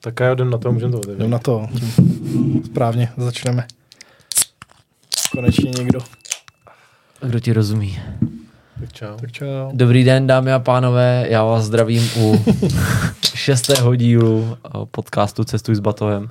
Tak 0.00 0.20
já 0.20 0.32
jdem 0.32 0.50
na 0.50 0.58
to, 0.58 0.72
můžeme 0.72 0.92
to 0.92 0.98
Jdem 0.98 1.10
otevřít. 1.14 1.30
na 1.30 1.38
to. 1.38 1.66
Správně, 2.64 3.08
začneme. 3.16 3.66
Konečně 5.32 5.70
někdo. 5.70 5.98
Kdo 7.20 7.40
ti 7.40 7.52
rozumí? 7.52 7.98
Tak 8.80 8.92
čau. 8.92 9.16
Tak 9.20 9.32
čau. 9.32 9.70
Dobrý 9.72 10.04
den, 10.04 10.26
dámy 10.26 10.52
a 10.52 10.58
pánové, 10.58 11.26
já 11.28 11.44
vás 11.44 11.64
zdravím 11.64 12.10
u 12.16 12.44
šestého 13.34 13.94
dílu 13.94 14.56
podcastu 14.90 15.44
Cestuj 15.44 15.74
s 15.74 15.80
Batohem, 15.80 16.30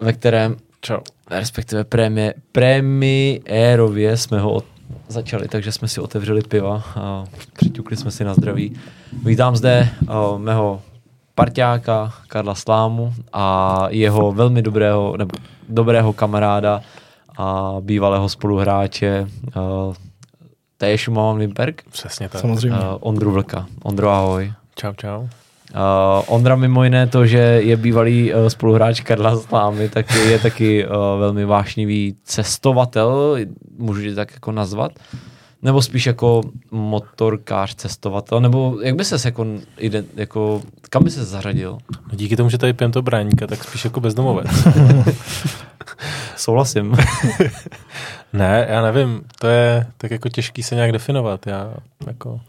ve 0.00 0.12
kterém, 0.12 0.56
Čau. 0.80 0.98
respektive 1.30 1.84
prémie, 1.84 2.34
premiérově 2.52 4.16
jsme 4.16 4.40
ho 4.40 4.52
od, 4.52 4.64
začali, 5.08 5.48
takže 5.48 5.72
jsme 5.72 5.88
si 5.88 6.00
otevřeli 6.00 6.42
piva 6.42 6.82
a 6.96 7.24
přiťukli 7.52 7.96
jsme 7.96 8.10
si 8.10 8.24
na 8.24 8.34
zdraví. 8.34 8.76
Vítám 9.24 9.56
zde 9.56 9.88
uh, 10.02 10.38
mého 10.38 10.82
parťáka 11.38 12.12
Karla 12.28 12.54
Slámu 12.54 13.14
a 13.32 13.86
jeho 13.90 14.32
velmi 14.32 14.62
dobrého, 14.62 15.14
nebo 15.16 15.30
dobrého 15.68 16.12
kamaráda 16.12 16.80
a 17.38 17.76
bývalého 17.80 18.28
spoluhráče 18.28 19.26
uh, 19.56 19.94
Teje 20.78 20.98
Šumavan 20.98 21.38
Vimperk. 21.38 21.82
Přesně 21.90 22.28
tak. 22.28 22.40
Samozřejmě. 22.40 22.78
Uh, 22.78 22.84
Ondru 23.00 23.32
Vlka. 23.32 23.66
Ondro, 23.82 24.10
ahoj. 24.10 24.52
Čau, 24.74 24.92
čau. 24.96 25.20
Uh, 25.22 25.28
Ondra 26.26 26.56
mimo 26.56 26.84
jiné 26.84 27.06
to, 27.06 27.26
že 27.26 27.38
je 27.38 27.76
bývalý 27.76 28.34
uh, 28.34 28.48
spoluhráč 28.48 29.00
Karla 29.00 29.36
Slámy, 29.36 29.88
tak 29.88 30.10
je 30.10 30.38
taky 30.38 30.86
uh, 30.86 30.92
velmi 31.18 31.44
vášnivý 31.44 32.16
cestovatel, 32.24 33.36
můžu 33.78 34.02
tě 34.02 34.14
tak 34.14 34.32
jako 34.32 34.52
nazvat. 34.52 34.92
Nebo 35.62 35.82
spíš 35.82 36.06
jako 36.06 36.42
motorkář, 36.70 37.74
cestovatel, 37.74 38.40
nebo 38.40 38.78
jak 38.82 38.94
by 38.96 39.04
ses 39.04 39.24
jako, 39.24 39.46
ide, 39.78 40.04
jako 40.16 40.62
kam 40.90 41.04
by 41.04 41.10
se 41.10 41.24
zařadil? 41.24 41.78
No 41.92 42.16
díky 42.16 42.36
tomu, 42.36 42.50
že 42.50 42.58
tady 42.58 42.72
pijem 42.72 42.92
to 42.92 43.02
bráníka, 43.02 43.46
tak 43.46 43.64
spíš 43.64 43.84
jako 43.84 44.00
bezdomovec. 44.00 44.46
Souhlasím. 46.36 46.96
ne, 48.32 48.66
já 48.70 48.82
nevím, 48.82 49.22
to 49.40 49.46
je 49.46 49.86
tak 49.96 50.10
jako 50.10 50.28
těžký 50.28 50.62
se 50.62 50.74
nějak 50.74 50.92
definovat. 50.92 51.46
Já 51.46 51.74
jako 52.06 52.40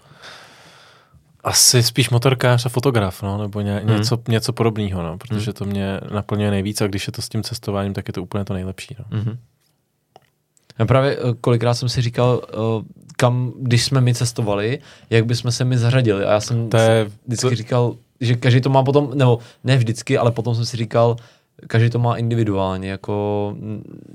asi 1.44 1.84
spíš 1.84 2.10
motorkář 2.10 2.66
a 2.66 2.70
fotograf, 2.70 3.24
no, 3.24 3.38
nebo 3.38 3.62
ně, 3.62 3.82
Hmm. 3.86 3.98
něco, 3.98 4.18
něco 4.28 4.54
podobného, 4.54 5.04
no, 5.04 5.18
protože 5.18 5.46
Hmm. 5.46 5.54
to 5.54 5.66
mě 5.66 6.00
naplňuje 6.14 6.52
nejvíc 6.52 6.82
a 6.82 6.88
když 6.88 7.08
je 7.08 7.14
to 7.14 7.22
s 7.22 7.30
tím 7.30 7.44
cestováním, 7.44 7.94
tak 7.94 8.08
je 8.08 8.14
to 8.14 8.24
úplně 8.24 8.46
to 8.46 8.54
nejlepší. 8.54 8.96
No. 9.00 9.18
Mhm. 9.18 9.38
Já 10.80 10.86
právě 10.86 11.18
eh, 11.18 11.34
kolikrát 11.42 11.74
jsem 11.74 11.90
si 11.90 12.02
říkal, 12.02 12.42
eh, 12.50 12.56
kam, 13.18 13.54
když 13.60 13.84
jsme 13.86 14.02
my 14.02 14.14
cestovali, 14.14 14.80
jak 15.10 15.26
bychom 15.26 15.52
se 15.52 15.66
my 15.66 15.78
zařadili. 15.78 16.26
A 16.26 16.32
já 16.32 16.40
jsem 16.40 16.70
To 16.70 16.78
je- 16.78 17.10
vždycky 17.28 17.50
to- 17.50 17.56
říkal, 17.56 17.96
že 18.22 18.36
každý 18.36 18.62
to 18.62 18.70
má 18.70 18.84
potom, 18.84 19.12
nebo 19.16 19.40
ne 19.64 19.78
vždycky, 19.78 20.18
ale 20.18 20.32
potom 20.32 20.56
jsem 20.56 20.66
si 20.66 20.78
říkal, 20.78 21.16
každý 21.68 21.90
to 21.90 22.00
má 22.00 22.16
individuálně, 22.18 22.90
jako 22.90 23.56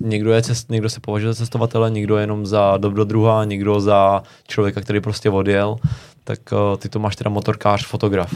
někdo, 0.00 0.32
je 0.32 0.42
cest, 0.42 0.70
někdo 0.70 0.90
se 0.90 1.00
považuje 1.00 1.32
za 1.32 1.36
cestovatele, 1.38 1.90
někdo 1.90 2.16
jenom 2.16 2.46
za 2.46 2.76
dobrodruha, 2.76 3.44
někdo 3.44 3.80
za 3.80 4.22
člověka, 4.48 4.80
který 4.80 5.00
prostě 5.00 5.30
odjel, 5.30 5.76
tak 6.24 6.38
uh, 6.52 6.76
ty 6.76 6.88
to 6.88 6.98
máš 6.98 7.16
teda 7.16 7.30
motorkář, 7.30 7.86
fotograf. 7.86 8.34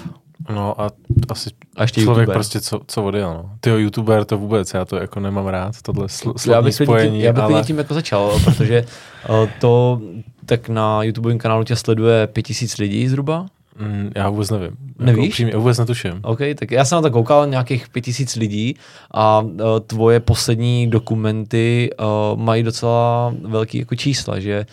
no 0.54 0.80
a 0.80 0.90
asi 1.28 1.50
A 1.76 1.82
ještě 1.82 2.00
člověk 2.00 2.22
youtuber. 2.22 2.36
prostě, 2.36 2.60
co, 2.60 2.80
co 2.86 3.04
odjel. 3.04 3.34
No. 3.34 3.50
Ty 3.60 3.70
youtuber 3.70 4.24
to 4.24 4.38
vůbec, 4.38 4.74
já 4.74 4.84
to 4.84 4.96
jako 4.96 5.20
nemám 5.20 5.46
rád, 5.46 5.82
tohle 5.82 6.06
sl- 6.06 6.52
já 6.52 6.62
bych, 6.62 6.74
spojení, 6.74 7.16
tím, 7.18 7.26
já 7.26 7.32
bych 7.32 7.42
ale... 7.42 7.54
ale... 7.54 7.62
tím 7.62 7.78
jako 7.78 7.94
začal, 7.94 8.40
protože 8.44 8.84
uh, 9.28 9.48
to 9.60 10.00
tak 10.46 10.68
na 10.68 11.02
YouTubeovém 11.02 11.38
kanálu 11.38 11.64
tě 11.64 11.76
sleduje 11.76 12.26
5000 12.26 12.76
lidí 12.76 13.08
zhruba. 13.08 13.46
Mm, 13.80 14.10
já 14.14 14.30
vůbec 14.30 14.50
nevím. 14.50 14.70
Nevíš? 14.98 15.16
Jako 15.18 15.28
upřímně, 15.28 15.56
vůbec 15.56 15.78
netuším. 15.78 16.20
OK, 16.22 16.38
tak 16.58 16.70
já 16.70 16.84
jsem 16.84 16.96
na 16.96 17.02
to 17.02 17.10
koukal, 17.10 17.46
nějakých 17.46 17.88
5000 17.88 18.34
lidí 18.34 18.76
a 19.10 19.40
uh, 19.40 19.50
tvoje 19.86 20.20
poslední 20.20 20.86
dokumenty 20.86 21.90
uh, 22.00 22.40
mají 22.40 22.62
docela 22.62 23.34
velký 23.42 23.78
jako 23.78 23.94
čísla, 23.94 24.40
že 24.40 24.66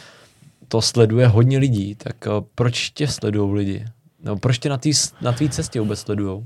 to 0.68 0.81
sleduje 0.81 1.28
hodně 1.28 1.58
lidí, 1.58 1.96
tak 1.96 2.16
uh, 2.28 2.34
proč 2.56 2.90
tě 2.90 3.08
sledují 3.08 3.53
lidi? 3.56 3.86
No, 4.24 4.38
proč 4.38 4.59
tě 4.59 4.70
na, 4.70 4.78
tý, 4.78 4.92
na 5.22 5.31
tvý 5.31 5.50
cestě 5.50 5.80
vůbec 5.80 6.00
sledujou? 6.00 6.44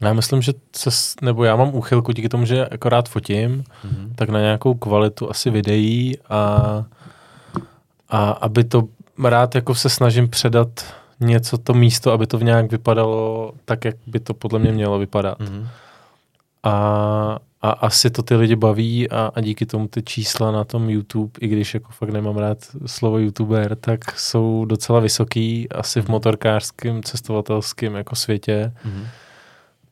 Já 0.00 0.12
myslím, 0.12 0.42
že 0.42 0.52
ces, 0.72 1.14
nebo 1.22 1.44
já 1.44 1.56
mám 1.56 1.74
úchylku 1.74 2.12
díky 2.12 2.28
tomu, 2.28 2.44
že 2.46 2.68
jako 2.70 2.88
rád 2.88 3.08
fotím, 3.08 3.64
Mhm. 3.84 4.12
tak 4.16 4.28
na 4.28 4.40
nějakou 4.40 4.74
kvalitu 4.74 5.30
asi 5.30 5.50
videí 5.50 6.18
a, 6.28 6.38
a 8.08 8.30
aby 8.30 8.64
to 8.64 8.82
rád 9.24 9.54
jako 9.54 9.74
se 9.74 9.88
snažím 9.88 10.28
předat 10.28 10.68
něco 11.20 11.58
to 11.58 11.74
místo, 11.74 12.12
aby 12.12 12.26
to 12.26 12.38
v 12.38 12.44
nějak 12.44 12.70
vypadalo 12.72 13.52
tak, 13.64 13.84
jak 13.84 13.96
by 14.06 14.20
to 14.20 14.34
podle 14.34 14.58
mě 14.58 14.72
mělo 14.72 14.98
vypadat. 14.98 15.38
Mhm. 15.40 15.68
A, 16.62 17.38
a 17.62 17.70
asi 17.70 18.10
to 18.10 18.22
ty 18.22 18.34
lidi 18.34 18.56
baví 18.56 19.10
a, 19.10 19.30
a 19.34 19.40
díky 19.40 19.66
tomu 19.66 19.88
ty 19.88 20.02
čísla 20.02 20.50
na 20.50 20.64
tom 20.64 20.90
YouTube, 20.90 21.32
i 21.40 21.48
když 21.48 21.74
jako 21.74 21.92
fakt 21.92 22.10
nemám 22.10 22.36
rád 22.36 22.58
slovo 22.86 23.18
youtuber, 23.18 23.76
tak 23.76 24.18
jsou 24.18 24.64
docela 24.64 25.00
vysoký, 25.00 25.68
asi 25.68 26.00
v 26.00 26.08
motorkářském, 26.08 27.02
cestovatelském 27.02 27.94
jako 27.94 28.16
světě. 28.16 28.72
Mhm. 28.84 29.06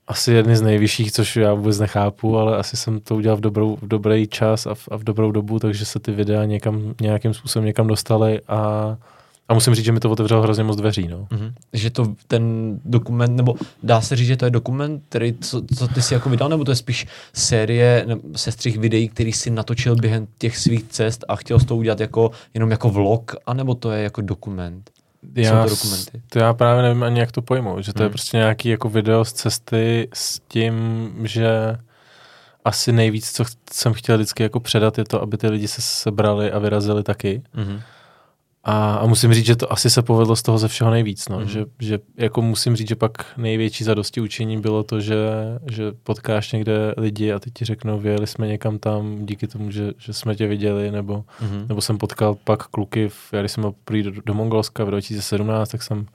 Asi 0.06 0.32
jedny 0.32 0.56
z 0.56 0.62
nejvyšších, 0.62 1.12
což 1.12 1.36
já 1.36 1.54
vůbec 1.54 1.78
nechápu, 1.78 2.38
ale 2.38 2.56
asi 2.56 2.76
jsem 2.76 3.00
to 3.00 3.16
udělal 3.16 3.36
v, 3.36 3.40
dobrou, 3.40 3.76
v 3.82 3.88
dobrý 3.88 4.26
čas 4.26 4.66
a 4.66 4.74
v, 4.74 4.88
a 4.90 4.96
v 4.96 5.04
dobrou 5.04 5.32
dobu, 5.32 5.58
takže 5.58 5.84
se 5.84 6.00
ty 6.00 6.12
videa 6.12 6.44
někam, 6.44 6.94
nějakým 7.00 7.34
způsobem 7.34 7.66
někam 7.66 7.86
dostaly 7.86 8.40
a, 8.48 8.96
a 9.48 9.54
musím 9.54 9.74
říct, 9.74 9.84
že 9.84 9.92
mi 9.92 10.00
to 10.00 10.10
otevřelo 10.10 10.42
hrozně 10.42 10.64
moc 10.64 10.76
dveří. 10.76 11.08
No. 11.08 11.26
Mhm. 11.30 11.52
Že 11.72 11.90
to 11.90 12.14
ten 12.26 12.42
dokument, 12.84 13.36
nebo 13.36 13.54
dá 13.82 14.00
se 14.00 14.16
říct, 14.16 14.26
že 14.26 14.36
to 14.36 14.44
je 14.44 14.50
dokument, 14.50 15.02
který, 15.08 15.34
co, 15.40 15.62
co 15.78 15.88
ty 15.88 16.02
si 16.02 16.14
jako 16.14 16.30
vydal, 16.30 16.48
nebo 16.48 16.64
to 16.64 16.70
je 16.70 16.76
spíš 16.76 17.06
série 17.32 18.06
sestřih 18.36 18.78
videí, 18.78 19.08
který 19.08 19.32
si 19.32 19.50
natočil 19.50 19.96
během 19.96 20.26
těch 20.38 20.58
svých 20.58 20.84
cest 20.88 21.24
a 21.28 21.36
chtěl 21.36 21.60
toho 21.60 21.78
udělat 21.78 22.00
jako, 22.00 22.30
jenom 22.54 22.70
jako 22.70 22.90
vlog, 22.90 23.34
anebo 23.46 23.74
to 23.74 23.90
je 23.90 24.02
jako 24.02 24.20
dokument? 24.20 24.90
Já, 25.34 25.62
to 25.66 25.76
s- 25.76 25.82
dokumenty? 25.82 26.22
to 26.28 26.38
já 26.38 26.54
právě 26.54 26.82
nevím 26.82 27.02
ani, 27.02 27.20
jak 27.20 27.32
to 27.32 27.42
pojmout, 27.42 27.80
že 27.84 27.92
to 27.92 28.02
je 28.02 28.06
Hmm. 28.06 28.12
prostě 28.12 28.36
nějaký 28.36 28.68
jako 28.68 28.88
video 28.88 29.24
z 29.24 29.32
cesty 29.32 30.08
s 30.14 30.40
tím, 30.48 30.74
že 31.24 31.48
asi 32.64 32.92
nejvíc, 32.92 33.32
co 33.32 33.44
jsem 33.72 33.92
chtěl 33.92 34.16
vždycky 34.16 34.42
jako 34.42 34.60
předat, 34.60 34.98
je 34.98 35.04
to, 35.04 35.22
aby 35.22 35.36
ty 35.36 35.48
lidi 35.48 35.68
se 35.68 35.82
sebrali 35.82 36.52
a 36.52 36.58
vyrazili 36.58 37.02
taky. 37.02 37.42
Mhm. 37.54 37.80
A, 38.70 38.94
a 38.94 39.06
musím 39.06 39.34
říct, 39.34 39.46
že 39.46 39.56
to 39.56 39.72
asi 39.72 39.90
se 39.90 40.02
povedlo 40.02 40.36
z 40.36 40.42
toho 40.42 40.58
ze 40.58 40.68
všeho 40.68 40.90
nejvíc. 40.90 41.28
No. 41.28 41.38
Mhm. 41.38 41.48
Že, 41.48 41.64
že 41.78 41.98
jako 42.16 42.42
musím 42.42 42.76
říct, 42.76 42.88
že 42.88 42.96
pak 42.96 43.12
největší 43.36 43.84
zadosti 43.84 44.20
učení 44.20 44.60
bylo 44.60 44.82
to, 44.84 45.00
že, 45.00 45.16
že 45.70 45.92
potkáš 46.02 46.52
někde 46.52 46.94
lidi 46.96 47.32
a 47.32 47.38
ty 47.38 47.50
ti 47.50 47.64
řeknou, 47.64 47.98
vyjeli 47.98 48.26
jsme 48.26 48.46
někam 48.46 48.78
tam 48.78 49.26
díky 49.26 49.46
tomu, 49.46 49.70
že, 49.70 49.92
že 49.98 50.12
jsme 50.12 50.34
tě 50.34 50.46
viděli, 50.46 50.90
nebo, 50.90 51.24
Mhm. 51.40 51.64
nebo 51.68 51.80
jsem 51.80 51.98
potkal 51.98 52.36
pak 52.44 52.66
kluky, 52.66 53.08
v, 53.08 53.32
jsem 53.46 53.62
byl 53.62 53.74
prý 53.84 54.02
do, 54.02 54.10
do 54.24 54.34
Mongolska 54.34 54.84
v 54.84 54.88
2017, 54.90 55.68
tak 55.68 55.82
jsem 55.82 56.06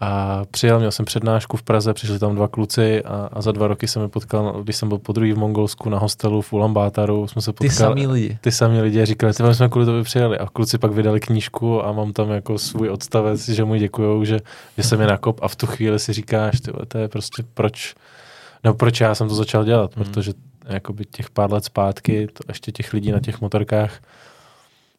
a 0.00 0.42
přijel, 0.50 0.78
měl 0.78 0.90
jsem 0.90 1.04
přednášku 1.04 1.56
v 1.56 1.62
Praze, 1.62 1.94
přišli 1.94 2.18
tam 2.18 2.34
dva 2.34 2.48
kluci 2.48 3.02
a, 3.02 3.28
a 3.32 3.42
za 3.42 3.52
dva 3.52 3.66
roky 3.66 3.88
jsem 3.88 4.02
je 4.02 4.08
potkal, 4.08 4.62
když 4.62 4.76
jsem 4.76 4.88
byl 4.88 4.98
po 4.98 5.12
druhý 5.12 5.32
v 5.32 5.38
Mongolsku 5.38 5.88
na 5.90 5.98
hostelu 5.98 6.42
v 6.42 6.52
Ulaanbátaru, 6.52 7.28
jsme 7.28 7.42
se 7.42 7.52
Ty 7.52 7.56
potkali 7.56 7.70
samý 7.72 8.06
lidi. 8.06 8.38
ty 8.40 8.52
sami 8.52 8.80
lidi 8.80 9.04
říkali, 9.06 9.32
ty 9.32 9.54
jsme 9.54 9.68
kvůli 9.68 9.86
tobě 9.86 10.02
přijeli. 10.02 10.38
A 10.38 10.46
kluci 10.46 10.78
pak 10.78 10.92
vydali 10.92 11.20
knížku 11.20 11.84
a 11.84 11.92
mám 11.92 12.12
tam 12.12 12.30
jako 12.30 12.58
svůj 12.58 12.90
odstavec, 12.90 13.48
že 13.48 13.64
mu 13.64 13.76
děkujou, 13.76 14.24
že, 14.24 14.38
že 14.76 14.82
jsem 14.82 15.00
je 15.00 15.06
nakop 15.06 15.38
a 15.42 15.48
v 15.48 15.56
tu 15.56 15.66
chvíli 15.66 15.98
si 15.98 16.12
říkáš, 16.12 16.60
ty 16.60 16.72
to 16.88 16.98
je 16.98 17.08
prostě 17.08 17.42
proč, 17.54 17.94
no 18.64 18.74
proč 18.74 19.00
já 19.00 19.14
jsem 19.14 19.28
to 19.28 19.34
začal 19.34 19.64
dělat, 19.64 19.96
Mhm. 19.96 20.04
protože 20.04 20.32
jakoby 20.68 21.04
těch 21.04 21.30
pár 21.30 21.52
let 21.52 21.64
zpátky, 21.64 22.26
to 22.32 22.40
ještě 22.48 22.72
těch 22.72 22.92
lidí 22.92 23.12
na 23.12 23.20
těch 23.20 23.40
motorkách 23.40 23.92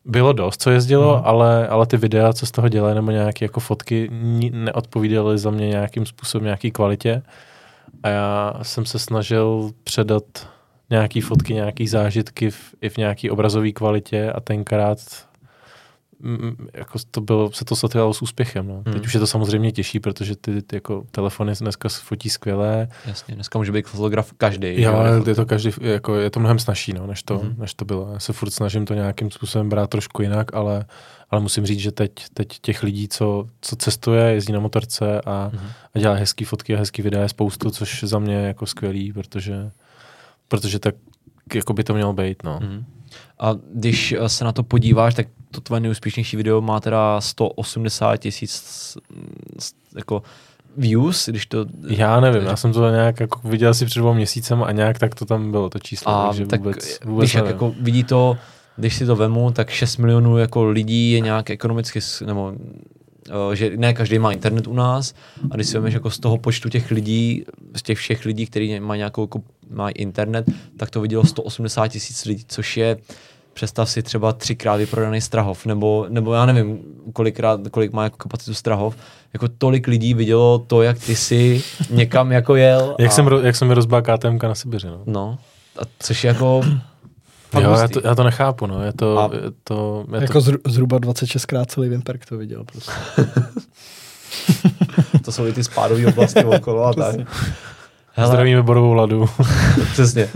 bylo 0.07 0.33
dost, 0.33 0.61
co 0.61 0.69
jezdilo, 0.69 1.15
Mhm. 1.15 1.21
ale, 1.25 1.67
ale 1.67 1.85
ty 1.87 1.97
videa, 1.97 2.33
co 2.33 2.45
z 2.45 2.51
toho 2.51 2.69
dělají, 2.69 2.95
nebo 2.95 3.11
nějaké 3.11 3.45
jako 3.45 3.59
fotky, 3.59 4.09
neodpovídaly 4.51 5.37
za 5.37 5.49
mě 5.51 5.67
nějakým 5.67 6.05
způsobem 6.05 6.45
nějaký 6.45 6.71
kvalitě. 6.71 7.21
A 8.03 8.09
já 8.09 8.53
jsem 8.61 8.85
se 8.85 8.99
snažil 8.99 9.71
předat 9.83 10.23
nějaký 10.89 11.21
fotky, 11.21 11.53
nějaký 11.53 11.87
zážitky 11.87 12.49
v, 12.51 12.75
i 12.81 12.89
v 12.89 12.97
nějaký 12.97 13.31
obrazové 13.31 13.71
kvalitě 13.71 14.31
a 14.31 14.39
tenkrát 14.39 14.97
jako 16.73 16.99
to 17.11 17.21
bylo, 17.21 17.51
se 17.51 17.65
to 17.65 17.75
setkalo 17.75 18.13
s 18.13 18.21
úspěchem. 18.21 18.67
No. 18.67 18.73
Hmm. 18.85 18.93
Teď 18.93 19.05
už 19.05 19.13
je 19.13 19.19
to 19.19 19.27
samozřejmě 19.27 19.71
těžší, 19.71 19.99
protože 19.99 20.35
ty, 20.35 20.61
ty 20.61 20.75
jako 20.75 21.03
telefony 21.11 21.53
dneska 21.61 21.89
fotí 21.89 22.29
skvělé. 22.29 22.87
Jasně, 23.05 23.35
dneska 23.35 23.59
může 23.59 23.71
být 23.71 23.87
fotograf 23.87 24.33
každý. 24.37 24.81
Jo, 24.81 24.93
je 25.27 25.35
to 25.35 25.45
každý, 25.45 25.69
jako 25.81 26.15
je 26.15 26.29
to 26.29 26.39
mnohem 26.39 26.59
snažší, 26.59 26.93
no, 26.93 27.07
než, 27.07 27.23
to, 27.23 27.33
Mhm. 27.43 27.55
než 27.57 27.73
to 27.73 27.85
bylo. 27.85 28.09
Já 28.13 28.19
se 28.19 28.33
furt 28.33 28.51
snažím 28.51 28.85
to 28.85 28.93
nějakým 28.93 29.31
způsobem 29.31 29.69
brát 29.69 29.89
trošku 29.89 30.21
jinak, 30.21 30.53
ale, 30.55 30.85
ale 31.29 31.41
musím 31.41 31.65
říct, 31.65 31.79
že 31.79 31.91
teď, 31.91 32.11
teď 32.33 32.47
těch 32.61 32.83
lidí, 32.83 33.07
co, 33.07 33.45
co 33.61 33.75
cestuje, 33.75 34.23
jezdí 34.23 34.53
na 34.53 34.59
motorce 34.59 35.21
a, 35.21 35.49
Mhm. 35.53 35.67
a 35.95 35.99
dělá 35.99 36.15
hezký 36.15 36.45
fotky 36.45 36.75
a 36.75 36.79
hezký 36.79 37.01
videa 37.01 37.21
je 37.21 37.29
spoustu, 37.29 37.69
což 37.71 38.03
za 38.03 38.19
mě 38.19 38.35
je 38.35 38.47
jako 38.47 38.65
skvělý, 38.65 39.13
protože, 39.13 39.71
protože 40.47 40.79
tak 40.79 40.95
jako 41.53 41.73
by 41.73 41.83
to 41.83 41.93
mělo 41.93 42.13
být, 42.13 42.43
no. 42.43 42.59
Mhm. 42.63 42.85
A 43.39 43.55
když 43.73 44.15
se 44.27 44.43
na 44.45 44.51
to 44.51 44.63
podíváš, 44.63 45.15
tak 45.15 45.27
to 45.51 45.61
tvoje 45.61 45.79
nejúspěšnější 45.79 46.37
video 46.37 46.61
má 46.61 46.79
teda 46.79 47.21
180 47.21 48.17
tisíc 48.17 48.97
jako 49.95 50.23
views, 50.77 51.29
když 51.29 51.45
to... 51.45 51.65
Já 51.87 52.19
nevím, 52.19 52.43
já 52.43 52.55
jsem 52.55 52.73
to 52.73 52.89
nějak 52.89 53.19
jako 53.19 53.47
viděl 53.47 53.69
asi 53.69 53.85
před 53.85 53.99
dvou 53.99 54.13
měsícem 54.13 54.63
a 54.63 54.71
nějak 54.71 54.99
tak 54.99 55.15
to 55.15 55.25
tam 55.25 55.51
bylo, 55.51 55.69
to 55.69 55.79
číslo, 55.79 56.11
A 56.11 56.27
takže 56.27 56.45
tak 56.45 56.59
vůbec, 56.59 56.99
vůbec 57.05 57.23
když 57.23 57.33
jak 57.33 57.43
nevím. 57.43 57.55
jako 57.55 57.75
vidí 57.81 58.03
to, 58.03 58.37
když 58.75 58.95
si 58.95 59.05
to 59.05 59.15
vemu, 59.15 59.51
tak 59.51 59.69
6 59.69 59.97
milionů 59.97 60.37
jako 60.37 60.65
lidí 60.65 61.11
je 61.11 61.19
nějak 61.19 61.49
ekonomicky, 61.49 61.99
nebo 62.25 62.53
eh, 63.29 63.55
že 63.55 63.71
ne 63.77 63.93
každý 63.93 64.19
má 64.19 64.31
internet 64.31 64.67
u 64.67 64.73
nás 64.73 65.13
a 65.51 65.55
když 65.55 65.67
si 65.67 65.73
vemeš 65.73 65.93
jako 65.93 66.09
z 66.09 66.19
toho 66.19 66.37
počtu 66.37 66.69
těch 66.69 66.91
lidí, 66.91 67.43
z 67.75 67.81
těch 67.81 67.97
všech 67.97 68.25
lidí, 68.25 68.45
kteří 68.45 68.79
mají 68.79 68.97
nějakou 68.97 69.23
jako, 69.23 69.41
mají 69.69 69.93
internet, 69.95 70.45
tak 70.77 70.89
to 70.89 71.01
vidělo 71.01 71.23
180 71.25 71.87
tisíc 71.87 72.25
lidí, 72.25 72.43
což 72.47 72.77
je 72.77 72.97
představ 73.57 73.89
si 73.89 74.03
třeba 74.03 74.33
třikrát 74.33 74.75
vyprodaný 74.75 75.21
Strahov, 75.21 75.65
nebo, 75.65 76.05
nebo 76.09 76.33
já 76.33 76.45
nevím, 76.45 76.79
kolikrát, 77.13 77.59
kolik 77.71 77.93
má 77.93 78.03
jako 78.03 78.17
kapacitu 78.17 78.53
Strahov, 78.53 78.95
jako 79.33 79.47
tolik 79.57 79.87
lidí 79.87 80.13
vidělo 80.13 80.59
to, 80.59 80.81
jak 80.81 80.99
ty 80.99 81.15
si 81.15 81.63
někam 81.89 82.31
jako 82.31 82.55
jel. 82.55 82.95
Jak, 82.99 83.11
a, 83.11 83.13
jsem, 83.13 83.25
ro- 83.25 83.43
jak 83.45 83.55
jsem 83.55 83.67
mi 83.67 83.73
rozbál 83.73 84.01
KTMK 84.01 84.43
na 84.43 84.55
Sibiři, 84.55 84.87
no. 84.87 85.01
No, 85.05 85.37
a 85.79 85.81
což 85.99 86.23
je 86.23 86.27
jako... 86.27 86.61
Jo, 87.61 87.71
já 87.71 87.87
to, 87.87 88.01
já 88.03 88.15
to 88.15 88.23
nechápu, 88.23 88.67
no. 88.67 88.83
Je 88.83 88.93
to, 88.93 89.19
A- 89.19 89.29
je 89.33 89.41
to, 89.63 90.05
je 90.15 90.21
Jako 90.21 90.33
to 90.33 90.41
zhru, 90.41 90.57
zhruba 90.67 90.97
26 90.97 91.45
krát 91.45 91.71
celý 91.71 91.89
Vimperk 91.89 92.25
to 92.25 92.37
viděl 92.37 92.63
prostě. 92.63 92.91
To 95.25 95.31
jsou 95.31 95.45
i 95.47 95.53
ty 95.53 95.63
spádové 95.63 96.07
oblasti 96.07 96.43
okolo 96.45 96.83
a 96.85 96.93
tak. 96.93 97.15
Hele, 98.13 98.29
Zdravíme 98.29 98.63
Borovou 98.63 98.93
ladu. 98.93 99.29
přesně. 99.91 100.29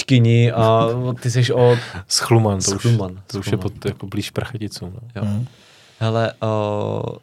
Čkyni 0.00 0.52
a 0.52 0.88
ty 1.22 1.30
jsi 1.30 1.52
o... 1.52 1.76
Schluman, 2.08 2.58
to 2.58 2.70
už, 2.70 2.82
Schluman, 2.82 3.20
to 3.26 3.38
už 3.38 3.46
je 3.46 3.58
pod, 3.58 3.84
jako 3.84 4.06
blíž 4.06 4.30
Prachaticům. 4.30 4.92
No. 4.94 5.22
Jo. 5.22 5.28
Hele, 5.98 6.32
uh, 6.42 7.16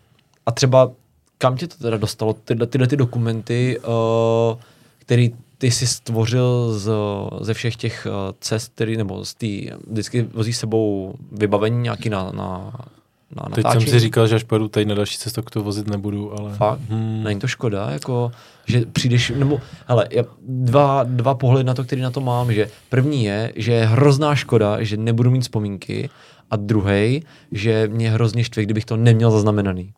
a 0.46 0.52
třeba 0.52 0.92
kam 1.38 1.58
tě 1.58 1.68
to 1.68 1.78
teda 1.78 1.98
dostalo, 1.98 2.34
tyhle, 2.34 2.68
tyhle 2.68 2.88
ty 2.88 2.98
dokumenty, 2.98 3.80
uh, 3.80 4.60
který 4.98 5.36
ty 5.58 5.72
jsi 5.72 5.88
stvořil 5.88 6.74
z, 6.74 6.92
ze 7.42 7.54
všech 7.54 7.76
těch 7.76 8.08
cest, 8.40 8.72
který, 8.76 8.98
nebo 8.98 9.26
z 9.26 9.34
tý, 9.34 9.72
vždycky 9.88 10.22
vozíš 10.22 10.58
s 10.58 10.60
sebou 10.60 11.16
vybavení 11.32 11.82
nějaký 11.82 12.10
na, 12.10 12.32
na, 12.32 12.74
na 13.36 13.44
Teď 13.56 13.64
natáčení? 13.64 13.86
jsem 13.86 13.92
si 13.94 14.00
říkal, 14.00 14.28
že 14.28 14.36
až 14.36 14.44
pojedu 14.44 14.68
tady 14.68 14.86
na 14.86 14.96
další 14.96 15.18
cestu, 15.18 15.42
to 15.42 15.64
vozit 15.64 15.88
nebudu, 15.88 16.40
ale... 16.40 16.54
Fakt? 16.54 16.80
Hmm, 16.90 17.24
Není 17.24 17.40
to 17.40 17.48
škoda, 17.48 17.90
jako, 17.92 18.32
že 18.66 18.86
přijdeš, 18.86 19.30
nebo, 19.36 19.62
hele, 19.88 20.08
já, 20.12 20.24
dva, 20.48 21.04
dva 21.04 21.34
pohledy 21.36 21.64
na 21.64 21.74
to, 21.74 21.84
který 21.84 22.02
na 22.02 22.12
to 22.12 22.22
mám, 22.22 22.54
že 22.54 22.70
první 22.90 23.26
je, 23.26 23.54
že 23.56 23.72
je 23.72 23.86
hrozná 23.86 24.36
škoda, 24.36 24.84
že 24.84 24.98
nebudu 24.98 25.32
mít 25.32 25.42
vzpomínky 25.42 26.10
a 26.52 26.56
druhý, 26.56 27.24
že 27.52 27.88
mě 27.88 28.12
hrozně 28.12 28.44
štve, 28.44 28.64
kdybych 28.64 28.86
to 28.86 28.98
neměl 28.98 29.32
zaznamenaný. 29.32 29.94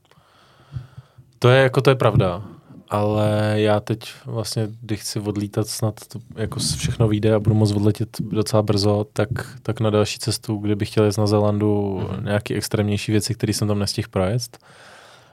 To 1.40 1.50
je 1.50 1.62
jako 1.64 1.82
to 1.82 1.90
je 1.90 1.96
pravda, 1.96 2.42
ale 2.90 3.54
já 3.56 3.80
teď 3.80 4.00
vlastně, 4.26 4.68
když 4.82 5.00
chci 5.00 5.20
odlítat 5.20 5.68
snad 5.68 5.96
to 6.08 6.20
jako 6.36 6.60
všechno 6.60 7.08
vyjde 7.08 7.34
a 7.36 7.40
budu 7.40 7.56
moct 7.56 7.72
odletět 7.72 8.10
docela 8.22 8.62
brzo, 8.62 9.06
tak, 9.14 9.30
tak 9.64 9.80
na 9.80 9.90
další 9.90 10.20
cestu, 10.20 10.58
kde 10.58 10.76
bych 10.76 10.90
chtěl 10.90 11.04
jet 11.06 11.18
na 11.18 11.28
Zelandu 11.28 12.00
Mhm. 12.12 12.26
nějaké 12.26 12.56
extrémnější 12.56 13.12
věci, 13.12 13.34
které 13.36 13.54
jsem 13.54 13.68
tam 13.68 13.80
nestihl 13.80 14.08
projet, 14.12 14.58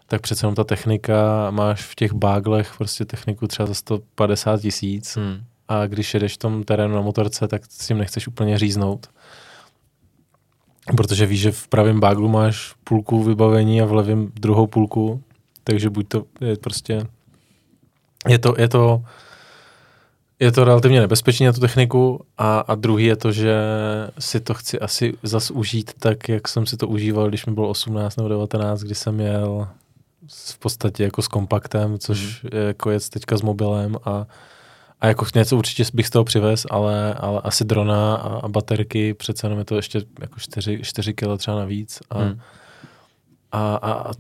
tak 0.07 0.21
přece 0.21 0.45
jenom 0.47 0.55
ta 0.55 0.65
technika, 0.65 1.51
máš 1.51 1.83
v 1.83 1.95
těch 1.95 2.13
báglech 2.13 2.73
prostě 2.79 3.05
techniku 3.05 3.47
třeba 3.47 3.67
za 3.67 3.75
150 3.75 4.61
tisíc 4.61 5.17
Hmm. 5.17 5.37
a 5.69 5.87
když 5.87 6.15
jedeš 6.15 6.35
v 6.35 6.39
tom 6.39 6.65
terénu 6.65 6.95
na 6.95 7.01
motorce, 7.01 7.49
tak 7.49 7.63
s 7.65 7.87
tím 7.87 7.99
nechceš 7.99 8.29
úplně 8.29 8.59
říznout. 8.59 9.07
Protože 10.97 11.27
víš, 11.27 11.41
že 11.41 11.53
v 11.53 11.69
pravém 11.69 12.01
báglu 12.01 12.29
máš 12.29 12.75
půlku 12.85 13.23
vybavení 13.23 13.83
a 13.83 13.85
v 13.85 13.93
levém 13.93 14.33
druhou 14.35 14.67
půlku, 14.67 15.23
takže 15.65 15.91
buď 15.91 16.09
to 16.09 16.25
je 16.41 16.57
prostě 16.57 17.07
je 18.29 18.39
to, 18.39 18.55
je 18.59 18.69
to 18.69 19.03
je 20.41 20.53
to 20.53 20.65
relativně 20.65 21.01
nebezpečné 21.01 21.47
na 21.47 21.53
tu 21.53 21.61
techniku 21.61 22.25
a, 22.39 22.59
a 22.61 22.75
druhý 22.75 23.05
je 23.05 23.17
to, 23.17 23.33
že 23.33 23.57
si 24.19 24.41
to 24.41 24.55
chci 24.55 24.81
asi 24.81 25.15
zas 25.23 25.51
užít 25.51 25.93
tak, 25.99 26.29
jak 26.29 26.49
jsem 26.49 26.67
si 26.67 26.77
to 26.77 26.89
užíval, 26.89 27.29
když 27.29 27.47
mi 27.47 27.53
bylo 27.53 27.69
18 27.69 28.17
nebo 28.17 28.29
19, 28.29 28.81
kdy 28.81 28.95
jsem 28.95 29.21
jel 29.21 29.69
v 30.53 30.59
podstatě 30.59 31.05
jako 31.05 31.23
s 31.23 31.29
kompaktem, 31.29 31.99
což 31.99 32.43
Mhm. 32.43 32.51
je 32.61 32.67
jako 32.67 32.91
jet 32.91 33.09
teďka 33.09 33.37
s 33.37 33.43
mobilem 33.43 33.97
a, 34.05 34.27
a 35.01 35.07
jako 35.07 35.27
něco 35.35 35.57
určitě 35.57 35.85
bych 35.95 36.07
z 36.07 36.11
toho 36.11 36.25
přivez, 36.25 36.67
ale, 36.71 37.15
ale 37.15 37.41
asi 37.45 37.65
drona 37.65 38.17
a, 38.17 38.29
a 38.43 38.49
baterky, 38.49 39.15
přece 39.15 39.47
jenom 39.47 39.59
je 39.59 39.65
to 39.65 39.77
ještě 39.77 40.03
jako 40.21 40.41
4, 40.41 40.81
4 40.83 41.15
kg 41.15 41.39
třeba 41.39 41.57
navíc 41.57 42.03
a, 42.11 42.19
Hmm. 42.19 42.41
a, 43.53 43.77
a, 43.77 43.93
a 43.93 44.13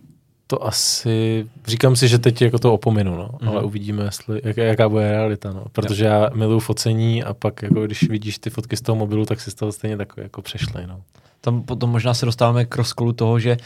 to 0.46 0.66
asi, 0.66 1.46
říkám 1.66 1.96
si, 1.96 2.08
že 2.08 2.18
teď 2.18 2.42
jako 2.42 2.58
to 2.58 2.72
opominu, 2.74 3.16
no, 3.16 3.30
Mhm. 3.40 3.48
ale 3.50 3.62
uvidíme, 3.62 4.04
jestli, 4.04 4.40
jak, 4.44 4.56
jaká 4.56 4.88
bude 4.88 5.10
realita, 5.10 5.52
no, 5.52 5.64
protože 5.72 6.04
já 6.04 6.30
miluju 6.34 6.58
focení 6.60 7.24
a 7.24 7.34
pak 7.34 7.62
jako 7.62 7.86
když 7.86 8.08
vidíš 8.08 8.38
ty 8.38 8.50
fotky 8.50 8.76
z 8.76 8.80
toho 8.80 8.96
mobilu, 8.96 9.26
tak 9.26 9.40
si 9.40 9.50
z 9.50 9.54
toho 9.54 9.72
stejně 9.72 9.96
takový 9.96 10.22
jako 10.24 10.42
přešlej, 10.42 10.86
no. 10.86 11.00
Tam 11.40 11.62
potom 11.62 11.90
možná 11.90 12.14
se 12.14 12.26
dostáváme 12.26 12.64
k 12.64 12.76
rozkolu 12.76 13.12
toho, 13.12 13.38
že 13.38 13.56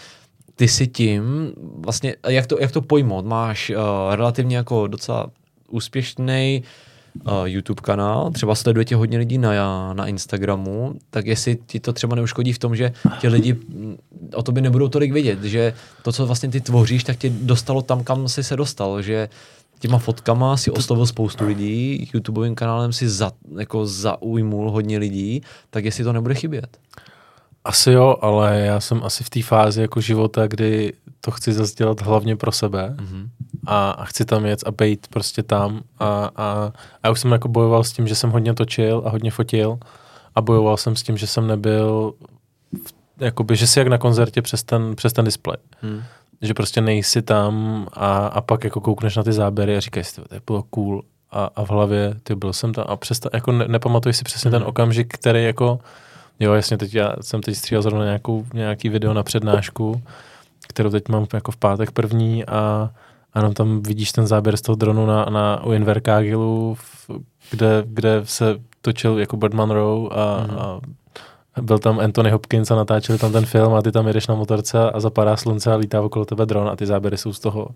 ty 0.56 0.68
si 0.68 0.86
tím, 0.86 1.52
vlastně, 1.76 2.16
jak 2.28 2.46
to, 2.46 2.58
jak 2.60 2.72
to 2.72 2.82
pojmout, 2.82 3.26
máš 3.26 3.70
uh, 3.70 4.14
relativně 4.14 4.56
jako 4.56 4.86
docela 4.86 5.26
úspěšný 5.70 6.62
uh, 7.26 7.32
YouTube 7.44 7.80
kanál, 7.82 8.30
třeba 8.30 8.54
sleduje 8.54 8.84
tě 8.84 8.96
hodně 8.96 9.18
lidí 9.18 9.38
na, 9.38 9.94
na 9.94 10.06
Instagramu, 10.06 10.94
tak 11.10 11.26
jestli 11.26 11.58
ti 11.66 11.80
to 11.80 11.92
třeba 11.92 12.16
neuškodí 12.16 12.52
v 12.52 12.58
tom, 12.58 12.76
že 12.76 12.92
ti 13.20 13.28
lidi 13.28 13.52
mm, 13.52 13.96
o 14.34 14.42
tobě 14.42 14.62
nebudou 14.62 14.88
tolik 14.88 15.12
vědět, 15.12 15.44
že 15.44 15.74
to, 16.02 16.12
co 16.12 16.26
vlastně 16.26 16.48
ty 16.48 16.60
tvoříš, 16.60 17.04
tak 17.04 17.16
tě 17.16 17.30
dostalo 17.30 17.82
tam, 17.82 18.04
kam 18.04 18.28
jsi 18.28 18.44
se 18.44 18.56
dostal, 18.56 19.02
že 19.02 19.28
těma 19.78 19.98
fotkama 19.98 20.56
si 20.56 20.70
oslovil 20.70 21.06
spoustu 21.06 21.46
lidí, 21.46 22.10
YouTubeovým 22.14 22.54
kanálem 22.54 22.92
si 22.92 23.08
za, 23.08 23.32
jako 23.58 23.86
zaujmul 23.86 24.70
hodně 24.70 24.98
lidí, 24.98 25.42
tak 25.70 25.84
jestli 25.84 26.04
to 26.04 26.12
nebude 26.12 26.34
chybět. 26.34 26.78
Asi 27.64 27.92
jo, 27.92 28.16
ale 28.20 28.60
já 28.60 28.80
jsem 28.80 29.02
asi 29.04 29.24
v 29.24 29.30
té 29.30 29.42
fázi 29.42 29.80
jako 29.80 30.00
života, 30.00 30.46
kdy 30.46 30.92
to 31.20 31.30
chci 31.30 31.52
zase 31.52 31.74
dělat 31.74 32.00
hlavně 32.00 32.36
pro 32.36 32.52
sebe 32.52 32.96
Mm-hmm. 32.96 33.28
a, 33.66 33.90
a 33.90 34.04
chci 34.04 34.24
tam 34.24 34.46
jet 34.46 34.60
a 34.66 34.70
být 34.70 35.06
prostě 35.08 35.42
tam 35.42 35.80
a, 35.98 36.06
a, 36.06 36.30
a 36.36 36.72
já 37.04 37.10
už 37.10 37.20
jsem 37.20 37.32
jako 37.32 37.48
bojoval 37.48 37.84
s 37.84 37.92
tím, 37.92 38.06
že 38.08 38.14
jsem 38.14 38.30
hodně 38.30 38.54
točil 38.54 39.02
a 39.04 39.10
hodně 39.10 39.30
fotil 39.30 39.78
a 40.34 40.40
bojoval 40.40 40.76
jsem 40.76 40.96
s 40.96 41.02
tím, 41.02 41.16
že 41.16 41.26
jsem 41.26 41.46
nebyl 41.46 42.14
jakoby, 43.20 43.56
že 43.56 43.66
si 43.66 43.78
jak 43.78 43.88
na 43.88 43.98
koncertě 43.98 44.42
přes 44.42 44.62
ten, 44.62 44.96
přes 44.96 45.12
ten 45.12 45.24
displej. 45.24 45.56
Hmm. 45.82 46.02
Že 46.42 46.54
prostě 46.54 46.80
nejsi 46.80 47.22
tam 47.22 47.86
a, 47.92 48.26
a 48.26 48.40
pak 48.40 48.64
jako 48.64 48.80
koukneš 48.80 49.16
na 49.16 49.22
ty 49.22 49.32
záběry 49.32 49.76
a 49.76 49.80
říkáš 49.80 50.06
si, 50.08 50.14
"Tyjo, 50.14 50.28
to 50.28 50.34
je 50.34 50.40
bylo 50.46 50.62
cool 50.62 51.02
a, 51.30 51.50
a 51.56 51.64
v 51.64 51.70
hlavě, 51.70 52.14
ty 52.22 52.34
byl 52.34 52.52
jsem 52.52 52.72
tam 52.72 52.84
a 52.88 52.96
přesta, 52.96 53.28
jako 53.32 53.52
ne, 53.52 53.68
nepamatuji 53.68 54.12
si 54.12 54.24
přesně 54.24 54.50
ten 54.50 54.60
Mhm. 54.60 54.68
okamžik, 54.68 55.14
který 55.14 55.44
jako, 55.44 55.78
jo 56.40 56.52
jasně, 56.52 56.78
teď 56.78 56.94
já 56.94 57.12
jsem 57.20 57.40
teď 57.40 57.56
stříhal 57.56 57.82
zrovna 57.82 58.04
nějakou, 58.04 58.46
nějaký 58.54 58.88
video 58.88 59.14
na 59.14 59.22
přednášku, 59.22 60.02
kterou 60.68 60.90
teď 60.90 61.08
mám 61.08 61.26
jako 61.34 61.52
v 61.52 61.56
pátek 61.56 61.90
první 61.90 62.46
a 62.46 62.90
ano, 63.34 63.52
tam 63.54 63.82
vidíš 63.82 64.12
ten 64.12 64.26
záběr 64.26 64.56
z 64.56 64.60
toho 64.62 64.76
dronu 64.76 65.06
na, 65.06 65.24
na 65.24 65.64
u 65.64 65.72
Inverkagilu, 65.72 66.74
v- 66.74 67.10
kde, 67.50 67.82
kde 67.86 68.20
se 68.24 68.56
točil 68.80 69.18
jako 69.18 69.36
Birdman 69.36 69.70
Row 69.70 70.08
a, 70.12 70.40
Mhm. 70.46 70.58
a 70.58 70.80
byl 71.62 71.78
tam 71.78 71.98
Anthony 72.00 72.30
Hopkins 72.30 72.70
a 72.70 72.74
natáčeli 72.76 73.18
tam 73.18 73.32
ten 73.32 73.46
film 73.46 73.74
a 73.74 73.82
ty 73.82 73.92
tam 73.92 74.06
jedeš 74.06 74.26
na 74.26 74.34
motorce 74.34 74.90
a 74.90 75.00
zapadá 75.00 75.36
slunce 75.36 75.72
a 75.72 75.76
lítá 75.76 76.02
okolo 76.02 76.24
tebe 76.24 76.46
dron 76.46 76.68
a 76.68 76.76
ty 76.76 76.86
záběry 76.86 77.16
jsou 77.18 77.32
z 77.32 77.40
toho 77.40 77.68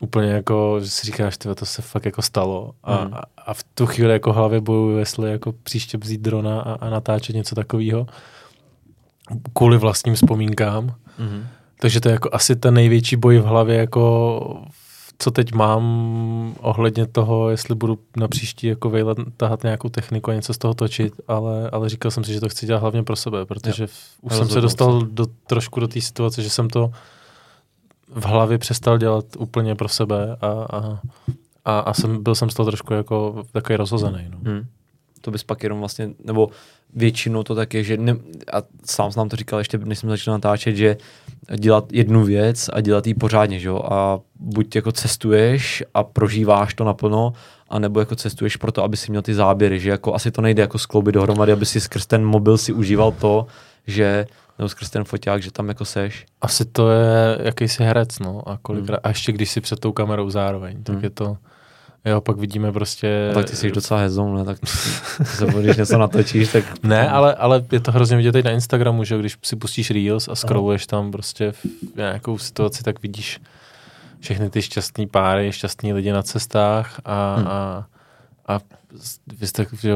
úplně 0.00 0.30
jako, 0.30 0.76
že 0.80 0.90
si 0.90 1.06
říkáš, 1.06 1.36
tyhle, 1.38 1.54
to 1.54 1.66
se 1.66 1.82
fakt 1.82 2.04
jako 2.04 2.22
stalo 2.22 2.72
a, 2.84 3.04
Mhm. 3.04 3.14
a, 3.14 3.22
a 3.46 3.54
v 3.54 3.62
tu 3.74 3.86
chvíli 3.86 4.12
jako 4.12 4.32
hlavě 4.32 4.60
bojuju, 4.60 4.98
jestli 4.98 5.30
jako 5.30 5.52
příště 5.62 5.98
vzít 5.98 6.20
drona 6.20 6.60
a, 6.60 6.72
a 6.72 6.90
natáčet 6.90 7.36
něco 7.36 7.54
takového 7.54 8.06
kvůli 9.52 9.78
vlastním 9.78 10.14
vzpomínkám. 10.14 10.86
Mm-hmm. 10.86 11.42
Takže 11.80 12.00
to 12.00 12.08
je 12.08 12.12
jako 12.12 12.28
asi 12.32 12.56
ten 12.56 12.74
největší 12.74 13.16
boj 13.16 13.38
v 13.38 13.44
hlavě, 13.44 13.76
jako 13.76 14.62
co 15.18 15.30
teď 15.30 15.52
mám 15.52 15.84
ohledně 16.60 17.06
toho, 17.06 17.50
jestli 17.50 17.74
budu 17.74 17.98
na 18.16 18.28
příští 18.28 18.66
jako 18.66 18.90
vejlet, 18.90 19.18
tahat 19.36 19.62
nějakou 19.62 19.88
techniku 19.88 20.30
a 20.30 20.34
něco 20.34 20.54
z 20.54 20.58
toho 20.58 20.74
točit, 20.74 21.20
ale, 21.28 21.70
ale 21.70 21.88
říkal 21.88 22.10
jsem 22.10 22.24
si, 22.24 22.32
že 22.32 22.40
to 22.40 22.48
chci 22.48 22.66
dělat 22.66 22.78
hlavně 22.78 23.02
pro 23.02 23.16
sebe, 23.16 23.46
protože 23.46 23.86
v, 23.86 23.92
už 24.22 24.34
jsem 24.34 24.48
se 24.48 24.60
dostal 24.60 25.02
do, 25.02 25.26
trošku 25.46 25.80
do 25.80 25.88
té 25.88 26.00
situace, 26.00 26.42
že 26.42 26.50
jsem 26.50 26.70
to 26.70 26.90
v 28.14 28.24
hlavě 28.24 28.58
přestal 28.58 28.98
dělat 28.98 29.24
úplně 29.38 29.74
pro 29.74 29.88
sebe 29.88 30.36
a, 30.40 30.46
a, 30.46 31.00
a, 31.64 31.78
a 31.78 31.94
jsem, 31.94 32.22
byl 32.22 32.34
jsem 32.34 32.50
z 32.50 32.54
toho 32.54 32.66
trošku 32.66 32.94
jako 32.94 33.44
takový 33.52 33.76
rozhozený. 33.76 34.26
No. 34.30 34.38
Hmm. 34.44 34.66
To 35.20 35.30
bys 35.30 35.44
pak 35.44 35.62
jenom 35.62 35.78
vlastně, 35.78 36.10
nebo 36.24 36.48
většinou 36.94 37.42
to 37.42 37.54
tak 37.54 37.74
je, 37.74 37.84
že 37.84 37.96
ne, 37.96 38.16
a 38.52 38.62
sám 38.84 39.12
jsem 39.12 39.20
nám 39.20 39.28
to 39.28 39.36
říkal 39.36 39.58
ještě, 39.58 39.78
než 39.78 39.98
jsem 39.98 40.10
začal 40.10 40.32
natáčet, 40.34 40.76
že 40.76 40.96
dělat 41.56 41.92
jednu 41.92 42.24
věc 42.24 42.70
a 42.72 42.80
dělat 42.80 43.06
ji 43.06 43.14
pořádně, 43.14 43.60
že 43.60 43.68
jo? 43.68 43.82
A 43.90 44.20
buď 44.34 44.76
jako 44.76 44.92
cestuješ 44.92 45.84
a 45.94 46.04
prožíváš 46.04 46.74
to 46.74 46.84
naplno, 46.84 47.32
anebo 47.68 48.00
jako 48.00 48.16
cestuješ 48.16 48.56
proto, 48.56 48.84
aby 48.84 48.96
si 48.96 49.10
měl 49.10 49.22
ty 49.22 49.34
záběry, 49.34 49.80
že 49.80 49.90
jako 49.90 50.14
asi 50.14 50.30
to 50.30 50.42
nejde 50.42 50.60
jako 50.62 50.78
skloubit 50.78 51.14
dohromady, 51.14 51.52
aby 51.52 51.66
si 51.66 51.80
skrz 51.80 52.06
ten 52.06 52.24
mobil 52.24 52.58
si 52.58 52.72
užíval 52.72 53.12
to, 53.12 53.46
že 53.86 54.26
nebo 54.58 54.68
skrz 54.68 54.90
ten 54.90 55.04
foťák, 55.04 55.42
že 55.42 55.52
tam 55.52 55.68
jako 55.68 55.84
seš. 55.84 56.26
Asi 56.40 56.64
to 56.64 56.90
je 56.90 57.38
jakýsi 57.42 57.84
herec, 57.84 58.18
no. 58.18 58.48
A, 58.48 58.58
kolikrát, 58.62 58.96
Hmm. 58.96 59.00
a 59.04 59.08
ještě 59.08 59.32
když 59.32 59.50
si 59.50 59.60
před 59.60 59.80
tou 59.80 59.92
kamerou 59.92 60.30
zároveň, 60.30 60.82
tak 60.82 60.94
Hmm. 60.94 61.04
je 61.04 61.10
to... 61.10 61.36
Jo, 62.08 62.20
pak 62.20 62.36
vidíme 62.36 62.72
prostě... 62.72 63.28
A 63.30 63.34
tak 63.34 63.50
ty 63.50 63.56
jsi 63.56 63.70
docela 63.70 64.00
hezou, 64.00 64.34
ne? 64.34 64.44
Tak 64.44 64.58
se, 64.66 65.46
když 65.60 65.76
něco 65.76 65.98
natočíš, 65.98 66.52
tak... 66.52 66.64
Ne, 66.82 67.08
ale, 67.10 67.34
ale 67.34 67.64
je 67.72 67.80
to 67.80 67.92
hrozně 67.92 68.16
vidět 68.16 68.32
teď 68.32 68.44
na 68.44 68.50
Instagramu, 68.50 69.04
že 69.04 69.18
když 69.18 69.36
si 69.42 69.56
pustíš 69.56 69.90
Reels 69.90 70.28
a 70.28 70.34
scrolluješ 70.34 70.86
tam 70.86 71.12
prostě 71.12 71.52
v 71.52 71.64
nějakou 71.96 72.38
situaci, 72.38 72.82
tak 72.82 73.02
vidíš 73.02 73.40
všechny 74.20 74.50
ty 74.50 74.62
šťastný 74.62 75.06
páry, 75.06 75.52
šťastní 75.52 75.92
lidi 75.92 76.12
na 76.12 76.22
cestách 76.22 77.00
a, 77.04 77.34
Hmm. 77.36 77.46
a, 77.46 77.86
a 78.48 78.58
vy 79.38 79.46
jste 79.46 79.66
že 79.80 79.94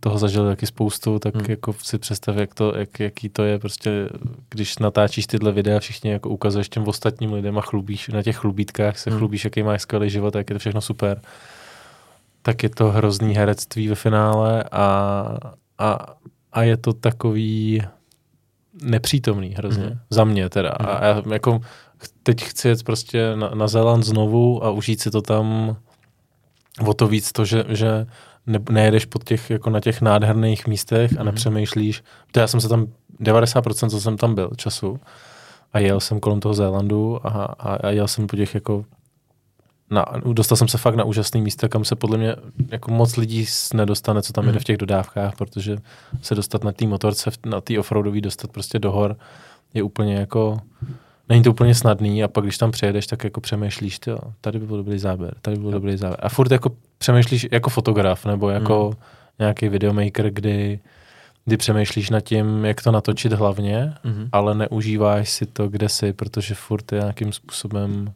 toho 0.00 0.18
zažili 0.18 0.48
taky 0.48 0.66
spoustu, 0.66 1.18
tak 1.18 1.34
Hmm. 1.34 1.46
jako 1.48 1.74
si 1.82 1.98
představ, 1.98 2.36
jak 2.36 2.54
to, 2.54 2.76
jak, 2.76 3.00
jaký 3.00 3.28
to 3.28 3.44
je 3.44 3.58
prostě, 3.58 4.08
když 4.50 4.78
natáčíš 4.78 5.26
tyhle 5.26 5.52
videa, 5.52 5.80
všichni 5.80 6.10
jako 6.10 6.28
ukazuješ 6.28 6.68
těm 6.68 6.88
ostatním 6.88 7.32
lidem 7.32 7.58
a 7.58 7.60
chlubíš, 7.60 8.08
na 8.08 8.22
těch 8.22 8.36
chlubítkách 8.36 8.98
se 8.98 9.10
Hmm. 9.10 9.18
chlubíš, 9.18 9.44
jaký 9.44 9.62
máš 9.62 9.82
skvělý 9.82 10.10
život, 10.10 10.34
jak 10.34 10.50
je 10.50 10.54
to 10.54 10.58
všechno 10.58 10.80
super 10.80 11.20
tak 12.42 12.62
je 12.62 12.68
to 12.68 12.90
hrozný 12.90 13.34
herectví 13.34 13.88
ve 13.88 13.94
finále 13.94 14.64
a, 14.72 15.36
a, 15.78 16.06
a 16.52 16.62
je 16.62 16.76
to 16.76 16.92
takový 16.92 17.82
nepřítomný 18.82 19.48
hrozně. 19.48 19.84
Mhm. 19.84 19.92
Mm. 19.92 19.98
Za 20.10 20.24
mě 20.24 20.48
teda. 20.48 20.72
Mm. 20.80 20.86
A 20.86 21.04
já 21.04 21.22
jako 21.32 21.60
teď 22.22 22.44
chci 22.44 22.68
jet 22.68 22.82
prostě 22.82 23.36
na, 23.36 23.50
na 23.54 23.68
Zéland 23.68 24.04
znovu 24.04 24.64
a 24.64 24.70
užít 24.70 25.00
si 25.00 25.10
to 25.10 25.22
tam 25.22 25.76
o 26.86 26.94
to 26.94 27.08
víc 27.08 27.32
to, 27.32 27.44
že, 27.44 27.64
že 27.68 28.06
ne, 28.48 28.58
nejedeš 28.70 29.04
pod 29.04 29.24
těch, 29.24 29.50
jako 29.50 29.70
na 29.70 29.80
těch 29.80 30.00
nádherných 30.00 30.66
místech 30.66 31.12
a 31.12 31.14
Mhm. 31.16 31.24
nepřemýšlíš. 31.26 32.02
To 32.32 32.40
já 32.40 32.46
jsem 32.46 32.60
se 32.60 32.68
tam, 32.68 32.86
90% 33.20 33.90
co 33.90 34.00
jsem 34.00 34.16
tam 34.16 34.34
byl 34.34 34.50
času 34.56 35.00
a 35.72 35.78
jel 35.78 36.00
jsem 36.00 36.20
kolem 36.20 36.40
toho 36.40 36.54
Zélandu 36.54 37.26
a, 37.26 37.30
a, 37.30 37.74
a 37.74 37.90
jel 37.90 38.08
jsem 38.08 38.26
po 38.26 38.36
těch 38.36 38.54
jako 38.54 38.84
na, 39.90 40.04
dostal 40.32 40.56
jsem 40.56 40.68
se 40.68 40.78
fakt 40.78 40.94
na 40.94 41.04
úžasný 41.04 41.42
místa, 41.42 41.68
kam 41.68 41.84
se 41.84 41.96
podle 41.96 42.18
mě 42.18 42.36
jako 42.70 42.90
moc 42.90 43.16
lidí 43.16 43.46
nedostane, 43.74 44.22
co 44.22 44.32
tam 44.32 44.44
Mhm. 44.44 44.48
jede 44.48 44.60
v 44.60 44.64
těch 44.64 44.76
dodávkách, 44.76 45.36
protože 45.36 45.76
se 46.22 46.34
dostat 46.34 46.64
na 46.64 46.72
té 46.72 46.86
motorce, 46.86 47.30
na 47.46 47.60
té 47.60 47.78
offroadový, 47.78 48.20
dostat 48.20 48.50
prostě 48.52 48.78
do 48.78 48.92
hor 48.92 49.16
je 49.74 49.82
úplně 49.82 50.14
jako, 50.14 50.60
není 51.28 51.42
to 51.42 51.50
úplně 51.50 51.74
snadný 51.74 52.24
a 52.24 52.28
pak 52.28 52.44
když 52.44 52.58
tam 52.58 52.70
přijedeš, 52.70 53.06
tak 53.06 53.24
jako 53.24 53.40
přemýšlíš, 53.40 53.98
tyjo, 53.98 54.18
tady 54.40 54.58
by 54.58 54.66
byl 54.66 54.76
dobrý 54.76 54.98
záběr, 54.98 55.34
tady 55.42 55.56
by 55.56 55.62
byl 55.62 55.70
dobrý 55.72 55.96
záběr. 55.96 56.18
A 56.22 56.28
furt 56.28 56.50
jako 56.52 56.70
přemýšlíš 56.98 57.46
jako 57.52 57.70
fotograf 57.70 58.26
nebo 58.26 58.50
jako 58.50 58.86
Mhm. 58.94 58.96
nějaký 59.38 59.68
videomaker, 59.68 60.30
kdy, 60.30 60.80
kdy 61.44 61.56
přemýšlíš 61.56 62.10
nad 62.10 62.20
tím, 62.20 62.64
jak 62.64 62.82
to 62.82 62.92
natočit 62.92 63.32
hlavně, 63.32 63.94
Mhm. 64.04 64.28
ale 64.32 64.54
neužíváš 64.54 65.30
si 65.30 65.46
to, 65.46 65.68
kde 65.68 65.88
jsi, 65.88 66.12
protože 66.12 66.54
furt 66.54 66.92
je 66.92 66.98
nějakým 66.98 67.32
způsobem 67.32 68.12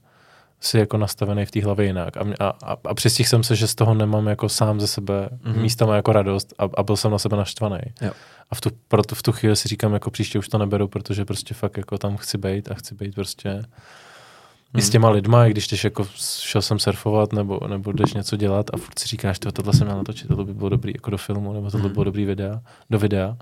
si 0.64 0.78
jako 0.78 0.96
nastavený 0.96 1.46
v 1.46 1.50
té 1.50 1.64
hlavě 1.64 1.86
jinak. 1.86 2.16
A, 2.16 2.20
a, 2.40 2.76
a, 2.88 2.94
přistihl 2.94 3.28
jsem 3.28 3.42
se, 3.42 3.56
že 3.56 3.66
z 3.66 3.74
toho 3.74 3.94
nemám 3.94 4.26
jako 4.26 4.48
sám 4.48 4.80
ze 4.80 4.86
sebe 4.86 5.28
Mhm. 5.42 5.54
mm-hmm. 5.54 5.60
místama 5.62 5.96
jako 5.96 6.12
radost 6.12 6.54
a, 6.58 6.68
a 6.74 6.82
byl 6.82 6.96
jsem 6.96 7.10
na 7.10 7.18
sebe 7.18 7.36
naštvaný. 7.36 7.78
Jo. 8.00 8.10
A 8.50 8.54
v 8.54 8.60
tu, 8.60 8.70
proto 8.88 9.14
v 9.14 9.22
tu 9.22 9.32
chvíli 9.32 9.56
si 9.56 9.68
říkám, 9.68 9.92
jako 9.94 10.10
příště 10.10 10.38
už 10.38 10.48
to 10.48 10.58
neberu, 10.58 10.88
protože 10.88 11.24
prostě 11.24 11.54
fakt 11.54 11.76
jako 11.76 11.98
tam 11.98 12.16
chci 12.16 12.38
být 12.38 12.70
a 12.70 12.74
chci 12.74 12.94
být 12.94 13.14
prostě 13.14 13.48
mm. 13.54 14.78
i 14.78 14.82
s 14.82 14.84
Mhm. 14.84 14.92
těma 14.92 15.10
lidma, 15.10 15.46
i 15.46 15.50
když 15.50 15.68
jdeš 15.68 15.84
jako 15.84 16.06
šel 16.20 16.62
jsem 16.62 16.78
surfovat 16.78 17.32
nebo, 17.32 17.60
nebo 17.68 17.92
jdeš 17.92 18.14
něco 18.14 18.36
dělat 18.36 18.66
a 18.74 18.76
furt 18.76 18.98
si 18.98 19.08
říkáš, 19.08 19.38
"Tyjo, 19.38 19.52
tohle 19.52 19.72
jsem 19.72 19.86
měl 19.86 19.96
natočit, 19.98 20.28
tohle 20.28 20.44
by 20.44 20.54
bylo 20.54 20.68
dobrý 20.68 20.92
jako 20.96 21.10
do 21.10 21.18
filmu, 21.18 21.52
nebo 21.52 21.70
tohle 21.70 21.82
by 21.82 21.86
Mhm. 21.88 21.94
bylo 21.94 22.04
dobrý 22.04 22.24
videa, 22.24 22.60
do 22.90 22.98
videa, 22.98 23.36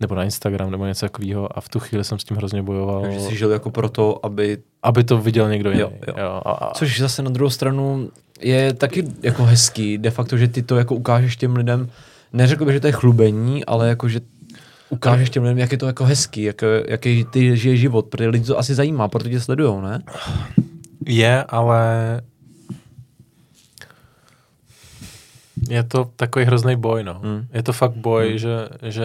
nebo 0.00 0.14
na 0.14 0.24
Instagram, 0.24 0.70
nebo 0.70 0.86
něco 0.86 1.06
takového 1.06 1.58
a 1.58 1.60
v 1.60 1.68
tu 1.68 1.80
chvíli 1.80 2.04
jsem 2.04 2.18
s 2.18 2.24
tím 2.24 2.36
hrozně 2.36 2.62
bojoval, 2.62 3.02
Takže 3.02 3.20
jsi 3.20 3.36
žil 3.36 3.50
jako 3.50 3.70
proto, 3.70 4.26
aby... 4.26 4.58
aby 4.82 5.04
to 5.04 5.18
viděl 5.18 5.48
někdo 5.50 5.70
jiný. 5.70 5.80
Jo, 5.80 5.92
jo. 6.08 6.14
Jo, 6.18 6.42
a, 6.44 6.50
a, 6.50 6.74
Což 6.74 7.00
zase 7.00 7.22
na 7.22 7.30
druhou 7.30 7.50
stranu 7.50 8.10
je 8.40 8.72
taky 8.74 9.04
jako 9.22 9.44
hezký, 9.44 9.98
de 9.98 10.10
facto, 10.10 10.36
že 10.36 10.48
ty 10.48 10.62
to 10.62 10.76
jako 10.76 10.94
ukážeš 10.94 11.36
těm 11.36 11.56
lidem, 11.56 11.88
neřekl 12.32 12.64
bych, 12.64 12.74
že 12.74 12.80
to 12.80 12.86
je 12.86 12.92
chlubení, 12.92 13.64
ale 13.64 13.88
jako, 13.88 14.08
že 14.08 14.20
ukážeš 14.90 15.30
těm 15.30 15.42
lidem, 15.42 15.58
jak 15.58 15.72
je 15.72 15.78
to 15.78 15.86
jako 15.86 16.04
hezký, 16.04 16.42
jak, 16.42 16.64
jaký 16.88 17.24
ty 17.24 17.56
žije 17.56 17.76
život, 17.76 18.06
protože 18.06 18.28
lidi 18.28 18.44
to 18.44 18.58
asi 18.58 18.74
zajímá, 18.74 19.08
proto 19.08 19.28
tě 19.28 19.40
sledujou, 19.40 19.80
ne? 19.80 20.02
Je, 21.06 21.44
ale 21.48 21.82
je 25.68 25.82
to 25.82 26.10
takový 26.16 26.44
hrozný 26.44 26.76
boj, 26.76 27.04
no. 27.04 27.20
Mm. 27.24 27.46
Je 27.52 27.62
to 27.62 27.72
fakt 27.72 27.94
boj, 27.96 28.32
Mm. 28.32 28.38
že, 28.38 28.68
že 28.88 29.04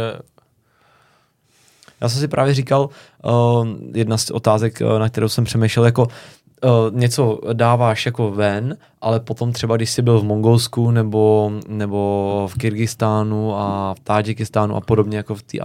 Já 2.01 2.09
jsem 2.09 2.21
si 2.21 2.27
právě 2.27 2.53
říkal, 2.53 2.89
uh, 3.23 3.67
jedna 3.93 4.17
z 4.17 4.31
otázek, 4.31 4.81
uh, 4.81 4.99
na 4.99 5.09
kterou 5.09 5.29
jsem 5.29 5.43
přemýšlel, 5.43 5.85
jako 5.85 6.01
uh, 6.03 6.09
něco 6.91 7.39
dáváš 7.53 8.05
jako 8.05 8.31
ven, 8.31 8.77
ale 9.01 9.19
potom 9.19 9.51
třeba, 9.51 9.75
když 9.75 9.89
jsi 9.89 10.01
byl 10.01 10.19
v 10.19 10.23
Mongolsku 10.23 10.91
nebo, 10.91 11.51
nebo 11.67 12.49
v 12.51 12.57
Kyrgyzstánu 12.57 13.55
a 13.55 13.93
v 13.93 13.99
Tádžikistánu 13.99 14.75
a 14.75 14.81
podobně 14.81 15.17
jako 15.17 15.35
v 15.35 15.43
té 15.43 15.57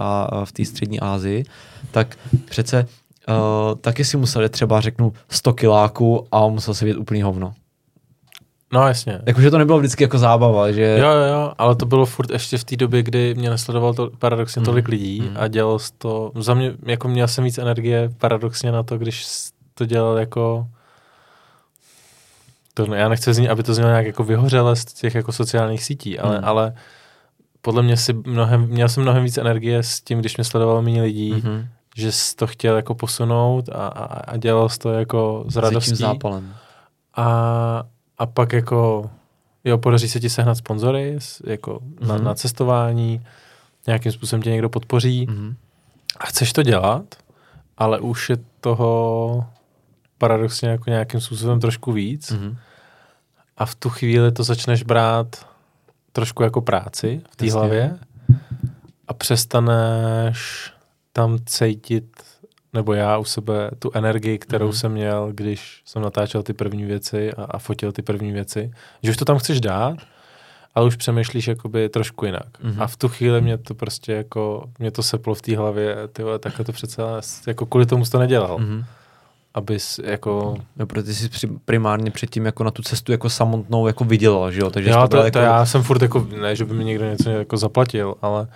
v 0.43 0.65
střední 0.65 0.99
Asii, 0.99 1.43
tak 1.91 2.17
přece 2.45 2.85
uh, 3.29 3.79
taky 3.81 4.05
si 4.05 4.17
musel 4.17 4.49
třeba, 4.49 4.81
řeknu, 4.81 5.13
100 5.29 5.53
kiláků 5.53 6.27
a 6.31 6.47
musel 6.47 6.73
si 6.73 6.85
vidět 6.85 6.97
úplný 6.97 7.21
hovno. 7.21 7.53
No 8.71 8.87
jasně. 8.87 9.21
Jakože 9.25 9.51
to 9.51 9.57
nebylo 9.57 9.79
vždycky 9.79 10.03
jako 10.03 10.17
zábava, 10.17 10.71
že... 10.71 10.97
Jo, 10.99 11.09
jo, 11.11 11.33
jo, 11.33 11.51
ale 11.57 11.75
to 11.75 11.85
bylo 11.85 12.05
furt 12.05 12.29
ještě 12.31 12.57
v 12.57 12.63
té 12.63 12.75
době, 12.75 13.03
kdy 13.03 13.35
mě 13.35 13.49
nesledoval 13.49 13.93
to 13.93 14.09
paradoxně 14.19 14.59
Mm. 14.59 14.65
tolik 14.65 14.87
lidí 14.87 15.21
Mm. 15.21 15.37
a 15.39 15.47
dělal 15.47 15.77
to, 15.97 16.31
za 16.35 16.53
mě, 16.53 16.73
jako 16.85 17.07
měl 17.07 17.27
jsem 17.27 17.43
víc 17.43 17.57
energie 17.57 18.09
paradoxně 18.17 18.71
na 18.71 18.83
to, 18.83 18.97
když 18.97 19.25
to 19.73 19.85
dělal 19.85 20.17
jako 20.17 20.67
to, 22.73 22.93
já 22.95 23.09
nechci 23.09 23.33
znít, 23.33 23.49
aby 23.49 23.63
to 23.63 23.73
znělo 23.73 23.89
nějak 23.89 24.05
jako 24.05 24.23
vyhořele 24.23 24.75
z 24.75 24.85
těch 24.85 25.15
jako 25.15 25.31
sociálních 25.31 25.83
sítí, 25.83 26.19
ale, 26.19 26.37
Mm. 26.37 26.45
ale 26.45 26.73
podle 27.61 27.83
mě 27.83 27.97
si 27.97 28.13
mnohem, 28.13 28.61
měl 28.67 28.89
jsem 28.89 29.03
mnohem 29.03 29.23
víc 29.23 29.37
energie 29.37 29.83
s 29.83 30.01
tím, 30.01 30.19
když 30.19 30.37
mě 30.37 30.43
sledovalo 30.43 30.81
méně 30.81 31.01
lidí, 31.01 31.31
Mhm. 31.33 31.67
že 31.95 32.11
jsi 32.11 32.35
to 32.35 32.47
chtěl 32.47 32.75
jako 32.75 32.95
posunout 32.95 33.69
a, 33.69 33.87
a, 33.87 34.03
a 34.05 34.37
dělal 34.37 34.69
jsi 34.69 34.79
to 34.79 34.89
jako 34.93 35.43
s 35.47 35.51
S 35.51 35.53
tím 35.53 35.61
radostí. 35.61 35.95
zápalem. 35.95 36.53
A, 37.15 37.83
a 38.21 38.25
pak 38.25 38.53
jako, 38.53 39.09
jo, 39.63 39.77
podaří 39.77 40.09
se 40.09 40.19
ti 40.19 40.29
sehnat 40.29 40.57
sponzory 40.57 41.17
jako 41.45 41.73
mm-hmm. 41.73 42.07
na, 42.07 42.15
Mhm. 42.15 42.23
na 42.23 42.35
cestování, 42.35 43.25
nějakým 43.87 44.11
způsobem 44.11 44.41
tě 44.41 44.49
někdo 44.51 44.69
podpoří 44.69 45.25
Mhm. 45.29 45.55
a 46.19 46.25
chceš 46.25 46.53
to 46.53 46.63
dělat, 46.63 47.03
ale 47.77 47.99
už 47.99 48.29
je 48.29 48.37
toho 48.59 49.45
paradoxně 50.17 50.69
jako 50.69 50.89
nějakým 50.89 51.21
způsobem 51.21 51.59
trošku 51.59 51.91
víc 51.91 52.31
Mhm. 52.31 52.57
a 53.57 53.65
v 53.65 53.75
tu 53.75 53.89
chvíli 53.89 54.31
to 54.31 54.43
začneš 54.43 54.83
brát 54.83 55.47
trošku 56.11 56.43
jako 56.43 56.61
práci 56.61 57.21
v 57.31 57.35
té 57.35 57.51
hlavě 57.51 57.97
a 59.07 59.13
přestaneš 59.13 60.71
tam 61.13 61.37
cítit, 61.45 62.23
nebo 62.73 62.93
já 62.93 63.17
u 63.17 63.23
sebe, 63.23 63.71
tu 63.79 63.91
energii, 63.93 64.37
kterou 64.37 64.65
Mhm. 64.65 64.73
jsem 64.75 64.91
měl, 64.91 65.29
když 65.31 65.81
jsem 65.85 66.01
natáčel 66.01 66.43
ty 66.43 66.53
první 66.53 66.83
věci 66.85 67.33
a, 67.33 67.43
a 67.43 67.57
fotil 67.57 67.91
ty 67.91 68.01
první 68.01 68.31
věci. 68.31 68.71
Že 69.03 69.11
už 69.11 69.17
to 69.17 69.25
tam 69.25 69.37
chceš 69.37 69.61
dát, 69.61 69.95
ale 70.75 70.85
už 70.87 70.95
přemýšlíš 70.95 71.47
jakoby 71.47 71.89
trošku 71.89 72.25
jinak. 72.25 72.47
Mhm. 72.63 72.81
A 72.81 72.87
v 72.87 72.95
tu 72.97 73.07
chvíli 73.09 73.41
mě 73.41 73.57
to 73.57 73.73
prostě 73.75 74.13
jako, 74.13 74.63
mě 74.79 74.91
to 74.91 75.03
seplo 75.03 75.35
v 75.35 75.41
té 75.41 75.57
hlavě, 75.57 75.95
ty 76.13 76.23
vole, 76.23 76.39
takhle 76.39 76.65
to 76.65 76.71
přece, 76.71 77.01
jako 77.47 77.65
kvůli 77.65 77.85
tomu 77.85 78.05
jsi 78.05 78.11
to 78.11 78.19
nedělal. 78.19 78.57
Mhm. 78.59 78.85
Abys 79.53 79.99
jako, 80.03 80.55
No, 80.77 80.85
protože 80.85 81.29
ty 81.29 81.37
jsi 81.37 81.47
primárně 81.65 82.11
předtím 82.11 82.45
jako 82.45 82.63
na 82.63 82.71
tu 82.71 82.81
cestu 82.81 83.11
jako 83.11 83.29
samotnou 83.29 83.87
jako 83.87 84.03
vydělal, 84.03 84.51
že 84.51 84.59
jo? 84.61 84.69
Takže 84.69 84.89
jo, 84.89 85.01
to, 85.01 85.07
to, 85.07 85.17
jako, 85.23 85.37
já 85.39 85.65
jsem 85.65 85.83
furt 85.83 86.01
jako, 86.01 86.27
ne, 86.41 86.55
že 86.55 86.65
by 86.65 86.73
mi 86.73 86.83
někdo 86.85 87.05
něco 87.05 87.29
jako 87.29 87.57
zaplatil, 87.57 88.15
ale 88.21 88.47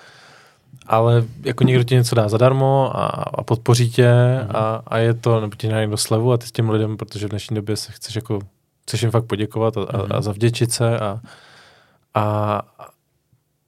ale 0.87 1.23
jako 1.43 1.63
někdo 1.63 1.83
ti 1.83 1.95
něco 1.95 2.15
dá 2.15 2.29
zadarmo 2.29 2.91
a, 2.97 3.05
a 3.05 3.43
podpoří 3.43 3.89
tě 3.91 4.11
Mhm. 4.41 4.49
a, 4.55 4.81
a 4.87 4.97
je 4.97 5.13
to, 5.13 5.41
nebo 5.41 5.55
ti 5.55 5.67
dá 5.67 5.79
někdo 5.81 5.97
slevu 5.97 6.33
a 6.33 6.37
ty 6.37 6.47
s 6.47 6.51
těm 6.51 6.69
lidem, 6.69 6.97
protože 6.97 7.27
v 7.27 7.29
dnešní 7.29 7.55
době 7.55 7.75
se 7.77 7.91
chceš 7.91 8.15
jako, 8.15 8.39
chceš 8.83 9.01
jim 9.01 9.11
fakt 9.11 9.25
poděkovat 9.25 9.77
a, 9.77 9.79
Mhm. 9.79 10.11
a, 10.11 10.15
a 10.17 10.21
zavděčit 10.21 10.71
se 10.71 10.99
a, 10.99 11.19
a, 12.13 12.61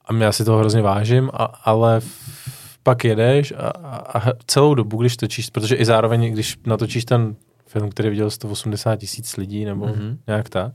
a 0.06 0.14
já 0.18 0.32
si 0.32 0.46
toho 0.46 0.60
hrozně 0.60 0.82
vážím, 0.82 1.30
a, 1.34 1.44
ale 1.44 2.00
v- 2.00 2.78
pak 2.84 3.04
jedeš 3.06 3.52
a, 3.58 3.68
a, 3.70 4.20
a 4.20 4.34
celou 4.46 4.74
dobu, 4.76 4.98
když 4.98 5.18
točíš, 5.18 5.50
protože 5.50 5.76
i 5.76 5.86
zároveň, 5.86 6.34
když 6.34 6.58
natočíš 6.66 7.06
ten 7.06 7.36
film, 7.68 7.90
který 7.90 8.10
viděl 8.10 8.30
180 8.30 8.96
tisíc 8.96 9.38
lidí, 9.38 9.66
nebo 9.66 9.86
Mhm. 9.88 10.18
nějak 10.28 10.50
tak, 10.50 10.72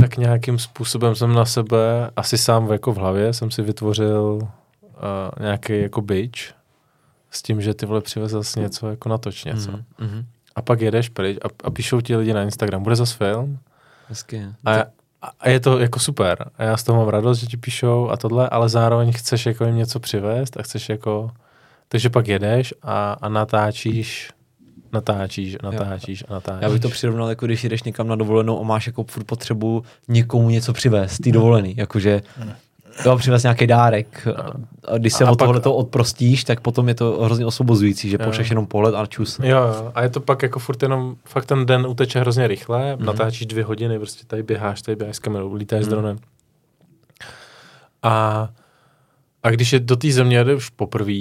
tak 0.00 0.16
nějakým 0.16 0.58
způsobem 0.58 1.14
jsem 1.14 1.34
na 1.34 1.44
sebe, 1.44 2.10
asi 2.16 2.38
sám 2.38 2.72
jako 2.72 2.92
v 2.92 2.96
hlavě, 2.96 3.32
jsem 3.32 3.50
si 3.50 3.62
vytvořil 3.62 4.38
uh, 4.42 4.48
nějaký 5.40 5.80
jako 5.80 6.00
bitch 6.02 6.40
s 7.30 7.42
tím, 7.42 7.60
že 7.60 7.74
ty 7.74 7.86
vole 7.86 8.00
přivezl 8.00 8.42
jsi 8.42 8.60
něco, 8.60 8.88
jako 8.90 9.08
natoč 9.08 9.44
něco. 9.44 9.70
Mhm, 9.70 9.84
mhm. 9.98 10.24
A 10.56 10.62
pak 10.62 10.80
jedeš 10.80 11.08
pryč 11.08 11.38
a, 11.44 11.48
a 11.64 11.70
píšou 11.70 12.00
ti 12.00 12.16
lidi 12.16 12.32
na 12.34 12.42
Instagram, 12.42 12.82
bude 12.82 12.96
zas 12.96 13.12
film? 13.12 13.58
Hezky. 14.08 14.42
A, 14.64 14.74
a- 14.74 14.84
a 15.40 15.48
je 15.48 15.60
to 15.60 15.78
jako 15.78 15.98
super. 15.98 16.50
A 16.58 16.62
já 16.62 16.76
z 16.76 16.82
toho 16.82 16.98
mám 16.98 17.08
radost, 17.08 17.38
že 17.38 17.46
ti 17.46 17.56
píšou 17.56 18.10
a 18.10 18.16
tohle, 18.16 18.48
ale 18.48 18.68
zároveň 18.68 19.12
chceš 19.12 19.46
jako 19.46 19.64
jim 19.64 19.76
něco 19.76 20.00
přivést 20.00 20.56
a 20.56 20.62
chceš 20.62 20.88
jako 20.88 21.30
Takže 21.88 22.10
pak 22.10 22.28
jedeš 22.28 22.74
a, 22.82 23.12
a 23.12 23.28
natáčíš, 23.28 24.30
natáčíš, 24.92 25.56
natáčíš 25.62 26.24
a 26.28 26.32
natáčíš. 26.32 26.62
Já 26.62 26.70
bych 26.70 26.80
to 26.80 26.88
přirovnal, 26.88 27.28
jako 27.28 27.46
když 27.46 27.64
jdeš 27.64 27.82
někam 27.82 28.08
na 28.08 28.16
dovolenou 28.16 28.60
a 28.60 28.62
máš 28.62 28.86
jako 28.86 29.04
furt 29.04 29.24
potřebu 29.24 29.82
někomu 30.08 30.50
něco 30.50 30.72
přivést, 30.72 31.18
ty 31.18 31.32
dovolený, 31.32 31.74
jakože 31.76 32.22
jo, 33.04 33.16
přivez 33.16 33.42
nějaký 33.42 33.66
dárek. 33.66 34.28
A 34.88 34.98
když 34.98 35.12
se 35.12 35.24
A 35.24 35.30
od 35.30 35.38
pak- 35.38 35.46
tohle 35.48 35.60
to 35.60 35.74
odprostíš, 35.74 36.44
tak 36.44 36.60
potom 36.60 36.88
je 36.88 36.94
to 36.94 37.18
hrozně 37.24 37.46
osobozující, 37.46 38.10
že 38.10 38.16
Jo. 38.20 38.26
pošleš 38.26 38.50
jenom 38.50 38.66
pohled 38.66 38.94
a 38.94 39.06
čus. 39.06 39.38
Jo, 39.42 39.56
jo, 39.56 39.92
a 39.94 40.02
je 40.02 40.08
to 40.08 40.20
pak 40.20 40.42
jako 40.42 40.58
furt 40.58 40.82
jenom, 40.82 41.16
fakt 41.24 41.46
ten 41.46 41.66
den 41.66 41.86
uteče 41.86 42.20
hrozně 42.20 42.46
rychle, 42.48 42.90
Mhm. 42.92 43.00
mm. 43.00 43.06
natáčíš 43.06 43.46
dvě 43.46 43.64
hodiny, 43.64 43.98
prostě 43.98 44.26
tady 44.26 44.42
běháš, 44.42 44.82
tady 44.82 44.96
běháš 44.96 45.16
s 45.16 45.18
kamerou, 45.18 45.54
lítáš 45.54 45.78
mm. 45.78 45.84
s 45.84 45.86
Mhm. 45.88 45.90
dronem. 45.96 46.18
A, 48.02 48.48
a 49.42 49.50
když 49.50 49.72
je 49.72 49.80
do 49.80 49.96
té 49.96 50.10
země 50.12 50.36
jede 50.36 50.54
už 50.54 50.68
poprvé, 50.70 51.12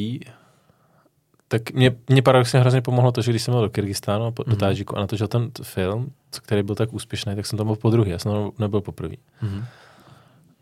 tak 1.52 1.72
mě, 1.72 1.96
mě 2.10 2.22
paradoxně 2.22 2.60
hrozně 2.60 2.82
pomohlo 2.82 3.12
to, 3.12 3.22
že 3.22 3.32
když 3.32 3.44
jsem 3.44 3.52
byl 3.54 3.62
do 3.62 3.70
Kyrgyzstánu 3.70 4.26
a 4.26 4.32
po, 4.32 4.44
do 4.44 4.50
Mhm. 4.50 4.60
Tádžiku 4.60 4.98
a 4.98 5.00
natočil 5.00 5.28
ten 5.28 5.52
film, 5.64 6.12
který 6.42 6.64
byl 6.64 6.76
tak 6.76 6.94
úspěšný, 6.94 7.36
tak 7.36 7.46
jsem 7.46 7.58
tam 7.58 7.68
byl 7.68 7.76
po 7.76 7.90
druhý, 7.90 8.12
já 8.12 8.20
jsem 8.20 8.32
tam 8.32 8.52
nebyl 8.60 8.82
poprvé. 8.82 9.16
Mhm. 9.42 9.66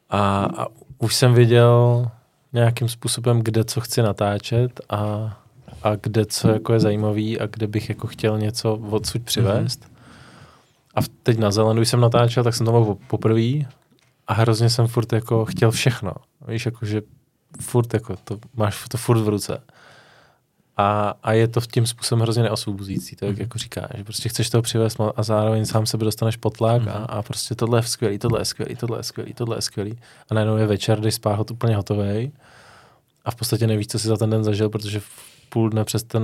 A, 0.10 0.46
a 0.58 0.68
už 0.98 1.16
jsem 1.16 1.34
věděl 1.34 2.08
nějakým 2.54 2.90
způsobem, 2.90 3.42
kde 3.44 3.64
co 3.64 3.82
chci 3.82 4.02
natáčet 4.02 4.82
a, 4.90 5.38
a 5.84 5.96
kde 5.96 6.26
co 6.26 6.50
jako 6.50 6.74
je 6.74 6.80
zajímavý 6.80 7.40
a 7.40 7.46
kde 7.48 7.68
bych 7.68 7.90
jako 7.90 8.08
chtěl 8.08 8.40
něco 8.40 8.74
odsud 8.90 9.24
přivést. 9.24 9.82
Mm-hmm. 9.84 9.98
A 10.96 11.00
teď 11.24 11.38
na 11.38 11.52
Zelandu, 11.52 11.80
když 11.80 11.90
jsem 11.90 12.00
natáčel, 12.00 12.44
tak 12.44 12.56
jsem 12.56 12.66
tam 12.66 12.76
byl 12.76 12.86
po- 12.86 12.98
poprvé 13.08 13.52
a 14.28 14.34
hrozně 14.34 14.70
jsem 14.70 14.88
furt 14.88 15.14
jako 15.14 15.46
chtěl 15.46 15.72
všechno. 15.72 16.12
Víš, 16.48 16.66
jako 16.66 16.86
že 16.86 17.02
furt 17.62 17.94
jako 17.94 18.16
to, 18.24 18.38
máš 18.56 18.86
to 18.90 18.98
furt 18.98 19.20
v 19.20 19.28
ruce. 19.30 19.62
A, 20.80 21.14
a 21.24 21.34
je 21.34 21.48
to 21.48 21.62
tím 21.62 21.88
způsobem 21.88 22.22
hrozně 22.22 22.44
neosvobozující, 22.44 23.16
to 23.16 23.26
jak 23.26 23.34
Mhm. 23.36 23.42
jako 23.42 23.58
říká, 23.60 23.88
že 23.98 24.04
prostě 24.04 24.30
chceš 24.30 24.50
to 24.50 24.62
přivést 24.62 24.98
a 25.16 25.24
zároveň 25.24 25.66
sám 25.66 25.86
sebe 25.86 26.06
dostaneš 26.06 26.36
pod 26.38 26.58
tlak 26.58 26.82
a, 26.82 26.98
Mhm. 26.98 27.06
a 27.10 27.22
prostě 27.22 27.56
tohle 27.56 27.80
je 27.80 27.84
skvělý, 27.84 28.20
tohle 28.20 28.42
je 28.42 28.46
skvělý, 28.46 28.76
tohle 28.76 29.00
je 29.00 29.04
skvělý, 29.04 29.34
tohle 29.34 29.58
je 29.58 29.62
skvělý. 29.62 30.00
A 30.30 30.34
najednou 30.34 30.58
je 30.58 30.68
večer, 30.68 31.00
jdeš 31.00 31.14
spát 31.16 31.36
hot- 31.40 31.52
úplně 31.52 31.76
hotový 31.76 32.32
a 33.26 33.32
v 33.32 33.36
podstatě 33.36 33.68
nevíš, 33.68 33.88
co 33.88 34.00
si 34.00 34.08
za 34.08 34.18
ten 34.18 34.30
den 34.30 34.44
zažil, 34.44 34.70
protože 34.70 35.00
v 35.00 35.06
půl 35.50 35.70
dne 35.70 35.84
přes 35.84 36.04
ten 36.04 36.24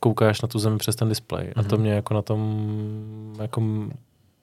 koukáš 0.00 0.40
na 0.40 0.48
tu 0.48 0.58
zemi 0.58 0.78
přes 0.78 0.96
ten 0.96 1.08
displej. 1.08 1.52
A 1.56 1.62
to 1.62 1.74
Mhm. 1.76 1.82
mě 1.82 1.92
jako 1.92 2.14
na 2.14 2.22
tom 2.22 3.34
jako 3.42 3.62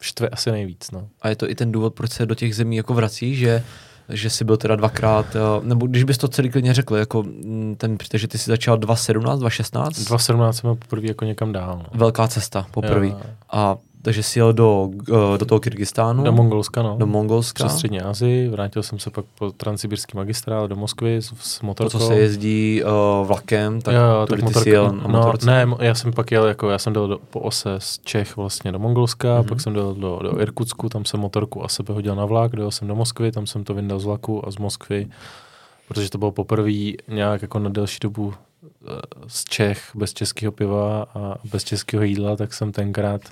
štve 0.01 0.29
asi 0.29 0.51
nejvíc. 0.51 0.91
No. 0.91 1.07
A 1.21 1.29
je 1.29 1.35
to 1.35 1.49
i 1.49 1.55
ten 1.55 1.71
důvod, 1.71 1.93
proč 1.93 2.11
se 2.11 2.25
do 2.25 2.35
těch 2.35 2.55
zemí 2.55 2.75
jako 2.75 2.93
vrací, 2.93 3.35
že 3.35 3.63
že 4.11 4.29
jsi 4.29 4.45
byl 4.45 4.57
teda 4.57 4.75
dvakrát, 4.75 5.35
eh, 5.35 5.39
nebo 5.63 5.87
když 5.87 6.03
bys 6.03 6.17
to 6.17 6.27
celý 6.27 6.49
klidně 6.49 6.73
řekl, 6.73 6.95
jako 6.95 7.23
mm, 7.23 7.75
ten, 7.77 7.97
že 8.13 8.27
ty 8.27 8.37
jsi 8.37 8.49
začal 8.49 8.77
2017, 8.77 9.39
2016, 9.39 9.93
2017 9.93 10.57
jsem 10.57 10.67
byl 10.67 10.75
poprvé 10.75 11.07
jako 11.07 11.25
někam 11.25 11.51
dál. 11.51 11.77
No. 11.77 11.99
velká 11.99 12.27
cesta 12.27 12.67
poprvé. 12.71 13.11
A 13.51 13.77
takže 14.01 14.23
jsi 14.23 14.39
jel 14.39 14.53
do, 14.53 14.89
eh, 15.09 15.37
do 15.37 15.45
toho 15.45 15.59
Kyrgyzstánu, 15.59 16.23
Do 16.23 16.31
Mongolska, 16.31 16.81
no. 16.81 16.95
do 16.97 17.05
Mongolska, 17.07 17.63
Přes 17.63 17.73
střední 17.75 18.01
Asii, 18.01 18.49
vrátil 18.49 18.83
jsem 18.83 18.99
se 18.99 19.09
pak 19.09 19.25
po 19.39 19.51
transsibirský 19.51 20.17
magistrále 20.17 20.67
do 20.67 20.75
Moskvy 20.75 21.15
s, 21.17 21.33
s 21.39 21.59
to, 21.59 21.65
motorkou. 21.65 21.99
co 21.99 22.07
se 22.07 22.15
jezdí 22.15 22.81
uh, 22.83 23.27
vlakem, 23.27 23.81
tak 23.81 23.93
jo, 23.95 24.01
jo, 24.01 24.25
tak 24.29 24.39
ty 24.39 24.43
motorka, 24.45 24.63
jsi 24.63 24.69
jel 24.69 24.91
na 24.91 25.03
no, 25.07 25.09
motorce. 25.09 25.45
ne, 25.45 25.67
já 25.79 25.95
jsem 25.95 26.13
pak 26.13 26.31
jel, 26.31 26.45
jako 26.47 26.69
já 26.69 26.77
jsem 26.79 26.93
jel 26.95 27.07
do, 27.07 27.19
po 27.29 27.39
ose 27.39 27.75
z 27.79 27.99
Čech 28.03 28.35
vlastně 28.37 28.71
do 28.71 28.79
Mongolska, 28.79 29.27
Mhm. 29.33 29.41
mm-hmm. 29.41 29.49
pak 29.49 29.61
jsem 29.61 29.75
jel 29.75 29.93
do, 29.93 30.19
do 30.23 30.41
Irkutsku, 30.41 30.89
tam 30.89 31.05
jsem 31.05 31.19
motorku 31.19 31.63
a 31.65 31.67
sebe 31.67 31.93
hodil 31.93 32.15
na 32.15 32.25
vlak, 32.25 32.55
dojel 32.55 32.71
jsem 32.71 32.87
do 32.87 32.95
Moskvy, 32.95 33.31
tam 33.31 33.47
jsem 33.47 33.63
to 33.63 33.73
vyndal 33.73 33.99
z 33.99 34.05
vlaku 34.05 34.47
a 34.47 34.51
z 34.51 34.57
Moskvy, 34.57 35.07
protože 35.87 36.09
to 36.09 36.17
bylo 36.17 36.31
poprvé 36.31 36.71
nějak 37.07 37.41
jako 37.41 37.59
na 37.59 37.69
delší 37.69 37.97
dobu 38.01 38.33
eh, 38.87 38.91
z 39.27 39.43
Čech 39.45 39.81
bez 39.95 40.13
českého 40.13 40.51
piva 40.51 41.05
a 41.15 41.35
bez 41.51 41.63
českého 41.63 42.03
jídla, 42.03 42.35
tak 42.35 42.53
jsem 42.53 42.71
tenkrát 42.71 43.21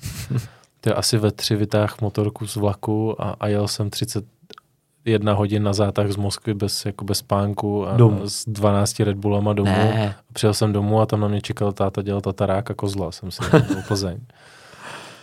to 0.82 0.90
je 0.90 0.94
asi 0.94 1.18
ve 1.18 1.32
tři 1.32 1.56
vytáh 1.56 2.02
motorku 2.02 2.48
z 2.48 2.56
vlaku 2.56 3.22
a, 3.22 3.36
a 3.40 3.48
jel 3.48 3.68
jsem 3.68 3.90
31 3.90 5.34
hodin 5.34 5.64
na 5.64 5.74
zátah 5.74 6.12
z 6.12 6.16
Moskvy 6.16 6.54
bez, 6.54 6.86
jako 6.86 7.06
bez 7.06 7.18
spánku 7.18 7.88
a 7.88 7.98
Domů. 7.98 8.30
s 8.30 8.44
12 8.48 9.00
Red 9.00 9.18
Bullama 9.18 9.54
domů. 9.54 9.72
Ne, 9.72 10.16
Přijel 10.34 10.54
jsem 10.54 10.74
domů 10.74 11.02
a 11.02 11.06
tam 11.06 11.20
na 11.20 11.28
mě 11.28 11.42
čekal 11.42 11.72
táta 11.72 12.02
dělat 12.02 12.24
tatarák 12.24 12.72
a 12.72 12.74
kozla, 12.74 13.12
jsem 13.12 13.32
si 13.32 13.42
do 13.52 13.82
Plzeň. 13.88 14.18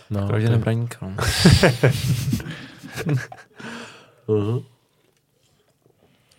No, 0.09 0.27
takže 0.27 0.49
nebraníka. 0.49 0.97
No. 1.01 1.15
Mhm. 4.27 4.59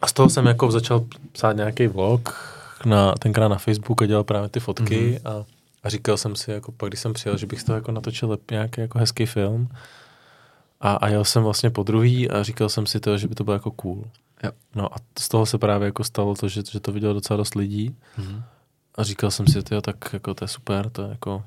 A 0.00 0.06
z 0.06 0.12
toho 0.12 0.28
jsem 0.30 0.46
jako 0.46 0.70
začal 0.70 1.04
psát 1.32 1.52
nějaký 1.52 1.86
vlog, 1.86 2.34
na, 2.86 3.12
tenkrát 3.18 3.48
na 3.48 3.56
Facebook 3.58 4.02
a 4.02 4.06
dělal 4.06 4.24
právě 4.24 4.48
ty 4.48 4.60
fotky 4.60 5.20
Mhm. 5.24 5.36
a, 5.40 5.44
a 5.88 5.90
říkal 5.90 6.16
jsem 6.16 6.36
si, 6.36 6.50
jako 6.50 6.72
pak 6.72 6.90
když 6.90 7.00
jsem 7.00 7.12
přijel, 7.12 7.36
že 7.38 7.46
bych 7.46 7.60
z 7.60 7.64
toho 7.64 7.76
jako 7.76 7.92
natočil 7.92 8.38
nějaký 8.50 8.80
jako 8.80 8.98
hezký 8.98 9.26
film 9.26 9.68
a, 10.80 10.92
a 10.94 11.08
jel 11.08 11.24
jsem 11.24 11.42
vlastně 11.42 11.70
po 11.70 11.82
druhý 11.82 12.30
a 12.30 12.42
říkal 12.42 12.68
jsem 12.68 12.86
si 12.86 13.00
to, 13.00 13.18
že 13.18 13.28
by 13.28 13.34
to 13.34 13.44
bylo 13.44 13.54
jako 13.54 13.70
cool. 13.70 14.04
Jo. 14.44 14.50
No 14.74 14.94
a 14.94 14.96
z 15.18 15.28
toho 15.28 15.46
se 15.46 15.58
právě 15.58 15.86
jako 15.86 16.04
stalo 16.04 16.34
to, 16.34 16.48
že, 16.48 16.62
že 16.72 16.80
to 16.80 16.92
vidělo 16.92 17.14
docela 17.14 17.36
dost 17.36 17.54
lidí 17.54 17.96
Mhm. 18.18 18.42
a 18.94 19.02
říkal 19.02 19.30
jsem 19.30 19.46
si, 19.46 19.62
tyjo, 19.62 19.80
tak 19.80 19.96
jako 20.12 20.34
to 20.34 20.44
je 20.44 20.48
super, 20.48 20.90
to 20.90 21.02
je 21.02 21.08
jako, 21.08 21.42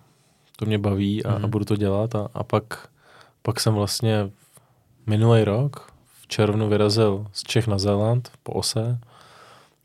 to 0.57 0.65
mě 0.65 0.77
baví 0.77 1.25
a, 1.25 1.35
Mhm. 1.35 1.45
a 1.45 1.47
budu 1.47 1.65
to 1.65 1.75
dělat 1.75 2.15
a, 2.15 2.27
a 2.33 2.43
pak, 2.43 2.87
pak 3.41 3.59
jsem 3.59 3.73
vlastně 3.73 4.29
minulý 5.05 5.43
rok 5.43 5.91
v 6.21 6.27
červnu 6.27 6.69
vyrazil 6.69 7.27
z 7.33 7.43
Čech 7.43 7.67
na 7.67 7.77
Zéland 7.77 8.31
po 8.43 8.51
ose 8.53 8.99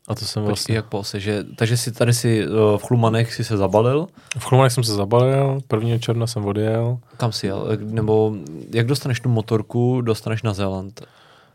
a 0.07 0.15
to 0.15 0.25
jsem 0.25 0.43
Počkej, 0.43 0.47
vlastně, 0.47 0.75
jak 0.75 0.85
po 0.85 0.99
ose, 0.99 1.19
že, 1.19 1.43
takže 1.55 1.77
si 1.77 1.91
tady 1.91 2.13
si 2.13 2.47
uh, 2.47 2.77
v 2.77 2.83
Chlumanech 2.83 3.33
si 3.33 3.43
se 3.43 3.57
zabalil, 3.57 4.07
v 4.39 4.43
Chlumanech 4.45 4.71
jsem 4.73 4.83
se 4.83 4.93
zabalil, 4.95 5.59
1. 5.75 5.97
června 5.97 6.27
jsem 6.27 6.45
odjel, 6.45 6.99
kam 7.17 7.31
si 7.31 7.47
jel, 7.47 7.67
Eh, 7.71 7.77
nebo 7.77 8.35
jak 8.73 8.87
dostaneš 8.87 9.19
tu 9.19 9.29
motorku, 9.29 10.01
dostaneš 10.01 10.43
na 10.43 10.53
Zéland. 10.53 11.01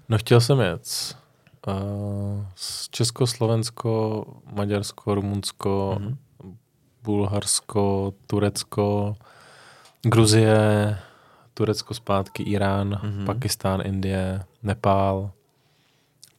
no 0.08 0.18
chtěl 0.18 0.40
jsem 0.40 0.60
jet 0.60 1.16
uh, 1.66 1.74
z 2.54 2.88
Česko, 2.90 3.26
Slovensko, 3.26 4.24
Maďarsko, 4.52 5.14
Rumunsko, 5.14 5.96
Mhm. 6.00 6.16
Bulharsko, 7.02 8.12
Turecko, 8.26 9.16
Gruzie, 10.02 10.56
Turecko 11.54 11.94
zpátky, 11.94 12.42
Irán, 12.42 12.88
Mhm. 12.88 12.98
mm-hmm. 13.12 13.26
Pakistán, 13.26 13.80
Indie, 13.84 14.42
Nepál. 14.62 15.30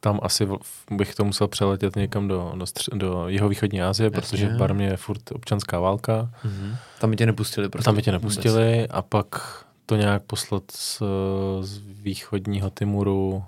Tam 0.04 0.20
asi 0.22 0.48
bych 0.90 1.14
to 1.14 1.24
musel 1.24 1.48
přeletět 1.48 1.96
někam 1.96 2.28
do, 2.28 2.52
do, 2.56 2.64
stř- 2.64 2.98
do 2.98 3.28
jihovýchodní 3.28 3.82
Asie, 3.82 4.06
Jasně. 4.06 4.20
protože 4.20 4.48
v 4.48 4.56
Barmě 4.58 4.86
je 4.86 4.96
furt 4.96 5.32
občanská 5.32 5.80
válka. 5.80 6.30
Mhm. 6.44 6.76
Tam 7.00 7.10
by 7.10 7.16
tě 7.16 7.26
nepustili 7.26 7.68
prostě. 7.68 7.84
Tam 7.84 7.96
by 7.96 8.02
tě 8.02 8.10
vůbec. 8.10 8.22
nepustili 8.22 8.88
a 8.88 9.02
pak 9.02 9.64
to 9.86 9.96
nějak 9.96 10.22
poslat 10.22 10.62
z, 10.70 11.02
z 11.60 11.78
východního 12.02 12.70
Timuru 12.70 13.44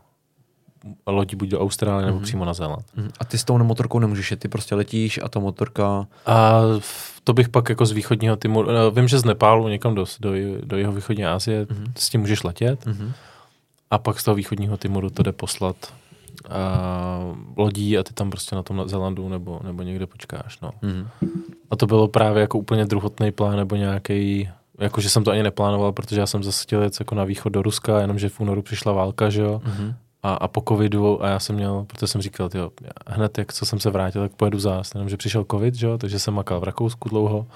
lodi 1.07 1.37
buď 1.37 1.49
do 1.49 1.61
Austrálie 1.61 2.07
nebo 2.07 2.17
Mhm. 2.19 2.25
přímo 2.25 2.45
na 2.45 2.55
Zéland. 2.55 2.85
Mhm. 2.97 3.11
A 3.21 3.25
ty 3.25 3.39
s 3.39 3.45
tou 3.45 3.59
motorkou 3.59 3.99
nemůžeš 3.99 4.31
jet, 4.31 4.41
ty 4.41 4.49
prostě 4.49 4.75
letíš 4.75 5.21
a 5.23 5.29
ta 5.29 5.41
motorka... 5.41 6.07
A 6.27 6.61
to 7.25 7.33
bych 7.33 7.49
pak 7.49 7.69
jako 7.69 7.87
z 7.87 7.93
východního 7.93 8.37
Timuru, 8.37 8.71
eh, 8.71 8.75
vím, 8.91 9.09
že 9.09 9.19
z 9.19 9.25
Nepálu 9.25 9.69
někam 9.69 9.95
do, 9.95 10.05
do, 10.21 10.31
do 10.65 10.77
jeho 10.77 10.93
východní 10.93 11.27
Asie, 11.27 11.67
Mhm. 11.71 11.93
s 11.99 12.11
tím 12.11 12.21
můžeš 12.21 12.43
letět 12.43 12.87
Mhm. 12.87 13.13
a 13.91 13.99
pak 13.99 14.21
z 14.21 14.25
toho 14.25 14.35
východního 14.35 14.77
Timuru 14.77 15.11
to 15.11 15.23
jde 15.23 15.33
poslat 15.33 15.77
uh, 16.49 17.37
lodí 17.57 17.99
a 17.99 18.03
ty 18.03 18.13
tam 18.13 18.31
prostě 18.31 18.57
na 18.57 18.63
tom 18.63 18.89
Zelandu 18.89 19.29
nebo, 19.29 19.61
nebo 19.65 19.83
někde 19.83 20.07
počkáš. 20.07 20.61
No. 20.61 20.71
Mhm. 20.83 21.09
A 21.71 21.77
to 21.77 21.87
bylo 21.87 22.09
právě 22.09 22.41
jako 22.41 22.59
úplně 22.59 22.85
druhotný 22.85 23.33
plán 23.33 23.57
nebo 23.57 23.77
nějaký, 23.77 24.49
jako 24.79 25.01
že 25.01 25.11
jsem 25.11 25.25
to 25.25 25.31
ani 25.31 25.43
neplánoval, 25.43 25.93
protože 25.93 26.21
já 26.21 26.27
jsem 26.27 26.43
zase 26.45 26.63
chtěl 26.63 26.83
jet 26.83 26.97
jako 27.01 27.15
na 27.15 27.25
východ 27.25 27.49
do 27.53 27.63
Ruska, 27.63 28.01
jenomže 28.01 28.29
v 28.29 28.41
únoru 28.41 28.63
přišla 28.63 28.93
válka, 28.93 29.31
že 29.31 29.43
jo, 29.43 29.61
Mhm. 29.65 29.95
a, 30.23 30.35
a 30.35 30.49
po 30.49 30.63
covidu 30.69 31.25
a 31.25 31.29
já 31.29 31.39
jsem 31.39 31.57
měl, 31.57 31.85
protože 31.89 32.07
jsem 32.07 32.21
říkal, 32.23 32.51
jo, 32.55 32.71
hned 33.07 33.39
jak 33.39 33.53
co 33.53 33.67
jsem 33.67 33.81
se 33.81 33.91
vrátil, 33.91 34.23
tak 34.23 34.33
pojedu 34.37 34.59
zás, 34.59 34.95
jenomže 34.95 35.17
přišel 35.17 35.45
covid, 35.51 35.75
že 35.75 35.87
jo, 35.87 35.99
takže 35.99 36.19
jsem 36.19 36.35
makal 36.35 36.61
v 36.61 36.65
Rakousku 36.65 37.09
dlouho 37.09 37.47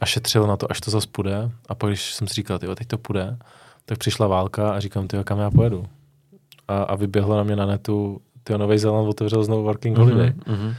a 0.00 0.06
šetřil 0.06 0.46
na 0.46 0.56
to, 0.56 0.70
až 0.70 0.80
to 0.80 0.90
zase 0.90 1.06
půjde 1.12 1.50
a 1.68 1.74
pak 1.74 1.90
když 1.90 2.14
jsem 2.14 2.28
si 2.28 2.34
říkal, 2.34 2.58
jo, 2.62 2.74
teď 2.74 2.88
to 2.88 2.98
půjde, 2.98 3.36
tak 3.86 3.98
přišla 3.98 4.26
válka 4.26 4.72
a 4.74 4.80
říkám, 4.80 5.08
ty 5.08 5.16
kam 5.24 5.38
já 5.38 5.50
pojedu? 5.50 5.86
A, 6.68 6.82
a 6.82 6.94
vyběhlo 6.94 7.36
na 7.36 7.42
mě 7.42 7.56
na 7.56 7.66
netu, 7.66 8.20
ty 8.44 8.58
Nový 8.58 8.78
Zéland 8.78 9.08
otevřel 9.08 9.44
znovu 9.44 9.62
working 9.62 9.98
holiday. 9.98 10.32
Mhm. 10.46 10.74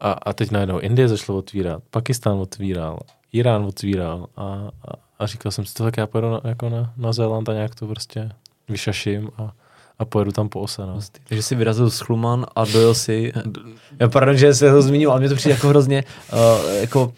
A, 0.00 0.12
a 0.12 0.32
teď 0.32 0.50
najednou 0.50 0.78
Indie 0.78 1.08
začalo 1.08 1.38
otvírat, 1.38 1.82
Pakistán 1.90 2.38
otvíral, 2.38 2.98
Irán 3.32 3.64
otvíral 3.64 4.26
a, 4.36 4.42
a, 4.42 4.70
a 5.18 5.26
říkal 5.26 5.52
jsem 5.52 5.64
si 5.64 5.74
to, 5.74 5.84
tak 5.84 5.96
já 5.96 6.06
pojedu 6.06 6.30
na, 6.30 6.40
jako 6.44 6.68
na, 6.68 6.92
na 6.96 7.12
Zéland 7.12 7.48
a 7.48 7.52
nějak 7.52 7.74
to 7.74 7.86
prostě 7.86 8.30
vyšaším 8.68 9.30
a, 9.38 9.52
a 9.98 10.04
pojedu 10.04 10.32
tam 10.32 10.48
po 10.48 10.60
ose. 10.60 10.86
No. 10.86 10.98
Takže 11.28 11.42
jsi 11.42 11.54
vyrazil 11.54 11.90
z 11.90 12.00
Chluman 12.00 12.46
a 12.56 12.64
dojel 12.64 12.94
si... 12.94 13.32
Já 14.00 14.08
pardon, 14.08 14.36
že 14.36 14.54
se 14.54 14.70
to 14.70 14.82
zmínil, 14.82 15.10
ale 15.10 15.20
mě 15.20 15.28
to 15.28 15.34
přijde 15.34 15.54
jako 15.54 15.68
hrozně, 15.68 16.04
uh, 16.32 16.72
jako 16.80 17.12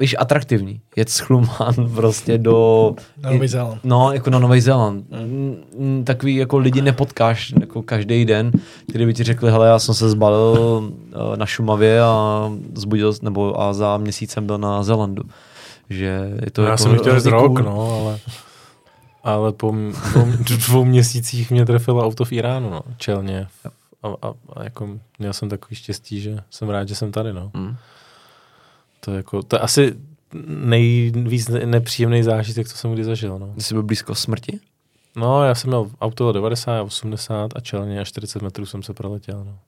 víš, 0.00 0.16
atraktivní. 0.18 0.80
Jet 0.96 1.08
z 1.10 1.18
Chluman 1.18 1.74
prostě 1.94 2.38
do... 2.38 2.94
Na 3.22 3.30
Nový 3.30 3.48
Zéland. 3.48 3.80
No, 3.84 4.12
jako 4.12 4.30
na 4.30 4.38
Nový 4.38 4.60
Zéland. 4.60 5.04
Mm, 5.10 6.04
Takový 6.04 6.34
jako 6.36 6.58
lidi 6.58 6.82
nepotkáš 6.82 7.54
jako 7.60 7.82
každý 7.82 8.24
den, 8.24 8.52
kteří 8.88 9.06
by 9.06 9.14
ti 9.14 9.24
řekli, 9.24 9.50
hele, 9.50 9.68
já 9.68 9.78
jsem 9.78 9.94
se 9.94 10.10
zbalil 10.10 10.92
eh, 11.12 11.36
na 11.36 11.46
Šumavě 11.46 12.02
a 12.02 12.50
zbudil, 12.74 13.14
nebo 13.22 13.60
a 13.60 13.72
za 13.72 13.96
měsícem 13.96 14.46
byl 14.46 14.58
na 14.58 14.82
Zélandu. 14.82 15.22
Že 15.90 16.30
je 16.44 16.50
to 16.50 16.62
já 16.62 16.68
jako 16.70 16.82
jsem 16.82 16.98
chtěl 16.98 17.12
hrozně 17.12 17.30
rok, 17.30 17.60
no, 17.60 18.00
ale, 18.00 18.18
ale 19.24 19.52
po 19.52 19.74
dvou, 20.12 20.26
dvou 20.66 20.84
měsících 20.84 21.50
mě 21.50 21.66
trefilo 21.66 22.06
auto 22.06 22.24
v 22.24 22.32
Iránu, 22.32 22.70
no, 22.70 22.80
čelně. 22.96 23.46
A, 24.02 24.08
a, 24.08 24.32
a 24.56 24.64
jako 24.64 24.88
měl 25.18 25.32
jsem 25.32 25.48
takový 25.48 25.76
štěstí, 25.76 26.20
že 26.20 26.38
jsem 26.50 26.68
rád, 26.68 26.88
že 26.88 26.94
jsem 26.94 27.12
tady, 27.12 27.32
no. 27.32 27.50
Mm. 27.54 27.76
To 29.00 29.10
je 29.10 29.16
jako, 29.16 29.42
to 29.42 29.56
je 29.56 29.60
asi 29.60 29.94
nejvíc 30.48 31.48
ne- 31.48 31.66
nepříjemný 31.66 32.22
zážitek, 32.22 32.68
co 32.68 32.76
jsem 32.76 32.92
kdy 32.92 33.04
zažil, 33.04 33.38
no. 33.38 33.54
Jsi 33.58 33.74
byl 33.74 33.82
blízko 33.82 34.14
smrti? 34.14 34.60
No, 35.16 35.44
já 35.44 35.54
jsem 35.54 35.68
měl 35.70 35.90
auto 36.00 36.32
90, 36.32 36.82
80 36.82 37.50
a 37.56 37.60
čelně 37.60 38.00
a 38.00 38.04
40 38.04 38.42
metrů 38.42 38.66
jsem 38.66 38.82
se 38.82 38.94
proletěl, 38.94 39.44
no. 39.44 39.58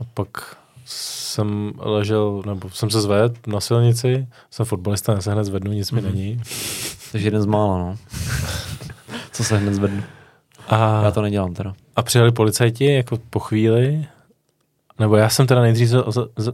A 0.00 0.04
pak 0.14 0.56
jsem 0.84 1.72
ležel, 1.78 2.42
nebo 2.46 2.70
jsem 2.70 2.90
se 2.90 3.00
zvedl 3.00 3.34
na 3.46 3.60
silnici, 3.60 4.26
jsem 4.50 4.66
fotbalista, 4.66 5.12
já 5.12 5.20
se 5.20 5.32
hned 5.32 5.44
zvednu, 5.44 5.72
nic 5.72 5.90
mi 5.90 6.00
Mhm. 6.00 6.10
není. 6.12 6.42
Takže 7.12 7.26
jeden 7.26 7.42
z 7.42 7.46
mála, 7.46 7.78
no. 7.78 7.96
Co 9.32 9.44
se 9.44 9.56
hned 9.58 9.74
zvednu. 9.74 10.02
A, 10.68 11.02
Já 11.04 11.10
to 11.10 11.22
nedělám 11.22 11.54
teda. 11.54 11.74
a 11.96 12.02
přijeli 12.02 12.32
policajti 12.32 12.84
jako 12.84 13.18
po 13.30 13.38
chvíli, 13.38 14.06
nebo 14.98 15.16
já 15.16 15.28
jsem 15.28 15.46
teda 15.46 15.60
nejdřív 15.60 15.88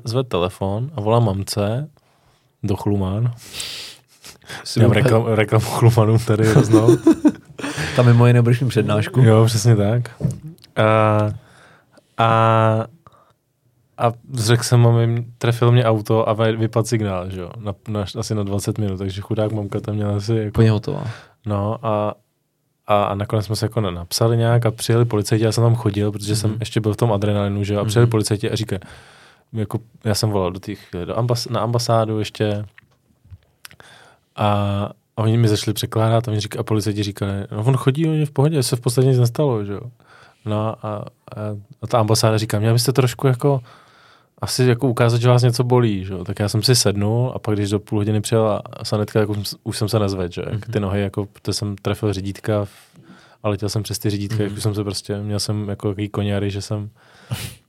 zvedl 0.04 0.28
telefon 0.28 0.90
a 0.94 1.00
volám 1.00 1.24
mamce 1.24 1.90
do 2.62 2.76
Já 4.76 4.88
byl- 4.88 4.92
reklam, 4.94 5.24
reklamu 5.26 5.64
Chlumanům 5.64 6.18
tady 6.18 6.52
roznou. 6.52 6.96
Tam 7.96 8.06
mimo 8.06 8.26
jiné 8.26 8.42
budeš 8.42 8.60
mít 8.60 8.68
přednášku. 8.68 9.20
Jo, 9.20 9.44
přesně 9.46 9.76
tak. 9.76 10.10
A, 10.76 10.84
a, 12.18 12.28
a 13.98 14.12
řekl 14.34 14.62
jsem 14.62 14.80
mami, 14.80 15.26
trefil 15.38 15.72
mě 15.72 15.84
auto 15.84 16.28
a 16.28 16.32
vy- 16.32 16.56
vypadl 16.56 16.86
signál, 16.86 17.30
že 17.30 17.40
jo, 17.40 17.50
na, 17.58 17.74
na, 17.88 18.04
asi 18.18 18.34
na 18.34 18.42
20 18.42 18.78
minut, 18.78 18.96
takže 18.98 19.20
chudák 19.20 19.52
mamka 19.52 19.80
tam 19.80 19.94
měla 19.94 20.16
asi 20.16 20.34
jako, 20.34 20.48
Úplně 20.48 20.70
hotová. 20.70 21.04
no 21.46 21.86
a, 21.86 22.14
a, 22.88 23.04
a 23.04 23.14
nakonec 23.14 23.46
jsme 23.46 23.56
se 23.56 23.64
jako 23.64 23.80
na- 23.80 23.90
napsali 23.90 24.36
nějak 24.36 24.66
a 24.66 24.70
přijeli 24.70 25.04
policajti, 25.04 25.44
já 25.44 25.52
jsem 25.52 25.64
tam 25.64 25.74
chodil, 25.74 26.12
protože 26.12 26.36
jsem 26.36 26.50
Mhm. 26.50 26.58
ještě 26.60 26.80
byl 26.80 26.92
v 26.92 26.96
tom 26.96 27.12
adrenalinu, 27.12 27.64
že 27.64 27.76
a 27.76 27.84
přijeli 27.84 28.04
Mhm. 28.06 28.10
policajti 28.10 28.50
a 28.50 28.56
říkají, 28.56 28.80
jako, 29.52 29.78
já 30.04 30.14
jsem 30.14 30.30
volal 30.30 30.50
do 30.52 30.58
těch, 30.60 30.78
do 31.04 31.18
ambas, 31.18 31.48
na 31.48 31.60
ambasádu 31.60 32.18
ještě 32.18 32.64
a, 34.36 34.46
a 35.16 35.22
oni 35.22 35.36
mi 35.38 35.48
začali 35.48 35.74
překládat 35.74 36.28
a, 36.28 36.30
oni 36.30 36.40
a 36.58 36.62
policajti 36.62 37.02
říkali, 37.02 37.32
no 37.52 37.64
on 37.64 37.76
chodí, 37.76 38.06
on 38.08 38.14
je 38.14 38.26
v 38.26 38.30
pohodě, 38.30 38.62
se 38.62 38.76
v 38.76 38.80
podstatě 38.80 39.08
nic 39.08 39.18
nestalo, 39.18 39.64
že 39.64 39.72
jo. 39.72 39.80
No 40.44 40.68
a, 40.68 40.74
a, 40.86 41.04
a 41.82 41.86
ta 41.86 41.98
ambasáda 41.98 42.38
říká, 42.38 42.58
měl 42.58 42.72
byste 42.72 42.92
trošku 42.92 43.26
jako 43.26 43.60
asi 44.42 44.64
jako 44.64 44.88
ukázat, 44.88 45.20
že 45.20 45.28
vás 45.28 45.42
něco 45.42 45.64
bolí, 45.64 46.04
že. 46.04 46.14
Tak 46.26 46.38
já 46.38 46.48
jsem 46.48 46.62
si 46.62 46.74
sednul 46.74 47.32
a 47.34 47.38
pak, 47.38 47.54
když 47.56 47.70
do 47.70 47.78
půl 47.80 47.98
hodiny 47.98 48.20
přijela 48.20 48.62
sanitka, 48.82 49.20
tak 49.20 49.28
už, 49.28 49.48
jsem- 49.48 49.58
už 49.64 49.78
jsem 49.78 49.88
se 49.88 49.98
nezvedl, 49.98 50.32
že 50.32 50.42
jak 50.50 50.66
ty 50.72 50.80
nohy, 50.80 51.00
jako, 51.00 51.26
protože 51.26 51.52
jsem 51.52 51.76
trefil 51.76 52.12
řídítka 52.12 52.66
a 53.42 53.48
letěl 53.48 53.68
jsem 53.68 53.82
přes 53.82 53.98
ty 53.98 54.10
řídítka, 54.10 54.34
Mhm. 54.36 54.44
jak 54.44 54.52
už 54.52 54.62
jsem 54.62 54.74
se 54.74 54.84
prostě, 54.84 55.16
měl 55.18 55.40
jsem 55.40 55.68
jako 55.68 55.88
takový 55.88 56.08
koněry, 56.08 56.50
že 56.50 56.62
jsem, 56.62 56.90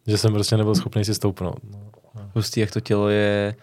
že 0.08 0.18
jsem 0.18 0.34
prostě 0.34 0.58
nebyl 0.58 0.76
schopný 0.76 1.06
si 1.06 1.16
stoupnout. 1.16 1.56
No. 1.74 1.80
Hustý, 2.36 2.60
jak 2.60 2.72
to 2.72 2.80
tělo 2.80 3.10
je, 3.10 3.56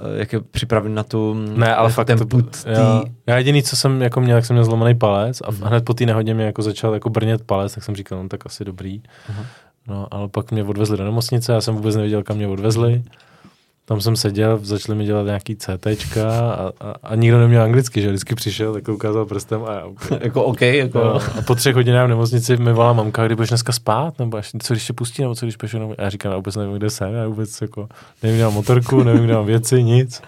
eh, 0.00 0.18
jak 0.18 0.32
je 0.32 0.40
připraven 0.40 0.94
na 0.94 1.02
tu 1.02 1.34
Ne, 1.34 1.74
ale 1.74 1.90
fakt 1.90 2.06
ten 2.06 2.18
to, 2.18 2.26
put 2.26 2.64
já, 2.66 3.00
tý, 3.00 3.10
já 3.26 3.38
jediný, 3.38 3.62
co 3.62 3.76
jsem 3.76 4.02
jako 4.02 4.20
měl, 4.20 4.36
jak 4.36 4.46
jsem 4.46 4.54
měl 4.54 4.64
zlomený 4.64 4.94
palec 4.98 5.40
a 5.44 5.50
Mhm. 5.50 5.62
hned 5.62 5.84
po 5.84 5.94
té 5.94 6.06
nehodě 6.06 6.34
mě 6.34 6.44
jako 6.44 6.62
začal 6.62 6.94
jako 6.94 7.10
brnět 7.10 7.42
palec, 7.42 7.74
tak 7.74 7.84
jsem 7.84 7.96
říkal, 7.96 8.22
no 8.22 8.28
tak 8.28 8.46
asi 8.46 8.64
dobrý. 8.64 9.02
Aha. 9.28 9.44
No, 9.88 10.06
ale 10.10 10.28
pak 10.28 10.50
mě 10.50 10.64
odvezli 10.64 10.96
do 10.96 11.04
nemocnice, 11.04 11.52
já 11.52 11.60
jsem 11.60 11.74
vůbec 11.74 11.94
nevěděl, 11.94 12.22
kam 12.22 12.36
mě 12.36 12.48
odvezli. 12.48 13.02
Tam 13.84 14.00
jsem 14.00 14.16
seděl, 14.16 14.58
začali 14.62 14.98
mi 14.98 15.04
dělat 15.04 15.26
nějaký 15.26 15.56
CTčka 15.56 16.50
a, 16.50 16.72
a, 16.80 16.94
a 17.02 17.14
nikdo 17.14 17.38
neměl 17.38 17.62
anglicky, 17.62 18.02
že 18.02 18.08
vždycky 18.08 18.34
přišel, 18.34 18.72
tak 18.72 18.88
ukázal 18.88 19.26
prstem 19.26 19.64
a 19.64 19.72
já 19.74 19.86
úplně, 19.86 20.20
jako 20.24 20.44
OK, 20.44 20.60
jako 20.60 20.98
No, 20.98 21.14
a 21.14 21.42
po 21.46 21.54
třech 21.54 21.74
hodinách 21.74 22.06
v 22.06 22.08
nemocnici 22.08 22.56
mi 22.56 22.72
volá 22.72 22.92
mamka, 22.92 23.26
kdy 23.26 23.34
budeš 23.34 23.48
dneska 23.48 23.72
spát, 23.72 24.18
nebo 24.18 24.36
až, 24.36 24.50
co 24.62 24.74
když 24.74 24.86
tě 24.86 24.92
pustí, 24.92 25.22
nebo 25.22 25.34
co 25.34 25.46
když 25.46 25.56
pěšu, 25.56 25.78
nebo... 25.78 25.94
A 25.98 26.02
já 26.02 26.10
říkám, 26.10 26.32
já 26.32 26.36
vůbec 26.36 26.56
nevím, 26.56 26.74
kde 26.74 26.90
jsem, 26.90 27.14
já 27.14 27.28
vůbec 27.28 27.60
jako, 27.60 27.88
nevím, 28.22 28.36
kde 28.36 28.44
mám 28.44 28.54
motorku, 28.54 29.02
nevím, 29.02 29.24
kde 29.24 29.34
mám 29.34 29.46
věci, 29.46 29.82
nic. 29.82 30.22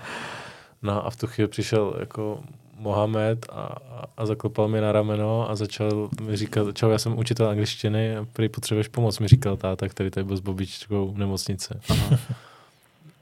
No 0.82 1.06
a 1.06 1.10
v 1.10 1.16
tu 1.16 1.26
chvíli 1.26 1.48
přišel 1.48 1.94
jako 2.00 2.38
Mohamed 2.78 3.46
a, 3.52 3.76
a, 4.16 4.26
zaklopal 4.26 4.68
mi 4.68 4.80
na 4.80 4.92
rameno 4.92 5.50
a 5.50 5.56
začal 5.56 6.08
mi 6.22 6.36
říkat, 6.36 6.76
čau, 6.76 6.90
já 6.90 6.98
jsem 6.98 7.18
učitel 7.18 7.48
angličtiny 7.48 8.16
a 8.16 8.26
prý 8.32 8.48
potřebuješ 8.48 8.88
pomoc, 8.88 9.18
mi 9.18 9.28
říkal 9.28 9.56
táta, 9.56 9.88
který 9.88 10.10
tady 10.10 10.24
byl 10.24 10.36
s 10.36 10.40
babičkou 10.40 11.12
v 11.12 11.18
nemocnici. 11.18 11.74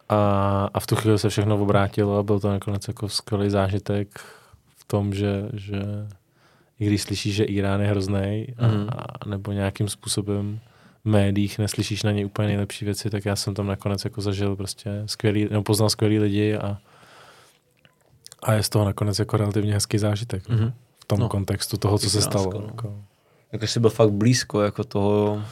A, 0.09 0.71
a 0.75 0.81
v 0.81 0.87
tu 0.87 0.97
chvíli 0.97 1.19
se 1.19 1.29
všechno 1.29 1.63
obrátilo 1.63 2.19
a 2.19 2.23
byl 2.23 2.41
to 2.41 2.51
nakonec 2.51 2.89
jako 2.89 3.09
skvělý 3.09 3.51
zážitek 3.51 4.21
v 4.77 4.85
tom, 4.87 5.15
že, 5.15 5.49
že 5.53 5.83
i 6.81 6.87
když 6.87 7.03
slyšíš, 7.03 7.35
že 7.35 7.45
Irán 7.45 7.81
je 7.81 7.87
hrozný, 7.87 8.47
a, 8.59 8.67
a 8.93 9.29
nebo 9.29 9.53
nějakým 9.53 9.89
způsobem 9.89 10.59
v 11.05 11.09
médiích 11.09 11.59
neslyšíš 11.59 12.03
na 12.03 12.13
něj 12.13 12.25
úplně 12.25 12.49
nejlepší 12.49 12.85
věci, 12.85 13.11
tak 13.11 13.25
já 13.25 13.37
jsem 13.37 13.55
tam 13.55 13.67
nakonec 13.67 14.05
jako 14.05 14.21
zažil 14.21 14.57
prostě 14.57 14.91
skvělý, 15.07 15.49
nebo 15.51 15.63
poznal 15.63 15.91
skvělý 15.91 16.19
lidi 16.19 16.57
a, 16.57 16.79
a 18.47 18.53
je 18.53 18.63
z 18.63 18.69
toho 18.69 18.85
nakonec 18.85 19.19
jako 19.19 19.37
relativně 19.37 19.75
hezký 19.75 19.99
zážitek 19.99 20.49
Mhm. 20.49 20.73
v 21.01 21.05
tom 21.05 21.19
No. 21.21 21.29
kontextu 21.29 21.77
toho, 21.77 21.99
co 21.99 22.11
se 22.11 22.23
stalo. 22.23 22.51
no. 22.55 22.63
Jako. 22.67 22.95
jako 23.53 23.67
jsi 23.67 23.81
byl 23.81 23.91
fakt 23.91 24.11
blízko 24.13 24.63
jako 24.63 24.85
toho, 24.85 25.43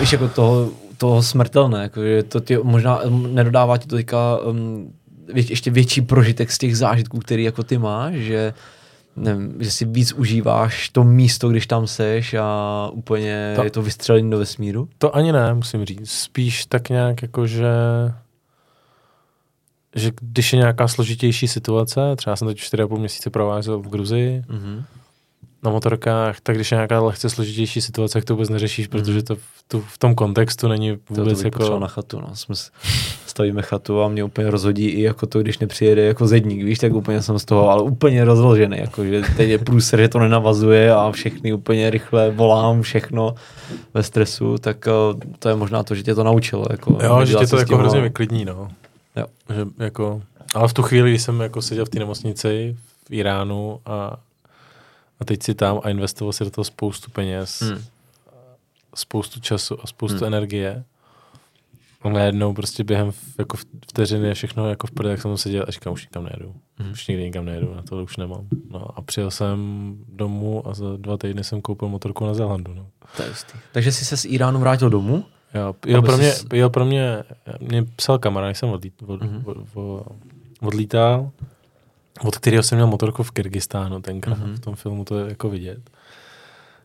víš, 0.00 0.12
jako 0.12 0.28
toho, 0.28 0.70
toho 0.98 1.22
smrtelné, 1.22 1.82
jako, 1.82 2.02
že 2.02 2.22
to 2.22 2.40
ti 2.40 2.58
možná 2.62 3.00
um, 3.02 3.34
nedodává 3.34 3.78
ti 3.78 3.86
to 3.88 3.96
teďka 3.96 4.36
um, 4.38 4.92
vě, 5.32 5.44
ještě 5.52 5.70
větší 5.70 6.00
prožitek 6.00 6.50
z 6.52 6.58
těch 6.58 6.76
zážitků, 6.76 7.18
který 7.18 7.44
jako 7.44 7.62
ty 7.62 7.78
máš, 7.78 8.14
že 8.14 8.54
nevím, 9.16 9.54
že 9.58 9.70
si 9.70 9.84
víc 9.84 10.12
užíváš 10.12 10.88
to 10.88 11.04
místo, 11.04 11.48
když 11.48 11.66
tam 11.66 11.86
seš 11.86 12.34
a 12.34 12.88
úplně 12.92 13.52
To- 13.56 13.64
je 13.64 13.70
to 13.70 13.82
vystřelení 13.82 14.30
do 14.30 14.38
vesmíru. 14.38 14.88
To 14.98 15.16
ani 15.16 15.32
ne, 15.32 15.54
musím 15.54 15.84
říct. 15.84 16.10
Spíš 16.10 16.66
tak 16.66 16.88
nějak 16.88 17.22
jako, 17.22 17.46
že 17.46 17.66
že 19.96 20.10
když 20.20 20.52
je 20.52 20.56
nějaká 20.58 20.88
složitější 20.88 21.48
situace, 21.48 22.00
třeba 22.16 22.36
jsem 22.36 22.48
teď 22.48 22.58
4,5 22.58 22.98
měsíce 22.98 23.30
provázel 23.30 23.78
v 23.78 23.88
Gruzii 23.88 24.42
Mhm. 24.48 24.84
na 25.62 25.70
motorkách, 25.70 26.40
tak 26.40 26.56
když 26.56 26.72
je 26.72 26.76
nějaká 26.76 27.00
lehce 27.00 27.30
složitější 27.30 27.80
situace, 27.80 28.12
tak 28.18 28.24
to 28.24 28.34
vůbec 28.34 28.48
neřešíš, 28.48 28.88
Mhm. 28.88 28.90
protože 29.00 29.22
to 29.22 29.34
v, 29.36 29.40
tu, 29.68 29.80
v 29.88 29.98
tom 29.98 30.14
kontextu 30.14 30.68
není 30.68 30.96
To, 30.96 31.14
to 31.14 31.20
vůbec 31.20 31.42
bych 31.42 31.44
jako... 31.60 31.78
na 31.78 31.86
chatu, 31.86 32.20
no. 32.20 32.36
Jsme 32.36 32.54
s- 32.56 32.70
stavíme 33.26 33.62
chatu 33.62 34.02
a 34.02 34.08
mě 34.08 34.24
úplně 34.24 34.50
rozhodí 34.50 34.84
i 34.86 35.02
jako 35.02 35.26
to, 35.26 35.40
když 35.40 35.58
nepřijede 35.58 36.02
jako 36.02 36.26
zedník, 36.26 36.62
víš, 36.64 36.78
tak 36.78 36.92
úplně 36.94 37.22
jsem 37.22 37.38
z 37.38 37.44
toho, 37.44 37.70
ale 37.70 37.82
úplně 37.82 38.24
rozložený, 38.24 38.76
jako 38.78 39.04
že 39.04 39.22
teď 39.36 39.48
je 39.48 39.58
průser, 39.58 40.00
že 40.00 40.08
to 40.08 40.18
nenavazuje 40.18 40.94
a 40.94 41.10
všechny 41.10 41.52
úplně 41.52 41.90
rychle 41.90 42.30
volám, 42.30 42.82
všechno 42.82 43.34
ve 43.94 44.02
stresu, 44.02 44.58
tak 44.58 44.86
uh, 45.12 45.20
to 45.38 45.48
je 45.48 45.54
možná 45.54 45.82
to, 45.82 45.94
že 45.94 46.02
tě 46.02 46.14
to 46.14 46.24
naučilo. 46.24 46.64
Jako, 46.70 46.98
Jo, 47.02 47.24
že 47.24 47.34
tě 47.34 47.46
to 47.46 47.58
jako 47.58 47.76
hrozně 47.76 47.98
hlavu. 47.98 48.02
vyklidní, 48.08 48.44
no. 48.44 48.68
Jo. 49.18 49.26
Že 49.54 49.66
jako, 49.84 50.22
ale 50.54 50.68
v 50.68 50.72
tu 50.72 50.82
chvíli, 50.82 51.10
když 51.10 51.22
jsem 51.22 51.40
jako 51.40 51.62
seděl 51.62 51.84
v 51.84 51.88
té 51.88 51.98
nemocnici 51.98 52.76
v 53.08 53.12
Iránu 53.12 53.80
a, 53.86 54.16
a 55.20 55.24
teď 55.24 55.42
si 55.42 55.54
tam 55.54 55.80
a 55.84 55.90
investoval 55.90 56.32
si 56.32 56.44
do 56.44 56.50
toho 56.50 56.64
spoustu 56.64 57.10
peněz, 57.10 57.60
Hmm. 57.62 57.82
spoustu 58.94 59.40
času 59.40 59.82
a 59.82 59.86
spoustu 59.86 60.16
Hmm. 60.24 60.26
energie. 60.34 60.84
A 62.02 62.08
najednou 62.08 62.52
prostě 62.54 62.84
během 62.84 63.10
jako 63.38 63.56
vteřiny 63.90 64.34
všechno 64.34 64.68
jako 64.68 64.86
v 64.86 64.90
pohodě, 64.90 65.10
jak 65.10 65.22
jsem 65.22 65.30
tam 65.30 65.36
seděl 65.38 65.64
a 65.68 65.70
říkám, 65.70 65.92
už 65.92 66.02
nikam 66.06 66.24
nejedu. 66.24 66.54
Hmm. 66.76 66.92
Už 66.92 67.06
nikdy 67.06 67.24
nikam 67.24 67.44
nejedu, 67.44 67.74
na 67.74 67.82
to 67.82 68.02
už 68.02 68.16
nemám. 68.16 68.46
No 68.70 68.98
a 68.98 69.02
přijel 69.02 69.30
jsem 69.30 69.58
domů 70.08 70.68
a 70.68 70.74
za 70.74 70.96
dva 70.96 71.16
týdny 71.16 71.44
jsem 71.44 71.60
koupil 71.60 71.88
motorku 71.88 72.26
na 72.26 72.34
Zélandu. 72.34 72.74
No. 72.74 72.86
To 73.16 73.22
je. 73.22 73.28
Takže 73.72 73.92
jsi 73.92 74.04
se 74.04 74.16
z 74.16 74.24
Iránu 74.24 74.60
vrátil 74.60 74.90
domů? 74.90 75.24
Jo, 75.54 75.74
jo, 75.86 76.02
pro 76.02 76.16
mě, 76.16 76.30
sis- 76.30 76.56
jo, 76.56 76.70
pro 76.70 76.84
mě, 76.84 77.22
mě 77.60 77.84
psal 77.96 78.18
kamarád, 78.18 78.56
jsem 78.56 78.68
odlít, 78.68 78.94
od, 79.06 79.22
Mhm. 79.22 79.42
od, 79.46 79.56
od, 79.74 80.06
odlítal, 80.60 81.30
od 82.24 82.36
kterého 82.38 82.62
jsem 82.62 82.78
měl 82.78 82.86
motorku 82.86 83.22
v 83.22 83.30
Kyrgyzstánu 83.30 84.00
tenkrát, 84.02 84.38
Mhm. 84.38 84.56
v 84.56 84.60
tom 84.60 84.74
filmu 84.74 85.04
to 85.04 85.18
je 85.18 85.28
jako 85.28 85.48
vidět. 85.50 85.78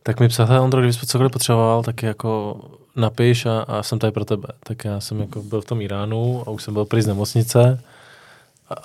Tak 0.03 0.19
mi 0.19 0.27
psal, 0.27 0.45
"Hele, 0.45 0.59
Ondro, 0.59 0.79
kdybys 0.81 0.97
cokoliv 1.05 1.31
potřeboval, 1.31 1.83
tak 1.83 2.03
jako 2.03 2.59
napiš 2.95 3.45
a, 3.45 3.61
a 3.61 3.83
jsem 3.83 3.99
tady 3.99 4.11
pro 4.11 4.25
tebe. 4.25 4.47
Tak 4.63 4.85
já 4.85 4.99
jsem 4.99 5.19
jako 5.19 5.41
byl 5.43 5.61
v 5.61 5.65
tom 5.65 5.81
Iránu 5.81 6.43
a 6.47 6.51
už 6.51 6.63
jsem 6.63 6.73
byl 6.73 6.85
prý 6.85 7.01
z 7.01 7.07
nemocnice 7.07 7.79
a 8.69 8.75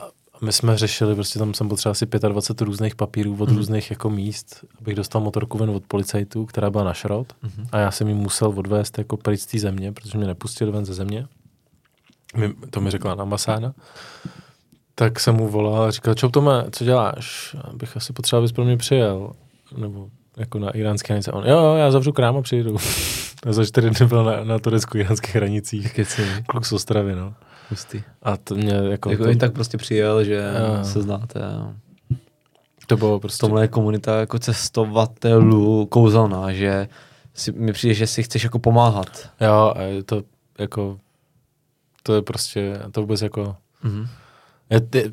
my 0.43 0.53
jsme 0.53 0.77
řešili, 0.79 1.15
prostě 1.15 1.39
tam 1.39 1.55
jsem 1.55 1.69
potřeboval 1.69 1.93
asi 1.93 2.07
25 2.29 2.65
různých 2.67 2.95
papírů 2.97 3.37
od 3.41 3.49
Mhm. 3.49 3.57
různých 3.57 3.91
jako 3.91 4.11
míst, 4.11 4.65
abych 4.81 4.95
dostal 4.95 5.21
motorku 5.23 5.59
ven 5.59 5.71
od 5.71 5.83
policajtů, 5.89 6.47
která 6.47 6.71
byla 6.71 6.85
na 6.85 6.95
šrot 6.95 7.33
Mhm. 7.43 7.67
a 7.73 7.79
já 7.79 7.91
jsem 7.91 8.09
jim 8.09 8.17
musel 8.17 8.49
odvést 8.57 8.99
jako 8.99 9.17
pryč 9.17 9.41
z 9.41 9.47
té 9.47 9.59
země, 9.59 9.93
protože 9.93 10.19
mě 10.19 10.27
nepustili 10.27 10.71
ven 10.73 10.85
ze 10.85 10.95
země. 10.95 11.27
Mi, 12.37 12.55
to 12.71 12.81
mi 12.81 12.91
řekla 12.91 13.13
ambasáda. 13.13 13.73
tak 14.95 15.21
jsem 15.21 15.35
mu 15.35 15.49
volal 15.49 15.83
a 15.83 15.91
říkal, 15.91 16.15
čo 16.15 16.29
Tome, 16.29 16.65
co 16.73 16.85
děláš? 16.85 17.57
Abych 17.65 17.97
asi 17.97 18.13
potřeboval, 18.13 18.43
abys 18.43 18.53
pro 18.53 18.65
mě 18.65 18.77
přijel. 18.77 19.33
Nebo 19.77 20.09
jako 20.37 20.59
na 20.59 20.71
iránské 20.71 21.13
hranice. 21.13 21.33
On, 21.33 21.45
jo, 21.47 21.59
jo, 21.59 21.75
já 21.75 21.91
zavřu 21.91 22.13
krám 22.13 22.37
a 22.37 22.43
přijdu. 22.43 22.77
a 23.47 23.53
za 23.53 23.65
čtyři 23.65 23.91
dny 23.91 24.07
byl 24.07 24.25
na, 24.25 24.45
na 24.45 24.59
turecko-iránských 24.59 25.35
hranicích. 25.35 25.93
Keci, 25.93 26.23
Kluk 26.47 26.67
z 26.67 26.73
Ostravy, 26.73 27.15
no. 27.15 27.35
Hustý. 27.71 28.03
A 28.23 28.37
to 28.37 28.55
mě 28.55 28.73
jako, 28.75 29.11
Jako 29.11 29.25
to, 29.25 29.31
i 29.31 29.37
tak 29.37 29.53
prostě 29.53 29.79
přijel, 29.79 30.25
že 30.25 30.35
Jo. 30.35 30.85
se 30.85 31.03
znáte. 31.03 31.41
To 32.87 32.97
bylo 32.97 33.21
prostě... 33.21 33.41
Tomhle 33.41 33.65
je 33.65 33.69
komunita 33.69 34.21
jako 34.21 34.39
cestovatelů 34.39 35.87
kouzelná, 35.87 36.53
že 36.53 36.89
si, 37.35 37.53
mi 37.53 37.73
přijde, 37.73 37.95
že 37.95 38.07
si 38.07 38.23
chceš 38.23 38.45
jako 38.45 38.59
pomáhat. 38.59 39.31
Jo, 39.41 39.73
a 39.77 39.83
je 39.83 40.03
to 40.03 40.23
jako, 40.59 40.99
to 42.03 42.15
je 42.15 42.23
prostě, 42.23 42.81
to 42.93 43.01
vůbec 43.01 43.23
jako, 43.23 43.57
Mhm. 43.83 44.07
je, 44.71 44.81
je, 44.95 45.13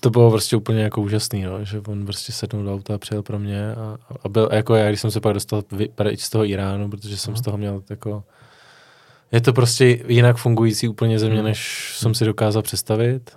to 0.00 0.10
bylo 0.10 0.30
prostě 0.30 0.56
úplně 0.56 0.82
jako 0.82 1.02
úžasný, 1.02 1.42
no, 1.42 1.64
že 1.64 1.80
on 1.88 2.04
prostě 2.04 2.32
sednul 2.32 2.64
do 2.64 2.74
auta 2.74 2.94
a 2.94 2.98
přijel 2.98 3.22
pro 3.22 3.38
mě 3.38 3.74
a, 3.74 3.98
a 4.24 4.28
byl, 4.28 4.48
a 4.52 4.54
jako 4.54 4.74
já, 4.74 4.88
když 4.88 5.00
jsem 5.00 5.10
se 5.10 5.20
pak 5.20 5.34
dostal 5.34 5.62
vy- 5.72 5.88
pryč 5.94 6.20
z 6.20 6.30
toho 6.30 6.44
Iránu, 6.44 6.90
protože 6.90 7.16
jsem 7.16 7.32
Aha. 7.34 7.38
z 7.38 7.44
toho 7.44 7.56
měl 7.58 7.82
jako, 7.90 8.24
je 9.32 9.40
to 9.40 9.52
prostě 9.52 9.98
jinak 10.08 10.36
fungující 10.36 10.88
úplně 10.88 11.18
země, 11.18 11.42
než 11.42 11.92
jsem 11.98 12.14
si 12.14 12.24
dokázal 12.24 12.62
představit 12.62 13.36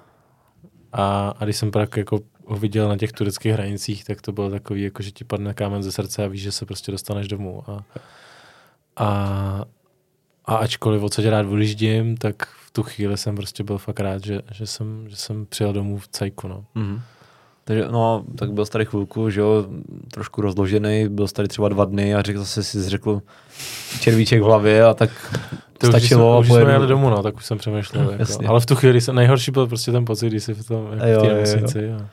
a, 0.93 1.29
a 1.39 1.43
když 1.43 1.57
jsem 1.57 1.71
pak 1.71 1.97
jako 1.97 2.19
ho 2.45 2.57
viděl 2.57 2.89
na 2.89 2.97
těch 2.97 3.11
tureckých 3.11 3.53
hranicích, 3.53 4.05
tak 4.05 4.21
to 4.21 4.31
bylo 4.31 4.49
takový, 4.49 4.81
jako 4.81 5.03
že 5.03 5.11
ti 5.11 5.23
padne 5.23 5.53
kámen 5.53 5.83
ze 5.83 5.91
srdce 5.91 6.25
a 6.25 6.27
víš, 6.27 6.41
že 6.41 6.51
se 6.51 6.65
prostě 6.65 6.91
dostaneš 6.91 7.27
domů 7.27 7.63
a, 7.67 7.83
a, 8.95 9.65
a 10.45 10.55
ačkoliv 10.55 11.03
odsaď 11.03 11.25
rád 11.25 11.45
odjíždím, 11.45 12.17
tak 12.17 12.45
v 12.45 12.71
tu 12.71 12.83
chvíli 12.83 13.17
jsem 13.17 13.35
prostě 13.35 13.63
byl 13.63 13.77
fakt 13.77 13.99
rád, 13.99 14.23
že, 14.23 14.41
že, 14.51 14.67
jsem, 14.67 15.05
že 15.09 15.15
jsem 15.15 15.45
přijel 15.45 15.73
domů 15.73 15.97
v 15.97 16.07
cajku, 16.07 16.47
no. 16.47 16.65
Mhm. 16.75 17.01
Takže 17.63 17.85
no, 17.91 18.25
tak 18.37 18.51
byl 18.51 18.65
jsi 18.65 18.71
tady 18.71 18.85
chvilku, 18.85 19.29
že 19.29 19.39
jo, 19.39 19.67
trošku 20.11 20.41
rozložený, 20.41 21.09
byl 21.09 21.27
jsi 21.27 21.33
tady 21.33 21.47
třeba 21.47 21.69
dva 21.69 21.85
dny 21.85 22.15
a 22.15 22.21
řekl 22.21 22.39
zase 22.39 22.63
si 22.63 22.89
řekl 22.89 23.21
červíček 23.99 24.41
v 24.41 24.45
hlavě 24.45 24.85
a 24.85 24.93
tak 24.93 25.09
To 25.79 25.87
už, 25.87 25.91
stačilo. 25.93 26.31
jsme, 26.33 26.39
už 26.39 26.45
když 26.45 26.49
pojedu- 26.51 26.65
jsme 26.65 26.73
jeli 26.73 26.87
domů, 26.87 27.09
no, 27.09 27.23
tak 27.23 27.35
už 27.37 27.45
jsem 27.45 27.57
přemýšlel. 27.57 28.03
Jako. 28.03 28.15
Jasně. 28.19 28.47
Ale 28.47 28.59
v 28.59 28.65
tu 28.65 28.75
chvíli 28.75 29.01
jsem, 29.01 29.15
nejhorší 29.15 29.51
byl 29.51 29.67
prostě 29.67 29.91
ten 29.91 30.05
pocit, 30.05 30.27
když 30.27 30.43
jsi 30.43 30.53
v 30.53 30.67
tom, 30.67 30.87
jako 30.93 31.05
Jo, 31.07 31.19
v 31.19 31.23
té 31.73 31.81
jo, 31.81 31.87
jo. 31.87 31.95
A, 32.03 32.09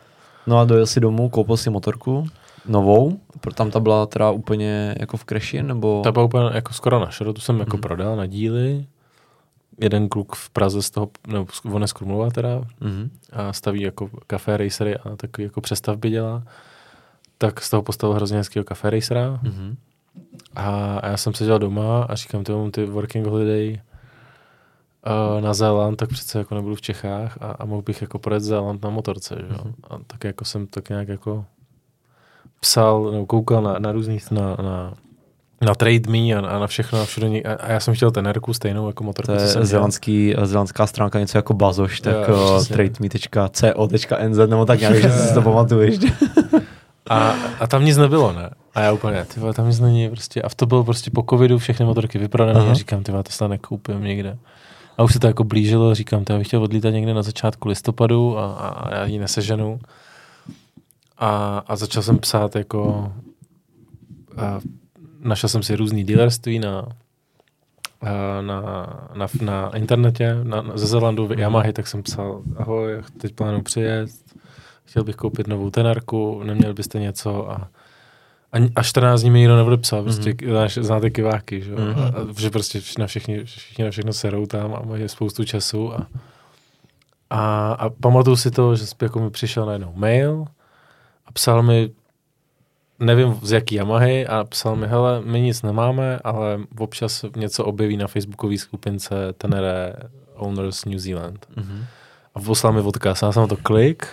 No 0.47 0.59
a 0.59 0.65
dojel 0.65 0.87
si 0.87 1.01
domů, 1.01 1.29
koupil 1.29 1.57
si 1.57 1.71
motorku, 1.71 2.27
novou, 2.69 3.19
pro 3.41 3.53
tam 3.55 3.71
ta 3.71 3.81
byla 3.81 4.07
teda 4.07 4.31
úplně 4.31 4.95
jako 5.01 5.17
v 5.17 5.25
kreši, 5.25 5.63
nebo... 5.63 6.01
ta 6.05 6.13
byla 6.13 6.25
úplně 6.25 6.45
jako 6.55 6.73
skoro 6.73 7.01
na 7.01 7.11
šrotu, 7.11 7.41
jsem 7.41 7.59
jako 7.61 7.77
Mhm. 7.77 7.81
prodal 7.83 8.17
na 8.17 8.27
díly. 8.27 8.87
Jeden 9.81 10.09
kluk 10.09 10.37
v 10.37 10.51
Praze 10.51 10.83
z 10.83 10.91
toho, 10.91 11.09
nebo 11.29 11.47
on 11.73 11.83
je 11.83 11.89
z 11.89 11.93
Krumlova 11.93 12.31
teda, 12.31 12.61
Mhm. 12.81 13.11
a 13.33 13.53
staví 13.53 13.81
jako 13.83 14.11
kafé 14.27 14.57
racery 14.57 14.97
a 14.97 15.17
takový 15.17 15.45
jako 15.45 15.61
přestavby 15.61 16.11
dělá. 16.11 16.43
Tak 17.39 17.61
z 17.61 17.71
toho 17.71 17.83
postavil 17.83 18.15
hrozně 18.17 18.37
hezkýho 18.37 18.65
kafé 18.65 18.91
racera. 18.91 19.39
Mhm. 19.43 19.77
A, 20.57 20.99
a 21.03 21.09
já 21.09 21.17
jsem 21.17 21.35
seděl 21.35 21.59
doma 21.59 22.03
a 22.05 22.15
říkám, 22.15 22.45
ty 22.45 22.53
mám 22.53 22.71
ty 22.71 22.85
working 22.85 23.27
holiday 23.27 23.81
uh, 25.07 25.41
na 25.41 25.55
Zéland, 25.55 25.97
tak 25.97 26.09
přece 26.09 26.39
jako 26.39 26.55
nebudu 26.55 26.75
v 26.75 26.81
Čechách 26.81 27.39
a, 27.41 27.51
a 27.51 27.65
mohl 27.65 27.83
bych 27.83 28.03
jako 28.03 28.19
projet 28.19 28.43
Zéland 28.43 28.83
na 28.85 28.91
motorce, 28.91 29.35
že 29.49 29.55
jo. 29.55 29.61
Mhm. 29.65 29.75
A 29.91 29.99
tak 30.07 30.25
jako 30.25 30.45
jsem 30.45 30.67
tak 30.67 30.89
nějak 30.89 31.09
jako 31.09 31.45
psal, 32.61 33.11
nebo 33.13 33.27
koukal 33.27 33.63
na, 33.63 33.79
na 33.79 33.93
různý, 33.93 34.19
na, 34.31 34.57
na, 34.63 34.95
na 35.61 35.75
Trade 35.75 36.11
Me 36.11 36.19
a, 36.19 36.39
a 36.47 36.59
na 36.59 36.67
všechno 36.67 37.01
a 37.01 37.05
všude. 37.05 37.27
A, 37.41 37.53
a 37.53 37.73
já 37.73 37.81
jsem 37.81 37.95
chtěl 37.95 38.11
tenerku 38.11 38.55
stejnou 38.55 38.87
jako 38.87 39.05
motorku, 39.05 39.33
To 39.33 39.39
je 39.39 39.67
zelandský, 39.67 40.35
zelandská 40.43 40.87
stránka, 40.87 41.19
něco 41.19 41.39
jako 41.39 41.55
bazoš, 41.55 42.01
tak 42.01 42.29
Jo, 42.29 42.55
přesně. 42.57 42.77
trademe.co.nz 42.77 44.37
nebo 44.49 44.65
tak 44.67 44.81
nějak, 44.81 44.97
že 44.97 45.11
si 45.11 45.35
to 45.35 45.43
pamatuješ. 45.51 45.99
A, 47.11 47.35
a 47.61 47.67
tam 47.67 47.85
nic 47.85 47.97
nebylo, 47.97 48.33
ne? 48.33 48.51
A 48.77 48.81
já 48.81 48.93
úplně, 48.93 49.25
ty 49.25 49.41
vole, 49.41 49.55
tam 49.55 49.69
nic 49.69 49.81
není 49.81 50.09
prostě. 50.09 50.43
A 50.43 50.49
to 50.57 50.67
bylo 50.67 50.85
prostě 50.85 51.11
po 51.11 51.25
covidu 51.31 51.59
všechny 51.59 51.87
motorky 51.87 52.19
vyprodané. 52.19 52.61
Aha. 52.61 52.71
A 52.71 52.75
říkám, 52.75 53.03
ty 53.03 53.13
vole, 53.13 53.25
to 53.25 53.31
snad 53.31 53.49
nekoupím 53.49 54.05
někde. 54.05 54.39
A 54.99 55.03
už 55.03 55.13
se 55.13 55.19
to 55.19 55.27
jako 55.27 55.45
blížilo, 55.45 55.95
říkám, 55.95 56.25
to 56.25 56.33
já 56.33 56.39
bych 56.39 56.47
chtěl 56.47 56.63
odlítat 56.63 56.91
někde 56.91 57.15
na 57.15 57.23
začátku 57.23 57.69
listopadu 57.69 58.39
a, 58.39 58.53
a, 58.53 58.95
já 58.95 59.05
ji 59.05 59.19
neseženu. 59.19 59.81
A, 61.19 61.59
a 61.67 61.77
začal 61.77 62.03
jsem 62.03 62.19
psát 62.19 62.57
jako, 62.57 63.13
a 64.37 64.61
našel 65.21 65.49
jsem 65.49 65.63
si 65.63 65.77
různý 65.77 66.05
dealerství 66.05 66.59
na, 66.59 66.89
na, 68.41 68.61
na, 69.15 69.27
na 69.41 69.77
internetě, 69.77 70.35
na, 70.43 70.63
na, 70.63 70.77
ze 70.79 70.87
Zelandu, 70.87 71.27
v 71.27 71.39
Yamahy, 71.39 71.73
tak 71.73 71.87
jsem 71.87 72.03
psal, 72.03 72.43
ahoj, 72.57 73.03
teď 73.21 73.35
plánuji 73.35 73.63
přijet, 73.63 74.11
chtěl 74.85 75.05
bych 75.05 75.17
koupit 75.17 75.47
novou 75.47 75.71
tenarku, 75.71 76.43
neměl 76.43 76.75
byste 76.75 77.01
něco 77.01 77.51
a 77.51 77.69
a, 78.57 78.71
a 78.77 78.83
14 78.83 79.21
dní 79.21 79.31
mi 79.31 79.39
nikdo 79.39 79.57
neodepsal, 79.57 80.03
prostě 80.03 80.31
Mhm. 80.43 80.55
mm-hmm. 80.55 80.83
znáte 80.83 81.11
kiváky, 81.11 81.61
že, 81.63 81.71
Mhm. 81.75 81.83
mm-hmm. 81.93 82.31
a, 82.37 82.41
že 82.41 82.51
prostě 82.51 82.81
na 82.99 83.07
všichni, 83.07 83.45
všichni 83.45 83.85
na 83.85 83.91
všechno 83.91 84.13
serou 84.13 84.47
tam 84.47 84.75
a 84.75 84.83
mají 84.83 85.09
spoustu 85.09 85.45
času 85.45 85.95
a, 85.95 86.07
a, 87.31 87.73
a 87.73 87.91
pamatuju 87.91 88.37
si 88.37 88.51
to, 88.51 88.77
že 88.77 88.85
jako 89.03 89.21
mi 89.21 89.31
přišel 89.31 89.67
najednou 89.67 89.93
mail 89.97 90.45
a 91.27 91.33
psal 91.33 91.63
mi, 91.63 91.91
nevím 92.99 93.39
z 93.43 93.53
jaký 93.53 93.75
Yamahy, 93.75 94.27
a 94.27 94.45
psal 94.45 94.77
mi, 94.77 94.87
hele, 94.87 95.21
my 95.25 95.41
nic 95.41 95.63
nemáme, 95.63 96.19
ale 96.25 96.61
občas 96.79 97.25
něco 97.37 97.65
objeví 97.65 97.97
na 97.97 98.07
facebookové 98.07 98.59
skupince 98.59 99.33
Tenere 99.33 99.93
Owners 100.35 100.85
New 100.85 100.99
Zealand. 100.99 101.47
Mhm. 101.57 101.85
A 102.35 102.41
poslal 102.41 102.73
mi 102.73 102.81
odkaz, 102.81 103.23
já 103.23 103.33
jsem 103.33 103.41
na 103.41 103.47
to 103.47 103.57
klik 103.57 104.07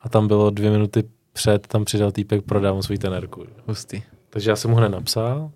a 0.00 0.08
tam 0.08 0.28
bylo 0.28 0.50
dvě 0.50 0.70
minuty 0.70 1.04
před, 1.32 1.66
tam 1.66 1.84
přidal 1.84 2.12
týpek, 2.12 2.42
prodávám 2.44 2.82
svůj 2.82 2.98
tenerku. 2.98 3.44
Hustý. 3.66 4.02
Takže 4.30 4.50
já 4.50 4.56
jsem 4.56 4.70
mu 4.70 4.76
hned 4.76 4.88
napsal 4.88 5.50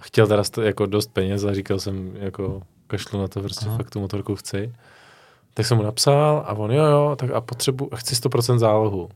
a 0.00 0.02
chtěl 0.02 0.26
teda 0.26 0.42
jako 0.62 0.86
dost 0.86 1.10
peněz 1.12 1.44
a 1.44 1.54
říkal 1.54 1.78
jsem 1.78 2.12
jako 2.20 2.62
kašlu 2.86 3.20
na 3.20 3.28
to, 3.28 3.40
prostě 3.42 3.66
Aha. 3.66 3.76
fakt 3.76 3.90
tu 3.90 4.00
motorku 4.00 4.36
chci. 4.36 4.72
Tak 5.54 5.66
jsem 5.66 5.76
mu 5.76 5.82
napsal 5.82 6.44
a 6.46 6.52
on 6.54 6.72
jo 6.72 6.84
jo, 6.84 7.16
tak 7.18 7.30
a 7.30 7.40
potřebu, 7.40 7.88
a 7.94 7.96
chci 7.96 8.14
100% 8.14 8.58
zálohu. 8.58 9.08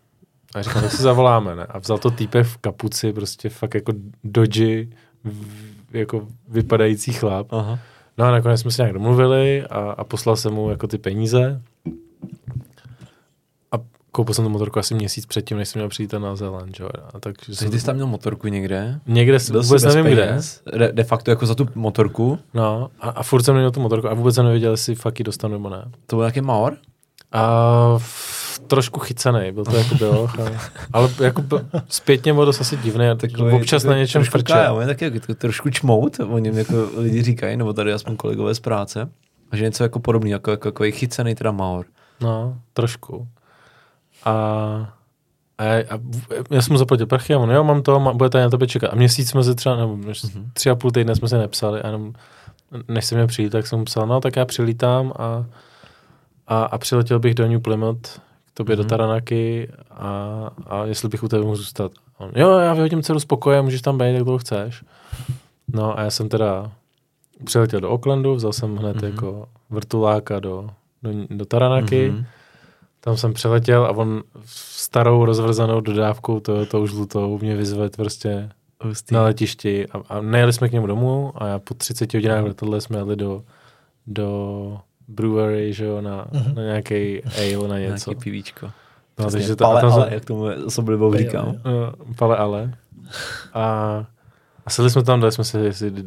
A 0.54 0.62
říkám, 0.62 0.82
tak 0.82 0.92
si 0.92 1.02
zavoláme, 1.02 1.56
ne? 1.56 1.66
A 1.66 1.78
vzal 1.78 1.98
to 1.98 2.10
týpek 2.10 2.46
v 2.46 2.56
kapuci, 2.56 3.12
prostě 3.12 3.48
fakt 3.48 3.74
jako 3.74 3.92
v- 5.24 5.76
jako 5.92 6.28
vypadající 6.48 7.12
chlap. 7.12 7.52
Aha. 7.52 7.78
No 8.18 8.24
a 8.24 8.30
nakonec 8.30 8.60
jsme 8.60 8.70
se 8.70 8.82
nějak 8.82 8.94
domluvili 8.94 9.62
a, 9.70 9.78
a 9.90 10.04
poslal 10.04 10.36
jsem 10.36 10.52
mu 10.54 10.70
jako 10.70 10.86
ty 10.86 10.98
peníze. 10.98 11.62
A 14.16 14.18
koupil 14.18 14.34
jsem 14.34 14.44
tu 14.44 14.48
motorku 14.50 14.78
asi 14.78 14.94
měsíc 14.94 15.26
předtím, 15.26 15.56
než 15.56 15.68
jsem 15.68 15.80
měl 15.80 15.88
přijít 15.88 16.12
na 16.12 16.36
Zéland, 16.36 16.76
že 16.76 16.82
jo. 16.82 16.88
A 17.14 17.20
tak, 17.20 17.34
že 17.40 17.46
Takže 17.46 17.58
jsem, 17.58 17.70
ty 17.70 17.80
jsi 17.80 17.86
tam 17.86 17.94
měl 17.94 18.06
motorku 18.06 18.48
někde? 18.48 19.00
někde 19.06 19.38
Byl 19.50 19.62
vůbec 19.62 19.84
nevím 19.84 20.12
kde. 20.12 20.26
peněz? 20.26 20.60
De, 20.78 20.92
de 20.92 21.04
facto 21.04 21.30
jako 21.30 21.46
za 21.46 21.54
tu 21.54 21.68
motorku? 21.74 22.38
No, 22.54 22.90
a, 23.00 23.08
a 23.08 23.22
furt 23.22 23.42
jsem 23.42 23.54
neměl 23.54 23.70
tu 23.70 23.80
motorku 23.80 24.08
a 24.08 24.14
vůbec 24.14 24.34
jsem 24.34 24.44
nevěděl, 24.44 24.70
jestli 24.70 24.94
fakt 24.94 25.18
ji 25.18 25.24
dostanu 25.24 25.52
nebo 25.52 25.68
ne. 25.68 25.84
To 26.06 26.16
byl 26.16 26.22
nějaký 26.24 26.40
Maor? 26.40 26.76
A 27.32 27.94
f, 27.98 28.58
trošku 28.66 29.00
chycený, 29.00 29.52
byl 29.52 29.64
to 29.64 29.76
jako 29.76 29.94
bylo, 29.94 30.28
ale, 30.92 31.10
jako 31.20 31.42
zpětně 31.88 32.34
byl 32.34 32.46
dost 32.46 32.60
asi 32.60 32.76
divný, 32.76 33.06
tak 33.16 33.30
občas 33.52 33.84
na 33.84 33.96
něčem 33.96 34.24
kája, 34.44 34.72
on 34.72 34.80
je 34.80 34.86
taky 34.86 35.04
jako 35.04 35.34
trošku 35.34 35.70
čmout, 35.70 36.20
o 36.28 36.38
něm 36.38 36.58
jako 36.58 36.88
lidi 36.96 37.22
říkají, 37.22 37.56
nebo 37.56 37.72
tady 37.72 37.92
aspoň 37.92 38.16
kolegové 38.16 38.54
z 38.54 38.60
práce. 38.60 39.08
A 39.50 39.56
že 39.56 39.64
něco 39.64 39.82
jako 39.82 39.98
podobný, 39.98 40.30
jako, 40.30 40.50
jako, 40.50 40.68
jako 40.68 40.84
chycený 40.90 41.34
teda 41.34 41.50
Maor. 41.50 41.86
No, 42.20 42.58
trošku. 42.72 43.28
A, 44.26 44.32
a, 45.58 45.64
já, 45.64 45.80
a 45.94 45.98
já 46.50 46.62
jsem 46.62 46.72
mu 46.72 46.78
zaplatil 46.78 47.06
prachy 47.06 47.34
a 47.34 47.38
on, 47.38 47.50
jo, 47.50 47.64
mám 47.64 47.82
to, 47.82 48.00
má, 48.00 48.12
bude 48.12 48.30
tady 48.30 48.44
na 48.44 48.50
tebe 48.50 48.66
čekat. 48.66 48.92
A 48.92 48.94
měsíc 48.94 49.30
jsme 49.30 49.44
se 49.44 49.54
třeba, 49.54 49.76
nebo 49.76 49.96
mm-hmm. 49.96 50.44
tři 50.52 50.70
a 50.70 50.74
půl 50.74 50.90
týdne 50.90 51.16
jsme 51.16 51.28
se 51.28 51.38
nepsali 51.38 51.82
a 51.82 51.86
jenom, 51.86 52.12
než 52.88 53.04
jsem 53.04 53.16
měl 53.18 53.26
přijít, 53.26 53.50
tak 53.50 53.66
jsem 53.66 53.78
mu 53.78 53.84
psal, 53.84 54.06
no, 54.06 54.20
tak 54.20 54.36
já 54.36 54.44
přilítám 54.44 55.12
a, 55.18 55.44
a, 56.46 56.64
a 56.64 56.78
přiletěl 56.78 57.18
bych 57.18 57.34
do 57.34 57.48
New 57.48 57.60
Plymouth 57.60 58.20
k 58.46 58.50
tobě 58.54 58.74
mm-hmm. 58.74 58.78
do 58.78 58.82
Mhm. 58.82 58.88
Taranaky 58.88 59.68
a, 59.90 60.50
a 60.66 60.84
jestli 60.84 61.08
bych 61.08 61.22
u 61.22 61.28
tebe 61.28 61.42
mohl 61.44 61.56
zůstat. 61.56 61.92
On, 62.18 62.30
jo, 62.34 62.58
já 62.58 62.74
vyhodím 62.74 63.02
dceru 63.02 63.20
z 63.20 63.24
pokoje, 63.24 63.62
můžeš 63.62 63.82
tam 63.82 63.98
být, 63.98 64.12
jak 64.12 64.22
dlouho 64.24 64.38
chceš. 64.38 64.84
No 65.72 65.98
a 65.98 66.02
já 66.02 66.10
jsem 66.10 66.28
teda 66.28 66.70
přiletěl 67.44 67.80
do 67.80 67.92
Aucklandu, 67.92 68.34
vzal 68.34 68.52
jsem 68.52 68.76
hned 68.76 68.96
Mhm. 68.96 69.04
mm-hmm. 69.04 69.14
jako 69.14 69.48
vrtuláka 69.70 70.40
do, 70.40 70.70
do, 71.02 71.10
do 71.30 71.44
Taranaky. 71.44 72.10
Mhm. 72.10 72.24
Tam 73.06 73.16
jsem 73.16 73.32
přeletěl 73.34 73.84
a 73.84 73.90
on 73.90 74.22
starou 74.44 75.24
rozvrzanou 75.24 75.80
dodávkou 75.80 76.40
to, 76.40 76.66
to 76.66 76.80
už 76.80 76.90
žlutou 76.90 77.38
mě 77.38 77.56
vyzvedl 77.56 77.88
prostě 77.96 78.48
Hustý. 78.82 79.14
na 79.14 79.22
letišti 79.22 79.86
a, 79.86 80.00
a 80.08 80.20
nejeli 80.20 80.52
jsme 80.52 80.68
k 80.68 80.72
němu 80.72 80.86
domů 80.86 81.32
a 81.36 81.46
já 81.46 81.58
po 81.58 81.74
30 81.74 82.14
hodinách 82.14 82.42
v 82.42 82.46
letadle 82.46 82.80
jsme 82.80 82.98
jeli 82.98 83.16
do, 83.16 83.42
do 84.06 84.78
brewery, 85.08 85.72
že 85.72 85.84
jo, 85.84 86.00
na, 86.00 86.26
Mhm. 86.32 86.54
na 86.54 86.62
nějaký 86.62 87.22
ale, 87.24 87.68
na 87.68 87.78
něco. 87.78 88.10
Nějaký 88.10 88.24
pivíčko. 88.24 88.70
No, 89.18 89.30
takže 89.30 89.56
to, 89.56 89.64
pale, 89.64 89.80
tam 89.80 89.92
ale, 89.92 90.08
jak 90.14 90.24
tomu 90.24 90.48
Pale, 90.98 91.18
říkám. 91.18 91.54
No, 91.64 91.92
pale 92.18 92.36
ale. 92.36 92.72
A, 93.54 93.64
a 94.66 94.70
sedli 94.70 94.90
jsme 94.90 95.02
tam, 95.02 95.20
dali 95.20 95.32
jsme 95.32 95.44
si 95.44 95.58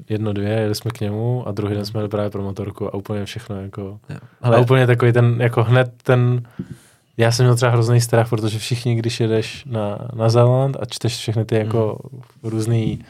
jedno, 0.10 0.34
dvě, 0.34 0.50
jeli 0.50 0.76
jsme 0.76 0.92
k 0.92 1.00
němu 1.02 1.48
a 1.48 1.52
druhý 1.52 1.76
den 1.76 1.86
jsme 1.86 2.00
jeli 2.00 2.10
právě 2.10 2.30
pro 2.30 2.44
motorku 2.44 2.88
a 2.88 2.94
úplně 2.94 3.26
všechno 3.26 3.62
jako... 3.62 4.00
Jo. 4.10 4.18
Ale, 4.42 4.58
a 4.58 4.60
úplně 4.60 4.88
takový 4.88 5.12
ten, 5.14 5.42
jako 5.42 5.64
hned 5.64 5.92
ten, 6.04 6.44
já 7.20 7.32
jsem 7.32 7.46
měl 7.46 7.56
třeba 7.56 7.72
hrozný 7.72 8.02
strach, 8.02 8.30
protože 8.30 8.60
všichni, 8.60 8.96
když 8.96 9.20
jedeš 9.20 9.66
na, 9.66 9.98
na 10.14 10.30
Zéland 10.30 10.78
a 10.80 10.86
čteš 10.86 11.18
všechny 11.18 11.46
ty 11.46 11.56
jako 11.56 12.00
Hmm. 12.12 12.22
různý 12.44 13.06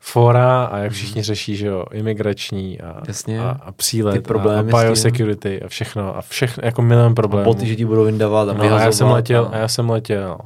fora 0.00 0.64
a 0.64 0.78
jak 0.78 0.92
všichni 0.92 1.22
řeší, 1.22 1.56
že 1.56 1.66
jo, 1.66 1.84
imigrační 1.92 2.80
a, 2.80 3.02
Jasně. 3.08 3.40
a, 3.40 3.56
a 3.62 3.72
přílet 3.72 4.12
Ty 4.12 4.20
problémy 4.20 4.72
a, 4.72 4.76
a 4.78 4.82
biosecurity 4.82 5.62
a 5.62 5.68
všechno 5.68 6.16
a 6.16 6.20
všechno, 6.22 6.62
jako 6.66 6.82
milion 6.82 7.12
A 7.12 7.14
problémů. 7.14 7.44
boty, 7.44 7.66
že 7.66 7.76
ti 7.76 7.84
budou 7.84 8.04
vyndávat 8.04 8.48
a 8.48 8.52
No, 8.52 8.74
a 8.74 8.80
já 8.80 8.92
jsem 8.92 9.06
letěl, 9.10 9.44
a- 9.44 9.48
a 9.48 9.56
já 9.58 9.68
jsem 9.68 9.90
letěl 9.90 10.38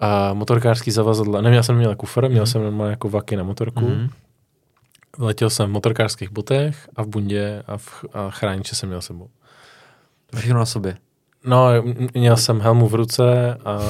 a 0.00 0.34
motorkářský 0.34 0.90
zavazadla, 0.90 1.40
neměl 1.40 1.62
jsem 1.62 1.76
měl 1.76 1.96
kufr, 1.96 2.28
měl 2.28 2.46
jsem 2.46 2.62
normálně 2.62 2.90
jako 2.90 3.08
vaky 3.08 3.36
na 3.36 3.42
motorku. 3.44 3.80
Mhm. 3.88 4.08
Letěl 5.18 5.50
jsem 5.50 5.66
v 5.66 5.72
motorkářských 5.72 6.30
botech 6.30 6.88
a 6.96 7.02
v 7.02 7.06
bundě 7.06 7.62
a, 7.66 7.76
v, 7.76 8.04
a 8.12 8.30
chrániče 8.30 8.74
jsem 8.76 8.88
měl 8.88 9.02
sebou. 9.02 9.28
Všechno 10.36 10.58
na 10.58 10.66
sobě. 10.66 10.96
No, 11.44 11.68
měl 12.14 12.36
jsem 12.36 12.60
helmu 12.60 12.88
v 12.88 12.94
ruce 12.94 13.58
a 13.64 13.80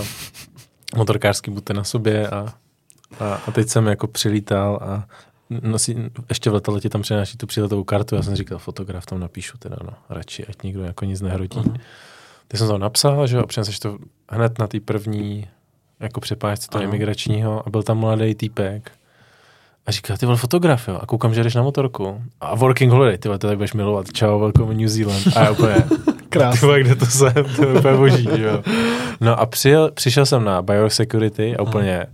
motorkářský 0.97 1.51
buty 1.51 1.75
na 1.75 1.85
sobě 1.85 2.29
a, 2.29 2.55
a, 3.21 3.35
a 3.47 3.51
teď 3.51 3.69
jsem 3.69 3.87
jako 3.87 4.07
přilítal 4.07 4.79
a 4.83 5.05
nosí, 5.63 5.97
ještě 6.29 6.51
v 6.51 6.55
letadle 6.55 6.81
ti 6.81 6.89
tam 6.89 7.03
přináší 7.03 7.39
tu 7.39 7.47
příletovou 7.47 7.85
kartu, 7.85 8.15
já 8.15 8.23
jsem 8.23 8.37
říkal, 8.37 8.59
fotograf 8.59 9.07
tam 9.07 9.21
napíšu 9.21 9.59
teda, 9.59 9.77
no, 9.85 9.91
radši, 10.11 10.47
ať 10.47 10.63
nikdo 10.63 10.85
jako 10.85 11.05
nic 11.05 11.21
nehrotí. 11.21 11.59
Mhm. 11.59 11.77
Teď 12.49 12.59
jsem 12.59 12.69
tam 12.69 12.81
napsal, 12.81 13.27
že 13.27 13.37
jo, 13.37 13.43
a 13.43 13.47
přineseš 13.47 13.79
to 13.79 13.99
hned 14.29 14.59
na 14.59 14.67
té 14.67 14.81
první 14.81 15.49
jako 16.01 16.21
přepážce 16.21 16.69
toho 16.69 16.83
Ano. 16.83 16.91
imigračního 16.91 17.67
a 17.67 17.71
byl 17.71 17.83
tam 17.83 17.99
mladý 17.99 18.35
týpek 18.35 18.93
a 19.87 19.91
říká, 19.93 20.17
ty 20.17 20.27
vole 20.27 20.39
fotograf, 20.39 20.89
jo, 20.89 20.99
a 21.03 21.07
koukám, 21.07 21.35
že 21.35 21.43
jdeš 21.43 21.55
na 21.55 21.63
motorku. 21.63 22.23
A 22.41 22.55
working 22.55 22.93
holiday, 22.93 23.19
ty 23.19 23.29
vole, 23.29 23.39
to 23.39 23.47
tak 23.47 23.57
budeš 23.57 23.73
milovat, 23.73 24.13
čau, 24.13 24.39
welcome 24.41 24.75
New 24.75 24.89
Zealand. 24.89 25.27
A 25.37 25.45
já 25.45 25.51
úplně, 25.51 25.85
Vole, 26.61 26.81
kde 26.81 26.95
to 26.95 27.07
jsem, 27.07 27.33
to 27.57 27.63
je 27.69 27.75
úplně 27.79 27.97
boží, 27.97 28.29
jo. 28.37 28.63
No 29.21 29.41
a 29.41 29.47
přijel, 29.47 29.91
přišel 29.91 30.27
jsem 30.27 30.45
na 30.45 30.63
biosecurity 30.63 31.57
a 31.57 31.63
úplně 31.63 32.07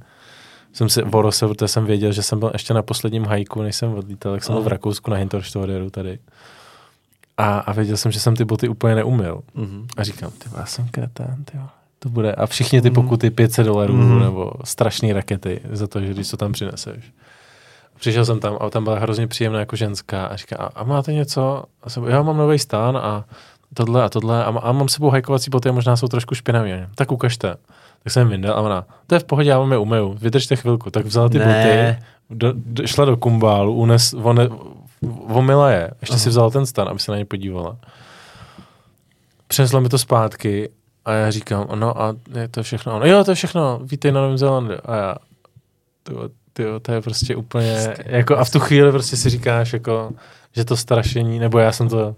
jsem 0.72 0.88
si 0.88 1.02
vorosil, 1.02 1.48
protože 1.48 1.68
jsem 1.68 1.84
věděl, 1.86 2.12
že 2.12 2.22
jsem 2.22 2.38
byl 2.38 2.50
ještě 2.52 2.74
na 2.74 2.82
posledním 2.82 3.24
hajku, 3.24 3.62
než 3.62 3.76
jsem 3.76 3.94
odlítal, 3.94 4.32
tak 4.32 4.44
jsem 4.44 4.54
byl 4.54 4.62
v. 4.62 4.68
Rakousku 4.68 5.10
na 5.10 5.16
Hinterstoderu 5.16 5.90
tady. 5.90 6.18
A, 7.36 7.58
a 7.58 7.72
věděl 7.72 7.96
jsem, 7.96 8.12
že 8.12 8.20
jsem 8.20 8.36
ty 8.36 8.44
boty 8.44 8.68
úplně 8.68 8.94
neumil. 8.94 9.40
Mhm. 9.54 9.86
A 9.96 10.02
říkám, 10.04 10.30
ty 10.30 10.48
já 10.56 10.66
jsem 10.66 10.88
kretén, 10.88 11.44
ty. 11.44 11.58
To 11.98 12.08
bude. 12.08 12.32
A 12.34 12.46
všichni 12.46 12.82
ty 12.82 12.90
Mhm. 12.90 12.94
pokuty 12.94 13.30
500 13.30 13.66
dolarů 13.66 13.94
Mhm. 13.94 14.20
nebo 14.20 14.52
strašné 14.64 15.12
rakety 15.12 15.60
za 15.72 15.86
to, 15.86 16.00
že 16.00 16.10
když 16.14 16.28
to 16.30 16.36
tam 16.36 16.52
přineseš. 16.52 17.04
Přišel 18.00 18.24
jsem 18.24 18.40
tam 18.40 18.56
a 18.60 18.70
tam 18.70 18.84
byla 18.84 18.98
hrozně 18.98 19.26
příjemná 19.26 19.58
jako 19.58 19.76
ženská 19.76 20.26
a 20.26 20.36
říká, 20.36 20.56
a, 20.56 20.66
a 20.80 20.84
máte 20.84 21.12
něco? 21.12 21.64
A 21.82 21.90
jsem, 21.90 22.04
já 22.04 22.22
mám 22.22 22.36
nový 22.36 22.58
stán 22.58 22.96
a 22.96 23.24
tohle 23.74 24.02
a 24.02 24.08
tohle 24.08 24.44
a, 24.44 24.48
a 24.48 24.72
mám 24.72 24.88
sebou 24.88 25.10
hajkovací 25.10 25.50
boty 25.50 25.68
a 25.68 25.72
možná 25.72 25.96
jsou 25.96 26.08
trošku 26.08 26.34
špinavé. 26.34 26.88
Tak 26.94 27.12
ukažte. 27.12 27.56
Tak 28.02 28.12
jsem 28.12 28.28
vyndal 28.28 28.54
a 28.54 28.60
ona, 28.60 28.84
to 29.06 29.14
je 29.14 29.18
v 29.18 29.24
pohodě, 29.24 29.50
já 29.50 29.58
vám 29.58 29.72
je 29.72 29.78
umyju, 29.78 30.16
vydržte 30.20 30.56
chvilku. 30.56 30.90
Tak 30.90 31.06
vzala 31.06 31.28
ty 31.28 31.38
Ne. 31.38 31.44
boty, 31.44 32.06
do, 32.30 32.52
do, 32.56 32.86
šla 32.86 33.04
do 33.04 33.16
kumbálu, 33.16 33.74
unes, 33.74 34.14
one, 34.22 34.48
vomila 35.26 35.70
je, 35.70 35.90
ještě 36.00 36.18
si 36.18 36.22
Aha. 36.22 36.30
vzala 36.30 36.50
ten 36.50 36.66
stan, 36.66 36.88
aby 36.88 36.98
se 37.00 37.12
na 37.12 37.18
ně 37.18 37.24
podívala. 37.24 37.76
Přinesla 39.46 39.80
mi 39.80 39.88
to 39.88 39.98
zpátky 39.98 40.68
a 41.04 41.12
já 41.12 41.30
říkám, 41.30 41.66
no 41.74 42.02
a 42.02 42.14
je 42.34 42.48
to 42.48 42.62
všechno. 42.62 42.98
No 42.98 43.06
jo, 43.06 43.24
to 43.24 43.30
je 43.30 43.34
všechno, 43.34 43.80
vítej 43.82 44.12
na 44.12 44.20
Novém 44.20 44.38
Zélandu. 44.38 44.74
A 44.84 44.96
já, 44.96 45.16
tyjo, 46.02 46.28
tyjo, 46.52 46.80
to 46.80 46.92
je 46.92 47.00
prostě 47.00 47.36
úplně, 47.36 47.94
jako 48.06 48.36
a 48.36 48.44
v 48.44 48.50
tu 48.50 48.60
chvíli 48.60 48.90
prostě 48.92 49.16
si 49.16 49.30
říkáš, 49.30 49.72
jako, 49.72 50.10
že 50.52 50.64
to 50.64 50.76
strašení, 50.76 51.38
nebo 51.38 51.58
já 51.58 51.72
jsem 51.72 51.88
to, 51.88 52.14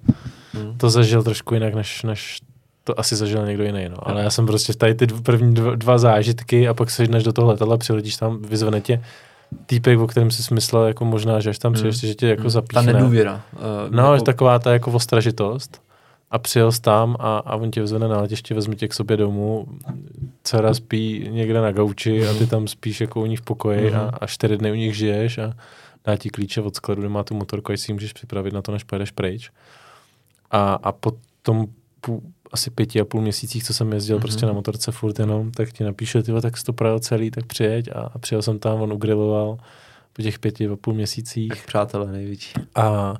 Mhm. 0.54 0.78
to 0.78 0.90
zažil 0.90 1.22
trošku 1.22 1.54
jinak, 1.54 1.74
než, 1.74 2.02
než 2.02 2.38
to 2.84 3.00
asi 3.00 3.16
zažil 3.16 3.46
někdo 3.46 3.64
jiný, 3.64 3.88
no. 3.88 4.08
Ale 4.08 4.22
já 4.22 4.30
jsem 4.30 4.46
prostě 4.46 4.72
tady 4.74 4.94
ty 4.94 5.06
první 5.06 5.54
dva, 5.54 5.74
dva 5.74 5.98
zážitky 5.98 6.68
a 6.68 6.74
pak 6.74 6.90
se 6.90 7.04
jdeš 7.04 7.22
do 7.24 7.32
toho 7.32 7.48
letadla, 7.48 7.76
přiletíš 7.76 8.16
tam, 8.16 8.42
vyzvene 8.42 8.80
tě 8.80 9.02
týpek, 9.66 9.98
o 9.98 10.06
kterém 10.06 10.30
jsi 10.30 10.54
myslel, 10.54 10.84
jako 10.86 11.04
možná, 11.04 11.40
že 11.40 11.50
až 11.50 11.58
tam 11.58 11.72
Mhm. 11.72 11.74
přijdeš, 11.80 12.00
že 12.00 12.14
tě 12.14 12.26
jako 12.28 12.42
Ta 12.42 12.48
zapíchne. 12.48 12.92
nedůvěra. 12.92 13.42
Uh, 13.52 13.60
No, 13.90 14.12
jako... 14.14 14.24
taková 14.24 14.58
ta 14.58 14.72
jako 14.72 14.90
ostražitost. 14.92 15.82
A 16.30 16.38
přijel 16.38 16.72
jsi 16.72 16.80
tam 16.82 17.16
a, 17.20 17.38
a 17.38 17.56
on 17.56 17.70
tě 17.70 17.82
vzene 17.82 18.08
na 18.08 18.20
letiště, 18.20 18.54
vezme 18.54 18.74
tě 18.76 18.88
k 18.88 18.94
sobě 18.94 19.16
domů, 19.16 19.66
dcera 20.42 20.74
spí 20.74 21.28
někde 21.30 21.60
na 21.60 21.72
gauči 21.72 22.26
a 22.28 22.34
ty 22.34 22.46
tam 22.46 22.68
spíš 22.68 23.00
jako 23.00 23.20
u 23.20 23.26
ní 23.26 23.36
v 23.36 23.42
pokoji 23.42 23.90
Mhm. 23.90 24.00
a, 24.00 24.10
a 24.20 24.26
čtyři 24.26 24.56
dny 24.58 24.72
u 24.72 24.74
nich 24.74 24.96
žiješ 24.96 25.38
a 25.38 25.52
dá 26.04 26.16
ti 26.16 26.30
klíče 26.30 26.60
od 26.60 26.76
skladu, 26.76 27.00
kde 27.02 27.08
má 27.08 27.22
tu 27.24 27.34
motorku, 27.34 27.72
ať 27.72 27.78
si 27.80 27.90
ji 27.90 27.94
můžeš 27.94 28.12
připravit 28.12 28.54
na 28.54 28.62
to, 28.62 28.72
než 28.72 28.84
pojedeš 28.84 29.10
pryč. 29.10 29.50
A, 30.52 30.74
a 30.74 30.92
po 30.92 31.12
tom 31.42 31.66
půl, 32.00 32.22
asi 32.52 32.70
pěti 32.70 33.00
a 33.00 33.04
půl 33.04 33.20
měsících, 33.22 33.64
co 33.64 33.74
jsem 33.74 33.92
jezdil 33.92 34.16
Mhm. 34.16 34.20
prostě 34.22 34.46
na 34.46 34.52
motorce 34.52 34.92
furt 34.92 35.18
jenom, 35.18 35.50
tak 35.50 35.72
ti 35.72 35.84
napíše, 35.84 36.22
ty 36.22 36.32
tak 36.42 36.56
jsi 36.56 36.64
to 36.64 36.72
projel 36.72 37.00
celý, 37.00 37.30
tak 37.30 37.46
přijeď 37.46 37.88
a, 37.94 38.00
a 38.14 38.18
přijel 38.18 38.42
jsem 38.42 38.58
tam, 38.58 38.80
on 38.80 38.92
ugriloval 38.92 39.58
po 40.12 40.22
těch 40.22 40.38
pěti 40.38 40.68
a 40.68 40.76
půl 40.76 40.94
měsících 40.94 41.48
Tak 41.48 41.66
přátelé 41.66 42.12
největší. 42.12 42.52
a, 42.74 43.14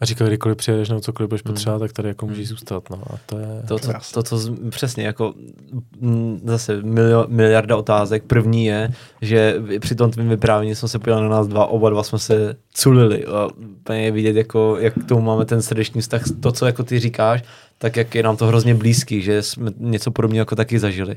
a 0.00 0.04
říkal, 0.04 0.26
kdykoliv 0.26 0.56
přijedeš 0.56 0.88
nebo 0.88 1.00
cokoliv 1.00 1.28
budeš 1.28 1.44
Hmm. 1.44 1.54
potřebovat, 1.54 1.78
tak 1.78 1.92
tady 1.92 2.08
jako 2.08 2.26
můžeš 2.26 2.46
Hmm. 2.48 2.56
zůstat. 2.56 2.90
No. 2.90 3.02
A 3.14 3.18
to 3.26 3.38
je... 3.38 3.46
To, 3.68 3.78
to, 3.78 3.88
to, 4.14 4.22
to, 4.22 4.38
z- 4.38 4.52
přesně, 4.70 5.06
jako 5.06 5.34
mm, 6.00 6.40
zase 6.44 6.82
milio, 6.82 7.24
miliarda 7.28 7.76
otázek. 7.76 8.24
První 8.24 8.66
je, 8.66 8.90
že 9.22 9.56
při 9.80 9.94
tom 9.94 10.10
tvým 10.10 10.28
vyprávění 10.28 10.74
jsme 10.74 10.88
se 10.88 10.98
podívali 10.98 11.22
na 11.22 11.28
nás 11.28 11.46
dva, 11.48 11.66
oba 11.66 11.90
dva 11.90 12.02
jsme 12.02 12.18
se 12.18 12.56
culili. 12.74 13.24
A 13.24 13.48
úplně 13.80 14.04
je 14.04 14.10
vidět, 14.10 14.36
jako, 14.36 14.76
jak 14.80 14.94
k 14.94 15.08
tomu 15.08 15.20
máme 15.20 15.44
ten 15.44 15.62
srdeční 15.62 16.00
vztah. 16.00 16.22
To, 16.40 16.52
co 16.52 16.66
jako 16.66 16.82
ty 16.82 16.98
říkáš, 16.98 17.42
tak 17.78 17.96
jak 17.96 18.14
je 18.14 18.22
nám 18.22 18.36
to 18.36 18.46
hrozně 18.46 18.74
blízký, 18.74 19.22
že 19.22 19.42
jsme 19.42 19.70
něco 19.78 20.10
podobného 20.10 20.40
jako 20.42 20.56
taky 20.56 20.78
zažili. 20.78 21.16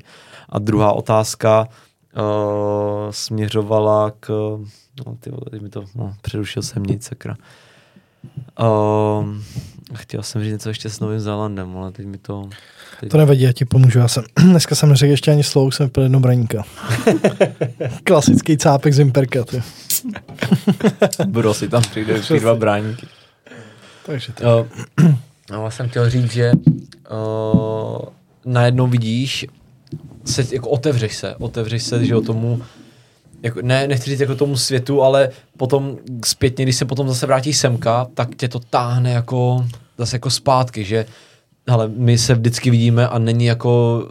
A 0.49 0.59
druhá 0.59 0.91
otázka 0.93 1.67
uh, 2.17 2.21
směřovala 3.11 4.11
k... 4.19 4.29
No, 5.07 5.15
ty 5.19 5.29
vole, 5.29 5.61
mi 5.61 5.69
to... 5.69 5.83
No, 5.95 6.13
přerušil 6.21 6.63
jsem 6.63 6.83
nic, 6.83 7.05
sakra. 7.05 7.35
Um, 8.59 9.43
chtěl 9.95 10.23
jsem 10.23 10.43
říct 10.43 10.51
něco 10.51 10.69
ještě 10.69 10.89
s 10.89 10.99
Novým 10.99 11.19
Zélandem, 11.19 11.77
ale 11.77 11.91
teď 11.91 12.05
mi 12.05 12.17
to... 12.17 12.49
Teď... 12.99 13.11
To 13.11 13.17
nevadí, 13.17 13.41
já 13.41 13.51
ti 13.51 13.65
pomůžu. 13.65 13.99
Já 13.99 14.07
jsem, 14.07 14.23
dneska 14.43 14.75
jsem 14.75 14.89
neřekl 14.89 15.11
ještě 15.11 15.31
ani 15.31 15.43
slovo, 15.43 15.71
jsem 15.71 15.85
vypil 15.85 16.03
jedno 16.03 16.19
braníka. 16.19 16.63
Klasický 18.03 18.57
cápek 18.57 18.93
z 18.93 18.99
Imperka. 18.99 19.43
Ty. 19.43 19.63
Budu 21.25 21.53
si 21.53 21.69
tam 21.69 21.81
přijde 21.81 22.21
ty 22.21 22.39
dva 22.39 22.55
bráníky. 22.55 23.07
Takže 24.05 24.33
to. 24.33 24.67
Uh, 25.51 25.57
no, 25.57 25.63
já 25.63 25.71
jsem 25.71 25.89
chtěl 25.89 26.09
říct, 26.09 26.31
že 26.31 26.51
uh, 27.11 28.05
najednou 28.45 28.87
vidíš, 28.87 29.45
se, 30.25 30.45
jako 30.51 30.69
otevřeš 30.69 31.15
se, 31.15 31.35
otevřeš 31.35 31.83
se, 31.83 32.05
že 32.05 32.15
o 32.15 32.21
tomu, 32.21 32.61
jako, 33.43 33.59
ne, 33.61 33.87
nechci 33.87 34.09
říct 34.09 34.19
jako 34.19 34.35
tomu 34.35 34.57
světu, 34.57 35.03
ale 35.03 35.29
potom 35.57 35.97
zpětně, 36.25 36.65
když 36.65 36.75
se 36.75 36.85
potom 36.85 37.07
zase 37.07 37.25
vrátíš 37.25 37.57
semka, 37.57 38.07
tak 38.13 38.35
tě 38.35 38.47
to 38.47 38.59
táhne 38.59 39.11
jako 39.11 39.65
zase 39.97 40.15
jako 40.15 40.29
zpátky, 40.29 40.83
že 40.83 41.05
ale 41.69 41.87
my 41.87 42.17
se 42.17 42.35
vždycky 42.35 42.69
vidíme 42.69 43.07
a 43.07 43.19
není 43.19 43.45
jako, 43.45 44.03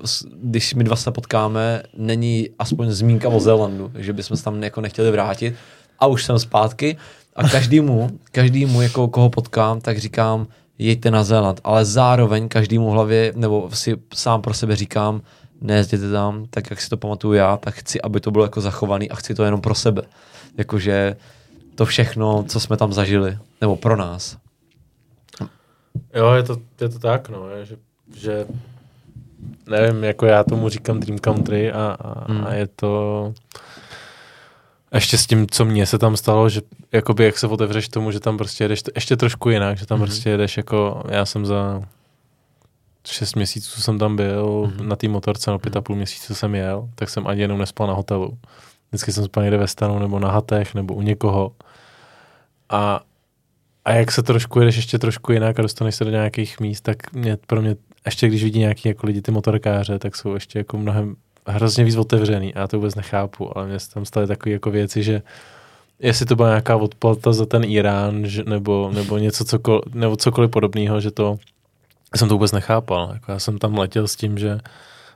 když 0.43 0.75
my 0.75 0.85
dva 0.85 0.97
se 0.97 1.11
potkáme, 1.11 1.83
není 1.97 2.49
aspoň 2.59 2.91
zmínka 2.91 3.29
o 3.29 3.41
Zélandu, 3.41 3.91
že 3.95 4.13
bychom 4.13 4.37
se 4.37 4.45
tam 4.45 4.63
jako 4.63 4.81
nechtěli 4.81 5.11
vrátit. 5.11 5.55
A 5.99 6.07
už 6.07 6.25
jsem 6.25 6.39
zpátky 6.39 6.97
a 7.37 7.49
každému, 7.49 8.11
každému 8.33 8.83
jako 8.83 9.09
koho 9.09 9.31
potkám, 9.31 9.81
tak 9.81 9.99
říkám, 9.99 10.47
jeďte 10.79 11.11
na 11.11 11.25
Zéland, 11.25 11.61
ale 11.65 11.85
zároveň 11.85 12.49
každému 12.49 12.91
hlavě, 12.91 13.33
nebo 13.37 13.71
si 13.73 13.97
sám 14.15 14.43
pro 14.43 14.55
sebe 14.55 14.77
říkám, 14.77 15.23
nejezděte 15.61 16.11
tam, 16.13 16.47
tak 16.51 16.71
jak 16.71 16.81
si 16.81 16.89
to 16.89 16.97
pamatuju 16.97 17.33
já, 17.35 17.57
tak 17.57 17.75
chci, 17.75 18.03
aby 18.03 18.21
to 18.21 18.31
bylo 18.31 18.45
jako 18.45 18.61
zachovaný 18.61 19.11
a 19.11 19.15
chci 19.17 19.35
to 19.35 19.45
jenom 19.45 19.61
pro 19.61 19.75
sebe. 19.75 20.03
Jakože 20.57 21.17
to 21.75 21.87
všechno, 21.87 22.45
co 22.49 22.61
jsme 22.61 22.77
tam 22.77 22.93
zažili, 22.93 23.39
nebo 23.61 23.77
pro 23.77 23.97
nás. 23.97 24.37
Jo, 26.15 26.33
je 26.33 26.43
to, 26.43 26.57
je 26.81 26.89
to 26.89 26.99
tak, 26.99 27.29
no, 27.29 27.47
že, 27.65 27.77
že 28.17 28.47
nevím, 29.67 30.05
jako 30.05 30.27
já 30.27 30.45
tomu 30.45 30.69
říkám 30.69 31.01
Dream 31.01 31.19
Country 31.19 31.73
a, 31.73 31.97
a, 32.01 32.33
Hmm. 32.33 32.47
a 32.47 32.55
je 32.55 32.67
to 32.77 33.33
ještě 34.95 35.19
s 35.19 35.27
tím, 35.27 35.47
co 35.51 35.65
mně 35.65 35.87
se 35.87 35.99
tam 35.99 36.17
stalo, 36.17 36.49
že 36.49 36.61
jakoby 36.93 37.25
jak 37.25 37.39
se 37.39 37.47
otevřeš 37.47 37.89
tomu, 37.89 38.11
že 38.11 38.21
tam 38.21 38.39
prostě 38.39 38.65
jedeš 38.65 38.83
ještě 38.95 39.17
trošku 39.17 39.51
jinak, 39.51 39.79
že 39.79 39.87
tam 39.87 39.99
Mhm. 39.99 40.07
prostě 40.07 40.31
jedeš 40.31 40.57
jako, 40.57 41.03
já 41.09 41.25
jsem 41.25 41.47
za 41.47 41.83
šest 43.13 43.37
měsíců 43.37 43.81
jsem 43.81 43.99
tam 43.99 44.17
byl, 44.17 44.73
Mhm. 44.77 44.89
na 44.89 44.97
té 44.97 45.09
motorce, 45.09 45.51
no 45.51 45.59
pět 45.59 45.77
a 45.77 45.81
půl 45.81 45.97
měsíců 45.97 46.35
jsem 46.35 46.55
jel, 46.55 46.89
tak 46.95 47.11
jsem 47.11 47.27
ani 47.27 47.41
jenom 47.41 47.59
nespal 47.59 47.87
na 47.87 47.93
hotelu. 47.95 48.39
Vždycky 48.91 49.13
jsem 49.13 49.25
spal 49.25 49.43
někde 49.43 49.57
ve 49.59 49.69
stanu, 49.69 49.99
nebo 49.99 50.19
na 50.19 50.31
hatech, 50.31 50.75
nebo 50.75 50.95
u 50.95 51.03
někoho. 51.03 51.53
A, 52.71 53.01
a 53.85 53.93
jak 53.93 54.13
se 54.13 54.23
trošku 54.23 54.61
jedeš 54.61 54.77
ještě 54.77 54.99
trošku 54.99 55.33
jinak 55.33 55.59
a 55.59 55.63
dostaneš 55.63 55.95
se 55.95 56.05
do 56.05 56.11
nějakých 56.11 56.61
míst, 56.61 56.81
tak 56.81 57.13
mě, 57.13 57.39
pro 57.47 57.63
mě, 57.63 57.77
ještě 58.07 58.29
když 58.29 58.45
vidí 58.45 58.59
nějaký 58.59 58.89
jako 58.89 59.07
lidi, 59.07 59.23
ty 59.23 59.31
motorkáře, 59.31 59.99
tak 59.99 60.17
jsou 60.17 60.35
ještě 60.35 60.59
jako 60.59 60.79
mnohem 60.79 61.17
hrozně 61.47 61.85
víc 61.85 61.97
otevřený 61.97 62.55
a 62.55 62.59
já 62.61 62.67
to 62.67 62.77
vůbec 62.77 62.95
nechápu, 62.95 63.59
ale 63.59 63.67
mně 63.67 63.79
se 63.79 63.91
tam 63.91 64.05
staly 64.05 64.27
takové 64.27 64.53
jako 64.53 64.71
věci, 64.71 65.03
že 65.03 65.23
jestli 66.01 66.27
to 66.27 66.37
byla 66.37 66.49
nějaká 66.49 66.77
odplata 66.77 67.33
za 67.33 67.47
ten 67.47 67.65
Irán, 67.65 68.27
že, 68.27 68.45
nebo, 68.45 68.91
nebo 68.95 69.19
něco 69.19 69.45
cokoliv, 69.45 69.83
nebo 69.95 70.17
cokoliv 70.17 70.51
podobného, 70.51 71.01
že 71.01 71.11
to 71.11 71.39
Já 72.15 72.19
jsem 72.19 72.29
to 72.29 72.35
vůbec 72.35 72.53
nechápal. 72.53 73.11
Jako 73.13 73.33
já 73.33 73.39
jsem 73.39 73.59
tam 73.59 73.79
letěl 73.79 74.09
s 74.09 74.17
tím, 74.17 74.39
že 74.39 74.59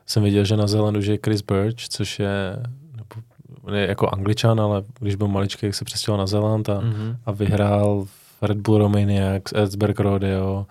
jsem 0.07 0.23
viděl, 0.23 0.45
že 0.45 0.57
na 0.57 0.67
Zélandu 0.67 1.01
je 1.03 1.19
Chris 1.25 1.43
Birch, 1.43 1.75
což 1.89 2.19
je, 2.19 2.57
nebo, 2.97 3.75
je 3.77 3.87
jako 3.89 4.09
angličan, 4.09 4.61
ale 4.61 4.83
když 5.01 5.15
byl 5.15 5.29
maličký, 5.29 5.67
jak 5.67 5.75
se 5.75 5.85
přestěhoval 5.85 6.19
na 6.23 6.27
Zéland 6.27 6.69
a, 6.69 6.81
Mhm. 6.81 7.17
a 7.27 7.33
vyhrál 7.33 8.05
v 8.05 8.43
Red 8.43 8.59
Bull 8.59 8.79
Romaniacs, 8.79 9.53
Edsberg 9.53 10.01
Rodeo 10.01 10.67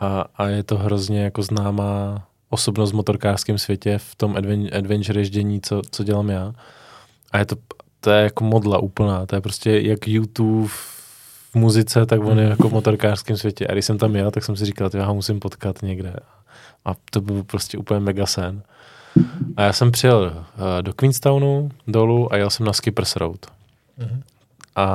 a, 0.00 0.24
a 0.36 0.46
je 0.46 0.62
to 0.62 0.78
hrozně 0.78 1.22
jako 1.24 1.42
známá 1.42 2.26
osobnost 2.50 2.90
v 2.90 2.94
motorkářském 2.94 3.58
světě 3.58 3.98
v 3.98 4.14
tom 4.14 4.36
adven, 4.36 4.68
adventure 4.78 5.20
ježdění, 5.20 5.60
co, 5.60 5.82
co 5.90 6.04
dělám 6.04 6.28
já. 6.28 6.52
A 7.32 7.38
je 7.38 7.44
to, 7.46 7.56
to 8.00 8.10
je 8.10 8.22
jako 8.22 8.44
modla 8.44 8.78
úplná, 8.78 9.26
to 9.26 9.34
je 9.36 9.40
prostě 9.40 9.80
jak 9.80 10.08
YouTube 10.08 10.70
v 11.50 11.54
muzice, 11.54 12.06
tak 12.06 12.20
on 12.20 12.38
je 12.38 12.48
jako 12.48 12.68
v 12.68 12.72
motorkářském 12.78 13.36
světě. 13.36 13.66
A 13.66 13.72
když 13.72 13.84
jsem 13.84 13.98
tam 13.98 14.16
jel, 14.16 14.30
tak 14.30 14.44
jsem 14.44 14.56
si 14.56 14.64
říkal, 14.64 14.90
že 14.92 14.98
já 14.98 15.04
ho 15.04 15.14
musím 15.14 15.40
potkat 15.40 15.82
někde. 15.82 16.14
A 16.84 16.92
to 17.10 17.20
byl 17.20 17.42
prostě 17.42 17.78
úplně 17.78 18.00
mega 18.00 18.26
sen. 18.26 18.62
A 19.56 19.62
já 19.62 19.72
jsem 19.72 19.90
přijel 19.92 20.32
eh, 20.34 20.82
do 20.82 20.92
Queenstownu 20.92 21.70
dolů 21.86 22.32
a 22.32 22.36
jel 22.36 22.50
jsem 22.50 22.66
na 22.66 22.72
Skippers 22.72 23.16
Road. 23.16 23.46
Mhm. 23.98 24.22
A, 24.76 24.86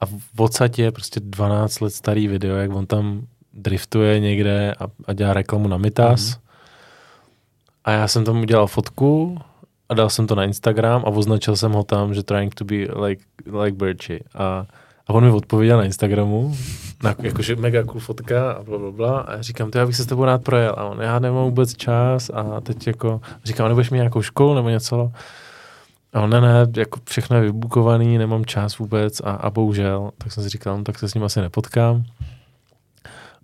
a 0.00 0.06
v 0.06 0.40
odsadě 0.40 0.82
je 0.82 0.92
prostě 0.92 1.20
12 1.20 1.80
let 1.80 1.90
starý 1.90 2.28
video, 2.28 2.56
jak 2.56 2.70
on 2.70 2.86
tam 2.86 3.26
driftuje 3.54 4.20
někde 4.20 4.74
a, 4.74 4.86
a 5.04 5.12
dělá 5.12 5.32
reklamu 5.32 5.68
na 5.68 5.76
Mitas. 5.76 6.20
Mhm. 6.20 6.34
Mm-hmm. 6.34 6.42
A 7.84 7.90
já 7.90 8.08
jsem 8.08 8.24
tam 8.24 8.40
udělal 8.40 8.66
fotku 8.66 9.38
a 9.88 9.94
dal 9.94 10.10
jsem 10.10 10.26
to 10.26 10.34
na 10.34 10.44
Instagram 10.44 11.02
a 11.06 11.08
označil 11.08 11.56
jsem 11.56 11.72
ho 11.72 11.84
tam, 11.84 12.14
že 12.14 12.22
trying 12.22 12.54
to 12.54 12.64
be 12.64 12.76
like, 13.06 13.24
like 13.62 13.76
Birchie. 13.76 14.20
A, 14.34 14.66
a 15.06 15.12
on 15.12 15.24
mi 15.24 15.30
odpověděl 15.30 15.78
na 15.78 15.84
Instagramu, 15.84 16.56
na, 17.02 17.14
jakože 17.22 17.56
mega 17.56 17.84
cool 17.84 18.00
fotka 18.00 18.52
a 18.52 18.62
bla, 18.62 18.78
bla, 18.78 18.90
bla. 18.90 19.20
A 19.20 19.32
já 19.32 19.42
říkám, 19.42 19.70
to 19.70 19.78
já 19.78 19.86
bych 19.86 19.96
se 19.96 20.02
s 20.02 20.06
tebou 20.06 20.24
rád 20.24 20.44
projel. 20.44 20.74
A 20.78 20.84
on, 20.84 21.00
já 21.00 21.18
nemám 21.18 21.44
vůbec 21.44 21.76
čas 21.76 22.30
a 22.34 22.60
teď 22.60 22.86
jako, 22.86 23.20
říkám, 23.44 23.68
nebudeš 23.68 23.90
mít 23.90 23.98
nějakou 23.98 24.22
školu 24.22 24.54
nebo 24.54 24.68
něco? 24.68 25.12
A 26.12 26.20
on, 26.20 26.30
ne, 26.30 26.40
ne, 26.40 26.66
jako 26.76 27.00
všechno 27.04 27.36
je 27.36 27.42
vybukovaný, 27.42 28.18
nemám 28.18 28.44
čas 28.44 28.78
vůbec 28.78 29.20
a, 29.20 29.30
a 29.30 29.50
bohužel. 29.50 30.10
Tak 30.18 30.32
jsem 30.32 30.42
si 30.42 30.48
říkal, 30.48 30.78
no, 30.78 30.84
tak 30.84 30.98
se 30.98 31.08
s 31.08 31.14
ním 31.14 31.24
asi 31.24 31.40
nepotkám. 31.40 32.04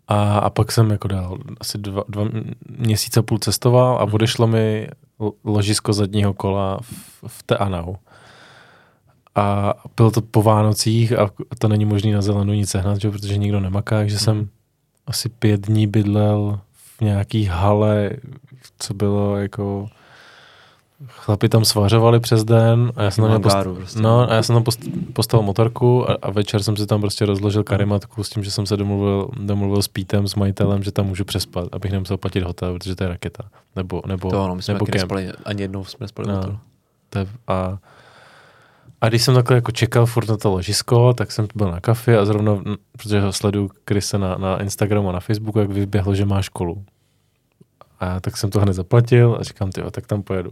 A, 0.08 0.38
a 0.38 0.50
pak 0.50 0.72
jsem 0.72 0.90
jako 0.90 1.08
dal 1.08 1.38
asi 1.60 1.78
dva, 1.78 2.04
dva 2.08 2.24
měsíce 2.78 3.20
a 3.20 3.22
půl 3.22 3.38
cestoval 3.38 3.96
a 3.96 4.12
odešlo 4.12 4.46
mi 4.46 4.88
lo- 5.20 5.32
ložisko 5.44 5.92
zadního 5.92 6.34
kola 6.34 6.78
v, 6.82 7.24
v 7.26 7.42
Teanau. 7.42 7.94
A 9.38 9.74
bylo 9.96 10.10
to 10.10 10.20
po 10.20 10.42
Vánocích 10.42 11.18
a 11.18 11.30
to 11.58 11.68
není 11.68 11.84
možný 11.84 12.12
na 12.12 12.22
zelenu 12.22 12.52
nic 12.52 12.70
sehnat, 12.70 13.00
že, 13.00 13.10
protože 13.10 13.36
nikdo 13.36 13.60
nemaká, 13.60 13.96
takže 13.96 14.18
jsem 14.18 14.48
asi 15.06 15.28
pět 15.28 15.66
dní 15.66 15.86
bydlel 15.86 16.60
v 16.98 17.00
nějaký 17.00 17.44
hale, 17.44 18.10
co 18.78 18.94
bylo 18.94 19.36
jako 19.36 19.88
chlapi 21.08 21.48
tam 21.48 21.64
svařovali 21.64 22.20
přes 22.20 22.44
den 22.44 22.92
a 22.96 23.02
já 23.02 23.10
jsem 23.10 23.24
tam 23.24 23.42
post... 23.42 23.56
Prostě. 23.62 24.00
no, 24.00 24.30
a 24.30 24.34
já 24.34 24.42
jsem 24.42 24.56
tam 24.56 24.64
post... 24.64 24.80
postavil 25.12 25.46
motorku 25.46 26.10
a, 26.10 26.16
a, 26.22 26.30
večer 26.30 26.62
jsem 26.62 26.76
si 26.76 26.86
tam 26.86 27.00
prostě 27.00 27.26
rozložil 27.26 27.64
karimatku 27.64 28.24
s 28.24 28.30
tím, 28.30 28.44
že 28.44 28.50
jsem 28.50 28.66
se 28.66 28.76
domluvil, 28.76 29.28
domluvil 29.40 29.82
s 29.82 29.88
Pítem, 29.88 30.28
s 30.28 30.34
majitelem, 30.34 30.82
že 30.82 30.92
tam 30.92 31.06
můžu 31.06 31.24
přespat, 31.24 31.68
abych 31.72 31.92
nemusel 31.92 32.16
platit 32.16 32.42
hotel, 32.42 32.74
protože 32.74 32.96
to 32.96 33.04
je 33.04 33.08
raketa. 33.08 33.44
Nebo, 33.76 34.02
nebo, 34.06 34.30
To 34.30 34.42
ano, 34.42 34.54
my 34.54 34.62
jsme 34.62 34.74
nebo 34.74 34.86
ani 35.44 35.62
jednou 35.62 35.84
jsme 35.84 36.04
nespali 36.04 36.28
No. 36.28 36.34
no. 36.34 36.60
To 37.10 37.18
je, 37.18 37.26
a, 37.48 37.78
a 39.00 39.08
když 39.08 39.22
jsem 39.22 39.34
takhle 39.34 39.56
jako 39.56 39.72
čekal 39.72 40.06
furt 40.06 40.28
na 40.28 40.36
to 40.36 40.50
ložisko, 40.50 41.14
tak 41.14 41.32
jsem 41.32 41.48
byl 41.54 41.70
na 41.70 41.80
kafi 41.80 42.16
a 42.16 42.24
zrovna, 42.24 42.62
protože 42.92 43.20
ho 43.20 43.32
sleduju 43.32 43.70
Krise 43.84 44.18
na, 44.18 44.36
na 44.36 44.62
Instagramu 44.62 45.08
a 45.08 45.12
na 45.12 45.20
Facebooku, 45.20 45.58
jak 45.58 45.70
vyběhlo, 45.70 46.14
že 46.14 46.24
má 46.24 46.42
školu. 46.42 46.84
A 48.00 48.20
tak 48.20 48.36
jsem 48.36 48.50
to 48.50 48.60
hned 48.60 48.72
zaplatil 48.72 49.36
a 49.40 49.44
říkám, 49.44 49.72
ty, 49.72 49.82
tak 49.90 50.06
tam 50.06 50.22
pojedu. 50.22 50.50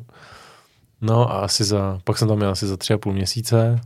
No 1.00 1.32
a 1.32 1.40
asi 1.40 1.64
za, 1.64 2.00
pak 2.04 2.18
jsem 2.18 2.28
tam 2.28 2.36
měl 2.36 2.50
asi 2.50 2.66
za 2.66 2.76
tři 2.76 2.92
a 2.92 2.98
půl 2.98 3.12
měsíce. 3.12 3.80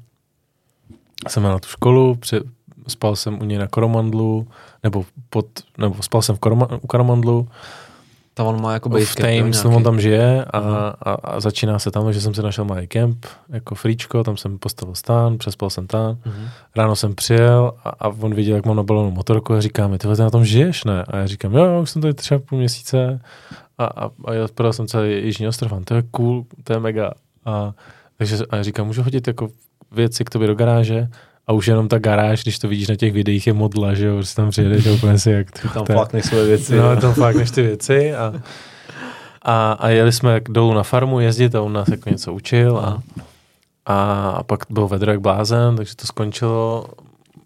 Jsem 1.28 1.42
měl 1.42 1.52
na 1.52 1.58
tu 1.58 1.68
školu, 1.68 2.14
při, 2.14 2.40
spal 2.88 3.16
jsem 3.16 3.40
u 3.40 3.44
něj 3.44 3.58
na 3.58 3.68
Koromandlu, 3.68 4.48
nebo, 4.82 5.04
pod, 5.30 5.46
nebo 5.78 6.02
spal 6.02 6.22
jsem 6.22 6.36
v 6.36 6.38
Koroma, 6.38 6.68
u 6.80 6.86
Koromandlu, 6.86 7.48
Tam 8.40 8.46
on 8.46 8.62
má 8.62 8.72
jako 8.72 8.88
v 8.88 8.92
basecamp. 8.92 9.28
jo, 9.28 9.38
Thames, 9.40 9.64
no, 9.64 9.76
on 9.76 9.82
tam 9.82 10.00
žije 10.00 10.44
a, 10.44 10.58
a, 10.58 11.12
a, 11.14 11.40
začíná 11.40 11.78
se 11.78 11.90
tam, 11.90 12.12
že 12.12 12.20
jsem 12.20 12.34
si 12.34 12.42
našel 12.42 12.64
malý 12.64 12.86
kemp, 12.86 13.26
jako 13.48 13.74
fríčko, 13.74 14.24
tam 14.24 14.36
jsem 14.36 14.58
postavil 14.58 14.94
stán, 14.94 15.38
přespal 15.38 15.70
jsem 15.70 15.86
tam, 15.86 16.18
Mhm. 16.26 16.48
ráno 16.76 16.96
jsem 16.96 17.14
přijel 17.14 17.72
a, 17.84 17.88
a 17.88 18.08
on 18.08 18.34
viděl, 18.34 18.56
jak 18.56 18.66
mám 18.66 18.76
nabalenou 18.76 19.10
motorku 19.10 19.54
a 19.54 19.60
říká 19.60 19.88
mi, 19.88 19.98
ty 19.98 20.08
na 20.18 20.30
tom 20.30 20.44
žiješ, 20.44 20.84
ne? 20.84 21.04
A 21.08 21.16
já 21.16 21.26
říkám, 21.26 21.54
jo, 21.54 21.64
jo, 21.64 21.82
už 21.82 21.90
jsem 21.90 22.02
tady 22.02 22.14
tři 22.14 22.34
a 22.34 22.38
půl 22.38 22.58
měsíce 22.58 23.20
a, 23.78 23.84
a, 23.84 24.10
a 24.24 24.32
já 24.34 24.48
prodal 24.54 24.72
jsem 24.72 24.86
celý 24.86 25.24
Jižní 25.24 25.48
ostrov, 25.48 25.72
to 25.84 25.94
je 25.94 26.02
cool, 26.10 26.44
to 26.64 26.72
je 26.72 26.80
mega. 26.80 27.10
A, 27.44 27.72
takže 28.18 28.36
a 28.50 28.56
já 28.56 28.62
říkám, 28.62 28.86
můžu 28.86 29.02
hodit 29.02 29.26
jako 29.26 29.48
věci 29.92 30.24
k 30.24 30.30
tobě 30.30 30.48
do 30.48 30.54
garáže 30.54 31.08
a 31.50 31.52
už 31.52 31.66
jenom 31.66 31.88
ta 31.88 31.98
garáž, 31.98 32.42
když 32.42 32.58
to 32.58 32.68
vidíš 32.68 32.88
na 32.88 32.96
těch 32.96 33.12
videích, 33.12 33.46
je 33.46 33.52
modla, 33.52 33.94
že 33.94 34.06
jo, 34.06 34.14
prostě 34.14 34.36
tam 34.36 34.50
přijedeš 34.50 34.86
a 34.86 34.92
úplně 34.92 35.18
si 35.18 35.30
jak 35.30 35.50
Tam 35.74 35.86
to 35.86 35.92
je- 35.92 35.98
fakt 35.98 36.24
svoje 36.24 36.46
věci. 36.46 36.76
No, 36.76 36.96
tam 36.96 37.14
fakt 37.14 37.36
než 37.36 37.50
ty 37.50 37.62
věci 37.62 38.14
a, 38.14 38.34
a, 39.42 39.72
a 39.72 39.88
jeli 39.88 40.12
jsme 40.12 40.40
dolů 40.48 40.74
na 40.74 40.82
farmu 40.82 41.20
jezdit 41.20 41.54
a 41.54 41.62
on 41.62 41.72
nás 41.72 41.88
jako 41.88 42.10
něco 42.10 42.32
učil 42.32 42.78
a, 42.78 43.02
a, 43.86 44.30
a 44.30 44.42
pak 44.42 44.60
byl 44.70 44.88
vedro 44.88 45.10
jak 45.10 45.20
blázen, 45.20 45.76
takže 45.76 45.96
to 45.96 46.06
skončilo. 46.06 46.86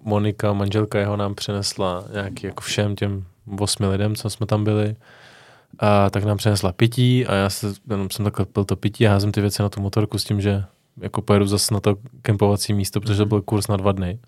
Monika, 0.03 0.53
manželka 0.53 0.99
jeho, 0.99 1.17
nám 1.17 1.35
přinesla 1.35 2.05
nějaký 2.13 2.47
jako 2.47 2.63
všem 2.63 2.97
těm 2.97 3.25
osmi 3.59 3.87
lidem, 3.87 4.15
co 4.17 4.31
jsme 4.31 4.47
tam 4.47 4.65
byli. 4.65 4.97
A 5.79 6.11
tak 6.11 6.25
nám 6.25 6.37
přinesla 6.37 6.73
pití 6.73 7.27
a 7.27 7.35
já 7.35 7.51
se, 7.51 7.67
jenom 7.91 8.11
jsem 8.11 8.25
takhle 8.25 8.47
pil 8.47 8.65
to 8.65 8.77
pití 8.77 9.07
a 9.07 9.11
házím 9.11 9.33
ty 9.33 9.41
věci 9.41 9.63
na 9.63 9.69
tu 9.69 9.81
motorku 9.81 10.19
s 10.19 10.25
tím, 10.25 10.41
že 10.41 10.65
jako 11.01 11.23
pojedu 11.23 11.47
zase 11.47 11.75
na 11.75 11.81
to 11.81 11.97
kempovací 12.23 12.75
místo, 12.75 13.01
protože 13.01 13.17
to 13.19 13.27
byl 13.27 13.43
kurz 13.43 13.69
na 13.69 13.77
dva 13.77 13.93
dny. 13.93 14.19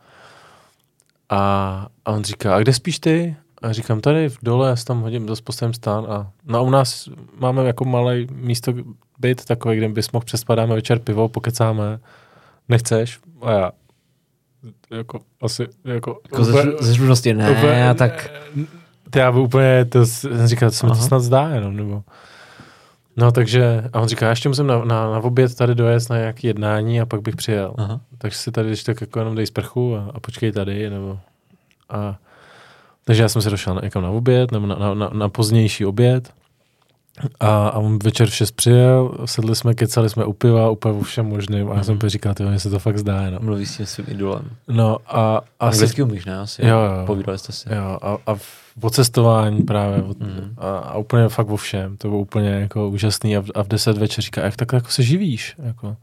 A, 1.28 1.86
a 2.04 2.12
on 2.12 2.24
říká, 2.24 2.56
a 2.56 2.58
kde 2.60 2.72
spíš 2.72 2.98
ty? 2.98 3.36
A 3.62 3.66
já 3.66 3.72
říkám, 3.72 4.00
tady 4.00 4.28
v 4.28 4.38
dole, 4.42 4.68
já 4.68 4.76
si 4.76 4.84
tam 4.84 5.00
hodím, 5.00 5.28
zase 5.28 5.42
postavím 5.42 5.74
stán 5.74 6.06
a 6.08 6.30
no 6.44 6.58
a 6.58 6.62
u 6.62 6.70
nás 6.70 7.08
máme 7.38 7.64
jako 7.64 7.84
malé 7.84 8.18
místo 8.32 8.74
byt 9.18 9.44
takový, 9.44 9.76
kde 9.76 9.88
bys 9.88 10.12
mohl 10.12 10.24
přespat, 10.24 10.56
dáme 10.56 10.74
večer 10.74 10.98
pivo, 10.98 11.28
pokecáme. 11.28 11.98
Nechceš? 12.68 13.18
A 13.42 13.50
já 13.52 13.72
jako 14.90 15.20
asi, 15.42 15.66
jako, 15.84 16.20
Jako 16.30 16.44
ze, 16.44 16.52
ze 16.80 16.94
slušnosti 16.94 17.34
ne, 17.34 17.50
úplně- 17.50 17.94
tak 17.94 18.30
to 19.10 19.18
já 19.18 19.30
úplně, 19.30 19.84
to 19.84 20.04
říkal, 20.44 20.70
to 20.70 20.76
se 20.76 20.86
mi 20.86 20.92
to 20.92 20.98
snad 20.98 21.20
zdá 21.20 21.48
jenom, 21.48 21.76
nebo... 21.76 22.02
No 23.16 23.32
takže, 23.32 23.84
a 23.92 24.00
on 24.00 24.08
říká, 24.08 24.26
já 24.26 24.30
ještě 24.30 24.48
musím 24.48 24.66
na, 24.66 24.78
na, 24.84 25.10
na 25.10 25.18
oběd 25.18 25.54
tady 25.54 25.74
dojet 25.74 26.10
na 26.10 26.16
nějaké 26.18 26.46
jednání 26.46 27.00
a 27.00 27.06
pak 27.06 27.20
bych 27.22 27.36
přijel. 27.36 27.74
Aha. 27.78 28.00
Takže 28.18 28.38
si 28.38 28.50
tady, 28.52 28.68
když 28.68 28.84
tak 28.84 29.00
jako 29.00 29.18
jenom 29.18 29.34
dej 29.34 29.46
sprchu 29.46 29.96
a, 29.96 30.10
a 30.14 30.20
počkej 30.20 30.52
tady, 30.52 30.90
nebo... 30.90 31.18
A, 31.88 32.16
takže 33.04 33.22
já 33.22 33.28
jsem 33.28 33.42
se 33.42 33.50
došel 33.50 33.74
na, 33.74 33.80
někam 33.84 34.02
na 34.02 34.10
oběd, 34.10 34.52
nebo 34.52 34.66
na, 34.66 34.76
na, 34.76 34.94
na, 34.94 35.10
na 35.12 35.28
pozdější 35.28 35.84
oběd. 35.86 36.32
A, 37.40 37.68
a 37.68 37.78
on 37.78 37.98
večer 37.98 38.28
v 38.28 38.34
6 38.34 38.50
přijel, 38.50 39.14
sedli 39.24 39.56
jsme, 39.56 39.74
kecali 39.74 40.10
jsme 40.10 40.24
u 40.24 40.32
piva, 40.32 40.70
úplně 40.70 40.94
o 40.98 41.02
všem 41.02 41.26
možným. 41.26 41.70
A 41.70 41.74
já 41.74 41.82
jsem 41.82 41.94
úplně 41.94 42.10
říkal, 42.10 42.34
ty, 42.34 42.42
mně 42.44 42.58
se 42.60 42.70
to 42.70 42.78
fakt 42.78 42.98
zdá 42.98 43.22
jenom. 43.22 43.44
mluví 43.44 43.66
s 43.66 43.76
tím 43.76 43.86
svým 43.86 44.06
idolem. 44.10 44.50
No 44.68 44.96
a 45.06 45.40
asi... 45.60 45.76
Anglicky 45.76 46.02
umíš, 46.02 46.24
ne? 46.24 46.38
Asi. 46.38 46.66
Jo, 46.66 46.78
jo. 46.78 47.06
Povídali 47.06 47.38
jste 47.38 47.52
si. 47.52 47.68
Jo, 47.74 47.98
a, 48.02 48.18
a 48.26 48.34
v- 48.34 48.65
o 48.80 48.90
cestování 48.90 49.62
právě 49.62 50.02
od, 50.02 50.20
Mhm. 50.20 50.54
a, 50.58 50.78
a, 50.78 50.98
úplně 50.98 51.28
fakt 51.28 51.48
o 51.50 51.56
všem. 51.56 51.96
To 51.96 52.08
bylo 52.08 52.20
úplně 52.20 52.48
jako 52.50 52.88
úžasný 52.88 53.36
a 53.36 53.40
v, 53.40 53.50
a 53.54 53.62
v 53.62 53.68
10 53.68 53.98
večer 53.98 54.24
říká, 54.24 54.44
jak 54.44 54.56
takhle 54.56 54.76
jako 54.76 54.90
se 54.90 55.02
živíš? 55.02 55.54
Jako, 55.58 55.96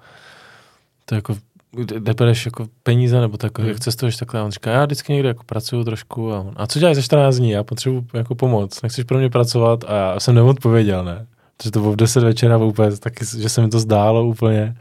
to 1.06 1.16
jako, 1.16 1.36
kde 1.72 2.14
bereš 2.14 2.46
jako 2.46 2.68
peníze, 2.84 3.22
nebo 3.22 3.38
tak, 3.38 3.60
Mhm. 3.60 3.68
jak 3.68 3.80
cestuješ 3.80 4.18
takhle? 4.18 4.40
A 4.40 4.44
on 4.44 4.52
říká, 4.52 4.72
já 4.72 4.86
vždycky 4.86 5.14
někde 5.14 5.28
jako 5.28 5.44
pracuju 5.44 5.84
trošku. 5.84 6.34
A, 6.34 6.40
on, 6.40 6.54
a 6.56 6.68
co 6.68 6.80
děláš 6.80 6.96
za 6.96 7.02
14 7.02 7.36
dní? 7.36 7.50
Já 7.52 7.64
potřebuji 7.64 8.06
jako 8.14 8.36
pomoc. 8.36 8.82
Nechceš 8.82 9.04
pro 9.04 9.18
mě 9.18 9.30
pracovat? 9.30 9.84
A 9.88 9.94
já 10.14 10.20
jsem 10.20 10.36
neodpověděl, 10.36 11.04
ne? 11.06 11.26
Protože 11.58 11.72
to 11.72 11.80
bylo 11.80 11.92
v 11.92 11.96
10 11.96 12.24
večera 12.24 12.58
úplně, 12.58 12.92
taky, 12.98 13.26
že 13.40 13.50
se 13.50 13.62
mi 13.62 13.70
to 13.70 13.80
zdálo 13.80 14.26
úplně. 14.26 14.76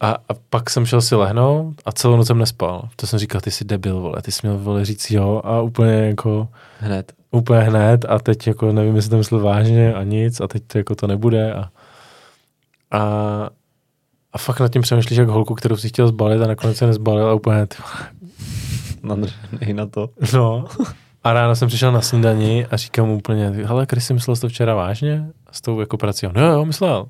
A, 0.00 0.10
a 0.28 0.34
pak 0.50 0.70
jsem 0.70 0.86
šel 0.86 1.00
si 1.00 1.14
lehnout 1.14 1.74
a 1.84 1.92
celou 1.92 2.16
noc 2.16 2.26
jsem 2.26 2.38
nespal. 2.38 2.88
To 2.96 3.06
jsem 3.06 3.18
říkal, 3.18 3.40
ty 3.40 3.50
jsi 3.50 3.64
debil, 3.64 4.00
vole, 4.00 4.22
ty 4.22 4.32
jsi 4.32 4.40
měl 4.46 4.58
vole 4.58 4.84
říct 4.84 5.10
jo 5.10 5.40
a 5.44 5.60
úplně 5.60 5.92
jako 5.92 6.48
Hned. 6.80 7.12
úplně 7.30 7.60
hned 7.60 8.04
a 8.08 8.18
teď 8.18 8.46
jako 8.46 8.72
nevím, 8.72 8.96
jestli 8.96 9.10
to 9.10 9.16
myslel 9.16 9.40
vážně 9.40 9.94
a 9.94 10.02
nic 10.02 10.40
a 10.40 10.46
teď 10.48 10.62
to 10.66 10.78
jako 10.78 10.94
to 10.94 11.06
nebude 11.06 11.54
a, 11.54 11.68
a, 12.90 13.00
a 14.32 14.38
fakt 14.38 14.60
nad 14.60 14.72
tím 14.72 14.82
přemýšlíš 14.82 15.18
jak 15.18 15.28
holku, 15.28 15.54
kterou 15.54 15.76
si 15.76 15.88
chtěl 15.88 16.08
zbalit 16.08 16.42
a 16.42 16.46
nakonec 16.46 16.76
se 16.76 16.86
nezbalil 16.86 17.26
a 17.28 17.34
úplně 17.34 17.66
ty, 17.66 17.76
Nadržený 19.02 19.72
na 19.72 19.86
to. 19.86 20.08
no. 20.34 20.64
A 21.24 21.32
ráno 21.32 21.56
jsem 21.56 21.68
přišel 21.68 21.92
na 21.92 22.00
snídani 22.00 22.66
a 22.66 22.76
říkám 22.76 23.06
mu 23.06 23.16
úplně, 23.16 23.48
hele, 23.50 23.86
jsi 23.98 24.14
myslel 24.14 24.36
jsi 24.36 24.40
to 24.42 24.48
včera 24.48 24.74
vážně? 24.74 25.26
S 25.52 25.60
tou 25.60 25.80
jako 25.80 25.96
prací? 25.96 26.26
No 26.34 26.42
jo, 26.46 26.52
jo, 26.52 26.64
myslel. 26.64 27.06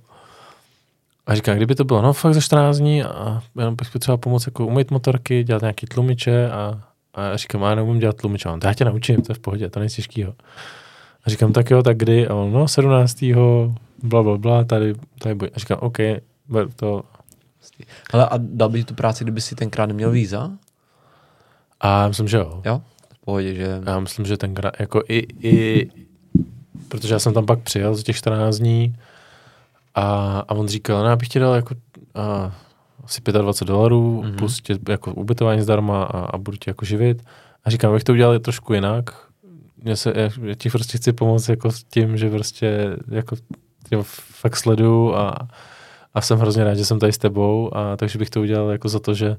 A 1.27 1.35
říká, 1.35 1.55
kdyby 1.55 1.75
to 1.75 1.85
bylo, 1.85 2.03
no 2.03 2.13
fakt 2.13 2.35
za 2.35 2.41
14 2.41 2.79
dní 2.79 3.03
a 3.03 3.43
jenom 3.59 3.77
bych 3.77 3.91
potřeboval 3.91 4.19
pomoct 4.19 4.47
jako 4.47 4.67
umýt 4.67 4.91
motorky, 4.91 5.45
dělat 5.45 5.63
nějaký 5.63 5.87
tlumiče 5.87 6.51
a, 6.51 6.83
a 7.15 7.23
já 7.23 7.37
říkám, 7.37 7.65
a 7.65 7.69
já 7.69 7.75
neumím 7.75 7.99
dělat 7.99 8.17
tlumiče. 8.17 8.49
On, 8.49 8.61
to 8.61 8.67
já 8.67 8.75
tě 8.75 8.85
naučím, 8.85 9.23
to 9.23 9.33
je 9.33 9.35
v 9.35 9.39
pohodě, 9.39 9.71
to 9.71 9.81
není 9.81 9.91
těžkýho. 9.91 10.35
A 11.25 11.31
říkám, 11.31 11.53
tak 11.53 11.71
jo, 11.71 11.83
tak 11.83 11.97
kdy? 11.97 12.29
A 12.29 12.35
on, 12.35 12.53
no 12.53 12.69
17. 12.69 13.25
bla, 14.03 14.23
bla, 14.23 14.39
bla, 14.39 14.65
tady, 14.65 14.95
tady 15.19 15.35
bude. 15.35 15.51
A 15.55 15.59
říkám, 15.59 15.79
OK, 15.81 15.99
beru 16.49 16.71
to. 16.77 17.03
Ale 18.13 18.29
a 18.29 18.35
dal 18.39 18.69
by 18.69 18.79
ti 18.79 18.85
tu 18.85 18.95
práci, 18.95 19.25
kdyby 19.25 19.41
si 19.41 19.55
tenkrát 19.55 19.87
neměl 19.87 20.11
víza? 20.11 20.51
A 21.81 22.03
já 22.03 22.09
myslím, 22.09 22.29
že 22.29 22.37
jo. 22.37 22.63
Jo? 22.65 22.83
V 23.13 23.25
pohodě, 23.25 23.55
že... 23.55 23.81
Já 23.87 24.01
myslím, 24.01 24.27
že 24.27 24.37
tenkrát, 24.37 24.81
jako 24.81 25.03
i, 25.09 25.27
i 25.41 25.87
protože 26.89 27.15
já 27.15 27.19
jsem 27.19 27.35
tam 27.35 27.47
pak 27.47 27.59
přijel 27.59 27.95
za 27.95 28.03
těch 28.03 28.17
14 28.17 28.57
dní 28.57 28.97
a, 29.97 30.39
a 30.49 30.55
on 30.55 30.69
říkal, 30.69 31.03
no 31.03 31.09
já 31.09 31.17
bych 31.17 31.29
ti 31.29 31.39
dal 31.39 31.55
jako 31.55 31.75
a, 32.15 32.53
asi 33.05 33.21
25 33.21 33.69
dolarů, 33.69 34.23
Mhm. 34.23 34.31
mm-hmm. 34.33 34.39
plus 34.39 34.61
tě 34.61 34.79
jako 34.89 35.15
ubytování 35.15 35.63
zdarma 35.63 36.03
a, 36.05 36.19
a 36.21 36.39
budu 36.39 36.57
tě 36.57 36.71
jako 36.71 36.85
živit. 36.85 37.23
A 37.65 37.71
říkám, 37.71 37.93
bych 37.95 38.05
to 38.05 38.13
udělal 38.13 38.39
trošku 38.39 38.75
jinak. 38.75 39.11
Já, 39.85 39.97
se, 39.97 40.13
já, 40.17 40.29
já 40.43 40.55
ti 40.55 40.71
prostě 40.71 40.99
chci 40.99 41.13
pomoct 41.13 41.49
jako 41.49 41.73
s 41.73 41.85
tím, 41.85 42.17
že 42.17 42.31
prostě 42.31 42.97
jako 43.09 43.37
tě 43.89 43.97
fakt 44.41 44.57
sleduju 44.57 45.15
a, 45.15 45.49
a 46.15 46.21
jsem 46.21 46.39
hrozně 46.39 46.65
rád, 46.65 46.75
že 46.75 46.85
jsem 46.85 46.99
tady 46.99 47.13
s 47.13 47.19
tebou 47.19 47.77
a 47.77 47.97
takže 47.97 48.19
bych 48.19 48.31
to 48.31 48.41
udělal 48.41 48.71
jako 48.71 48.89
za 48.89 48.99
to, 49.01 49.15
že 49.15 49.37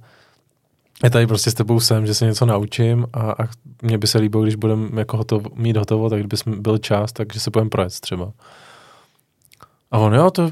já 1.03 1.09
tady 1.09 1.27
prostě 1.27 1.51
s 1.51 1.53
tebou 1.53 1.79
jsem, 1.79 2.05
že 2.07 2.13
se 2.13 2.25
něco 2.25 2.45
naučím 2.45 3.05
a, 3.13 3.31
a 3.31 3.47
mně 3.81 3.97
by 3.97 4.07
se 4.07 4.17
líbilo, 4.17 4.43
když 4.43 4.55
budeme 4.55 4.99
jako 4.99 5.17
hotov, 5.17 5.43
mít 5.55 5.77
hotovo, 5.77 6.09
tak 6.09 6.19
kdyby 6.19 6.37
byl 6.61 6.77
čas, 6.77 7.11
takže 7.13 7.39
se 7.39 7.49
budeme 7.51 7.69
projet 7.69 7.99
třeba. 7.99 8.31
A 9.91 9.97
on, 9.97 10.13
jo, 10.13 10.31
to, 10.31 10.49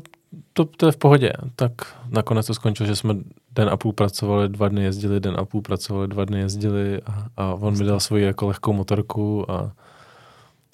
to, 0.53 0.65
to 0.65 0.85
je 0.85 0.91
v 0.91 0.97
pohodě. 0.97 1.33
Tak 1.55 1.71
nakonec 2.09 2.47
to 2.47 2.53
skončilo, 2.53 2.87
že 2.87 2.95
jsme 2.95 3.15
den 3.51 3.69
a 3.69 3.77
půl 3.77 3.93
pracovali, 3.93 4.49
dva 4.49 4.69
dny 4.69 4.83
jezdili, 4.83 5.19
den 5.19 5.35
a 5.37 5.45
půl 5.45 5.61
pracovali, 5.61 6.07
dva 6.07 6.25
dny 6.25 6.39
jezdili 6.39 7.01
a, 7.01 7.27
a 7.37 7.53
on 7.53 7.77
mi 7.77 7.85
dal 7.85 7.99
svoji 7.99 8.23
jako 8.23 8.47
lehkou 8.47 8.73
motorku 8.73 9.51
a, 9.51 9.71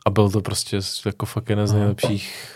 a 0.06 0.10
byl 0.10 0.30
to 0.30 0.42
prostě 0.42 0.80
jako 1.06 1.26
fakt 1.26 1.50
jeden 1.50 1.68
z 1.68 1.74
nejlepších 1.74 2.56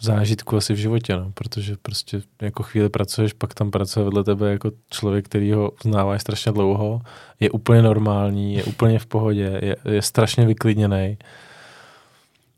zážitků 0.00 0.56
asi 0.56 0.74
v 0.74 0.76
životě, 0.76 1.16
no, 1.16 1.32
protože 1.34 1.76
prostě 1.82 2.22
jako 2.42 2.62
chvíli 2.62 2.88
pracuješ, 2.88 3.32
pak 3.32 3.54
tam 3.54 3.70
pracuje 3.70 4.04
vedle 4.04 4.24
tebe 4.24 4.50
jako 4.50 4.70
člověk, 4.90 5.24
který 5.24 5.52
ho 5.52 5.70
uznáváš 5.84 6.20
strašně 6.20 6.52
dlouho, 6.52 7.00
je 7.40 7.50
úplně 7.50 7.82
normální, 7.82 8.54
je 8.54 8.64
úplně 8.64 8.98
v 8.98 9.06
pohodě, 9.06 9.58
je, 9.62 9.76
je 9.84 10.02
strašně 10.02 10.46
vyklidněný 10.46 11.18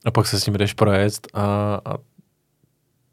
a 0.05 0.11
pak 0.11 0.27
se 0.27 0.41
s 0.41 0.47
ním 0.47 0.57
jdeš 0.57 0.73
projet 0.73 1.27
a, 1.35 1.45
a 1.85 1.97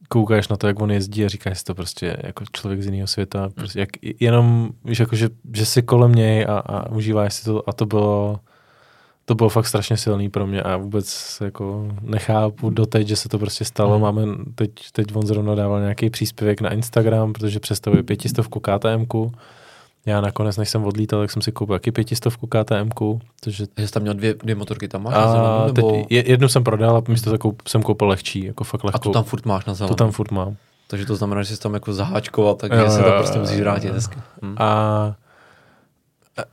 koukáš 0.09 0.47
na 0.47 0.57
to, 0.57 0.67
jak 0.67 0.81
on 0.81 0.91
jezdí 0.91 1.25
a 1.25 1.29
říkáš 1.29 1.57
si 1.57 1.63
to 1.63 1.75
prostě 1.75 2.17
jako 2.23 2.43
člověk 2.51 2.81
z 2.81 2.85
jiného 2.85 3.07
světa, 3.07 3.49
prostě 3.55 3.79
jak, 3.79 3.89
jenom 4.19 4.69
víš, 4.85 4.99
jako, 4.99 5.15
že, 5.15 5.29
že 5.53 5.65
jsi 5.65 5.81
kolem 5.81 6.15
něj 6.15 6.45
a, 6.49 6.57
a 6.57 6.89
užíváš 6.89 7.33
si 7.33 7.45
to 7.45 7.69
a 7.69 7.73
to 7.73 7.85
bylo 7.85 8.39
to 9.25 9.35
bylo 9.35 9.49
fakt 9.49 9.67
strašně 9.67 9.97
silný 9.97 10.29
pro 10.29 10.47
mě 10.47 10.61
a 10.61 10.77
vůbec 10.77 11.37
jako 11.43 11.87
nechápu 12.01 12.69
doteď, 12.69 13.07
že 13.07 13.15
se 13.15 13.29
to 13.29 13.39
prostě 13.39 13.65
stalo. 13.65 13.93
Mhm. 13.93 14.01
Máme, 14.01 14.21
teď, 14.55 14.71
teď 14.91 15.15
on 15.15 15.27
zrovna 15.27 15.55
dával 15.55 15.79
nějaký 15.79 16.09
příspěvek 16.09 16.61
na 16.61 16.73
Instagram, 16.73 17.33
protože 17.33 17.59
představuje 17.59 18.03
pětistovku 18.03 18.59
KTMku. 18.59 19.31
Já 20.05 20.21
nakonec, 20.21 20.57
než 20.57 20.69
jsem 20.69 20.85
odlítal, 20.85 21.19
tak 21.19 21.31
jsem 21.31 21.41
si 21.41 21.51
koupil 21.51 21.75
taky 21.75 21.91
pětistovku 21.91 22.47
KTMku, 22.47 23.19
protože 23.39 23.65
Že 23.77 23.87
jsi 23.87 23.93
tam 23.93 24.01
měl 24.03 24.13
dvě, 24.13 24.33
dvě 24.33 24.55
motorky, 24.55 24.87
tam 24.87 25.03
máš 25.03 25.13
a 25.15 25.21
na 25.21 25.31
zelenou, 25.31 25.65
nebo... 25.73 26.05
je- 26.09 26.29
jednu 26.31 26.47
jsem 26.49 26.63
prodal 26.63 26.97
a 26.97 27.03
místo 27.07 27.29
toho 27.29 27.37
koup, 27.37 27.67
jsem 27.67 27.83
koupil 27.83 28.07
lehčí, 28.07 28.45
jako 28.45 28.63
fakt 28.63 28.81
A 28.83 28.87
lehkou. 28.87 28.99
tu 28.99 29.11
tam 29.11 29.23
furt 29.23 29.45
máš 29.45 29.65
na 29.65 29.73
zelenou. 29.73 29.95
to 29.95 30.03
tam 30.03 30.11
furt 30.11 30.31
mám. 30.31 30.55
Takže 30.87 31.05
to 31.05 31.15
znamená, 31.15 31.43
že 31.43 31.55
jsi 31.55 31.61
tam 31.61 31.73
jako 31.73 31.93
zaháčkoval, 31.93 32.55
takže 32.55 32.77
Jo, 32.79 32.89
se 32.89 33.03
to 33.03 33.11
prostě 33.11 33.39
musíš 33.39 33.59
vrátit 33.59 33.93
hezky. 33.93 34.17
Hm. 34.41 34.55
A, 34.57 34.65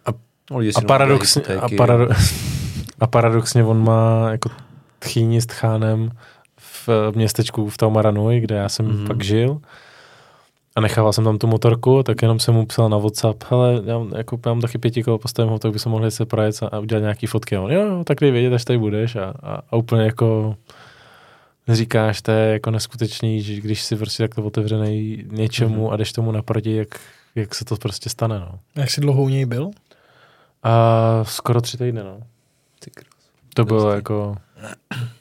a, 0.07 0.13
No, 0.51 0.59
a, 0.77 0.81
paradoxně, 0.87 1.43
a, 1.43 1.69
parado, 1.77 2.09
a 3.01 3.07
paradoxně 3.07 3.65
on 3.65 3.85
má 3.85 4.29
jako 4.31 4.51
tchýni 4.99 5.41
s 5.41 5.47
tchánem 5.47 6.11
v 6.87 6.89
městečku 7.15 7.69
v 7.71 7.77
Taumaranui, 7.77 8.41
kde 8.41 8.55
já 8.57 8.69
jsem 8.69 8.87
Mhm. 8.87 8.97
mm-hmm. 8.97 9.07
pak 9.07 9.23
žil. 9.25 9.61
A 10.77 10.81
nechával 10.81 11.13
jsem 11.13 11.25
tam 11.25 11.39
tu 11.39 11.47
motorku, 11.47 12.03
tak 12.03 12.23
jenom 12.23 12.39
jsem 12.41 12.55
mu 12.55 12.67
psal 12.67 12.89
na 12.89 12.99
WhatsApp, 12.99 13.45
hele, 13.51 13.83
já, 13.85 13.99
mám- 13.99 14.13
jako, 14.17 14.39
já 14.47 14.53
mám 14.53 14.61
taky 14.61 14.79
pěti 14.79 15.03
kol, 15.03 15.19
postavím 15.19 15.51
ho, 15.53 15.59
tak 15.59 15.73
by 15.73 15.79
se 15.79 15.89
mohli 15.89 16.11
se 16.11 16.27
projet 16.27 16.63
a, 16.63 16.67
a 16.67 16.79
udělat 16.79 17.01
nějaký 17.01 17.27
fotky. 17.27 17.57
A 17.57 17.61
on, 17.61 17.73
jo, 17.73 17.81
jo, 17.87 18.05
tak 18.05 18.21
dej 18.21 18.31
vědět, 18.31 18.53
až 18.55 18.65
tady 18.65 18.79
budeš. 18.79 19.17
A, 19.17 19.35
a, 19.43 19.61
a 19.71 19.77
úplně 19.77 20.03
jako 20.03 20.57
říkáš, 21.69 22.23
to 22.23 22.31
je 22.33 22.53
jako 22.53 22.71
neskutečný, 22.71 23.43
že 23.43 23.61
když 23.61 23.83
si 23.83 23.97
prostě 23.97 24.23
takto 24.23 24.43
otevřený 24.43 25.25
něčemu 25.31 25.85
Mhm. 25.85 25.93
a 25.93 25.97
jdeš 25.97 26.13
tomu 26.13 26.33
naproti, 26.33 26.77
jak, 26.77 26.89
jak 27.35 27.55
se 27.55 27.65
to 27.65 27.77
prostě 27.77 28.11
stane, 28.11 28.39
no. 28.41 28.59
Jak 28.77 28.91
jsi 28.91 29.01
dlouho 29.01 29.23
u 29.23 29.29
něj 29.29 29.45
byl? 29.47 29.71
A 30.63 31.25
skoro 31.25 31.61
tři 31.61 31.77
týdny, 31.79 32.03
no. 32.03 32.17
Ty 32.79 32.91
krás. 32.91 33.11
To 33.55 33.65
bylo 33.65 33.83
Hustý. 33.83 33.95
jako... 33.97 34.37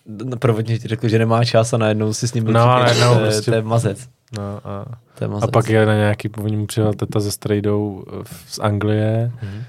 No, 0.08 0.38
Prvotně 0.40 0.80
ti 0.80 0.88
řekl, 0.88 1.08
že 1.08 1.20
nemá 1.20 1.46
čas 1.46 1.74
a 1.74 1.78
najednou 1.78 2.14
si 2.14 2.28
s 2.28 2.34
ním 2.34 2.44
byl 2.44 2.54
No, 2.54 2.66
najednou 2.66 3.14
je- 3.14 3.20
prostě- 3.20 3.52
to 3.52 3.56
je 3.58 3.62
mazec. 3.62 4.10
No, 4.38 4.60
a, 4.64 4.86
je 5.22 5.28
a 5.42 5.48
pak 5.48 5.70
je 5.70 5.86
na 5.86 5.96
nějaký, 5.96 6.30
oni 6.44 6.58
mu 6.58 6.66
přijela 6.66 6.94
teta 6.94 7.20
ze 7.20 7.32
strejdou 7.32 8.04
z 8.48 8.60
Anglie, 8.60 9.32
Mhm. 9.44 9.64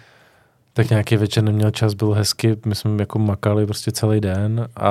tak 0.72 0.90
nějaký 0.90 1.16
večer 1.16 1.44
neměl 1.44 1.70
čas, 1.70 1.94
byl 1.94 2.12
hezky, 2.12 2.56
my 2.66 2.74
jsme 2.74 3.02
jako 3.02 3.18
makali 3.18 3.66
prostě 3.66 3.92
celý 3.92 4.20
den 4.20 4.68
a, 4.76 4.88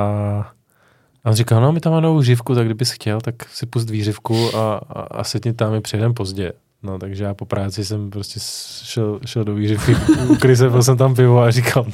a 1.23 1.29
on 1.29 1.33
říkal, 1.33 1.61
no 1.61 1.71
my 1.71 1.79
tam 1.79 1.93
máme 1.93 2.07
novou 2.07 2.21
živku, 2.21 2.55
tak 2.55 2.65
kdybys 2.65 2.91
chtěl, 2.91 3.21
tak 3.21 3.35
si 3.49 3.65
pust 3.65 3.89
výřivku 3.89 4.55
a, 4.55 4.75
a, 4.89 5.01
a 5.01 5.23
sedni 5.23 5.53
tam 5.53 5.73
i 5.73 5.81
přijedem 5.81 6.13
pozdě. 6.13 6.51
No, 6.83 6.99
takže 6.99 7.23
já 7.23 7.33
po 7.33 7.45
práci 7.45 7.85
jsem 7.85 8.09
prostě 8.09 8.39
šel, 8.83 9.19
šel 9.25 9.43
do 9.43 9.53
výřivky, 9.53 9.95
u 10.29 10.35
Kryse, 10.35 10.69
byl 10.69 10.83
jsem 10.83 10.97
tam 10.97 11.15
pivo 11.15 11.41
a 11.41 11.51
říkal, 11.51 11.85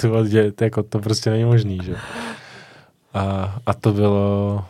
ty 0.56 0.64
jako, 0.64 0.84
to 0.84 1.00
prostě 1.00 1.30
není 1.30 1.46
možný, 1.46 1.80
že? 1.84 1.96
A, 3.14 3.56
a 3.66 3.74
to 3.74 3.94
bylo, 3.94 4.66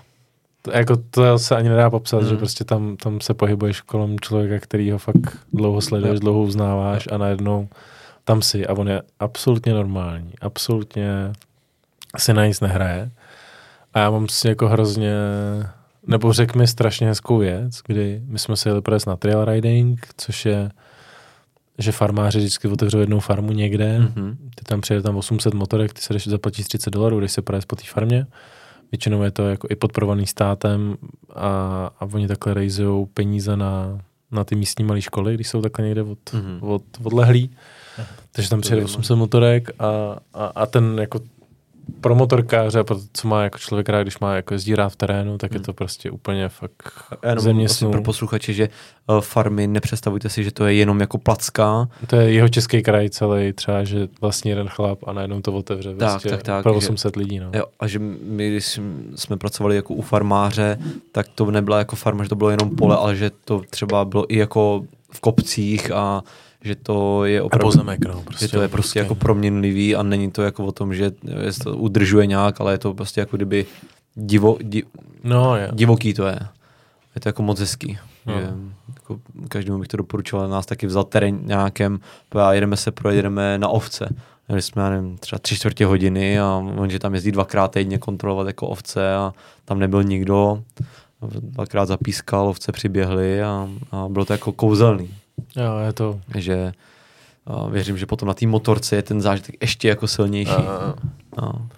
to, 0.65 0.71
jako 0.71 0.97
to 1.09 1.39
se 1.39 1.55
ani 1.55 1.69
nedá 1.69 1.89
popsat, 1.89 2.21
Hmm. 2.21 2.29
že 2.29 2.37
prostě 2.37 2.63
tam, 2.63 2.97
tam 2.97 3.21
se 3.21 3.33
pohybuješ 3.33 3.81
kolem 3.81 4.19
člověka, 4.19 4.59
který 4.59 4.91
ho 4.91 4.97
fakt 4.97 5.37
dlouho 5.53 5.81
sleduješ, 5.81 6.19
dlouho 6.19 6.41
uznáváš 6.41 7.07
a 7.11 7.17
najednou 7.17 7.67
tam 8.23 8.41
si 8.41 8.67
a 8.67 8.73
on 8.73 8.87
je 8.89 9.01
absolutně 9.19 9.73
normální, 9.73 10.33
absolutně 10.41 11.33
si 12.17 12.33
na 12.33 12.45
nic 12.45 12.61
nehraje 12.61 13.11
a 13.93 13.99
já 13.99 14.09
mám 14.11 14.27
si 14.29 14.47
jako 14.47 14.67
hrozně, 14.67 15.13
nebo 16.07 16.33
řekl 16.33 16.59
mi 16.59 16.67
strašně 16.67 17.07
hezkou 17.07 17.37
věc, 17.37 17.79
kdy 17.87 18.21
my 18.27 18.39
jsme 18.39 18.55
se 18.57 18.69
jeli 18.69 18.81
projet 18.81 19.07
na 19.07 19.15
trail 19.15 19.45
riding, 19.45 20.07
což 20.17 20.45
je, 20.45 20.69
že 21.77 21.91
farmáři 21.91 22.39
vždycky 22.39 22.67
otevřou 22.67 22.99
jednou 22.99 23.19
farmu 23.19 23.51
někde, 23.51 23.99
Mhm. 23.99 24.37
ty 24.55 24.63
tam 24.63 24.81
přijede 24.81 25.03
tam 25.03 25.15
800 25.17 25.53
motorek, 25.53 25.93
ty 25.93 26.01
se 26.01 26.13
jdeš 26.13 26.27
zaplatíš 26.27 26.65
30 26.67 26.89
dolarů, 26.89 27.19
když 27.19 27.31
se 27.31 27.41
projet 27.41 27.65
po 27.65 27.75
té 27.75 27.83
farmě. 27.85 28.27
Většinou 28.95 29.23
je 29.23 29.31
to 29.31 29.49
jako 29.49 29.67
i 29.71 29.75
podporovaný 29.75 30.27
státem 30.27 30.97
a, 31.35 31.47
a 31.99 32.05
oni 32.13 32.27
takhle 32.27 32.53
rejzují 32.53 33.05
peníze 33.13 33.57
na, 33.57 33.99
na 34.31 34.43
ty 34.43 34.55
místní 34.55 34.85
malé 34.85 35.01
školy, 35.01 35.33
když 35.33 35.47
jsou 35.47 35.61
takhle 35.61 35.85
někde 35.85 36.01
od, 36.03 36.19
Mhm. 36.33 36.57
od, 36.61 36.81
odlehlí. 37.03 37.49
Takže 38.31 38.49
tam 38.49 38.61
přijede 38.61 38.81
zajímavé. 38.81 38.93
800 38.99 39.17
motorek 39.17 39.69
a, 39.79 39.85
a, 40.33 40.45
a 40.45 40.65
ten 40.65 40.97
jako 40.99 41.19
pro 42.01 42.15
motorkáře, 42.15 42.83
pro 42.83 42.95
to, 42.95 43.01
co 43.13 43.27
má 43.27 43.43
jako 43.43 43.57
člověk 43.57 43.89
rád, 43.89 44.01
když 44.01 44.19
má 44.19 44.35
jako 44.35 44.53
jezdí 44.53 44.75
rád 44.75 44.89
v 44.89 44.95
terénu, 44.95 45.37
tak 45.37 45.51
je 45.51 45.57
Hmm. 45.57 45.65
to 45.65 45.73
prostě 45.73 46.11
úplně 46.11 46.49
fakt 46.49 46.93
Jenom 47.23 47.39
země 47.43 47.69
snů. 47.69 47.91
pro 47.91 48.01
posluchače, 48.01 48.53
že 48.53 48.69
uh, 49.07 49.19
farmy, 49.21 49.67
nepředstavujte 49.67 50.29
si, 50.29 50.43
že 50.43 50.51
to 50.51 50.65
je 50.65 50.73
jenom 50.73 50.99
jako 50.99 51.17
placka, 51.17 51.87
To 52.07 52.15
je 52.15 52.31
jeho 52.33 52.49
český 52.49 52.83
kraj 52.83 53.09
celý, 53.09 53.53
třeba, 53.53 53.83
že 53.83 54.07
vlastní 54.21 54.49
jeden 54.49 54.67
chlap 54.67 54.99
a 55.07 55.13
najednou 55.13 55.41
to 55.41 55.53
otevře 55.53 55.95
Tak, 55.95 56.11
prostě 56.11 56.29
tak, 56.29 56.43
tak, 56.43 56.63
pro 56.63 56.71
že- 56.73 56.77
800 56.77 57.15
lidí. 57.15 57.39
No. 57.39 57.49
Jo, 57.53 57.63
a 57.79 57.87
že 57.87 57.99
my, 58.23 58.49
když 58.51 58.79
jsme 59.15 59.37
pracovali 59.37 59.75
jako 59.75 59.93
u 59.93 60.01
farmáře, 60.01 60.77
tak 61.11 61.27
to 61.35 61.51
nebyla 61.51 61.77
jako 61.77 61.95
farma, 61.95 62.23
že 62.23 62.29
to 62.29 62.35
bylo 62.35 62.49
jenom 62.49 62.75
pole, 62.75 62.97
ale 62.97 63.15
že 63.15 63.31
to 63.45 63.61
třeba 63.69 64.05
bylo 64.05 64.33
i 64.33 64.37
jako 64.37 64.81
v 65.11 65.19
kopcích 65.19 65.91
a 65.91 66.21
že 66.65 66.75
to 66.75 67.25
je 67.25 67.41
opravdu... 67.41 67.67
pozemek, 67.67 68.05
no. 68.05 68.21
Prostě 68.21 68.45
že 68.45 68.51
to 68.51 68.61
je 68.61 68.67
prostě 68.67 68.99
jako 68.99 69.15
proměnlivý 69.15 69.95
a 69.95 70.03
není 70.03 70.31
to 70.31 70.41
jako 70.41 70.65
o 70.65 70.71
tom, 70.71 70.93
že 70.93 71.11
to 71.63 71.77
udržuje 71.77 72.25
nějak, 72.25 72.61
ale 72.61 72.73
je 72.73 72.77
to 72.77 72.93
prostě 72.93 73.19
jako 73.19 73.35
kdyby 73.35 73.65
divo, 74.15 74.57
di, 74.61 74.83
No, 75.23 75.55
je. 75.55 75.69
divoký 75.73 76.13
to 76.13 76.25
je. 76.27 76.39
Je 77.15 77.21
to 77.21 77.29
jako 77.29 77.43
moc 77.43 77.59
hezký. 77.59 77.97
No. 78.25 78.33
Že, 78.39 78.49
jako 78.93 79.19
každému 79.47 79.79
bych 79.79 79.87
to 79.87 79.97
doporučoval, 79.97 80.49
nás 80.49 80.65
taky 80.65 80.87
vzal 80.87 81.03
terén 81.03 81.39
nějakém, 81.43 81.99
a 82.41 82.53
jedeme 82.53 82.77
se 82.77 82.91
projet, 82.91 83.15
jedeme 83.15 83.57
na 83.57 83.67
ovce. 83.67 84.09
Jeli 84.49 84.61
jsme, 84.61 84.81
já 84.81 84.89
nevím, 84.89 85.17
třeba 85.17 85.39
tři 85.39 85.55
čtvrtě 85.55 85.85
hodiny 85.85 86.39
a 86.39 86.63
on, 86.77 86.89
že 86.89 86.99
tam 86.99 87.13
jezdí 87.13 87.31
dvakrát 87.31 87.71
týdně 87.71 87.97
kontrolovat 87.97 88.47
jako 88.47 88.67
ovce 88.67 89.15
a 89.15 89.33
tam 89.65 89.79
nebyl 89.79 90.03
nikdo. 90.03 90.63
Dvakrát 91.39 91.85
zapískal, 91.85 92.47
ovce 92.47 92.71
přiběhly 92.71 93.43
a, 93.43 93.69
a 93.91 94.05
bylo 94.09 94.25
to 94.25 94.33
jako 94.33 94.51
kouzelný. 94.51 95.09
Jo, 95.55 95.77
je 95.85 95.93
to... 95.93 96.19
že 96.35 96.71
a 97.45 97.67
věřím, 97.67 97.97
že 97.97 98.05
potom 98.05 98.27
na 98.27 98.33
té 98.33 98.47
motorce 98.47 98.95
je 98.95 99.03
ten 99.03 99.21
zážitek 99.21 99.55
ještě 99.61 99.87
jako 99.87 100.07
silnější. 100.07 100.51
A, 100.51 100.95
No. 101.41 101.69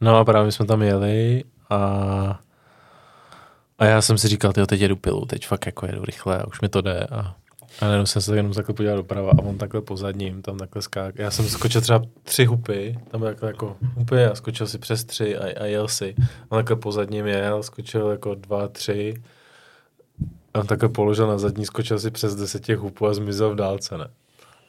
no 0.00 0.16
a 0.16 0.24
právě 0.24 0.52
jsme 0.52 0.66
tam 0.66 0.82
jeli 0.82 1.44
a 1.70 2.40
a 3.78 3.84
já 3.84 4.02
jsem 4.02 4.18
si 4.18 4.28
říkal, 4.28 4.52
tyjo, 4.52 4.66
teď 4.66 4.80
jedu 4.80 4.96
pilu, 4.96 5.26
teď 5.26 5.46
fakt 5.46 5.66
jako 5.66 5.86
jedu 5.86 6.04
rychle 6.04 6.38
a 6.38 6.46
už 6.46 6.60
mi 6.60 6.68
to 6.68 6.80
jde 6.80 7.00
a, 7.04 7.34
A 7.80 7.84
najednou 7.84 8.06
jsem 8.06 8.22
se 8.22 8.36
jenom 8.36 8.52
takhle 8.52 8.74
podíval 8.74 8.96
doprava 8.96 9.30
a 9.30 9.38
on 9.42 9.58
takhle 9.58 9.80
po 9.80 9.96
zadním, 9.96 10.42
tam 10.42 10.58
takhle 10.58 10.82
skák. 10.82 11.18
Já 11.18 11.30
jsem 11.30 11.44
skočil 11.48 11.80
třeba 11.80 12.02
tři 12.22 12.44
hupy, 12.44 12.98
tam 13.10 13.20
takhle 13.20 13.48
jako 13.48 13.76
hupy 13.94 14.24
a 14.24 14.34
skočil 14.34 14.66
si 14.66 14.78
přes 14.78 15.04
tři 15.04 15.36
a, 15.38 15.62
a 15.62 15.64
jel 15.64 15.88
si. 15.88 16.14
On 16.48 16.58
takhle 16.58 16.76
po 16.76 16.92
zadním 16.92 17.26
jel, 17.26 17.62
skočil 17.62 18.08
jako 18.08 18.34
dva, 18.34 18.68
tři. 18.68 19.14
A 20.54 20.58
on 20.58 20.66
takhle 20.66 20.88
položil 20.88 21.26
na 21.26 21.38
zadní, 21.38 21.66
skočil 21.66 21.98
si 21.98 22.10
přes 22.10 22.34
deset 22.34 22.64
těch 22.64 22.78
hupů 22.78 23.06
a 23.06 23.14
zmizel 23.14 23.50
v 23.50 23.56
dálce, 23.56 23.98
ne? 23.98 24.08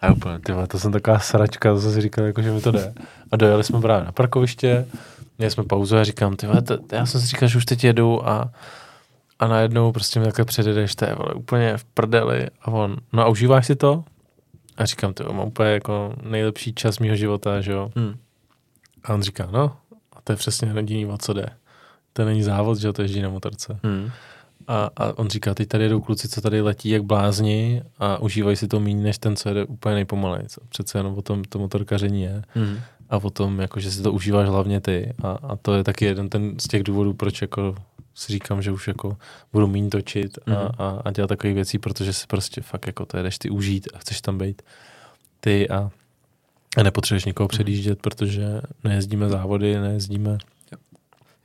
A 0.02 0.12
úplně, 0.12 0.40
ty 0.40 0.54
to 0.68 0.80
jsem 0.80 0.92
taková 0.92 1.20
sračka, 1.20 1.74
to 1.74 1.82
jsem 1.82 1.92
si 1.92 2.02
říkal, 2.02 2.26
jako, 2.26 2.42
že 2.42 2.52
mi 2.52 2.62
to 2.62 2.72
jde. 2.72 2.94
A 3.32 3.36
dojeli 3.36 3.64
jsme 3.64 3.82
právě 3.82 4.06
na 4.06 4.12
parkoviště, 4.12 4.88
měli 5.38 5.52
jsme 5.52 5.64
pauzu 5.64 5.98
a 5.98 6.04
říkám, 6.04 6.36
ty 6.36 6.48
to, 6.66 6.78
já 6.92 7.06
jsem 7.06 7.22
si 7.22 7.28
říkal, 7.28 7.50
že 7.50 7.58
už 7.58 7.66
teď 7.66 7.84
jedu 7.84 8.30
a, 8.30 8.52
a 9.40 9.48
najednou 9.48 9.92
prostě 9.92 10.20
mi 10.20 10.26
takhle 10.26 10.46
předjedeš, 10.46 10.96
to 10.96 11.06
je 11.06 11.16
vole, 11.16 11.34
úplně 11.34 11.78
v 11.78 11.84
prdeli 11.84 12.48
a 12.62 12.68
on, 12.68 12.98
no 13.14 13.24
a 13.24 13.28
užíváš 13.28 13.68
si 13.68 13.76
to? 13.76 14.04
A 14.78 14.86
říkám, 14.86 15.14
ty 15.14 15.24
vole, 15.24 15.36
mám 15.36 15.48
úplně 15.48 15.70
jako 15.70 16.14
nejlepší 16.22 16.74
čas 16.74 17.00
mýho 17.00 17.16
života, 17.16 17.62
že 17.62 17.72
jo. 17.72 17.92
Hmm. 17.96 18.16
A 19.04 19.14
on 19.14 19.22
říká, 19.22 19.48
no, 19.52 19.76
a 20.14 20.22
to 20.24 20.34
je 20.34 20.38
přesně 20.38 20.74
jediný, 20.76 21.06
o 21.06 21.18
co 21.18 21.34
jde. 21.34 21.46
To 22.14 22.26
není 22.26 22.44
závod, 22.44 22.78
že 22.78 22.88
jo, 22.88 22.94
to 22.94 23.02
jezdí 23.02 23.22
na 23.22 23.30
motorce. 23.30 23.80
Hmm. 23.84 24.12
A, 24.68 24.90
a 24.98 25.18
on 25.18 25.30
říká, 25.30 25.54
teď 25.54 25.68
tady 25.68 25.84
jedou 25.84 26.02
kluci, 26.02 26.30
co 26.30 26.42
tady 26.42 26.62
letí 26.62 26.90
jak 26.90 27.04
blázni 27.04 27.82
a 28.00 28.18
užívají 28.18 28.58
si 28.58 28.68
to 28.68 28.80
méně 28.80 29.04
než 29.04 29.18
ten, 29.18 29.36
co 29.36 29.50
jede 29.50 29.66
úplně 29.66 29.96
nejpomalej. 29.96 30.44
Přece 30.70 30.98
jenom 31.00 31.18
o 31.18 31.22
tom 31.22 31.44
to 31.44 31.60
motorkaření 31.60 32.22
je. 32.24 32.44
Hmm. 32.54 32.78
A 33.10 33.18
o 33.18 33.30
tom, 33.30 33.60
jako, 33.60 33.80
že 33.80 33.92
si 33.92 34.02
to 34.02 34.12
užíváš 34.12 34.48
hlavně 34.50 34.82
ty. 34.82 35.14
A, 35.24 35.32
a 35.32 35.56
to 35.56 35.74
je 35.74 35.84
taky 35.84 36.06
jeden 36.06 36.30
ten 36.30 36.60
z 36.60 36.68
těch 36.68 36.84
důvodů, 36.84 37.14
proč 37.14 37.42
jako 37.42 37.76
si 38.16 38.34
říkám, 38.34 38.62
že 38.62 38.72
už 38.72 38.88
jako 38.88 39.18
budu 39.54 39.68
méně 39.68 39.90
točit 39.90 40.38
a, 40.38 40.52
Mhm. 40.52 40.70
a, 40.78 41.02
a 41.06 41.12
dělat 41.12 41.28
takové 41.28 41.54
věcí, 41.54 41.78
protože 41.78 42.14
si 42.14 42.28
prostě 42.28 42.62
fakt 42.62 42.88
jako 42.88 43.06
to 43.06 43.18
jedeš 43.18 43.38
ty 43.38 43.50
užít 43.50 43.88
a 43.94 43.98
chceš 43.98 44.22
tam 44.22 44.38
být 44.38 44.62
ty 45.40 45.70
a, 45.70 45.92
a 46.78 46.84
nepotřebuješ 46.84 47.26
nikoho 47.26 47.48
předjíždět, 47.48 48.02
protože 48.02 48.62
nejezdíme 48.84 49.30
závody, 49.30 49.80
nejezdíme 49.80 50.38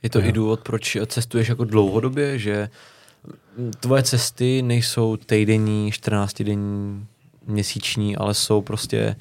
Je 0.03 0.09
to 0.09 0.19
Jo. 0.19 0.25
i 0.25 0.31
důvod, 0.31 0.59
proč 0.59 0.97
cestuješ 1.07 1.47
jako 1.47 1.63
dlouhodobě, 1.63 2.39
že 2.39 2.69
tvoje 3.79 4.03
cesty 4.03 4.61
nejsou 4.61 5.17
týdenní, 5.17 5.91
14 5.91 6.41
denní, 6.43 7.05
měsíční, 7.47 8.15
ale 8.17 8.33
jsou 8.33 8.61
prostě 8.61 9.15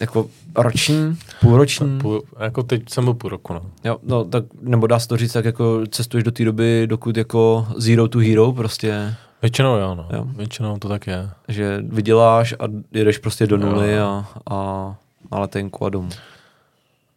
jako 0.00 0.26
roční, 0.56 1.18
půlroční. 1.40 1.98
půl, 1.98 2.22
jako 2.40 2.62
teď 2.62 2.82
jsem 2.90 3.04
byl 3.04 3.14
půl 3.14 3.30
roku, 3.30 3.52
no. 3.52 3.62
Jo, 3.84 3.96
no, 4.02 4.24
tak, 4.24 4.44
nebo 4.60 4.86
dá 4.86 4.98
se 4.98 5.08
to 5.08 5.16
říct, 5.16 5.32
tak 5.32 5.44
jako 5.44 5.86
cestuješ 5.90 6.24
do 6.24 6.30
té 6.30 6.44
doby, 6.44 6.86
dokud 6.86 7.16
jako 7.16 7.66
zero 7.76 8.08
to 8.08 8.18
hero 8.18 8.52
prostě, 8.52 9.14
Většinou 9.42 9.76
jo, 9.76 9.94
no. 9.94 10.08
Jo. 10.12 10.24
Většinou 10.36 10.78
to 10.78 10.88
tak 10.88 11.06
je. 11.06 11.30
že 11.48 11.78
vyděláš 11.88 12.52
a 12.52 12.64
jedeš 12.92 13.18
prostě 13.18 13.46
do 13.46 13.56
nuly 13.56 13.92
Jo. 13.92 14.04
a, 14.06 14.54
a 14.56 14.94
na 15.32 15.38
letenku 15.38 15.84
a 15.86 15.88
domů. 15.88 16.08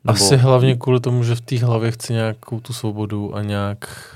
Asi 0.06 0.38
hlavně 0.38 0.76
kvůli 0.76 1.00
tomu, 1.00 1.24
že 1.24 1.36
v 1.36 1.42
té 1.42 1.58
hlavě 1.60 1.92
chci 1.92 2.14
nějakou 2.14 2.60
tu 2.60 2.74
svobodu 2.74 3.36
a 3.36 3.42
nějak, 3.42 4.16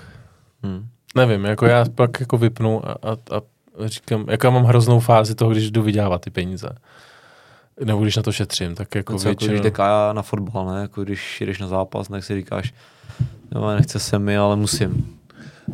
Hm. 0.66 0.88
Nevím, 1.16 1.46
jako 1.46 1.66
já 1.66 1.86
pak 1.96 2.20
jako 2.20 2.38
vypnu 2.38 2.90
a, 2.90 2.92
a, 2.92 3.12
a 3.12 3.42
říkám, 3.86 4.26
jako 4.30 4.48
já 4.48 4.52
mám 4.52 4.64
hroznou 4.64 5.00
fázi 5.00 5.36
toho, 5.36 5.52
když 5.52 5.72
jdu 5.72 5.82
vydělávat 5.82 6.22
ty 6.22 6.30
peníze. 6.30 6.70
Nebo 7.86 8.02
když 8.02 8.16
na 8.16 8.24
to 8.24 8.32
šetřím, 8.32 8.76
tak 8.76 8.96
jako 8.96 9.14
Něco 9.14 9.28
jako 9.28 9.38
když 9.46 9.50
většinou... 9.62 9.86
jde 10.10 10.14
na 10.14 10.22
fotbal, 10.22 10.66
ne? 10.66 10.82
Jako 10.82 11.04
když 11.04 11.42
jdeš 11.42 11.60
na 11.60 11.68
zápas, 11.68 12.08
tak 12.08 12.24
si 12.24 12.36
říkáš, 12.36 12.74
no 13.52 13.76
nechce 13.76 14.00
se 14.00 14.20
mi, 14.20 14.38
ale 14.38 14.56
musím. 14.56 15.18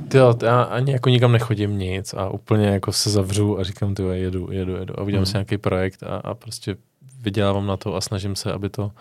Ty 0.08 0.18
jo, 0.18 0.36
já 0.44 0.62
ani 0.62 0.92
jako 0.92 1.10
nikam 1.10 1.32
nechodím 1.32 1.78
nic 1.78 2.14
a 2.14 2.30
úplně 2.30 2.68
jako 2.68 2.92
se 2.94 3.10
zavřu 3.10 3.60
a 3.60 3.64
říkám, 3.64 3.96
ty 3.96 4.04
jedu, 4.04 4.48
jedu, 4.52 4.76
jedu 4.76 5.00
a 5.00 5.04
udělám 5.04 5.22
Mhm. 5.22 5.26
si 5.26 5.34
nějaký 5.34 5.58
projekt 5.58 6.04
a, 6.04 6.16
a 6.18 6.34
prostě 6.34 6.76
vydělávám 7.22 7.68
na 7.68 7.78
to 7.78 7.96
a 7.96 8.02
snažím 8.02 8.36
se, 8.36 8.54
aby 8.54 8.70
to, 8.70 8.92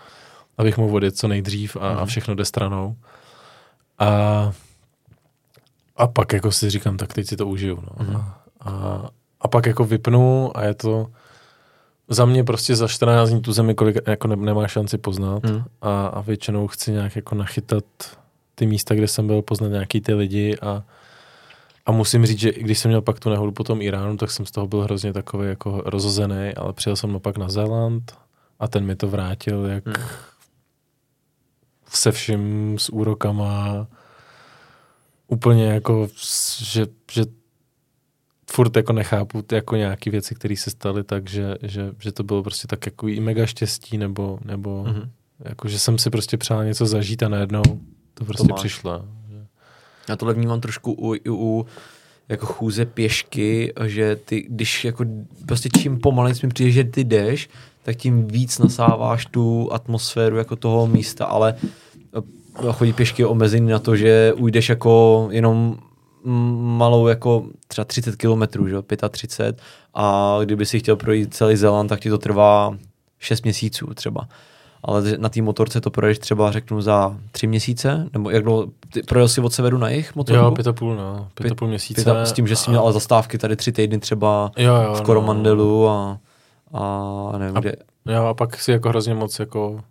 abych 0.57 0.77
mohl 0.77 0.95
odjet 0.95 1.17
co 1.17 1.27
nejdřív 1.27 1.75
a, 1.75 1.79
a 1.89 1.93
Mhm. 1.97 2.05
všechno 2.05 2.35
jde 2.35 2.45
stranou. 2.45 2.95
A, 3.99 4.51
a 5.99 6.07
pak 6.07 6.33
jako 6.33 6.51
si 6.51 6.69
říkám, 6.69 6.97
tak 6.97 7.13
teď 7.13 7.27
si 7.27 7.37
to 7.37 7.47
užiju. 7.47 7.75
No. 7.75 8.05
Mhm. 8.05 8.15
A, 8.15 8.39
a, 8.59 9.09
a 9.41 9.47
pak 9.47 9.65
jako 9.65 9.83
vypnu 9.85 10.57
a 10.57 10.63
je 10.63 10.73
to 10.73 11.07
za 12.09 12.25
mě 12.25 12.43
prostě 12.43 12.75
za 12.75 12.87
14 12.87 13.29
dní 13.29 13.41
tu 13.41 13.53
zemi 13.53 13.75
kolik 13.75 13.97
jako 14.07 14.27
ne, 14.27 14.35
nemá 14.35 14.67
šanci 14.67 14.97
poznat 14.97 15.43
Hm. 15.45 15.63
a, 15.81 16.07
a 16.07 16.21
většinou 16.21 16.67
chci 16.67 16.91
nějak 16.91 17.15
jako 17.15 17.35
nachytat 17.35 17.83
ty 18.55 18.65
místa, 18.65 18.95
kde 18.95 19.07
jsem 19.07 19.27
byl, 19.27 19.41
poznat 19.41 19.67
nějaký 19.67 20.01
ty 20.01 20.13
lidi 20.13 20.57
a, 20.61 20.83
a 21.85 21.91
musím 21.91 22.25
říct, 22.25 22.39
že 22.39 22.49
i 22.49 22.63
když 22.63 22.79
jsem 22.79 22.89
měl 22.89 23.01
pak 23.01 23.19
tu 23.19 23.29
nehodu 23.29 23.51
po 23.51 23.63
tom 23.63 23.81
Iránu, 23.81 24.17
tak 24.17 24.31
jsem 24.31 24.45
z 24.45 24.51
toho 24.51 24.67
byl 24.67 24.81
hrozně 24.81 25.13
takový 25.13 25.47
jako 25.47 25.81
rozozený, 25.85 26.53
ale 26.57 26.73
přijel 26.73 26.95
jsem 26.95 27.19
pak 27.19 27.37
na 27.37 27.49
Zéland 27.49 28.17
a 28.59 28.67
ten 28.67 28.85
mi 28.85 28.95
to 28.95 29.07
vrátil 29.07 29.65
jak 29.65 29.85
Hmm. 29.85 30.07
se 31.89 32.11
vším 32.11 32.75
s 32.79 32.89
úrokama 32.89 33.87
úplně 35.29 35.65
jako, 35.65 36.07
že, 36.63 36.87
že 37.11 37.25
furt 38.51 38.75
jako 38.75 38.93
nechápu 38.93 39.43
jako 39.51 39.75
nějaký 39.75 40.09
věci, 40.09 40.35
které 40.35 40.55
se 40.57 40.69
staly, 40.69 41.03
takže 41.03 41.55
že, 41.61 41.91
že 41.99 42.11
to 42.11 42.23
bylo 42.23 42.43
prostě 42.43 42.67
tak 42.67 42.85
jako 42.85 43.07
i 43.07 43.19
mega 43.19 43.45
štěstí, 43.45 43.97
nebo, 43.97 44.39
nebo 44.45 44.83
Mhm. 44.83 45.09
jako, 45.39 45.67
že 45.67 45.79
jsem 45.79 45.97
si 45.97 46.09
prostě 46.09 46.37
přál 46.37 46.65
něco 46.65 46.85
zažít 46.85 47.23
a 47.23 47.29
najednou 47.29 47.61
to 48.13 48.25
prostě 48.25 48.47
máš. 48.49 48.59
přišlo. 48.59 49.05
Já 50.09 50.15
tohle 50.15 50.33
vnímám 50.33 50.61
trošku 50.61 50.91
u, 50.93 51.13
i 51.13 51.21
u 51.29 51.65
jako 52.29 52.45
chůze 52.45 52.85
pěšky, 52.85 53.73
že 53.85 54.15
ty, 54.15 54.45
když 54.49 54.85
jako 54.85 55.05
prostě 55.47 55.69
čím 55.81 55.99
pomalej 55.99 56.33
mi 56.43 56.49
přijde, 56.49 56.71
že 56.71 56.83
ty 56.83 57.03
jdeš, 57.03 57.49
tak 57.83 57.95
tím 57.95 58.27
víc 58.27 58.59
nasáváš 58.59 59.25
tu 59.25 59.69
atmosféru 59.73 60.37
jako 60.37 60.55
toho 60.55 60.87
místa, 60.87 61.25
ale 61.25 61.55
chodí 62.71 62.93
pěšky 62.93 63.21
je 63.21 63.25
omezený 63.27 63.71
na 63.71 63.79
to, 63.79 63.95
že 63.95 64.33
ujdeš 64.33 64.69
jako 64.69 65.27
jenom 65.31 65.77
malou 66.61 67.07
jako 67.07 67.43
třeba 67.67 67.85
30 67.85 68.15
kilometrů, 68.15 68.67
že 68.67 68.75
jo, 68.75 68.83
35 69.09 69.61
a 69.93 70.37
kdyby 70.43 70.65
si 70.65 70.79
chtěl 70.79 70.95
projít 70.95 71.33
celý 71.33 71.55
Zeland, 71.55 71.87
tak 71.87 71.99
ti 71.99 72.09
to 72.09 72.17
trvá 72.17 72.77
6 73.19 73.43
měsíců 73.43 73.93
třeba. 73.93 74.27
Ale 74.83 75.03
na 75.17 75.29
té 75.29 75.41
motorce 75.41 75.81
to 75.81 75.91
projdeš 75.91 76.19
třeba 76.19 76.51
řeknu 76.51 76.81
za 76.81 77.17
tři 77.31 77.47
měsíce, 77.47 78.09
nebo 78.13 78.29
jak 78.29 78.43
dlouho, 78.43 78.67
ty 78.93 79.03
projel 79.03 79.27
si 79.27 79.41
od 79.41 79.53
severu 79.53 79.77
na 79.77 79.89
jich 79.89 80.15
motorku? 80.15 80.43
Jo, 80.43 80.51
pět 80.51 80.67
a 80.67 80.73
půl, 80.73 80.95
no. 80.95 81.27
Pět, 81.33 81.45
Pět- 81.47 81.51
a 81.51 81.55
půl 81.55 81.67
měsíce. 81.67 82.03
Pět 82.03 82.13
a, 82.13 82.25
s 82.25 82.33
tím, 82.33 82.47
že 82.47 82.55
jsi 82.55 82.69
měl 82.69 82.81
ale 82.81 82.93
zastávky 82.93 83.37
tady 83.37 83.55
tři 83.55 83.71
týdny 83.71 83.99
třeba 83.99 84.51
jo, 84.57 84.75
jo, 84.75 84.93
v 84.93 84.97
no. 84.99 85.05
Koromandelu 85.05 85.87
a, 85.89 86.19
a 86.73 87.37
nevím 87.37 87.57
A- 87.57 87.59
kde. 87.59 87.73
Jo, 88.05 88.25
a 88.25 88.33
pak 88.33 88.59
si 88.59 88.71
jako 88.71 88.89
hrozně 88.89 89.13
moc 89.13 89.39
jako 89.39 89.81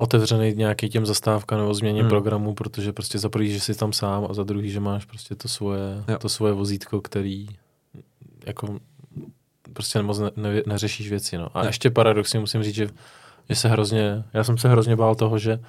otevřený 0.00 0.54
nějaký 0.54 0.88
těm 0.88 1.06
zastávkám 1.06 1.58
nebo 1.58 1.74
změně 1.74 2.00
Hmm. 2.00 2.02
hmm. 2.02 2.10
programu, 2.10 2.54
protože 2.54 2.92
prostě 2.92 3.18
za 3.18 3.28
prvý, 3.28 3.52
že 3.52 3.60
jsi 3.60 3.74
tam 3.74 3.92
sám 3.92 4.26
a 4.30 4.34
za 4.34 4.42
druhý, 4.42 4.70
že 4.70 4.80
máš 4.80 5.04
prostě 5.04 5.34
to 5.34 5.48
svoje, 5.48 6.04
Jo. 6.08 6.18
to 6.18 6.28
svoje 6.28 6.52
vozítko, 6.52 7.00
který 7.00 7.46
jako 8.46 8.78
prostě 9.72 10.02
moc 10.02 10.18
ne, 10.18 10.30
ne, 10.36 10.62
neřešíš 10.66 11.10
věci, 11.10 11.38
no. 11.38 11.48
A 11.54 11.60
Jo. 11.60 11.66
ještě 11.66 11.90
paradoxně 11.90 12.40
musím 12.40 12.62
říct, 12.62 12.74
že, 12.74 12.88
že 13.48 13.56
se 13.56 13.68
hrozně, 13.68 14.24
já 14.32 14.44
jsem 14.44 14.58
se 14.58 14.68
hrozně 14.68 14.96
bál 14.96 15.14
toho, 15.14 15.38
že 15.38 15.60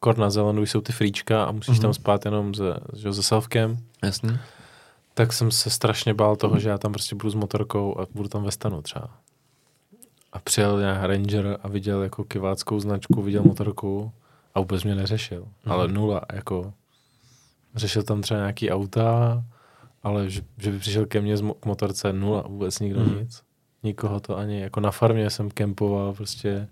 kor 0.00 0.18
na 0.18 0.30
Zelandu 0.30 0.62
jsou 0.62 0.80
ty 0.80 0.92
fríčka 0.92 1.44
a 1.44 1.52
musíš 1.52 1.78
mm-hmm. 1.78 1.82
tam 1.82 1.94
spát 1.94 2.24
jenom 2.24 2.54
se, 2.54 2.74
že, 2.96 3.12
se 3.12 3.22
selfkem, 3.22 3.78
Jasně. 4.02 4.40
tak 5.14 5.32
jsem 5.32 5.50
se 5.50 5.70
strašně 5.70 6.14
bál 6.14 6.36
toho, 6.36 6.58
že 6.58 6.68
já 6.68 6.78
tam 6.78 6.92
prostě 6.92 7.14
budu 7.14 7.30
s 7.30 7.34
motorkou 7.34 8.00
a 8.00 8.06
budu 8.14 8.28
tam 8.28 8.42
ve 8.44 8.50
stanu 8.50 8.82
třeba. 8.82 9.10
A 10.32 10.38
přijel 10.38 10.80
nějak 10.80 11.02
ranger 11.04 11.58
a 11.62 11.68
viděl 11.68 12.02
jako 12.02 12.24
kiváckou 12.24 12.80
značku, 12.80 13.22
viděl 13.22 13.42
motorku 13.42 14.12
a 14.54 14.60
vůbec 14.60 14.84
mě 14.84 14.94
neřešil. 14.94 15.40
Mhm. 15.64 15.72
Ale 15.72 15.88
nula, 15.88 16.20
jako 16.32 16.72
řešil 17.74 18.02
tam 18.02 18.22
třeba 18.22 18.40
nějaký 18.40 18.70
auta, 18.70 19.42
ale 20.02 20.30
že, 20.30 20.42
že 20.58 20.70
by 20.72 20.78
přišel 20.78 21.06
ke 21.06 21.20
mně 21.20 21.36
z 21.36 21.42
mo- 21.42 21.54
k 21.60 21.66
motorce 21.66 22.12
nula, 22.12 22.44
vůbec 22.48 22.78
nikdo 22.80 23.00
Mhm. 23.00 23.18
nic. 23.18 23.42
Nikoho 23.82 24.20
to 24.20 24.38
ani, 24.38 24.60
jako 24.60 24.80
na 24.80 24.90
farmě 24.90 25.30
jsem 25.30 25.50
kempoval, 25.50 26.12
prostě 26.12 26.68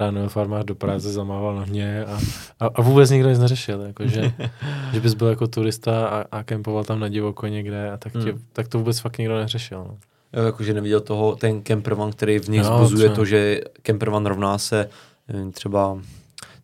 ráno 0.00 0.28
farmář 0.28 0.64
do 0.64 0.74
práce 0.74 1.12
zamával 1.12 1.54
na 1.56 1.64
mě 1.64 2.04
a, 2.04 2.18
a, 2.60 2.66
a 2.74 2.82
vůbec 2.82 3.10
nikdo 3.10 3.28
nic 3.30 3.38
neřešil, 3.38 3.80
jako 3.82 4.06
že, 4.06 4.32
že 4.92 5.00
bys 5.00 5.14
byl 5.14 5.26
jako 5.28 5.46
turista 5.46 6.06
a, 6.08 6.24
a 6.38 6.42
kempoval 6.42 6.84
tam 6.84 7.00
na 7.00 7.08
divoko 7.08 7.46
někde 7.46 7.90
a 7.90 7.96
tak, 7.96 8.12
tě, 8.12 8.18
Hmm. 8.18 8.44
tak 8.52 8.68
to 8.68 8.78
vůbec 8.78 8.98
fakt 9.00 9.18
nikdo 9.18 9.36
neřešil. 9.36 9.78
No. 9.78 9.98
Jo, 10.32 10.42
jakože 10.42 10.74
neviděl 10.74 11.00
toho, 11.00 11.36
ten 11.36 11.62
campervan, 11.62 12.12
který 12.12 12.38
v 12.38 12.48
nich 12.48 12.64
zbuzuje 12.64 13.08
třeba. 13.08 13.14
to, 13.16 13.24
že 13.24 13.60
campervan 13.82 14.26
rovná 14.26 14.58
se 14.58 14.88
nevím, 15.28 15.52
třeba 15.52 15.98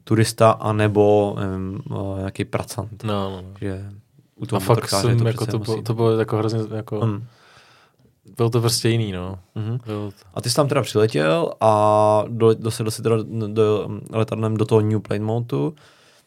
turista 0.04 0.50
anebo 0.50 1.36
eh, 1.38 2.18
nějaký 2.18 2.44
pracant. 2.44 3.04
No, 3.04 3.30
no, 3.30 3.42
no. 3.42 3.48
Že 3.60 3.84
u 4.36 4.44
A 4.44 4.46
toho 4.46 4.60
fakt 4.60 4.68
motorkáře 4.68 5.08
jsem, 5.08 5.18
to 5.18 5.26
jako 5.28 5.46
to, 5.46 5.58
bylo, 5.58 5.82
to 5.82 5.94
bylo 5.94 6.18
jako 6.18 6.36
hrozně, 6.36 6.60
jako, 6.76 7.00
Hmm. 7.00 7.24
bylo 8.36 8.50
to 8.50 8.60
prostě 8.60 8.88
jiný, 8.88 9.12
no. 9.12 9.38
Mhm. 9.54 9.78
Bylo 9.86 10.10
to, 10.10 10.16
A 10.34 10.40
ty 10.40 10.50
jsi 10.50 10.56
tam 10.56 10.68
teda 10.68 10.82
přiletěl 10.82 11.52
a 11.60 12.24
do, 12.28 12.54
dosedl 12.54 12.90
si 12.90 13.02
teda 13.02 13.16
do, 13.46 13.88
letadlem 14.12 14.56
do 14.56 14.64
toho 14.64 14.80
New 14.80 15.00
Planemoutu, 15.00 15.74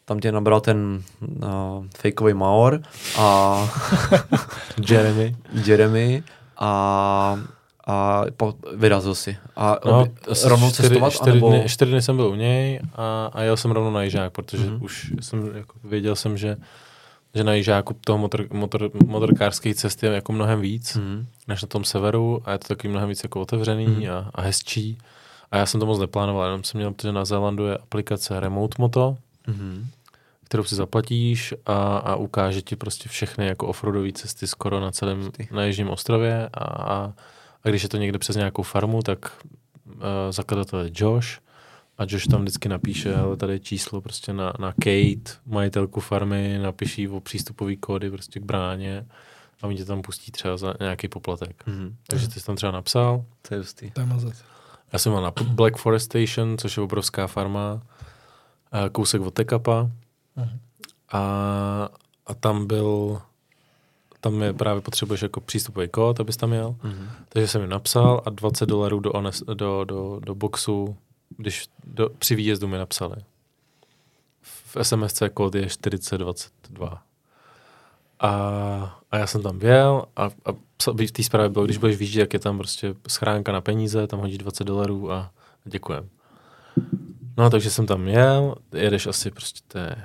tam 0.04 0.18
tě 0.20 0.32
nabral 0.32 0.60
ten 0.60 1.02
uh, 1.44 1.86
fakeový 1.98 2.34
Maor 2.34 2.80
a 3.18 3.58
Jeremy. 4.90 5.36
Jeremy 5.66 6.22
a 6.60 7.38
a 7.86 8.22
po, 8.36 8.54
vyrazil 8.74 9.14
si. 9.14 9.36
A 9.56 9.76
No, 9.84 9.90
no, 9.92 10.06
rovnou 10.44 10.70
čtyři, 10.70 10.88
cestovat, 10.88 11.12
čtyři, 11.12 11.30
anebo... 11.30 11.48
dny, 11.50 11.64
čtyři 11.68 11.90
dny 11.90 12.02
jsem 12.02 12.16
byl 12.16 12.26
u 12.26 12.34
něj 12.34 12.80
a, 12.94 13.30
a 13.32 13.42
jel 13.42 13.56
jsem 13.56 13.70
rovnou 13.70 13.90
na 13.90 14.02
Jižák, 14.02 14.32
protože 14.32 14.58
Mhm. 14.64 14.76
mm-hmm. 14.76 14.84
už 14.84 15.12
jsem 15.20 15.50
jako 15.56 15.74
věděl 15.84 16.16
jsem, 16.16 16.36
že, 16.36 16.56
že 17.34 17.44
na 17.44 17.54
Jižáku 17.54 17.96
toho 18.04 18.18
motor, 18.18 18.46
motor, 18.52 18.90
motorkářské 19.06 19.74
cesty 19.74 20.06
je 20.06 20.12
jako 20.12 20.32
mnohem 20.32 20.60
víc, 20.60 20.96
mm. 20.96 21.02
Mhm. 21.02 21.26
než 21.48 21.62
na 21.62 21.68
tom 21.68 21.84
severu 21.84 22.42
a 22.44 22.52
je 22.52 22.58
to 22.58 22.68
taky 22.68 22.88
mnohem 22.88 23.08
víc 23.08 23.22
jako 23.22 23.40
otevřený 23.40 23.86
Mhm. 23.86 23.96
mm. 24.02 24.10
a, 24.10 24.30
a 24.34 24.40
hezčí. 24.42 24.98
A 25.52 25.56
já 25.56 25.66
jsem 25.66 25.80
to 25.80 25.86
moc 25.86 25.98
neplánoval, 26.00 26.44
jenom 26.44 26.64
jsem 26.64 26.78
měl, 26.78 26.92
protože 26.92 27.12
na 27.12 27.24
Zélandu 27.24 27.66
je 27.66 27.76
aplikace 27.76 28.40
Remote 28.40 28.74
Moto, 28.78 29.16
Mhm. 29.46 29.86
Kterou 30.50 30.64
si 30.64 30.74
zaplatíš 30.74 31.54
a, 31.66 31.96
a 31.96 32.16
ukáže 32.16 32.62
ti 32.62 32.76
prostě 32.76 33.08
všechny 33.08 33.46
jako 33.46 33.66
offroadové 33.66 34.12
cesty 34.12 34.46
skoro 34.46 34.80
na 34.80 34.90
celém, 34.90 35.30
Ty. 35.30 35.48
na 35.52 35.64
Jižním 35.64 35.88
ostrově 35.88 36.48
a, 36.54 36.64
a, 36.64 37.12
a 37.64 37.68
když 37.68 37.82
je 37.82 37.88
to 37.88 37.96
někde 37.96 38.18
přes 38.18 38.36
nějakou 38.36 38.62
farmu, 38.62 39.02
tak 39.02 39.32
uh, 39.86 40.02
zakladatel 40.30 40.80
je 40.80 40.90
Josh 40.94 41.38
a 41.98 42.04
Josh 42.08 42.26
tam 42.26 42.40
vždycky 42.40 42.68
napíše, 42.68 43.14
ale 43.14 43.36
tady 43.36 43.52
je 43.52 43.58
číslo 43.58 44.00
prostě 44.00 44.32
na, 44.32 44.52
na 44.58 44.72
Kate, 44.72 45.38
majitelku 45.46 46.00
farmy, 46.00 46.58
napiš 46.62 46.98
jí 46.98 47.08
o 47.08 47.20
přístupový 47.20 47.76
kódy 47.76 48.10
prostě 48.10 48.40
k 48.40 48.44
bráně 48.44 49.06
a 49.62 49.66
oni 49.66 49.76
tě 49.76 49.84
tam 49.84 50.02
pustí 50.02 50.32
třeba 50.32 50.56
za 50.56 50.74
nějaký 50.80 51.08
poplatek. 51.08 51.62
Mhm. 51.66 51.96
Takže 52.06 52.28
ty 52.28 52.40
jsi 52.40 52.46
tam 52.46 52.56
třeba 52.56 52.72
napsal. 52.72 53.24
To 53.48 53.54
je 53.54 53.58
hustý. 53.58 53.90
Já 54.92 54.98
jsem 54.98 55.12
byl 55.12 55.22
na 55.22 55.32
Black 55.44 55.76
Forest 55.76 56.04
Station, 56.04 56.58
což 56.58 56.76
je 56.76 56.82
obrovská 56.82 57.26
farma, 57.26 57.82
eh, 58.72 58.88
kousek 58.88 59.20
od 59.20 59.34
Tekapa. 59.34 59.90
Mhm. 60.36 60.60
A, 61.12 61.20
a 62.26 62.34
tam 62.34 62.66
byl, 62.66 63.20
tam 64.20 64.42
je 64.42 64.52
právě 64.52 64.82
potřebuješ 64.82 65.22
jako 65.22 65.40
přístupový 65.40 65.88
kód, 65.88 66.20
abys 66.20 66.36
tam 66.36 66.52
jel. 66.52 66.76
Mhm. 66.82 67.08
Takže 67.28 67.48
jsem 67.48 67.60
jim 67.60 67.70
napsal 67.70 68.22
a 68.26 68.30
20 68.30 68.66
dolarů 68.66 69.00
do, 69.00 69.12
ones, 69.12 69.42
do, 69.54 69.84
do, 69.84 70.20
do 70.24 70.34
boxu, 70.34 70.96
když 71.36 71.66
do, 71.84 72.10
při 72.18 72.34
výjezdu 72.34 72.68
mi 72.68 72.78
napsali. 72.78 73.16
V 74.42 74.76
SMSC 74.82 75.22
kód 75.34 75.54
je 75.54 75.68
4022. 75.68 77.02
A, 78.20 78.30
a 79.10 79.16
já 79.16 79.26
jsem 79.26 79.42
tam 79.42 79.58
byl 79.58 80.04
a, 80.16 80.24
a 80.24 80.52
v 81.06 81.12
té 81.12 81.22
zprávě 81.22 81.48
bylo, 81.48 81.64
když 81.64 81.76
budeš 81.76 81.96
výjíždět, 81.96 82.20
jak 82.20 82.32
je 82.32 82.38
tam 82.38 82.58
prostě 82.58 82.94
schránka 83.08 83.52
na 83.52 83.60
peníze, 83.60 84.06
tam 84.06 84.20
hodíš 84.20 84.38
20 84.38 84.64
dolarů 84.64 85.12
a 85.12 85.30
děkujem. 85.64 86.08
No, 87.36 87.50
takže 87.50 87.70
jsem 87.70 87.86
tam 87.86 88.08
jel, 88.08 88.54
jedeš 88.72 89.06
asi 89.06 89.30
prostě, 89.30 89.78
asi 89.88 89.96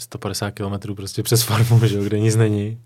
150 0.00 0.50
km 0.50 0.94
prostě 0.94 1.22
přes 1.22 1.42
farmu, 1.42 1.86
že 1.86 1.96
jo, 1.96 2.04
kde 2.04 2.20
nic 2.20 2.36
není. 2.36 2.80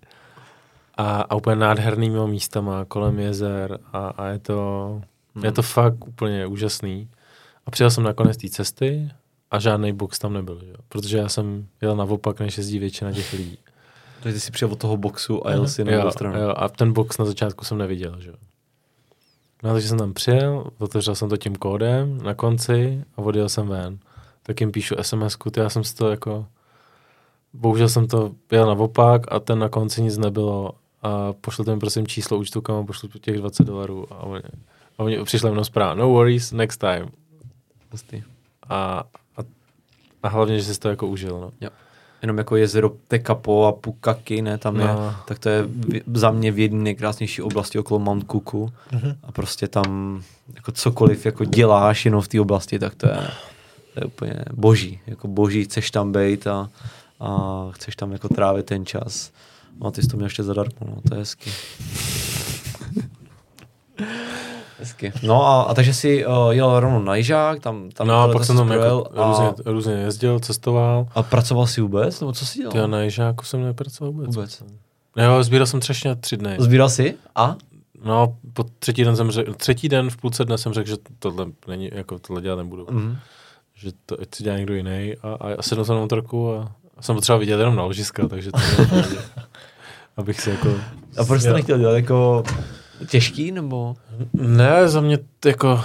A, 0.97 1.21
a 1.21 1.35
úplně 1.35 1.57
nádhernýma 1.57 2.27
místama 2.27 2.85
kolem 2.85 3.19
jezer 3.19 3.79
a, 3.93 4.09
a 4.09 4.27
je 4.27 4.39
to, 4.39 5.01
je 5.43 5.53
to 5.53 5.63
fakt 5.63 6.09
úplně 6.09 6.47
úžasný. 6.47 7.09
A 7.67 7.71
přijel 7.71 7.91
jsem 7.91 8.05
na 8.05 8.13
konec 8.13 8.37
té 8.37 8.49
cesty 8.49 9.11
a 9.51 9.59
žádný 9.59 9.93
box 9.93 10.19
tam 10.19 10.33
nebyl, 10.33 10.61
že 10.65 10.71
jo? 10.71 10.77
protože 10.89 11.19
já 11.19 11.29
jsem 11.29 11.67
jel 11.81 11.97
naopak, 11.97 12.41
než 12.41 12.59
jezdí 12.59 12.79
většina 12.79 13.13
těch 13.13 13.33
lidí. 13.33 13.59
Takže 14.21 14.35
ty 14.35 14.41
jsi 14.41 14.51
přijel 14.51 14.73
od 14.73 14.79
toho 14.79 14.97
boxu 14.97 15.47
a 15.47 15.51
jel 15.51 15.69
si 15.69 15.85
na 15.85 15.93
druhou 15.93 16.11
stranu. 16.11 16.39
jo, 16.39 16.55
a 16.57 16.69
ten 16.69 16.93
box 16.93 17.19
na 17.19 17.25
začátku 17.25 17.65
jsem 17.65 17.79
neviděl, 17.79 18.21
že 18.21 18.31
jo. 18.31 18.37
No, 19.63 19.73
takže 19.73 19.89
jsem 19.89 19.99
tam 19.99 20.15
přijel, 20.15 20.71
otevřel 20.79 21.15
jsem 21.15 21.29
to 21.29 21.37
tím 21.37 21.57
kódem 21.57 22.19
na 22.23 22.35
konci 22.35 23.05
a 23.17 23.19
odjel 23.19 23.49
jsem 23.49 23.69
ven. 23.69 23.99
Tak 24.43 24.61
jim 24.61 24.73
píšu 24.73 24.95
SMS-ku, 24.95 25.51
ty 25.51 25.61
já 25.61 25.69
jsem 25.69 25.85
si 25.85 25.95
to 25.95 26.11
jako... 26.11 26.47
Bohužel 27.53 27.89
jsem 27.89 28.07
to 28.09 28.33
jel 28.53 28.67
naopak 28.67 29.23
a 29.33 29.41
ten 29.41 29.59
na 29.59 29.69
konci 29.69 30.03
nic 30.03 30.19
nebylo 30.19 30.73
a 31.03 31.33
pošlete 31.33 31.75
mi 31.75 31.81
prosím 31.81 32.07
číslo 32.07 32.39
účtu, 32.39 32.61
kam 32.61 32.87
pošlu 32.87 33.09
těch 33.21 33.37
20 33.39 33.65
dolarů 33.65 34.07
a 34.13 34.23
oni, 34.23 34.43
a 34.99 35.03
oni 35.03 35.25
přišli 35.25 35.51
mnou 35.51 35.65
zpráva, 35.65 35.95
no 35.95 36.09
worries, 36.09 36.53
next 36.53 36.81
time. 36.81 37.09
Hustý. 37.93 38.23
A, 38.69 39.05
a, 39.37 39.41
a 40.23 40.29
hlavně, 40.29 40.61
že 40.61 40.75
jsi 40.75 40.81
to 40.81 40.89
jako 40.89 41.07
užil, 41.07 41.41
no. 41.41 41.51
Jenom 42.23 42.39
jako 42.39 42.57
jezero 42.57 42.91
Tekapo 43.09 43.65
a 43.67 43.73
Pukaki, 43.73 44.43
ne, 44.43 44.59
tam 44.59 44.77
je, 44.81 44.87
No. 44.87 45.15
tak 45.27 45.39
to 45.39 45.49
je 45.49 45.63
v, 46.07 46.19
za 46.19 46.31
mě 46.31 46.53
v 46.53 46.59
jedné 46.59 46.83
nejkrásnější 46.83 47.43
oblasti 47.43 47.79
okolo 47.79 48.01
Mount 48.01 48.27
Cooku 48.33 48.73
Mhm. 48.93 49.17
a 49.23 49.33
prostě 49.33 49.69
tam 49.69 50.23
jako 50.55 50.73
cokoliv 50.73 51.27
jako 51.27 51.45
děláš 51.45 52.05
jenom 52.05 52.21
v 52.23 52.29
té 52.29 52.41
oblasti, 52.41 52.79
tak 52.79 52.95
to 52.95 53.07
je, 53.07 53.17
to 53.95 54.01
je 54.01 54.07
úplně 54.07 54.45
boží, 54.53 55.01
jako 55.07 55.29
boží, 55.29 55.65
chceš 55.65 55.91
tam 55.91 56.13
být 56.13 56.47
a, 56.47 56.71
a 57.21 57.65
chceš 57.73 57.97
tam 57.97 58.13
jako 58.13 58.29
trávit 58.29 58.67
ten 58.67 58.87
čas. 58.87 59.33
No 59.81 59.87
a 59.87 59.91
ty 59.91 60.03
jsi 60.03 60.09
to 60.09 60.17
měl 60.17 60.27
ještě 60.27 60.43
zadarmo, 60.43 60.79
no, 60.87 60.97
to 61.09 61.15
je 61.15 61.19
hezky. 61.19 61.51
hezky. 64.79 65.13
No 65.23 65.47
a, 65.47 65.63
a 65.63 65.75
takže 65.75 65.95
si 65.95 66.27
uh, 66.27 66.51
jel 66.51 66.81
rovnou 66.81 67.03
na 67.03 67.17
Jižák, 67.17 67.61
tam, 67.61 67.91
tam 67.91 68.07
No 68.07 68.23
a 68.23 68.33
pak 68.33 68.45
jsem 68.45 68.57
tam 68.57 68.71
jako 68.71 69.07
a, 69.17 69.29
různě, 69.29 69.53
různě 69.65 69.93
jezdil, 69.93 70.41
cestoval. 70.41 71.07
a 71.15 71.23
pracoval 71.23 71.67
si 71.67 71.81
vůbec, 71.81 72.21
nebo 72.21 72.33
co 72.33 72.47
jsi 72.47 72.59
dělal? 72.59 72.77
Já 72.77 72.87
na 72.87 72.99
Ježáku 72.99 73.45
jsem 73.45 73.65
nepracoval 73.65 74.13
vůbec. 74.13 74.37
Vůbec. 74.37 74.63
Jo, 75.17 75.45
sbíral 75.45 75.67
jsem 75.67 75.81
třešně 75.81 76.17
tři 76.17 76.37
dny. 76.37 76.57
Sbíral 76.59 76.89
jsi? 76.89 77.15
A? 77.35 77.57
No, 78.05 78.37
po 78.53 78.65
třetí 78.79 79.05
den 79.05 79.17
jsem 79.17 79.31
řekl, 79.31 79.55
třetí 79.55 79.89
den 79.89 80.11
v 80.11 80.17
půlce 80.17 80.45
dne 80.45 80.59
jsem 80.59 80.73
řekl, 80.73 80.89
že 80.89 80.97
tohle 81.19 81.47
není, 81.69 81.91
jako 81.93 82.19
tohle 82.19 82.43
dělat 82.43 82.57
nebudu. 82.57 82.87
Mhm. 82.91 83.17
Že 83.75 83.91
to 84.07 84.21
ať 84.21 84.35
si 84.35 84.45
dělá 84.45 84.57
někdo 84.57 84.75
jiný 84.75 85.15
a, 85.23 85.55
a 85.59 85.63
sedl 85.63 85.85
jsem 85.85 85.95
na 85.95 86.01
motorku 86.01 86.53
a, 86.53 86.61
a 86.61 86.69
jsem 87.01 87.15
potřeboval 87.15 87.41
vidět 87.41 87.59
jenom 87.59 87.77
na 87.77 87.83
ložiska, 87.83 88.29
takže 88.29 88.53
to. 88.53 88.59
Abych 90.17 90.41
si 90.41 90.51
jako... 90.51 90.75
A 91.19 91.25
proč 91.25 91.43
měl- 91.43 91.55
nechtěl 91.55 91.79
dělat? 91.79 91.97
Jako 91.97 92.43
těžký 93.09 93.53
nebo? 93.53 93.97
Ne, 94.33 94.89
za 94.89 95.01
mě 95.01 95.19
jako... 95.47 95.85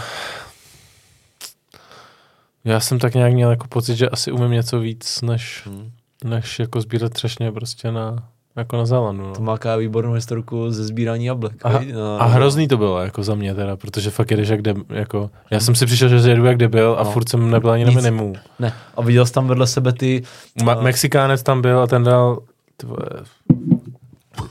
Já 2.65 2.79
jsem 2.79 2.99
tak 2.99 3.13
nějak 3.13 3.33
měl 3.33 3.49
jako 3.49 3.67
pocit, 3.67 3.95
že 3.95 4.09
asi 4.09 4.31
umím 4.31 4.51
něco 4.51 4.79
víc, 4.79 5.21
než, 5.21 5.61
Hmm. 5.65 5.91
než 6.23 6.59
jako 6.59 6.81
sbírat 6.81 7.13
třešně 7.13 7.51
prostě 7.51 7.91
na, 7.91 8.29
jako 8.55 8.77
na 8.77 8.85
Zélandu. 8.85 9.23
No. 9.23 9.33
To 9.33 9.41
má 9.41 9.57
ká 9.57 9.75
výbornou 9.75 10.13
historku 10.13 10.71
ze 10.71 10.83
sbírání 10.83 11.25
jablek. 11.25 11.65
A? 11.65 11.69
No, 11.93 12.21
a 12.21 12.25
hrozný 12.25 12.67
to 12.67 12.77
bylo 12.77 12.99
jako 12.99 13.23
za 13.23 13.35
mě 13.35 13.55
teda, 13.55 13.75
protože 13.77 14.09
fakt 14.11 14.31
jedeš 14.31 14.49
jak 14.49 14.61
deb, 14.61 14.77
jako, 14.89 15.29
já 15.51 15.59
jsem 15.59 15.75
si 15.75 15.85
přišel, 15.85 16.09
že 16.09 16.29
jedu 16.29 16.45
jak 16.45 16.57
debil 16.57 16.95
a 16.99 17.03
No. 17.03 17.11
furt 17.11 17.29
jsem 17.29 17.51
nebyl 17.51 17.71
ani 17.71 17.85
na 17.85 17.91
minimu. 17.91 18.33
Ne. 18.59 18.73
A 18.97 19.01
viděl 19.01 19.25
jsi 19.25 19.33
tam 19.33 19.47
vedle 19.47 19.67
sebe 19.67 19.93
ty... 19.93 20.23
Ma- 20.63 20.75
No. 20.75 20.81
Mexikánec 20.81 21.43
tam 21.43 21.61
byl 21.61 21.79
a 21.79 21.87
ten 21.87 22.03
dal 22.03 22.39
ty 22.77 22.87
vole, 22.87 22.99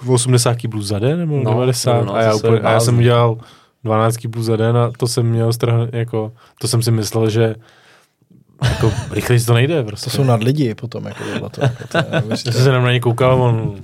80 0.09 0.55
kg 0.57 0.77
za 0.81 0.99
den 0.99 1.19
nebo 1.19 1.37
No, 1.37 1.51
90 1.51 2.03
no, 2.03 2.15
a, 2.15 2.23
já 2.23 2.35
úplně, 2.35 2.61
a 2.61 2.73
já 2.73 2.81
jsem 2.81 2.99
udělal 2.99 3.37
12 3.85 4.17
kg 4.17 4.37
za 4.39 4.57
den 4.57 4.77
a 4.77 4.91
to 4.99 5.07
jsem 5.09 5.27
měl 5.27 5.53
strah, 5.53 5.89
jako, 5.93 6.33
to 6.61 6.69
jsem 6.69 6.83
si 6.83 6.91
myslel, 6.91 7.31
že 7.31 7.55
jako 8.69 8.93
rychleji 9.11 9.41
to 9.41 9.55
nejde 9.55 9.83
prostě. 9.83 10.11
To 10.11 10.17
jsou 10.17 10.25
nad 10.25 10.43
lidi 10.43 10.75
potom, 10.75 11.05
jako. 11.07 11.25
To, 11.51 11.61
jako 11.63 11.77
to 11.89 11.97
Já 11.99 12.05
neuvěřitelné. 12.11 12.55
jsem 12.57 12.65
se 12.65 12.73
na 12.73 12.91
něj 12.91 13.01
koukal, 13.01 13.43
on 13.43 13.75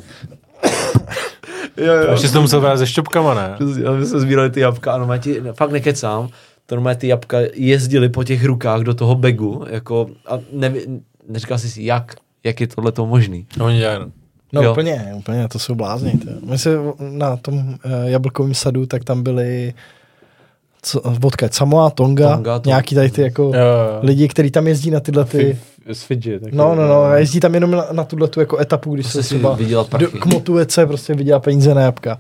Jo, 1.76 1.94
jo. 1.94 2.10
ještě 2.10 2.28
jsem 2.28 2.34
to 2.34 2.40
musel 2.42 2.60
brát 2.60 2.76
se 2.78 2.86
šťopkama, 2.86 3.34
ne? 3.34 3.56
My 3.98 4.06
jsme 4.06 4.20
sbírali 4.20 4.50
ty 4.50 4.60
jabka 4.60 4.92
a 4.92 4.98
normálně 4.98 5.22
ti, 5.22 5.40
fakt 5.52 5.70
nekecám, 5.70 6.28
to 6.66 6.74
normálně 6.74 6.96
ty 6.96 7.08
jabka 7.08 7.38
jezdili 7.54 8.08
po 8.08 8.24
těch 8.24 8.44
rukách 8.44 8.80
do 8.80 8.94
toho 8.94 9.14
begu, 9.14 9.64
jako, 9.70 10.06
a 10.26 10.38
neví, 10.52 10.80
neříkal 11.28 11.58
jsi 11.58 11.70
si, 11.70 11.82
jak, 11.84 12.14
jak 12.44 12.60
je 12.60 12.66
tohle 12.66 12.92
to 12.92 13.06
možný. 13.06 13.46
A 13.60 13.64
oni 13.64 13.78
dělají, 13.78 13.98
no. 14.00 14.06
No 14.52 14.62
Jo. 14.62 14.72
úplně, 14.72 15.12
úplně, 15.16 15.48
to 15.48 15.58
jsou 15.58 15.74
blázni. 15.74 16.12
To. 16.18 16.30
je. 16.30 16.36
My 16.42 16.58
se 16.58 16.76
na 16.98 17.36
tom 17.36 17.58
uh, 17.58 17.74
jablkovém 18.04 18.54
sadu, 18.54 18.86
tak 18.86 19.04
tam 19.04 19.22
byli 19.22 19.74
co, 19.74 19.96
odkud, 21.20 21.54
Samoa, 21.54 21.90
Tonga, 21.90 22.34
Tonga, 22.36 22.58
to- 22.58 22.68
nějaký 22.68 22.94
tady 22.94 23.10
ty 23.10 23.22
jako 23.22 23.42
Jo, 23.42 23.50
jo. 23.52 23.98
lidi, 24.02 24.28
kteří 24.28 24.50
tam 24.50 24.66
jezdí 24.68 24.90
na 24.90 25.00
tyhle 25.00 25.24
ty... 25.24 25.58
Z 25.92 26.02
Fidži. 26.02 26.38
taky. 26.40 26.56
No, 26.56 26.74
no, 26.74 26.88
no, 26.88 27.02
a 27.02 27.16
jezdí 27.16 27.40
tam 27.40 27.54
jenom 27.54 27.70
na, 27.70 27.86
na 27.92 28.04
tuhle 28.04 28.28
tu 28.28 28.40
jako 28.40 28.58
etapu, 28.58 28.94
když 28.94 29.06
Prostě 29.06 29.18
jsou 29.22 29.28
si 29.28 29.34
třeba 29.34 29.56
do, 29.98 30.10
k 30.10 30.26
motivece 30.26 30.86
prostě 30.86 31.14
vydělá 31.14 31.40
peníze 31.40 31.74
na 31.74 31.80
jabka. 31.80 32.18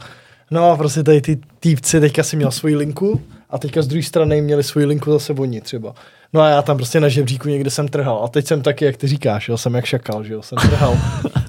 No 0.50 0.70
a 0.70 0.76
prostě 0.76 1.02
tady 1.02 1.20
ty 1.20 1.38
týpci 1.60 2.00
teďka 2.00 2.22
si 2.22 2.36
měl 2.36 2.50
svoji 2.50 2.76
linku 2.76 3.20
a 3.50 3.58
teďka 3.58 3.82
z 3.82 3.86
druhé 3.86 4.02
strany 4.02 4.40
měli 4.40 4.62
svoji 4.62 4.86
linku 4.86 5.12
zase 5.12 5.32
oni 5.32 5.60
třeba. 5.60 5.94
No 6.32 6.40
a 6.40 6.48
já 6.48 6.62
tam 6.62 6.76
prostě 6.76 7.00
na 7.00 7.08
žebříku 7.08 7.48
někde 7.48 7.70
jsem 7.70 7.88
trhal. 7.88 8.20
A 8.24 8.28
teď 8.28 8.46
jsem 8.46 8.62
taky, 8.62 8.84
jak 8.84 8.96
ty 8.96 9.06
říkáš, 9.06 9.48
jo, 9.48 9.58
jsem 9.58 9.74
jak 9.74 9.84
šakal, 9.84 10.24
že 10.24 10.34
jo, 10.34 10.42
jsem 10.42 10.58
trhal. 10.58 10.96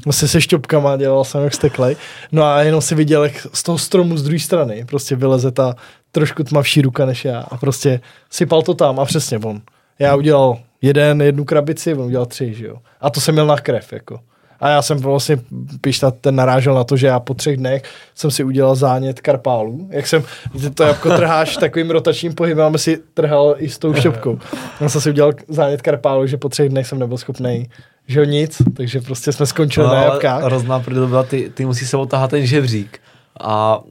Vlastně 0.05 0.27
se 0.27 0.41
šťopkama 0.41 0.97
dělal 0.97 1.23
jsem 1.23 1.43
jak 1.43 1.53
steklej. 1.53 1.95
No 2.31 2.43
a 2.43 2.61
jenom 2.61 2.81
si 2.81 2.95
viděl, 2.95 3.23
jak 3.23 3.47
z 3.53 3.63
toho 3.63 3.77
stromu 3.77 4.17
z 4.17 4.23
druhé 4.23 4.39
strany 4.39 4.85
prostě 4.85 5.15
vyleze 5.15 5.51
ta 5.51 5.75
trošku 6.11 6.43
tmavší 6.43 6.81
ruka 6.81 7.05
než 7.05 7.25
já 7.25 7.39
a 7.39 7.57
prostě 7.57 8.01
sypal 8.29 8.61
to 8.61 8.73
tam 8.73 8.99
a 8.99 9.05
přesně 9.05 9.39
on. 9.39 9.61
Já 9.99 10.15
udělal 10.15 10.57
jeden, 10.81 11.21
jednu 11.21 11.45
krabici, 11.45 11.93
on 11.93 12.05
udělal 12.05 12.25
tři, 12.25 12.53
že 12.53 12.67
jo. 12.67 12.77
A 13.01 13.09
to 13.09 13.21
jsem 13.21 13.35
měl 13.35 13.45
na 13.47 13.57
krev, 13.57 13.93
jako. 13.93 14.19
A 14.59 14.69
já 14.69 14.81
jsem 14.81 14.97
vlastně, 14.97 15.37
Pišta 15.81 16.11
ten 16.11 16.35
narážel 16.35 16.73
na 16.73 16.83
to, 16.83 16.97
že 16.97 17.07
já 17.07 17.19
po 17.19 17.33
třech 17.33 17.57
dnech 17.57 17.83
jsem 18.15 18.31
si 18.31 18.43
udělal 18.43 18.75
zánět 18.75 19.21
karpálů. 19.21 19.87
Jak 19.91 20.07
jsem, 20.07 20.23
to 20.73 20.83
jabko 20.83 21.09
trháš 21.09 21.57
takovým 21.57 21.91
rotačním 21.91 22.35
pohybem, 22.35 22.65
aby 22.65 22.79
si 22.79 22.97
trhal 23.13 23.55
i 23.57 23.69
s 23.69 23.77
tou 23.77 23.93
šťopkou. 23.93 24.39
Já 24.81 24.89
jsem 24.89 25.01
si 25.01 25.09
udělal 25.09 25.33
zánět 25.47 25.81
karpálů, 25.81 26.27
že 26.27 26.37
po 26.37 26.49
třech 26.49 26.69
dnech 26.69 26.87
jsem 26.87 26.99
nebyl 26.99 27.17
schopný 27.17 27.69
že 28.09 28.19
jo, 28.19 28.25
nic, 28.25 28.61
takže 28.77 29.01
prostě 29.01 29.31
jsme 29.31 29.45
skončili 29.45 29.87
No, 29.87 29.93
na 29.93 30.03
jabkách. 30.03 30.43
Hrozná 30.43 30.79
prdel 30.79 31.07
byla, 31.07 31.23
ty, 31.23 31.51
ty 31.53 31.65
musíš 31.65 31.89
se 31.89 31.97
otáhat 31.97 32.29
ten 32.29 32.45
žebřík. 32.45 32.99
A 33.39 33.81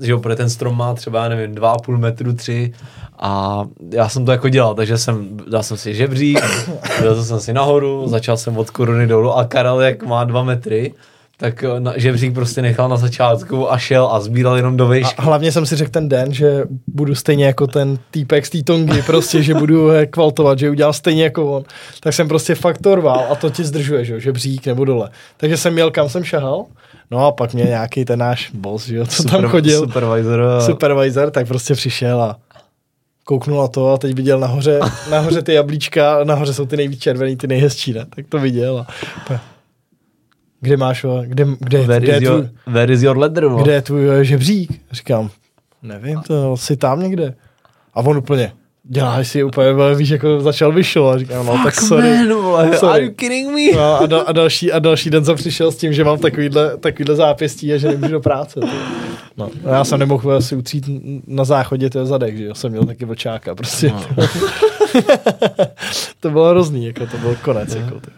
že 0.00 0.12
jo, 0.12 0.18
protože 0.18 0.36
ten 0.36 0.50
strom 0.50 0.76
má 0.76 0.94
třeba, 0.94 1.22
já 1.22 1.28
nevím, 1.28 1.54
2,5 1.54 1.96
metru, 1.96 2.32
3 2.32 2.72
a 3.18 3.64
já 3.90 4.08
jsem 4.08 4.24
to 4.24 4.32
jako 4.32 4.48
dělal, 4.48 4.74
takže 4.74 4.98
jsem, 4.98 5.36
dal 5.50 5.62
jsem 5.62 5.76
si 5.76 5.94
žebřík, 5.94 6.40
dal 7.04 7.24
jsem 7.24 7.40
si 7.40 7.52
nahoru, 7.52 8.08
začal 8.08 8.36
jsem 8.36 8.58
od 8.58 8.70
koruny 8.70 9.06
dolů 9.06 9.32
a 9.32 9.44
Karel, 9.44 9.80
jak 9.80 10.02
má 10.02 10.24
2 10.24 10.42
metry, 10.42 10.94
tak 11.36 11.64
eh, 11.64 11.80
na, 11.80 11.92
žebřík 11.96 12.34
prostě 12.34 12.62
nechal 12.62 12.88
na 12.88 12.96
začátku 12.96 13.72
a 13.72 13.78
šel 13.78 14.08
a 14.12 14.20
sbíral 14.20 14.56
jenom 14.56 14.76
do 14.76 14.88
výšky. 14.88 15.14
A 15.18 15.22
hlavně 15.22 15.52
jsem 15.52 15.66
si 15.66 15.76
řekl 15.76 15.90
ten 15.90 16.08
den, 16.08 16.32
že 16.32 16.64
budu 16.86 17.14
stejně 17.14 17.46
jako 17.46 17.66
ten 17.66 17.98
týpek 18.10 18.46
z 18.46 18.50
té 18.50 18.62
tongy, 18.62 19.02
prostě, 19.02 19.42
že 19.42 19.54
budu 19.54 19.88
je 19.88 20.06
kvaltovat, 20.06 20.58
že 20.58 20.70
udělal 20.70 20.92
stejně 20.92 21.24
jako 21.24 21.52
on. 21.52 21.64
Tak 22.00 22.14
jsem 22.14 22.28
prostě 22.28 22.54
faktorval 22.54 23.26
a 23.30 23.34
to 23.34 23.50
ti 23.50 23.64
zdržuje, 23.64 24.04
že, 24.04 24.12
jo, 24.12 24.18
že 24.18 24.32
břík 24.32 24.66
nebo 24.66 24.84
dole. 24.84 25.10
Takže 25.36 25.56
jsem 25.56 25.72
měl, 25.72 25.90
kam 25.90 26.08
jsem 26.08 26.24
šahal. 26.24 26.64
No 27.10 27.26
a 27.26 27.32
pak 27.32 27.54
mě 27.54 27.64
nějaký 27.64 28.04
ten 28.04 28.18
náš 28.18 28.50
boss, 28.54 28.86
že 28.86 28.96
jo, 28.96 29.06
co 29.06 29.24
tam 29.24 29.42
chodil, 29.42 29.80
Supervisor. 29.80 30.40
a- 30.42 30.60
supervisor, 30.60 31.30
tak 31.30 31.46
prostě 31.48 31.74
přišel 31.74 32.22
a 32.22 32.38
kouknul 33.24 33.60
na 33.62 33.68
to 33.68 33.92
a 33.92 33.98
teď 33.98 34.14
viděl 34.16 34.40
nahoře, 34.40 34.80
nahoře 35.10 35.42
ty 35.42 35.54
jablíčka, 35.54 36.24
nahoře 36.24 36.54
jsou 36.54 36.66
ty 36.66 36.76
nejvíc 36.76 37.00
červený, 37.00 37.36
ty 37.36 37.46
nejhezčí, 37.46 37.92
ne? 37.92 38.06
Tak 38.16 38.26
to 38.28 38.38
viděl 38.38 38.78
a 38.78 38.86
kde 40.60 40.76
máš, 40.76 41.04
vole, 41.04 41.26
kde, 41.26 41.46
kde, 41.58 41.82
Where 41.82 42.00
kde, 42.04 42.12
je 42.12 42.16
is, 42.18 42.22
your, 42.22 42.40
tvůj, 42.40 42.74
where 42.74 42.92
is 42.92 43.02
your 43.02 43.18
leather, 43.18 43.48
kde 43.62 43.72
je 43.72 43.82
tvůj 43.82 44.10
eh, 44.10 44.24
žebřík? 44.24 44.80
Říkám, 44.92 45.30
nevím, 45.82 46.20
to 46.22 46.52
asi 46.52 46.76
tam 46.76 47.00
někde. 47.00 47.34
A 47.94 48.00
on 48.00 48.16
úplně, 48.18 48.52
děláš 48.88 49.28
si 49.28 49.44
úplně, 49.44 49.72
vole, 49.72 49.94
víš, 49.94 50.08
jako 50.08 50.40
začal 50.40 50.72
vyšel 50.72 51.08
a 51.08 51.18
říkám, 51.18 51.46
no 51.46 51.60
tak 51.64 51.74
sorry. 51.74 52.16
Man, 52.16 52.28
vole, 52.42 52.78
Sorry. 52.78 52.92
are 52.92 53.04
you 53.04 53.10
kidding 53.14 53.48
me? 53.50 53.76
No, 53.76 54.00
a, 54.00 54.06
dal, 54.06 54.24
a, 54.26 54.32
další, 54.32 54.72
a 54.72 54.78
další 54.78 55.10
den 55.10 55.24
jsem 55.24 55.36
přišel 55.36 55.72
s 55.72 55.76
tím, 55.76 55.92
že 55.92 56.04
mám 56.04 56.18
takovýhle, 56.18 56.76
takovýhle 56.76 57.16
zápěstí 57.16 57.72
a 57.72 57.76
že 57.76 57.88
nemůžu 57.88 58.12
do 58.12 58.20
práce. 58.20 58.60
No, 59.36 59.50
a 59.64 59.70
já 59.70 59.84
jsem 59.84 59.98
nemohl 60.00 60.42
si 60.42 60.56
utřít 60.56 60.84
na 61.26 61.44
záchodě 61.44 61.90
to 61.90 62.06
zadek, 62.06 62.36
že 62.36 62.44
jo, 62.44 62.54
jsem 62.54 62.70
měl 62.70 62.84
taky 62.84 63.04
vlčáka, 63.04 63.54
prostě. 63.54 63.88
No. 63.88 64.04
to 66.20 66.30
bylo 66.30 66.48
hrozný, 66.48 66.86
jako 66.86 67.06
to 67.06 67.18
byl 67.18 67.36
konec, 67.42 67.74
jako 67.74 68.00
ty. 68.00 68.10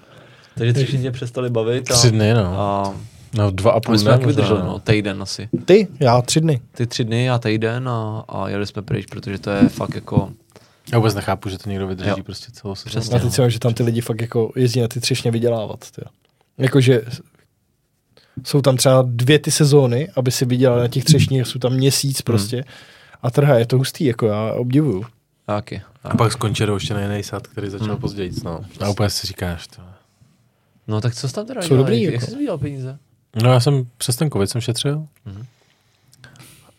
Takže 0.58 0.72
tři 0.72 0.84
všichni 0.84 1.10
přestali 1.10 1.50
bavit 1.50 1.90
a, 1.90 1.94
Tři 1.94 2.10
dny, 2.10 2.34
no. 2.34 2.60
a 2.60 2.94
No, 3.34 3.50
dva 3.50 3.72
a 3.72 3.80
půl 3.80 3.96
dne 3.96 4.16
vydrželi, 4.16 4.60
no. 4.60 4.66
no, 4.66 4.78
týden 4.78 5.22
asi. 5.22 5.48
Ty, 5.64 5.88
já 6.00 6.22
tři 6.22 6.40
dny. 6.40 6.60
Ty 6.74 6.86
tři 6.86 7.04
dny 7.04 7.30
a 7.30 7.38
týden 7.38 7.88
a, 7.88 8.24
a 8.28 8.48
jeli 8.48 8.66
jsme 8.66 8.82
pryč, 8.82 9.06
protože 9.06 9.38
to 9.38 9.50
je 9.50 9.68
fakt 9.68 9.94
jako, 9.94 10.28
Já 10.92 10.98
vůbec 10.98 11.14
nechápu, 11.14 11.48
že 11.48 11.58
to 11.58 11.70
někdo 11.70 11.86
vydrží 11.88 12.10
Jo. 12.10 12.16
prostě 12.24 12.52
celou 12.52 12.74
sezónu. 12.74 12.90
Přesně. 13.00 13.16
A 13.16 13.18
teď 13.22 13.32
si 13.32 13.42
že 13.48 13.58
tam 13.58 13.74
ty 13.74 13.82
lidi 13.82 14.00
fakt 14.00 14.20
jako 14.20 14.52
jezdí 14.56 14.80
na 14.80 14.88
ty 14.88 15.00
třešně 15.00 15.30
vydělávat. 15.30 15.84
Jakože 16.58 17.02
jsou 18.44 18.60
tam 18.62 18.76
třeba 18.76 19.04
dvě 19.06 19.38
ty 19.38 19.50
sezóny, 19.50 20.08
aby 20.16 20.30
si 20.30 20.44
vydělali 20.44 20.80
na 20.80 20.88
těch 20.88 21.04
třešních, 21.04 21.46
jsou 21.46 21.58
tam 21.58 21.72
měsíc 21.72 22.22
prostě. 22.22 22.64
A 23.22 23.30
trha 23.30 23.58
je 23.58 23.66
to 23.66 23.76
hustý, 23.78 24.04
jako 24.04 24.26
já 24.26 24.52
obdivuju. 24.52 25.04
taky. 25.46 25.82
A 26.04 26.16
pak 26.16 26.32
skončí 26.32 26.64
ještě 26.74 26.94
na 26.94 27.00
jiný 27.02 27.22
sad, 27.22 27.46
který 27.46 27.70
začal 27.70 27.88
Hmm. 27.88 27.96
později. 27.98 28.32
No. 28.44 28.60
A 28.80 28.88
úplně 28.88 29.10
si 29.10 29.26
říkáš 29.26 29.66
to. 29.66 29.82
No 30.88 31.00
tak 31.00 31.14
co 31.14 31.28
jsi 31.28 31.34
tam 31.34 31.46
teda 31.46 31.62
Jsou 31.62 31.76
dobrý, 31.76 32.02
Jak 32.02 32.14
jako. 32.14 32.26
jsi 32.26 32.36
vydělal 32.36 32.58
peníze? 32.58 32.98
No 33.42 33.52
já 33.52 33.60
jsem 33.60 33.86
přes 33.96 34.16
ten 34.16 34.30
covid 34.30 34.50
jsem 34.50 34.60
šetřil. 34.60 35.06
Mhm. 35.24 35.46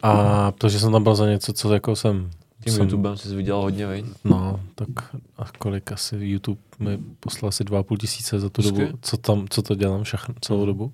A 0.01 0.51
protože 0.51 0.79
jsem 0.79 0.91
tam 0.91 1.03
byl 1.03 1.15
za 1.15 1.25
něco, 1.27 1.53
co 1.53 1.73
jako 1.73 1.95
jsem... 1.95 2.31
Tím 2.67 2.73
jsem, 2.75 2.83
YouTubem 2.83 3.17
jsi 3.17 3.35
vydělal 3.35 3.61
hodně, 3.61 3.87
veď? 3.87 4.05
No, 4.23 4.59
tak 4.75 4.89
a 5.37 5.45
kolik 5.57 5.91
asi 5.91 6.15
YouTube 6.19 6.61
mi 6.79 6.97
poslal 7.19 7.49
asi 7.49 7.63
dva 7.63 7.79
a 7.79 7.83
půl 7.83 7.97
tisíce 7.97 8.39
za 8.39 8.49
tu 8.49 8.61
Hezky. 8.61 8.77
dobu, 8.85 8.97
co 9.01 9.17
tam, 9.17 9.45
co 9.49 9.61
to 9.61 9.75
dělám 9.75 10.03
všechno, 10.03 10.35
celou 10.41 10.65
dobu. 10.65 10.93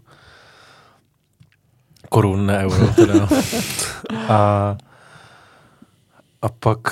Korun, 2.10 2.46
ne 2.46 2.58
euro 2.58 2.88
teda. 2.96 3.28
a, 4.30 4.78
a 6.42 6.50
pak, 6.50 6.88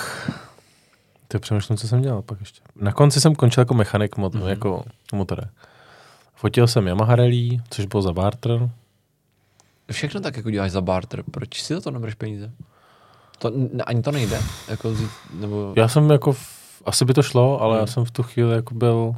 to 1.28 1.40
přemýšlím, 1.40 1.78
co 1.78 1.88
jsem 1.88 2.02
dělal 2.02 2.22
pak 2.22 2.40
ještě. 2.40 2.62
Na 2.76 2.92
konci 2.92 3.22
jsem 3.22 3.36
končil 3.36 3.62
jako 3.62 3.74
mechanik 3.74 4.18
mot, 4.18 4.34
Mhm. 4.34 4.44
mm-hmm. 4.44 4.48
jako 4.50 4.84
motore. 5.14 5.44
Fotil 6.36 6.68
jsem 6.68 6.88
Yamaha 6.88 7.16
Rally, 7.16 7.60
což 7.70 7.86
bylo 7.86 8.02
za 8.02 8.14
barter. 8.14 8.70
Všechno 9.92 10.20
tak 10.22 10.38
jako 10.38 10.50
děláš 10.50 10.72
za 10.72 10.82
barter, 10.82 11.24
proč 11.32 11.62
si 11.64 11.74
za 11.74 11.82
to 11.82 11.92
nebereš 11.92 12.16
peníze? 12.16 12.52
To, 13.42 13.52
ani 13.86 14.02
to 14.02 14.12
nejde, 14.12 14.40
jako 14.68 14.94
nebo... 15.34 15.74
Já 15.78 15.88
jsem 15.88 16.10
jako, 16.10 16.32
v, 16.34 16.82
asi 16.86 17.06
by 17.06 17.14
to 17.14 17.24
šlo, 17.24 17.62
ale 17.62 17.74
Hmm. 17.74 17.80
já 17.80 17.88
jsem 17.88 18.06
v 18.06 18.12
tu 18.12 18.24
chvíli 18.24 18.56
jako 18.56 18.74
byl 18.76 19.14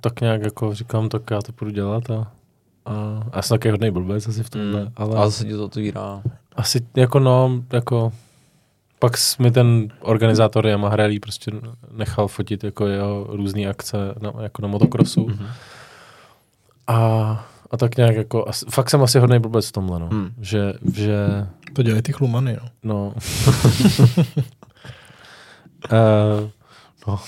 tak 0.00 0.20
nějak 0.20 0.42
jako 0.42 0.74
říkám, 0.74 1.08
tak 1.08 1.22
já 1.30 1.40
to 1.42 1.52
půjdu 1.52 1.70
dělat 1.70 2.10
a, 2.10 2.14
a, 2.86 2.92
a 3.32 3.36
já 3.36 3.42
jsem 3.42 3.54
taky 3.54 3.70
hodný 3.70 3.90
blbec 3.90 4.28
asi 4.28 4.42
v 4.42 4.50
tomhle, 4.50 4.80
Mm, 4.84 4.92
ale 4.96 5.16
ale 5.16 5.26
zase 5.30 5.44
ti 5.44 5.52
to 5.52 5.64
otvírá. 5.64 6.22
asi 6.56 6.86
jako 6.96 7.18
no, 7.18 7.62
jako 7.72 8.12
pak 8.98 9.12
mi 9.38 9.50
ten 9.50 9.88
organizátor 10.00 10.66
Yamaha 10.66 10.96
Rally 10.96 11.20
prostě 11.20 11.50
nechal 11.90 12.28
fotit 12.28 12.64
jako 12.64 12.86
jeho 12.86 13.26
různé 13.30 13.66
akce 13.66 13.96
na, 14.20 14.32
jako 14.42 14.62
na 14.62 14.68
motokrosu 14.68 15.26
Mhm. 15.28 15.46
a, 16.86 17.46
a 17.74 17.76
tak 17.76 17.96
nějak 17.96 18.16
jako, 18.16 18.48
asi, 18.48 18.66
fakt 18.70 18.90
jsem 18.90 19.02
asi 19.02 19.18
hodný 19.18 19.38
blbec 19.38 19.68
v 19.68 19.72
tomhle, 19.72 20.00
no. 20.00 20.08
Hmm. 20.08 20.30
Že, 20.40 20.74
že 20.94 21.46
To 21.72 21.82
dělají 21.82 22.02
ty 22.02 22.12
chlumany, 22.12 22.58
no. 22.62 22.68
No. 22.84 23.14
uh, 25.92 26.50
no. 27.06 27.20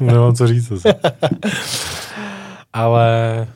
Nemám 0.00 0.34
co 0.34 0.46
říct. 0.46 0.72
Asi. 0.72 0.88
Ale 2.72 3.46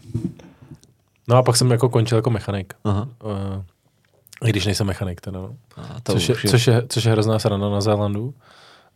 no 1.28 1.36
a 1.36 1.42
pak 1.42 1.56
jsem 1.56 1.70
jako 1.70 1.88
končil 1.88 2.18
jako 2.18 2.30
mechanik. 2.30 2.74
Aha. 2.84 3.08
Uh, 3.24 4.48
I 4.48 4.50
když 4.50 4.66
nejsem 4.66 4.86
mechanik 4.86 5.20
teda, 5.20 5.40
no. 5.40 5.56
A 5.76 6.00
to 6.02 6.12
Což 6.12 6.28
je, 6.28 6.34
což, 6.48 6.66
je, 6.66 6.82
což 6.88 7.04
je 7.04 7.12
hrozná 7.12 7.38
sranda 7.38 7.68
na 7.68 7.80
Zélandu, 7.80 8.34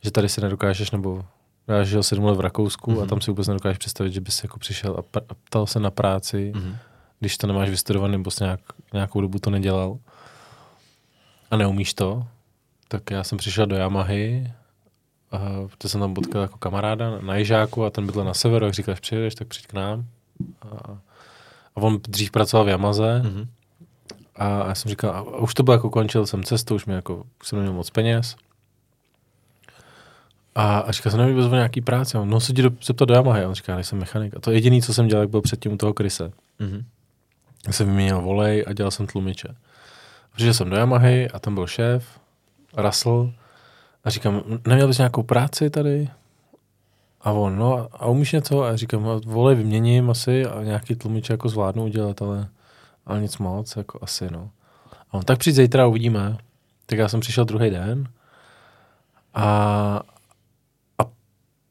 že 0.00 0.10
tady 0.10 0.28
si 0.28 0.40
nedokážeš, 0.40 0.90
nebo 0.90 1.24
já 1.68 1.84
žil 1.84 2.02
sedm 2.02 2.24
let 2.24 2.36
v 2.36 2.40
Rakousku 2.40 2.90
mm-hmm. 2.90 2.96
a 2.96 3.00
Mhm. 3.00 3.08
tam 3.08 3.20
si 3.20 3.30
vůbec 3.30 3.48
nedokážeš 3.48 3.78
představit, 3.78 4.12
že 4.12 4.20
bys 4.20 4.42
jako 4.42 4.58
přišel 4.58 4.94
a, 4.98 5.02
pr- 5.02 5.24
a 5.28 5.34
ptal 5.44 5.66
se 5.66 5.80
na 5.80 5.90
práci, 5.90 6.52
Mhm. 6.56 6.76
když 7.20 7.38
to 7.38 7.46
nemáš 7.46 7.70
vystudovaný, 7.70 8.12
nebo 8.12 8.30
jsi 8.30 8.44
nějak, 8.44 8.60
nějakou 8.92 9.20
dobu 9.20 9.38
to 9.38 9.50
nedělal 9.50 9.98
a 11.50 11.56
neumíš 11.56 11.94
to, 11.94 12.26
tak 12.88 13.10
já 13.10 13.24
jsem 13.24 13.38
přišel 13.38 13.66
do 13.66 13.76
Yamahy, 13.76 14.52
a 15.32 15.38
protože 15.68 15.88
jsem 15.88 16.00
tam 16.00 16.14
potkal 16.14 16.42
jako 16.42 16.58
kamaráda 16.58 17.18
na 17.20 17.36
Jižáku 17.36 17.84
a 17.84 17.90
ten 17.90 18.06
bydlel 18.06 18.24
na 18.24 18.34
severu, 18.34 18.64
jak 18.64 18.74
říkal, 18.74 18.92
až 18.92 19.00
přijedeš, 19.00 19.34
tak 19.34 19.48
přijď 19.48 19.66
k 19.66 19.72
nám. 19.72 20.04
A, 20.62 20.66
a 21.76 21.80
on 21.80 21.98
dřív 22.08 22.30
pracoval 22.30 22.64
v 22.66 22.68
Yamaze 22.68 23.22
Mhm. 23.24 23.48
a 24.36 24.44
já 24.68 24.74
jsem 24.74 24.88
říkal, 24.88 25.10
a 25.14 25.22
už 25.38 25.54
to 25.54 25.62
bylo 25.62 25.74
jako 25.74 25.90
končil 25.90 26.26
jsem 26.26 26.44
cestu, 26.44 26.74
už, 26.74 26.86
mě 26.86 26.94
jako, 26.94 27.24
už 27.40 27.48
jsem 27.48 27.58
neměl 27.58 27.74
moc 27.74 27.90
peněz. 27.90 28.36
A, 30.58 30.78
a 30.78 30.92
říkal 30.92 31.10
jsem, 31.10 31.20
nevím, 31.20 31.50
nějaký 31.50 31.82
on, 32.14 32.30
no 32.30 32.40
se 32.40 32.52
do, 32.52 32.70
zeptat 32.82 33.08
do 33.08 33.14
Yamahy. 33.14 33.44
A 33.44 33.48
on 33.48 33.54
říká, 33.54 33.74
nejsem 33.74 33.98
mechanik. 33.98 34.36
A 34.36 34.40
to 34.40 34.50
jediný, 34.50 34.82
co 34.82 34.94
jsem 34.94 35.08
dělal, 35.08 35.22
jak 35.22 35.30
byl 35.30 35.40
předtím 35.40 35.72
u 35.72 35.76
toho 35.76 35.94
Krise. 35.94 36.32
Mhm. 36.58 36.84
Já 37.66 37.72
jsem 37.72 37.86
vyměnil 37.86 38.20
volej 38.22 38.64
a 38.66 38.72
dělal 38.72 38.90
jsem 38.90 39.06
tlumiče. 39.06 39.48
Přišel 40.34 40.54
jsem 40.54 40.70
do 40.70 40.76
Yamahy 40.76 41.30
a 41.30 41.38
tam 41.38 41.54
byl 41.54 41.66
šéf, 41.66 42.20
Russell, 42.76 43.32
a 44.04 44.10
říkám, 44.10 44.42
neměl 44.66 44.86
bys 44.86 44.98
nějakou 44.98 45.22
práci 45.22 45.70
tady? 45.70 46.08
A 47.20 47.32
on, 47.32 47.56
no 47.56 47.88
a 47.92 48.06
umíš 48.06 48.32
něco? 48.32 48.62
A 48.62 48.76
říkám, 48.76 49.08
"A 49.08 49.20
volej 49.26 49.56
vyměním 49.56 50.10
asi 50.10 50.46
a 50.46 50.62
nějaký 50.62 50.94
tlumiče 50.94 51.32
jako 51.32 51.48
zvládnu 51.48 51.84
udělat, 51.84 52.22
ale, 52.22 52.48
ale 53.06 53.20
nic 53.20 53.38
moc, 53.38 53.76
jako 53.76 53.98
asi, 54.02 54.28
no. 54.30 54.50
A 55.10 55.14
on, 55.14 55.22
tak 55.22 55.38
přijď 55.38 55.56
zítra, 55.56 55.86
uvidíme. 55.86 56.38
Tak 56.86 56.98
já 56.98 57.08
jsem 57.08 57.20
přišel 57.20 57.44
druhý 57.44 57.70
den 57.70 58.08
a 59.34 60.00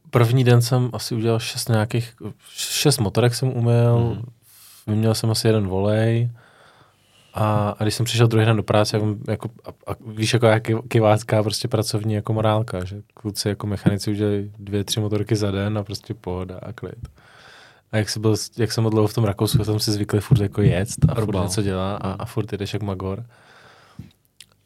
první 0.09 0.43
den 0.43 0.61
jsem 0.61 0.89
asi 0.93 1.15
udělal 1.15 1.39
šest 1.39 1.69
nějakých, 1.69 2.15
šest 2.49 2.99
motorek 2.99 3.35
jsem 3.35 3.49
umyl, 3.57 3.97
Mhm. 3.99 4.25
vyměnil 4.87 5.13
jsem 5.15 5.31
asi 5.31 5.47
jeden 5.47 5.67
volej 5.67 6.31
a, 7.33 7.69
a 7.79 7.83
když 7.83 7.95
jsem 7.95 8.05
přišel 8.05 8.27
druhý 8.27 8.45
den 8.45 8.57
do 8.57 8.63
práce, 8.63 8.97
jak, 8.97 9.03
jako, 9.27 9.49
a, 9.65 9.91
a, 9.91 9.95
víš, 10.07 10.33
jako 10.33 10.45
jak 10.45 10.63
kivácká 10.87 11.43
prostě 11.43 11.67
pracovní 11.67 12.13
jako 12.13 12.33
morálka, 12.33 12.83
že 12.85 13.01
kluci 13.13 13.49
jako 13.49 13.67
mechanici 13.67 14.11
udělají 14.11 14.51
dvě, 14.59 14.83
tři 14.83 14.99
motorky 14.99 15.35
za 15.35 15.51
den 15.51 15.77
a 15.77 15.83
prostě 15.83 16.13
pohoda 16.13 16.59
a 16.61 16.73
klid. 16.73 17.07
A 17.91 17.97
jak, 17.97 18.09
jsi 18.09 18.19
byl, 18.19 18.35
jak 18.57 18.71
jsem 18.71 18.83
byl 18.83 18.91
dlouho 18.91 19.07
v 19.07 19.13
tom 19.13 19.23
Rakousku, 19.23 19.63
jsem 19.63 19.79
si 19.79 19.91
zvykli 19.91 20.19
furt 20.21 20.41
jako 20.41 20.61
jet 20.61 20.89
a 21.09 21.15
furt 21.15 21.23
Rbal. 21.29 21.43
něco 21.43 21.61
dělá 21.61 21.95
a, 21.95 22.11
a 22.11 22.25
furt 22.25 22.51
jdeš 22.53 22.73
jak 22.73 22.83
magor. 22.83 23.25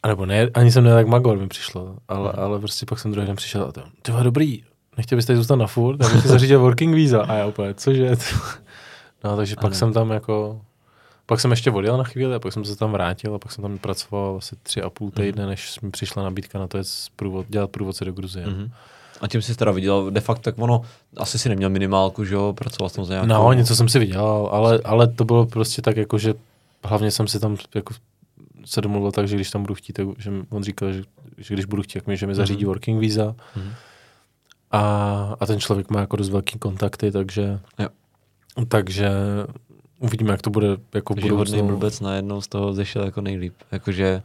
A 0.02 0.08
nebo 0.08 0.26
ne, 0.26 0.48
ani 0.54 0.72
jsem 0.72 0.84
nejel 0.84 0.98
jak 0.98 1.06
magor, 1.06 1.38
mi 1.38 1.48
přišlo, 1.48 1.96
ale, 2.08 2.32
ale 2.32 2.58
prostě 2.58 2.86
pak 2.86 2.98
jsem 2.98 3.10
druhý 3.12 3.26
den 3.26 3.36
přišel 3.36 3.64
a 3.64 3.72
to, 3.72 3.82
ty 4.02 4.12
vole, 4.12 4.24
dobrý, 4.24 4.62
nechtěl 4.96 5.16
bys 5.16 5.26
tady 5.26 5.36
zůstat 5.36 5.56
na 5.56 5.66
furt, 5.66 6.02
já 6.02 6.08
bych 6.08 6.26
zařídil 6.26 6.60
working 6.60 6.94
visa. 6.94 7.22
A 7.22 7.34
já 7.34 7.46
úplně, 7.46 7.74
cože? 7.74 8.10
No, 9.24 9.36
takže 9.36 9.54
pak 9.56 9.64
Ano. 9.64 9.74
jsem 9.74 9.92
tam 9.92 10.10
jako, 10.10 10.60
pak 11.26 11.40
jsem 11.40 11.50
ještě 11.50 11.70
odjel 11.70 11.96
na 11.98 12.04
chvíli 12.04 12.34
a 12.34 12.38
pak 12.38 12.52
jsem 12.52 12.64
se 12.64 12.76
tam 12.76 12.92
vrátil 12.92 13.34
a 13.34 13.38
pak 13.38 13.52
jsem 13.52 13.62
tam 13.62 13.78
pracoval 13.78 14.34
asi 14.38 14.56
tři 14.62 14.82
a 14.82 14.90
půl 14.90 15.10
týdne, 15.10 15.46
než 15.46 15.80
mi 15.80 15.90
přišla 15.90 16.22
nabídka 16.22 16.58
na 16.58 16.66
to 16.66 16.76
jet 16.78 16.86
z 16.88 17.08
průvod, 17.16 17.46
dělat 17.48 17.70
průvodce 17.70 18.04
do 18.04 18.12
Gruzie. 18.12 18.46
Mhm. 18.46 18.70
A 19.20 19.28
tím 19.28 19.42
jsi 19.42 19.54
teda 19.56 19.72
viděl, 19.72 20.10
de 20.10 20.20
facto, 20.20 20.42
tak 20.42 20.54
ono, 20.58 20.82
asi 21.16 21.38
si 21.38 21.48
neměl 21.48 21.70
minimálku, 21.70 22.24
že 22.24 22.34
jo, 22.34 22.52
pracoval 22.52 22.88
jsem 22.88 23.04
za 23.04 23.12
nějakou... 23.14 23.28
No, 23.28 23.52
něco 23.52 23.76
jsem 23.76 23.88
si 23.88 23.98
vydělal, 23.98 24.48
ale, 24.52 24.80
ale 24.84 25.06
to 25.08 25.24
bylo 25.24 25.46
prostě 25.46 25.82
tak 25.82 25.96
jako, 25.96 26.18
že 26.18 26.34
hlavně 26.84 27.10
jsem 27.10 27.28
si 27.28 27.40
tam 27.40 27.56
jako 27.74 27.94
se 28.64 28.80
domluvil 28.80 29.12
tak, 29.12 29.28
že 29.28 29.36
když 29.36 29.50
tam 29.50 29.62
budu 29.62 29.74
chtít, 29.74 29.92
tak, 29.92 30.06
že 30.18 30.30
on 30.50 30.62
říkal, 30.62 30.92
že, 30.92 31.02
že 31.38 31.54
když 31.54 31.64
budu 31.66 31.82
chtít, 31.82 31.96
jak 31.96 32.06
mi, 32.06 32.16
že 32.16 32.26
mi 32.26 32.34
zařídí 32.34 32.64
Mhm. 32.64 32.66
working 32.68 33.00
visa. 33.00 33.34
Mhm. 33.56 33.72
A, 34.72 35.36
a 35.40 35.46
ten 35.46 35.60
člověk 35.60 35.90
má 35.90 36.00
jako 36.00 36.16
dost 36.16 36.28
velký 36.28 36.58
kontakty, 36.58 37.12
takže, 37.12 37.60
Jo. 37.78 37.88
takže 38.68 39.10
uvidíme, 39.98 40.30
jak 40.30 40.42
to 40.42 40.50
bude 40.50 40.68
jako 40.94 41.14
Takže 41.14 41.32
hodný 41.32 41.62
blbec 41.62 42.00
najednou 42.00 42.40
z 42.40 42.48
toho 42.48 42.72
zešel 42.72 43.04
jako 43.04 43.20
nejlíp. 43.20 43.54
Jakože, 43.72 44.22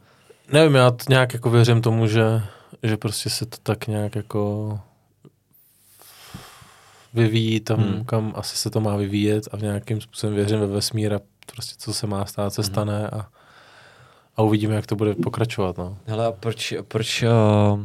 Nevím, 0.54 0.76
já 0.76 0.92
t- 0.92 1.04
nějak 1.10 1.34
jako 1.34 1.50
věřím 1.50 1.82
tomu, 1.82 2.08
že, 2.08 2.42
že 2.84 2.98
prostě 2.98 3.30
se 3.30 3.46
to 3.46 3.58
tak 3.64 3.88
nějak 3.88 4.16
jako 4.16 4.80
vyvíjí 7.14 7.60
tam, 7.60 7.80
hmm. 7.80 8.06
kam 8.06 8.34
asi 8.36 8.58
se 8.58 8.70
to 8.70 8.80
má 8.82 8.96
vyvíjet 8.96 9.48
a 9.52 9.58
v 9.58 9.62
nějakým 9.62 10.02
způsobem 10.02 10.36
věřím 10.36 10.60
ve 10.60 10.68
vesmír 10.68 11.14
a 11.14 11.20
prostě 11.54 11.76
co 11.78 11.94
se 11.94 12.08
má 12.08 12.26
stát, 12.26 12.54
se 12.54 12.62
Hmm. 12.62 12.72
stane 12.72 13.10
a, 13.10 13.28
a 14.38 14.42
uvidíme, 14.42 14.76
jak 14.76 14.86
to 14.88 14.96
bude 14.96 15.16
pokračovat. 15.16 15.78
No. 15.78 15.98
hele, 16.06 16.26
a 16.26 16.32
proč, 16.32 16.74
proč, 16.88 17.24
uh, 17.24 17.80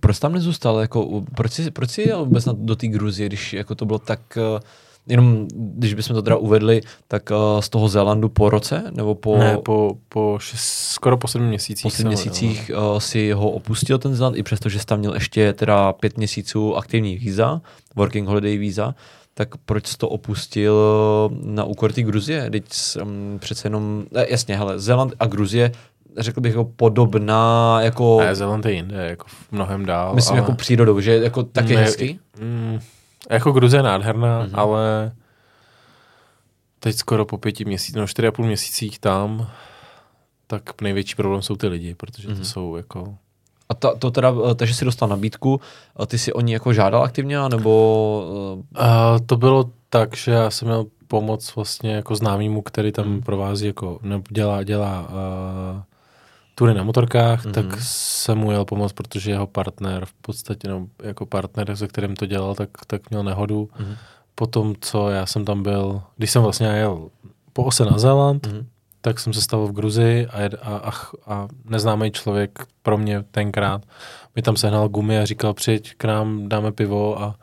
proč 0.00 0.18
tam 0.18 0.32
nezůstal, 0.32 0.78
jako, 0.78 1.22
proč 1.34 1.52
jsi, 1.52 1.70
proč 1.70 1.90
jsi 1.90 2.08
jel 2.08 2.24
vůbec 2.24 2.44
do 2.52 2.76
té 2.76 2.86
Gruzie, 2.86 3.28
když 3.28 3.52
jako 3.52 3.74
to 3.74 3.86
bylo 3.86 3.98
tak, 3.98 4.20
uh, 4.36 4.60
jenom 5.06 5.46
když 5.54 5.94
bychom 5.94 6.16
to 6.16 6.22
teda 6.22 6.36
uvedli, 6.36 6.80
tak 7.08 7.30
uh, 7.30 7.60
z 7.60 7.68
toho 7.68 7.88
Zélandu 7.88 8.28
po 8.28 8.50
roce, 8.50 8.84
nebo 8.90 9.14
po, 9.14 9.38
Ne, 9.38 9.56
po, 9.56 9.96
po 10.08 10.38
šest, 10.40 10.60
skoro 10.92 11.16
po 11.16 11.28
sedmi 11.28 11.48
měsících. 11.48 11.82
po 11.82 11.90
sedmi 11.90 12.08
měsících 12.08 12.70
uh, 12.92 12.98
si 12.98 13.32
ho 13.32 13.50
opustil 13.50 13.98
ten 13.98 14.14
Zéland, 14.14 14.36
i 14.36 14.42
přesto, 14.42 14.68
že 14.68 14.78
jsi 14.78 14.86
tam 14.86 14.98
měl 14.98 15.14
ještě 15.14 15.52
teda 15.52 15.92
pět 15.92 16.16
měsíců 16.16 16.76
aktivní 16.76 17.16
víza, 17.16 17.60
working 17.96 18.28
holiday 18.28 18.58
víza, 18.58 18.94
tak 19.34 19.56
proč 19.56 19.86
jsi 19.86 19.96
to 19.96 20.08
opustil 20.08 20.74
na 21.42 21.64
úkor 21.64 21.92
té 21.92 22.02
Gruzie? 22.02 22.50
Teď 22.50 22.64
um, 23.02 23.38
přece 23.38 23.66
jenom, 23.66 24.04
eh, 24.14 24.26
jasně, 24.30 24.56
hele, 24.56 24.78
Zéland 24.78 25.12
a 25.20 25.26
Gruzie, 25.26 25.72
řekl 26.18 26.40
bych 26.40 26.52
jako 26.52 26.64
podobná, 26.64 27.76
jako, 27.80 28.20
Ne, 28.20 28.34
Zeland 28.34 28.66
je 28.66 28.72
jinde, 28.72 29.06
jako 29.10 29.26
v 29.28 29.52
mnohem 29.52 29.86
dál. 29.86 30.14
myslím 30.14 30.32
ale, 30.32 30.40
jako 30.40 30.52
přírodou, 30.54 31.00
že 31.00 31.16
jako 31.16 31.42
taky 31.42 31.74
Ne, 31.76 31.82
hezký? 31.82 32.20
Mm, 32.40 32.78
jako 33.30 33.52
Gruzie 33.52 33.78
je 33.78 33.82
nádherná, 33.82 34.38
Mhm. 34.38 34.48
mm-hmm. 34.48 34.58
ale 34.60 35.12
teď 36.80 36.96
skoro 36.96 37.24
po 37.24 37.38
pěti 37.38 37.64
měsících, 37.64 37.96
no 37.96 38.06
čtyři 38.06 38.28
a 38.28 38.32
půl 38.32 38.46
měsících 38.46 38.98
tam, 38.98 39.46
tak 40.46 40.82
největší 40.82 41.14
problém 41.14 41.42
jsou 41.42 41.56
ty 41.56 41.66
lidi, 41.66 41.94
protože 41.94 42.28
Mhm. 42.28 42.36
to 42.38 42.44
jsou 42.44 42.76
jako... 42.76 43.14
A 43.68 43.74
ta, 43.74 43.94
to 43.94 44.10
teda, 44.10 44.32
eh, 44.50 44.54
takže 44.54 44.74
jsi 44.74 44.84
dostal 44.84 45.08
nabídku, 45.08 45.60
a 45.96 46.06
ty 46.06 46.18
si 46.18 46.32
o 46.32 46.40
ní 46.40 46.52
jako 46.52 46.72
žádal 46.72 47.02
aktivně, 47.02 47.38
nebo 47.48 48.54
uh, 48.54 48.82
A 48.84 49.16
to 49.26 49.36
bylo 49.36 49.70
tak, 49.88 50.16
že 50.16 50.30
já 50.32 50.50
jsem 50.50 50.68
měl 50.68 50.84
pomoc 51.08 51.54
vlastně 51.56 51.94
jako 51.94 52.16
známýmu, 52.16 52.62
který 52.62 52.92
tam 52.92 53.08
Mhm. 53.08 53.22
provází 53.22 53.66
jako, 53.66 53.98
nebo 54.02 54.24
dělá, 54.30 54.62
dělá 54.62 55.00
uh, 55.02 55.82
tury 56.54 56.74
na 56.74 56.82
motorkách, 56.82 57.44
Mhm. 57.44 57.52
mm-hmm. 57.54 57.68
tak 57.70 57.80
jsem 57.82 58.38
mu 58.38 58.50
jel 58.52 58.64
pomoct, 58.64 58.92
protože 58.92 59.30
jeho 59.30 59.46
partner 59.46 60.04
v 60.06 60.12
podstatě, 60.14 60.68
no, 60.68 60.86
jako 61.02 61.26
partner, 61.26 61.76
se 61.76 61.88
kterým 61.88 62.16
to 62.16 62.26
dělal, 62.26 62.54
tak, 62.54 62.68
tak 62.86 63.10
měl 63.10 63.22
nehodu. 63.22 63.68
Mhm. 63.78 63.96
Po 64.34 64.46
tom, 64.46 64.74
co 64.80 65.10
já 65.10 65.26
jsem 65.26 65.44
tam 65.44 65.62
byl, 65.62 66.02
když 66.16 66.30
jsem 66.30 66.42
vlastně 66.42 66.66
jel 66.66 67.08
po 67.52 67.64
ose 67.64 67.84
na 67.84 67.98
Zéland, 67.98 68.46
Mhm. 68.46 68.66
tak 69.00 69.18
jsem 69.20 69.32
se 69.32 69.42
stavil 69.42 69.66
v 69.66 69.72
Gruzii 69.72 70.26
a, 70.26 70.50
a, 70.62 70.76
a, 70.76 70.92
a 71.26 71.48
neznámý 71.64 72.10
člověk 72.10 72.66
pro 72.82 72.98
mě 72.98 73.22
tenkrát 73.30 73.82
mi 74.36 74.42
tam 74.42 74.56
sehnal 74.56 74.88
gumy 74.88 75.18
a 75.18 75.24
říkal, 75.24 75.54
přijď 75.54 75.94
k 75.96 76.04
nám, 76.04 76.48
dáme 76.48 76.72
pivo 76.72 77.22
a, 77.22 77.34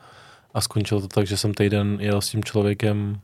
a 0.53 0.61
skončilo 0.61 1.01
to 1.01 1.07
tak, 1.07 1.27
že 1.27 1.37
jsem 1.37 1.53
týden 1.53 1.97
jel 2.01 2.21
s 2.21 2.29
tím 2.29 2.43
člověkem 2.43 3.19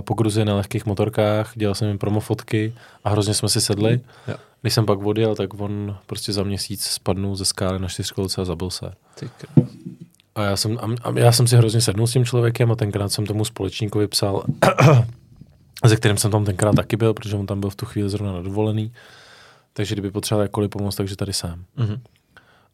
po 0.00 0.14
Gruzii 0.14 0.44
na 0.44 0.56
lehkých 0.56 0.86
motorkách, 0.86 1.52
dělal 1.54 1.74
jsem 1.74 1.88
jim 1.88 1.98
promofotky 1.98 2.74
a 3.04 3.10
hrozně 3.10 3.34
jsme 3.34 3.48
si 3.48 3.60
sedli. 3.60 4.00
Jo. 4.28 4.34
Když 4.60 4.74
jsem 4.74 4.86
pak 4.86 4.98
odjel, 4.98 5.34
tak 5.34 5.60
on 5.60 5.96
prostě 6.06 6.32
za 6.32 6.42
měsíc 6.42 6.84
spadnul 6.84 7.36
ze 7.36 7.44
skály 7.44 7.78
na 7.78 7.88
čtyřkolce 7.88 8.40
a 8.40 8.44
zabil 8.44 8.70
se. 8.70 8.92
A 10.34 10.42
já 10.42 10.56
jsem, 10.56 10.78
a, 11.02 11.18
já 11.18 11.32
jsem 11.32 11.46
si 11.46 11.56
hrozně 11.56 11.80
sednul 11.80 12.06
s 12.06 12.12
tím 12.12 12.24
člověkem 12.24 12.72
a 12.72 12.76
tenkrát 12.76 13.08
jsem 13.08 13.26
tomu 13.26 13.44
společníkovi 13.44 14.08
psal, 14.08 14.44
se 15.86 15.96
kterým 15.96 16.16
jsem 16.16 16.30
tam 16.30 16.44
tenkrát 16.44 16.76
taky 16.76 16.96
byl, 16.96 17.14
protože 17.14 17.36
on 17.36 17.46
tam 17.46 17.60
byl 17.60 17.70
v 17.70 17.74
tu 17.74 17.86
chvíli 17.86 18.10
zrovna 18.10 18.32
na 18.32 18.42
dovolený. 18.42 18.92
Takže 19.72 19.94
kdyby 19.94 20.10
potřeboval 20.10 20.42
jakkoliv 20.42 20.70
pomoct, 20.70 20.96
takže 20.96 21.16
tady 21.16 21.32
jsem. 21.32 21.64
Mhm. 21.76 22.00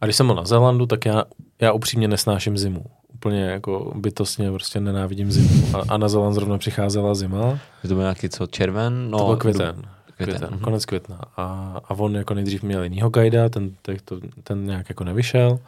A 0.00 0.04
když 0.06 0.16
jsem 0.16 0.26
byl 0.26 0.36
na 0.36 0.44
Zélandu, 0.44 0.86
tak 0.86 1.04
já, 1.04 1.24
já 1.60 1.72
upřímně 1.72 2.08
nesnáším 2.08 2.58
zimu. 2.58 2.84
Úplně 3.26 3.44
jako 3.44 3.92
bytostně 3.96 4.50
prostě 4.50 4.80
nenávidím 4.80 5.32
zimu. 5.32 5.76
A, 5.76 5.94
a 5.94 5.96
na 5.96 6.08
Zéland 6.08 6.34
zrovna 6.34 6.58
přicházela 6.58 7.14
zima. 7.14 7.58
To 7.82 7.88
byl 7.88 7.98
nějaký 7.98 8.28
co, 8.28 8.46
červen? 8.46 9.10
No, 9.10 9.18
To 9.18 9.24
byl 9.24 9.36
květen. 9.36 9.72
květen, 9.72 9.86
Květen, 10.16 10.48
mhm. 10.50 10.60
konec 10.60 10.84
května. 10.84 11.20
A, 11.36 11.76
a 11.88 11.94
on 11.94 12.16
jako 12.16 12.34
nejdřív 12.34 12.62
měl 12.62 12.82
jinýho 12.82 13.10
guida, 13.10 13.48
ten, 13.48 13.70
ten, 13.82 13.96
ten 14.42 14.66
nějak 14.66 14.88
jako 14.88 15.04
nevyšel. 15.04 15.58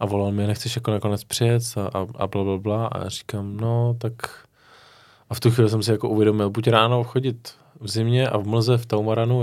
A 0.00 0.06
volal 0.06 0.32
mi, 0.32 0.46
nechceš 0.46 0.76
jako 0.76 0.90
nakonec 0.90 1.24
přijet 1.24 1.62
a, 1.76 1.98
a, 1.98 2.06
a 2.14 2.26
bla, 2.26 2.44
bla, 2.44 2.58
bla. 2.58 2.86
A 2.86 2.98
já 2.98 3.08
říkám, 3.08 3.56
no 3.56 3.94
tak... 3.98 4.12
A 5.30 5.34
v 5.34 5.40
tu 5.40 5.50
chvíli 5.50 5.70
jsem 5.70 5.82
si 5.82 5.90
jako 5.90 6.08
uvědomil, 6.08 6.50
buď 6.50 6.68
ráno 6.68 7.04
chodit 7.04 7.52
v 7.80 7.88
zimě 7.88 8.28
a 8.28 8.38
v 8.38 8.46
mlze 8.46 8.78
v 8.78 8.86
Taumaranu 8.86 9.40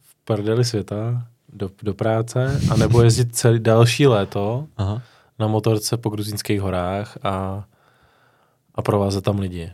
v 0.00 0.14
prdeli 0.24 0.64
světa 0.64 1.26
do, 1.52 1.70
do 1.82 1.94
práce, 1.94 2.60
a 2.70 2.76
nebo 2.76 3.02
jezdit 3.02 3.36
celý 3.36 3.58
další 3.58 4.06
léto 4.06 4.66
Aha. 4.76 5.02
Na 5.38 5.46
motorce 5.46 5.96
po 5.96 6.10
gruzínských 6.10 6.60
horách 6.60 7.18
a, 7.22 7.64
a 8.74 8.82
provázet 8.82 9.24
tam 9.24 9.38
lidi. 9.38 9.72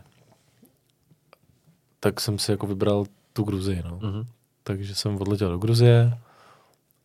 Tak 1.99 2.19
jsem 2.21 2.39
si 2.39 2.51
jako 2.51 2.67
vybral 2.67 3.05
tu 3.33 3.43
Gruzii, 3.43 3.83
no. 3.85 3.99
Mhm. 4.01 4.25
Takže 4.63 4.95
jsem 4.95 5.21
odletěl 5.21 5.49
do 5.51 5.57
Gruzie 5.57 6.17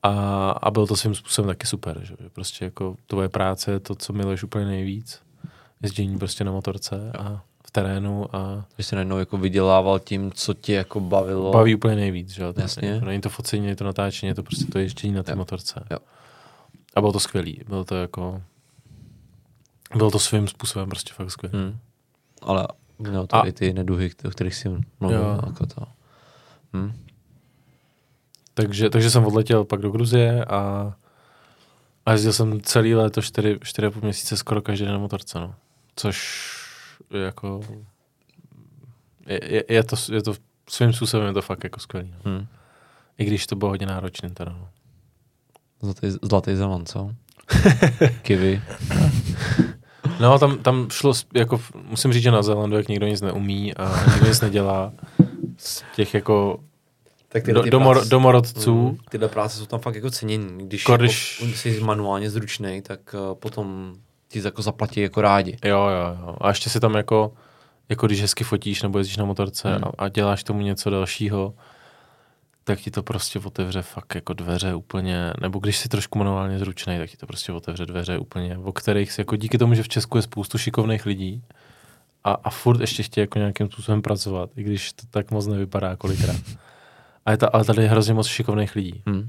a, 0.03 0.51
a 0.51 0.71
byl 0.71 0.87
to 0.87 0.97
svým 0.97 1.15
způsobem 1.15 1.49
taky 1.49 1.67
super, 1.67 2.01
že 2.03 2.15
prostě 2.33 2.65
jako 2.65 2.97
tvoje 3.07 3.29
práce 3.29 3.71
je 3.71 3.81
to, 3.81 3.95
co 3.95 4.13
miluješ 4.13 4.43
úplně 4.43 4.65
nejvíc. 4.65 5.21
Ježdění 5.83 6.19
prostě 6.19 6.45
na 6.45 6.53
motorce 6.53 7.13
a 7.19 7.43
v 7.67 7.71
terénu 7.71 8.37
a 8.37 8.65
Že 8.79 8.85
jsi 8.85 8.95
najednou 8.95 9.19
jako 9.19 9.39
vydělával 9.39 9.99
tím, 9.99 10.33
co 10.33 10.55
tě 10.55 10.75
jako 10.75 11.01
bavilo. 11.01 11.53
baví 11.53 11.75
úplně 11.75 11.97
nejvíc, 11.97 12.31
že 12.31 12.43
jo. 12.43 12.55
Jasně. 12.57 12.89
Jako 12.89 13.07
není 13.07 13.21
to 13.21 13.29
focení, 13.29 13.63
není 13.65 13.77
to 13.77 13.85
natáčení, 13.85 14.29
je 14.29 14.35
to 14.35 14.43
prostě 14.43 14.65
to 14.65 14.79
ježdění 14.79 15.15
na 15.15 15.23
té 15.23 15.33
Jo. 15.33 15.37
motorce. 15.37 15.85
Jo. 15.91 15.99
A 16.95 17.01
bylo 17.01 17.13
to 17.13 17.21
skvělý, 17.21 17.61
bylo 17.69 17.85
to 17.85 17.95
jako 17.95 18.43
bylo 19.97 20.11
to 20.11 20.19
svým 20.19 20.49
způsobem 20.49 20.89
prostě 20.89 21.15
fakt 21.15 21.31
skvělý. 21.31 21.59
Hmm. 21.59 21.79
Ale 22.43 22.69
mělo 22.99 23.27
to 23.27 23.37
A- 23.37 23.47
i 23.47 23.53
ty 23.53 23.73
neduhy, 23.73 24.11
o 24.25 24.31
kterých 24.31 24.55
jsi 24.55 24.69
mluvil. 25.01 25.21
Jo. 25.21 25.41
Jako 25.47 25.67
to. 25.67 25.87
Hmm. 26.73 27.05
Takže, 28.55 28.91
takže 28.91 29.11
jsem 29.11 29.25
odletěl 29.27 29.65
pak 29.65 29.81
do 29.81 29.91
Gruzie 29.91 30.45
a, 30.45 30.95
a 32.07 32.13
jezdil 32.13 32.33
jsem 32.33 32.61
celý 32.61 32.95
léto 32.95 33.23
4, 33.23 33.55
4,5 33.55 34.03
měsíce 34.03 34.37
skoro 34.37 34.63
každý 34.63 34.85
den 34.85 34.95
na 34.95 35.01
motorce, 35.01 35.41
no. 35.41 35.55
Což 35.97 36.45
je 37.11 37.21
jako 37.21 37.61
je, 39.27 39.41
je, 39.55 39.65
je, 39.69 39.85
to, 39.85 39.97
je 40.13 40.23
to 40.23 40.35
svým 40.71 40.93
způsobem 40.93 41.27
je 41.27 41.33
to 41.33 41.43
fakt 41.43 41.65
jako 41.65 41.81
skvělý. 41.81 42.15
No. 42.25 42.33
Hmm. 42.33 42.47
I 43.19 43.25
když 43.25 43.47
to 43.47 43.57
bylo 43.57 43.71
hodně 43.71 43.87
náročný 43.87 44.31
teda, 44.31 44.53
no. 44.53 44.69
Zlatý, 45.85 46.11
zlatý 46.23 46.57
zeman, 46.57 46.87
co? 46.87 47.11
Kivy. 48.23 48.63
No, 50.21 50.39
tam, 50.39 50.59
tam 50.59 50.87
šlo, 50.91 51.13
jako, 51.35 51.61
musím 51.89 52.13
říct, 52.13 52.23
že 52.23 52.31
na 52.31 52.43
Zélandu, 52.43 52.77
jak 52.77 52.89
nikdo 52.89 53.07
nic 53.07 53.21
neumí 53.21 53.75
a 53.75 54.05
nikdo 54.13 54.27
nic 54.29 54.41
nedělá, 54.41 54.93
z 55.59 55.83
těch 55.97 56.15
jako 56.15 56.61
Tak 57.29 57.47
do, 57.47 57.63
domor, 57.63 58.07
domorodců, 58.09 58.89
Mm, 58.89 58.97
tyhle 59.11 59.29
práce 59.29 59.59
jsou 59.59 59.67
tam 59.67 59.81
fakt 59.81 59.95
jako 59.95 60.11
cenění. 60.11 60.67
Když, 60.67 60.83
Jako 60.83 60.93
jako, 60.93 61.03
když- 61.03 61.43
jsi 61.55 61.81
manuálně 61.81 62.31
zručný, 62.31 62.83
tak 62.83 63.01
uh, 63.15 63.35
potom 63.35 63.95
ti 64.29 64.43
jako 64.45 64.63
zaplatí 64.63 65.01
jako 65.01 65.21
rádi. 65.21 65.57
Jo, 65.65 65.79
jo, 65.89 66.17
jo. 66.27 66.37
A 66.41 66.49
ještě 66.49 66.71
si 66.71 66.81
tam 66.81 66.95
jako, 66.95 67.33
jako 67.89 68.07
když 68.07 68.21
hezky 68.21 68.45
fotíš 68.45 68.83
nebo 68.83 68.99
jezdíš 68.99 69.17
na 69.17 69.25
motorce 69.25 69.69
Hmm. 69.75 69.85
a, 69.85 70.05
a 70.05 70.09
děláš 70.09 70.45
tomu 70.45 70.61
něco 70.61 70.91
dalšího, 70.91 71.55
tak 72.65 72.81
ti 72.81 72.91
to 72.91 73.03
prostě 73.03 73.39
otevře 73.39 73.83
fakt 73.83 74.15
jako 74.15 74.33
dveře 74.33 74.75
úplně, 74.75 75.33
nebo 75.41 75.59
když 75.59 75.79
jsi 75.79 75.89
trošku 75.89 76.19
manuálně 76.19 76.59
zručný, 76.59 76.99
tak 76.99 77.11
ti 77.11 77.17
to 77.17 77.27
prostě 77.27 77.53
otevře 77.53 77.87
dveře 77.87 78.19
úplně, 78.19 78.59
o 78.59 78.73
kterých 78.73 79.13
si 79.13 79.21
jako 79.21 79.37
díky 79.37 79.59
tomu, 79.59 79.75
že 79.75 79.83
v 79.83 79.89
Česku 79.89 80.19
je 80.19 80.23
spoustu 80.23 80.59
šikovných 80.59 81.07
lidí 81.07 81.43
a, 82.25 82.33
a 82.33 82.51
furt 82.51 82.81
ještě 82.81 83.03
chtějí 83.03 83.23
jako 83.23 83.39
nějakým 83.39 83.71
způsobem 83.71 84.03
pracovat, 84.03 84.51
i 84.57 84.63
když 84.63 84.93
to 84.93 85.07
tak 85.11 85.31
moc 85.31 85.47
nevypadá 85.47 85.97
kolikrát. 85.97 86.41
A 87.27 87.31
je 87.31 87.37
ta, 87.37 87.49
ale 87.49 87.65
tady 87.65 87.83
je 87.83 87.89
hrozně 87.89 88.15
moc 88.15 88.27
šikovných 88.27 88.75
lidí. 88.75 89.03
Hmm. 89.07 89.29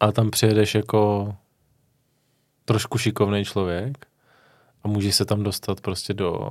Ale 0.00 0.12
tam 0.12 0.30
přijedeš 0.30 0.74
jako 0.74 1.34
trošku 2.64 2.98
šikovný 2.98 3.44
člověk 3.44 4.06
a 4.84 4.88
můžeš 4.88 5.14
se 5.14 5.24
tam 5.24 5.42
dostat 5.42 5.80
prostě 5.80 6.14
do 6.14 6.50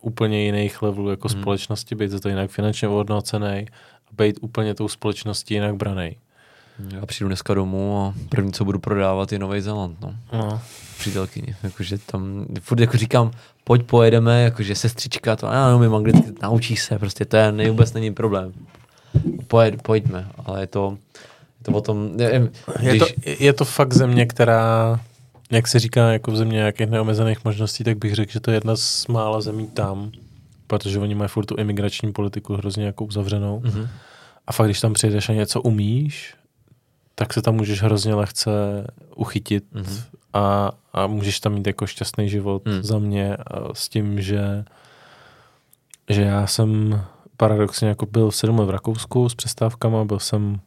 úplně 0.00 0.44
jiných 0.44 0.82
levelů 0.82 1.10
jako 1.10 1.28
Hmm. 1.28 1.40
společnosti, 1.40 1.94
být 1.94 2.10
za 2.10 2.20
to 2.20 2.28
jinak 2.28 2.50
finančně 2.50 2.88
ohodnocený 2.88 3.66
a 3.99 3.99
být 4.16 4.38
úplně 4.40 4.74
tou 4.74 4.88
společností 4.88 5.54
jinak 5.54 5.76
branej. 5.76 6.16
Já 6.94 7.06
přijdu 7.06 7.28
dneska 7.28 7.54
domů 7.54 8.04
a 8.04 8.14
první, 8.28 8.52
co 8.52 8.64
budu 8.64 8.78
prodávat, 8.78 9.32
je 9.32 9.38
Nový 9.38 9.60
Zéland. 9.60 10.00
No. 10.00 10.14
No. 10.32 10.60
Přítelkyni. 10.98 11.54
Jakože 11.62 11.98
tam, 11.98 12.46
furt 12.60 12.80
jako 12.80 12.96
říkám, 12.96 13.30
pojď 13.64 13.82
pojedeme, 13.82 14.42
jakože 14.42 14.74
sestřička, 14.74 15.36
to 15.36 15.46
já 15.46 15.68
neumím 15.68 15.94
anglicky, 15.94 16.32
naučíš 16.42 16.82
se, 16.82 16.98
prostě 16.98 17.24
to 17.24 17.36
je, 17.36 17.52
nej, 17.52 17.70
vůbec 17.70 17.92
není 17.92 18.14
problém. 18.14 18.52
pojed, 19.46 19.82
pojďme, 19.82 20.28
ale 20.44 20.60
je 20.60 20.66
to, 20.66 20.98
je 21.58 21.64
to 21.64 21.72
o 21.72 21.80
tom, 21.80 22.16
nevím, 22.16 22.50
Je 22.80 22.98
to, 22.98 23.06
je 23.26 23.52
to 23.52 23.64
fakt 23.64 23.92
země, 23.92 24.26
která, 24.26 25.00
jak 25.50 25.68
se 25.68 25.78
říká, 25.78 26.12
jako 26.12 26.30
v 26.30 26.36
země 26.36 26.56
nějakých 26.56 26.90
neomezených 26.90 27.44
možností, 27.44 27.84
tak 27.84 27.98
bych 27.98 28.14
řekl, 28.14 28.32
že 28.32 28.40
to 28.40 28.50
je 28.50 28.56
jedna 28.56 28.76
z 28.76 29.06
mála 29.06 29.40
zemí 29.40 29.66
tam, 29.66 30.10
protože 30.70 30.98
oni 30.98 31.14
mají 31.14 31.28
furt 31.28 31.46
tu 31.46 31.54
imigrační 31.56 32.12
politiku 32.12 32.54
hrozně 32.54 32.84
jako 32.86 33.04
uzavřenou. 33.04 33.60
Mhm. 33.64 33.88
A 34.46 34.52
fakt, 34.52 34.66
když 34.66 34.80
tam 34.80 34.92
přijedeš 34.92 35.28
a 35.28 35.32
něco 35.32 35.62
umíš, 35.62 36.34
tak 37.14 37.32
se 37.32 37.42
tam 37.42 37.54
můžeš 37.54 37.82
hrozně 37.82 38.14
lehce 38.14 38.50
uchytit 39.16 39.64
Mhm. 39.72 40.00
a, 40.32 40.70
a 40.92 41.06
můžeš 41.06 41.40
tam 41.40 41.52
mít 41.52 41.66
jako 41.66 41.86
šťastný 41.86 42.28
život 42.28 42.62
Hmm. 42.68 42.82
za 42.82 42.98
mě 42.98 43.36
a 43.36 43.74
s 43.74 43.88
tím, 43.88 44.20
že, 44.20 44.64
že 46.10 46.22
já 46.22 46.46
jsem 46.46 47.00
paradoxně 47.36 47.88
jako 47.88 48.06
byl 48.06 48.30
sedm 48.30 48.58
let 48.58 48.66
v 48.66 48.70
Rakousku 48.70 49.28
s 49.28 49.34
přestávkama, 49.34 50.04
byl 50.04 50.18
jsem 50.18 50.60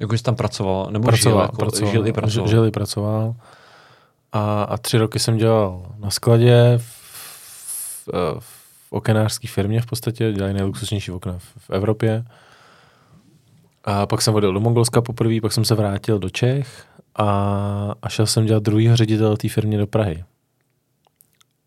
Jako 0.00 0.18
jsi 0.18 0.22
tam 0.22 0.36
pracoval, 0.36 0.88
nebo 0.90 1.04
pracoval, 1.06 1.38
žil, 1.38 1.42
jako, 1.42 1.56
pracoval, 1.56 1.92
žil 1.92 2.06
i 2.06 2.12
pracoval. 2.12 2.48
Žil 2.48 2.64
i 2.66 2.70
pracoval. 2.70 3.34
A, 4.32 4.62
a 4.62 4.76
tři 4.78 4.98
roky 4.98 5.18
jsem 5.18 5.36
dělal 5.36 5.86
na 5.98 6.10
skladě 6.10 6.78
v, 6.78 7.02
v, 8.06 8.40
v 8.40 8.61
okenářské 8.92 9.48
firmě 9.48 9.80
v 9.80 9.86
podstatě, 9.86 10.32
dělají 10.32 10.54
nejluxusnější 10.54 11.10
okna 11.10 11.38
v, 11.38 11.44
v 11.58 11.70
Evropě. 11.70 12.24
A 13.84 14.06
pak 14.06 14.22
jsem 14.22 14.34
odjel 14.34 14.52
do 14.52 14.60
Mongolska 14.60 15.02
poprvé, 15.02 15.40
pak 15.40 15.52
jsem 15.52 15.64
se 15.64 15.74
vrátil 15.74 16.18
do 16.18 16.30
Čech 16.30 16.84
a, 17.16 17.26
a 18.02 18.08
šel 18.08 18.26
jsem 18.26 18.46
dělat 18.46 18.62
druhýho 18.62 18.96
ředitele 18.96 19.36
té 19.36 19.48
firmě 19.48 19.78
do 19.78 19.86
Prahy. 19.86 20.24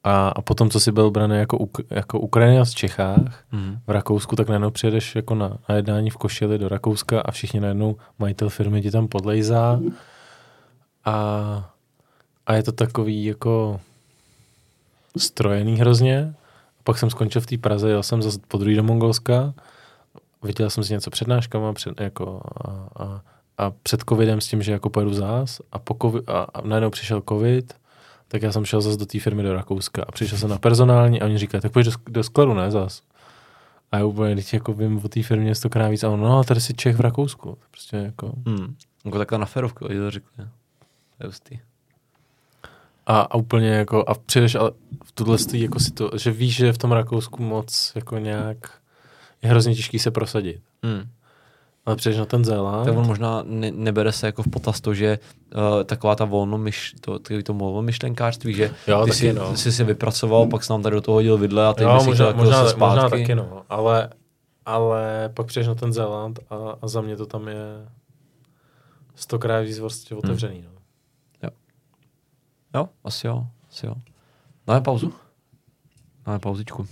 A, 0.04 0.28
a 0.30 0.42
potom, 0.42 0.70
co 0.70 0.80
si 0.80 0.92
byl 0.92 1.12
braný 1.12 1.38
jako, 1.38 1.68
jako 1.90 2.20
Ukrajina 2.20 2.66
v 2.66 2.70
Čechách, 2.76 3.44
Mhm. 3.52 3.80
v 3.88 3.92
Rakousku, 3.92 4.36
tak 4.36 4.48
najednou 4.48 4.72
přijedeš 4.72 5.16
jako 5.16 5.36
na, 5.36 5.58
na 5.70 5.76
jednání 5.76 6.10
v 6.10 6.18
Košili 6.18 6.58
do 6.58 6.70
Rakouska 6.70 7.22
a 7.22 7.32
všichni 7.32 7.60
najednou 7.60 7.96
majitel 8.20 8.50
firmy 8.50 8.82
ti 8.82 8.92
tam 8.92 9.08
podlejzá 9.08 9.80
a, 11.06 11.16
a 12.48 12.54
je 12.54 12.64
to 12.64 12.72
takový 12.72 13.26
jako 13.26 13.80
strojený 15.18 15.76
hrozně. 15.80 16.34
Pak 16.86 16.98
jsem 16.98 17.10
skončil 17.10 17.42
v 17.42 17.46
té 17.46 17.58
Praze, 17.58 17.90
jel 17.90 18.04
jsem 18.04 18.22
zase 18.22 18.40
po 18.48 18.58
druhý 18.58 18.76
do 18.76 18.84
Mongolska, 18.84 19.54
viděl 20.44 20.70
jsem 20.70 20.84
si 20.84 20.94
něco 20.94 21.10
přednáškama 21.10 21.74
před, 21.74 22.02
jako, 22.02 22.42
a, 22.66 23.04
a, 23.04 23.22
a 23.58 23.72
před 23.72 24.04
covidem 24.10 24.42
s 24.42 24.48
tím, 24.48 24.62
že 24.62 24.72
jako 24.72 24.90
pojedu 24.90 25.14
zás 25.14 25.62
a, 25.72 25.80
po 25.80 25.98
COVID, 26.02 26.30
a, 26.30 26.48
a 26.54 26.62
najednou 26.62 26.90
přišel 26.90 27.24
covid, 27.30 27.74
tak 28.28 28.42
já 28.42 28.52
jsem 28.52 28.66
šel 28.66 28.82
zase 28.82 28.98
do 28.98 29.06
té 29.06 29.20
firmy 29.20 29.44
do 29.44 29.54
Rakouska 29.54 30.04
a 30.08 30.12
přišel 30.12 30.38
jsem 30.38 30.50
na 30.50 30.58
personální 30.58 31.22
a 31.22 31.26
oni 31.26 31.38
říkají, 31.38 31.62
tak 31.62 31.72
pojď 31.72 31.86
do, 31.86 31.92
do 32.10 32.24
skladu, 32.24 32.54
ne 32.54 32.72
zas. 32.72 33.02
A 33.92 33.98
já 33.98 34.06
úplně, 34.06 34.36
teď 34.36 34.54
jako 34.54 34.74
vím 34.74 35.02
o 35.06 35.10
té 35.10 35.24
firmě 35.24 35.56
stokrát 35.56 35.88
víc 35.88 36.04
a 36.04 36.10
on, 36.10 36.22
no, 36.22 36.44
tady 36.44 36.62
si 36.62 36.74
Čech 36.74 36.96
v 36.96 37.02
Rakousku. 37.02 37.58
Prostě 37.72 37.98
jako. 37.98 38.34
Hmm. 38.48 38.76
Jako 39.06 39.18
takhle 39.18 39.38
na 39.38 39.46
ferovku, 39.46 39.86
oni 39.86 39.98
to 39.98 40.12
řekli. 40.12 40.30
To 40.38 41.24
je 41.24 41.28
hustý. 41.28 41.60
A, 43.06 43.20
a 43.22 43.36
úplně 43.36 43.70
jako, 43.70 44.04
a 44.08 44.14
přijdeš 44.14 44.56
ale 44.56 44.72
v 45.04 45.12
tuhle 45.12 45.38
stý, 45.38 45.62
jako 45.62 45.80
si 45.80 45.92
to, 45.92 46.12
že 46.18 46.32
víš, 46.32 46.56
že 46.56 46.74
v 46.74 46.78
tom 46.78 46.92
Rakousku 46.92 47.44
moc 47.44 47.92
jako 47.96 48.18
nějak 48.18 48.58
je 49.44 49.50
hrozně 49.50 49.76
těžký 49.76 50.00
se 50.00 50.12
prosadit. 50.12 50.62
Hmm. 50.84 51.04
Ale 51.86 51.96
přijdeš 51.96 52.20
na 52.20 52.26
ten 52.26 52.46
Zéland, 52.46 52.86
Tak 52.86 52.98
on 52.98 53.08
možná 53.08 53.44
ne, 53.46 53.72
nebere 53.72 54.12
se 54.12 54.26
jako 54.26 54.44
v 54.44 54.48
potaz 54.48 54.82
to, 54.82 54.94
že 54.94 55.20
uh, 55.56 55.84
taková 55.84 56.16
ta 56.16 56.26
volnomyš, 56.26 56.96
to, 57.02 57.20
takový 57.20 57.44
to 57.44 57.54
volnomyšlenkářství, 57.54 58.54
že 58.54 58.72
Jo, 58.88 59.06
ty, 59.06 59.14
si, 59.14 59.34
no. 59.34 59.58
jsi 59.58 59.72
si 59.72 59.84
vypracoval, 59.84 60.48
pak 60.48 60.64
jsi 60.64 60.72
nám 60.72 60.84
tady 60.84 60.94
do 60.94 61.02
toho 61.02 61.16
hodil 61.16 61.38
vidle 61.38 61.68
a 61.68 61.74
teď 61.74 61.88
jo, 61.88 62.02
možná, 62.06 62.32
to 62.32 62.38
možná, 62.38 62.64
zase 62.64 62.78
možná 62.78 62.96
zpátky. 62.96 63.22
taky 63.22 63.36
no, 63.36 63.64
ale, 63.70 64.10
ale 64.66 65.30
pak 65.34 65.48
přijdeš 65.48 65.68
na 65.68 65.76
ten 65.76 65.94
Zéland 65.94 66.40
a, 66.50 66.56
a 66.82 66.88
za 66.88 67.02
mě 67.02 67.18
to 67.18 67.26
tam 67.26 67.48
je 67.48 67.88
stokrát 69.16 69.62
víc 69.62 69.80
vlastně 69.80 70.18
otevřený. 70.18 70.62
No. 70.66 70.75
Jo, 72.76 72.90
asi 73.04 73.28
jo, 73.28 73.48
asi 73.72 73.86
jo. 73.86 73.96
Dáme 74.68 74.82
pauzu? 74.82 75.14
Dáme 76.26 76.40
pauzičku. 76.40 76.88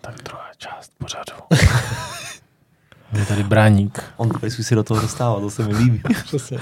Tak 0.00 0.14
druhá 0.22 0.50
část 0.56 0.92
pořadu. 0.98 1.32
je 3.18 3.24
tady 3.26 3.42
bráník. 3.42 4.04
On 4.16 4.28
tady 4.28 4.50
si 4.50 4.74
do 4.74 4.82
toho 4.84 5.00
dostává, 5.00 5.40
to 5.40 5.50
se 5.50 5.64
mi 5.68 5.76
líbí. 5.76 6.02
Přesně. 6.24 6.58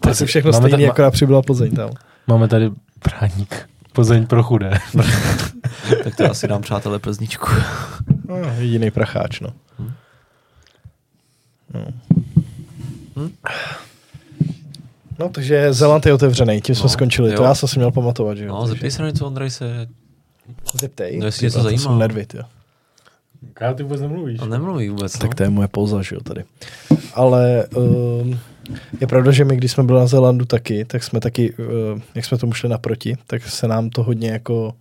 To 0.00 0.08
je 0.08 0.14
Tak 0.14 0.28
všechno 0.28 0.52
máme 0.52 0.68
stejný, 0.68 0.84
ta- 0.84 1.02
jako 1.02 1.10
přibyla 1.10 1.42
Plzeň 1.42 1.74
tam. 1.76 1.90
Máme 2.26 2.48
tady 2.48 2.70
bráník. 3.04 3.68
Plzeň 3.92 4.26
pro 4.26 4.42
chudé. 4.42 4.70
tak 6.04 6.16
to 6.16 6.30
asi 6.30 6.48
dám 6.48 6.62
přátelé 6.62 6.98
plezničku. 6.98 7.46
No, 8.28 8.36
jediný 8.36 8.90
pracháč, 8.90 9.40
no. 9.40 9.52
No. 11.74 11.84
Hm? 13.16 13.32
No, 15.18 15.28
takže 15.28 15.72
Zeland 15.72 16.06
je 16.06 16.12
otevřený, 16.14 16.60
tím 16.60 16.74
jsme 16.74 16.82
No, 16.84 16.88
skončili. 16.88 17.30
jo. 17.30 17.36
To 17.36 17.42
já 17.42 17.54
jsem 17.54 17.68
si 17.68 17.78
měl 17.78 17.90
pamatovat, 17.92 18.36
že 18.38 18.44
jo. 18.44 18.52
No, 18.52 18.66
zeptej 18.66 18.90
se 18.90 19.02
na 19.02 19.08
něco, 19.08 19.26
Ondrej, 19.26 19.50
se 19.50 19.88
Zeptej. 20.80 21.18
No, 21.18 21.26
jestli 21.26 21.50
to 21.50 21.62
zajímá. 21.62 21.82
jsem 21.82 21.98
jo. 22.34 22.42
Já 23.60 23.74
ty 23.74 23.82
vůbec 23.82 24.00
nemluvíš. 24.00 24.40
a 24.40 24.46
nemluví 24.46 24.88
vůbec. 24.88 25.12
Tak 25.12 25.30
no. 25.30 25.34
to 25.36 25.42
je 25.42 25.50
moje 25.50 25.68
pouza, 25.68 26.02
že 26.02 26.14
jo, 26.14 26.20
tady. 26.20 26.44
Ale 27.14 27.66
um, 27.76 28.38
je 29.00 29.06
pravda, 29.06 29.32
že 29.32 29.44
my, 29.44 29.56
když 29.56 29.72
jsme 29.72 29.82
byli 29.84 29.98
na 30.00 30.06
Zélandu 30.06 30.44
taky, 30.44 30.84
tak 30.84 31.04
jsme 31.04 31.20
taky, 31.20 31.52
uh, 31.54 32.00
jak 32.14 32.24
jsme 32.24 32.38
tomu 32.38 32.52
šli 32.52 32.68
naproti, 32.68 33.16
tak 33.26 33.42
se 33.48 33.68
nám 33.68 33.90
to 33.90 34.02
hodně 34.02 34.30
jako 34.30 34.72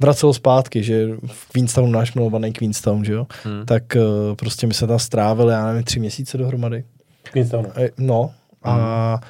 vracelo 0.00 0.34
zpátky, 0.34 0.82
že 0.82 1.08
v 1.26 1.48
Queenstownu, 1.52 1.90
náš 1.92 2.14
milovaný 2.14 2.52
Queenstown, 2.52 3.04
že 3.04 3.12
jo, 3.12 3.26
Hmm. 3.44 3.66
tak 3.66 3.82
uh, 3.96 4.34
prostě 4.36 4.66
my 4.66 4.74
jsme 4.74 4.86
tam 4.86 4.98
strávili, 4.98 5.52
já 5.52 5.66
nevím, 5.66 5.84
tři 5.84 6.00
měsíce 6.00 6.38
dohromady. 6.38 6.84
Queenstownu. 7.22 7.68
E, 7.76 7.90
No, 7.98 8.30
a 8.66 9.20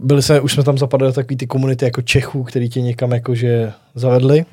byli 0.00 0.22
jsme, 0.22 0.40
už 0.40 0.52
jsme 0.52 0.62
tam 0.62 0.78
zapadli 0.78 1.08
do 1.08 1.12
takový 1.12 1.36
ty 1.36 1.46
komunity 1.46 1.84
jako 1.84 2.02
Čechů, 2.02 2.44
který 2.44 2.68
tě 2.68 2.80
někam 2.80 3.12
jakože 3.12 3.72
zavedli. 3.94 4.44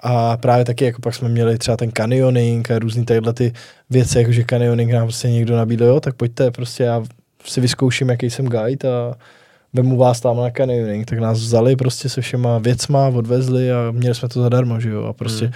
A 0.00 0.36
právě 0.36 0.64
taky 0.64 0.84
jako 0.84 1.00
pak 1.00 1.14
jsme 1.14 1.28
měli 1.28 1.58
třeba 1.58 1.76
ten 1.76 1.90
canyoning 1.92 2.70
a 2.70 2.78
různý 2.78 3.04
tadyhle 3.04 3.32
ty 3.32 3.52
věci, 3.90 4.18
jakože 4.18 4.44
canyoning 4.44 4.92
nám 4.92 5.06
prostě 5.06 5.28
někdo 5.28 5.56
nabídl, 5.56 5.84
jo, 5.84 6.00
tak 6.00 6.14
pojďte, 6.14 6.50
prostě 6.50 6.82
já 6.82 7.02
si 7.44 7.60
vyzkouším, 7.60 8.08
jaký 8.08 8.30
jsem 8.30 8.46
guide 8.46 8.88
a 8.88 9.14
vemu 9.72 9.96
vás 9.96 10.20
tam 10.20 10.36
na 10.36 10.50
canyoning, 10.50 11.06
tak 11.06 11.18
nás 11.18 11.38
vzali 11.38 11.76
prostě 11.76 12.08
se 12.08 12.20
všema 12.20 12.58
věcma, 12.58 13.08
odvezli 13.08 13.72
a 13.72 13.90
měli 13.90 14.14
jsme 14.14 14.28
to 14.28 14.42
zadarmo, 14.42 14.80
že 14.80 14.90
jo, 14.90 15.04
a 15.04 15.12
prostě 15.12 15.44
Hmm. 15.44 15.54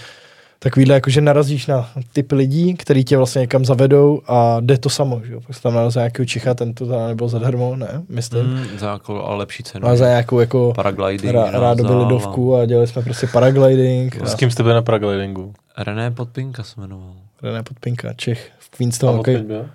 Takovýhle, 0.62 0.94
jakože 0.94 1.20
narazíš 1.20 1.66
na 1.66 1.90
typ 2.12 2.32
lidí, 2.32 2.74
který 2.74 3.04
tě 3.04 3.16
vlastně 3.16 3.40
někam 3.40 3.64
zavedou 3.64 4.20
a 4.26 4.56
jde 4.60 4.78
to 4.78 4.88
samo, 4.90 5.20
že 5.24 5.32
jo. 5.32 5.40
Pak 5.46 5.56
se 5.56 5.62
tam 5.62 5.74
narazí 5.74 5.98
nějakého 5.98 6.26
Čicha, 6.26 6.54
ten 6.54 6.74
to 6.74 6.86
teda 6.86 7.06
nebyl 7.06 7.28
zadarmo, 7.28 7.76
ne, 7.76 8.02
myslím. 8.08 8.46
Mm. 8.46 8.78
Za 8.78 8.92
jako, 8.92 9.24
ale 9.24 9.36
lepší 9.36 9.62
cenu. 9.62 9.86
A 9.88 9.96
za 9.96 10.06
nějakou 10.06 10.40
jako 10.40 10.72
Paragliding. 10.76 11.32
rá, 11.34 11.50
nazdál 11.50 12.02
lidovku 12.02 12.56
a 12.56 12.66
dělali 12.66 12.86
jsme 12.86 13.02
prostě 13.02 13.26
paragliding. 13.26 14.22
S 14.28 14.34
A 14.34 14.36
kým 14.36 14.50
jste 14.50 14.62
byli 14.62 14.74
na 14.74 14.82
paraglidingu? 14.82 15.54
René 15.78 16.10
Podpinka 16.10 16.62
se 16.62 16.80
jmenoval. 16.80 17.12
René 17.42 17.62
Podpinka, 17.62 18.12
Čech, 18.12 18.50
v 18.58 18.70
A 18.72 18.76
Queenstown, 18.76 19.18
takový, 19.18 19.36
byl? 19.42 19.66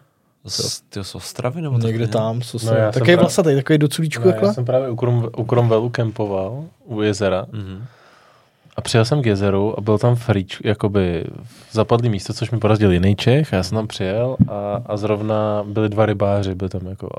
Z, 0.47 0.81
ty 0.81 1.03
z 1.03 1.15
Ostravy 1.15 1.61
nebo 1.61 1.77
někde 1.77 2.07
tam, 2.07 2.41
co 2.41 2.57
No, 2.65 2.71
no, 2.71 2.77
takový 2.77 2.91
právě- 2.99 3.17
vlasatý, 3.17 3.55
takový 3.55 3.77
do 3.79 3.87
culíčku 3.87 4.23
Ne, 4.25 4.31
takhle. 4.31 4.49
já 4.49 4.53
jsem 4.53 4.65
právě 4.65 4.89
u, 4.89 4.95
Krom, 4.95 5.29
u 5.37 5.43
Kromvelu 5.45 5.89
kempoval, 5.89 6.63
u 6.85 7.01
jezera. 7.01 7.45
Mhm. 7.51 7.85
A 8.75 8.81
přijel 8.81 9.05
jsem 9.05 9.21
k 9.21 9.25
jezeru 9.25 9.79
a 9.79 9.81
byl 9.81 9.97
tam 9.97 10.15
fríč, 10.15 10.61
jakoby 10.63 11.23
zapadlý 11.71 12.09
místo, 12.09 12.33
což 12.33 12.51
mi 12.51 12.59
porazil 12.59 12.91
jiný 12.91 13.15
Čech. 13.15 13.53
A 13.53 13.55
já 13.55 13.63
jsem 13.63 13.75
tam 13.75 13.87
přijel 13.87 14.37
a, 14.47 14.81
a 14.85 14.97
zrovna 14.97 15.63
byli 15.67 15.89
dva 15.89 16.05
rybáři, 16.05 16.55
byly 16.55 16.69
tam 16.69 16.87
jako 16.87 17.09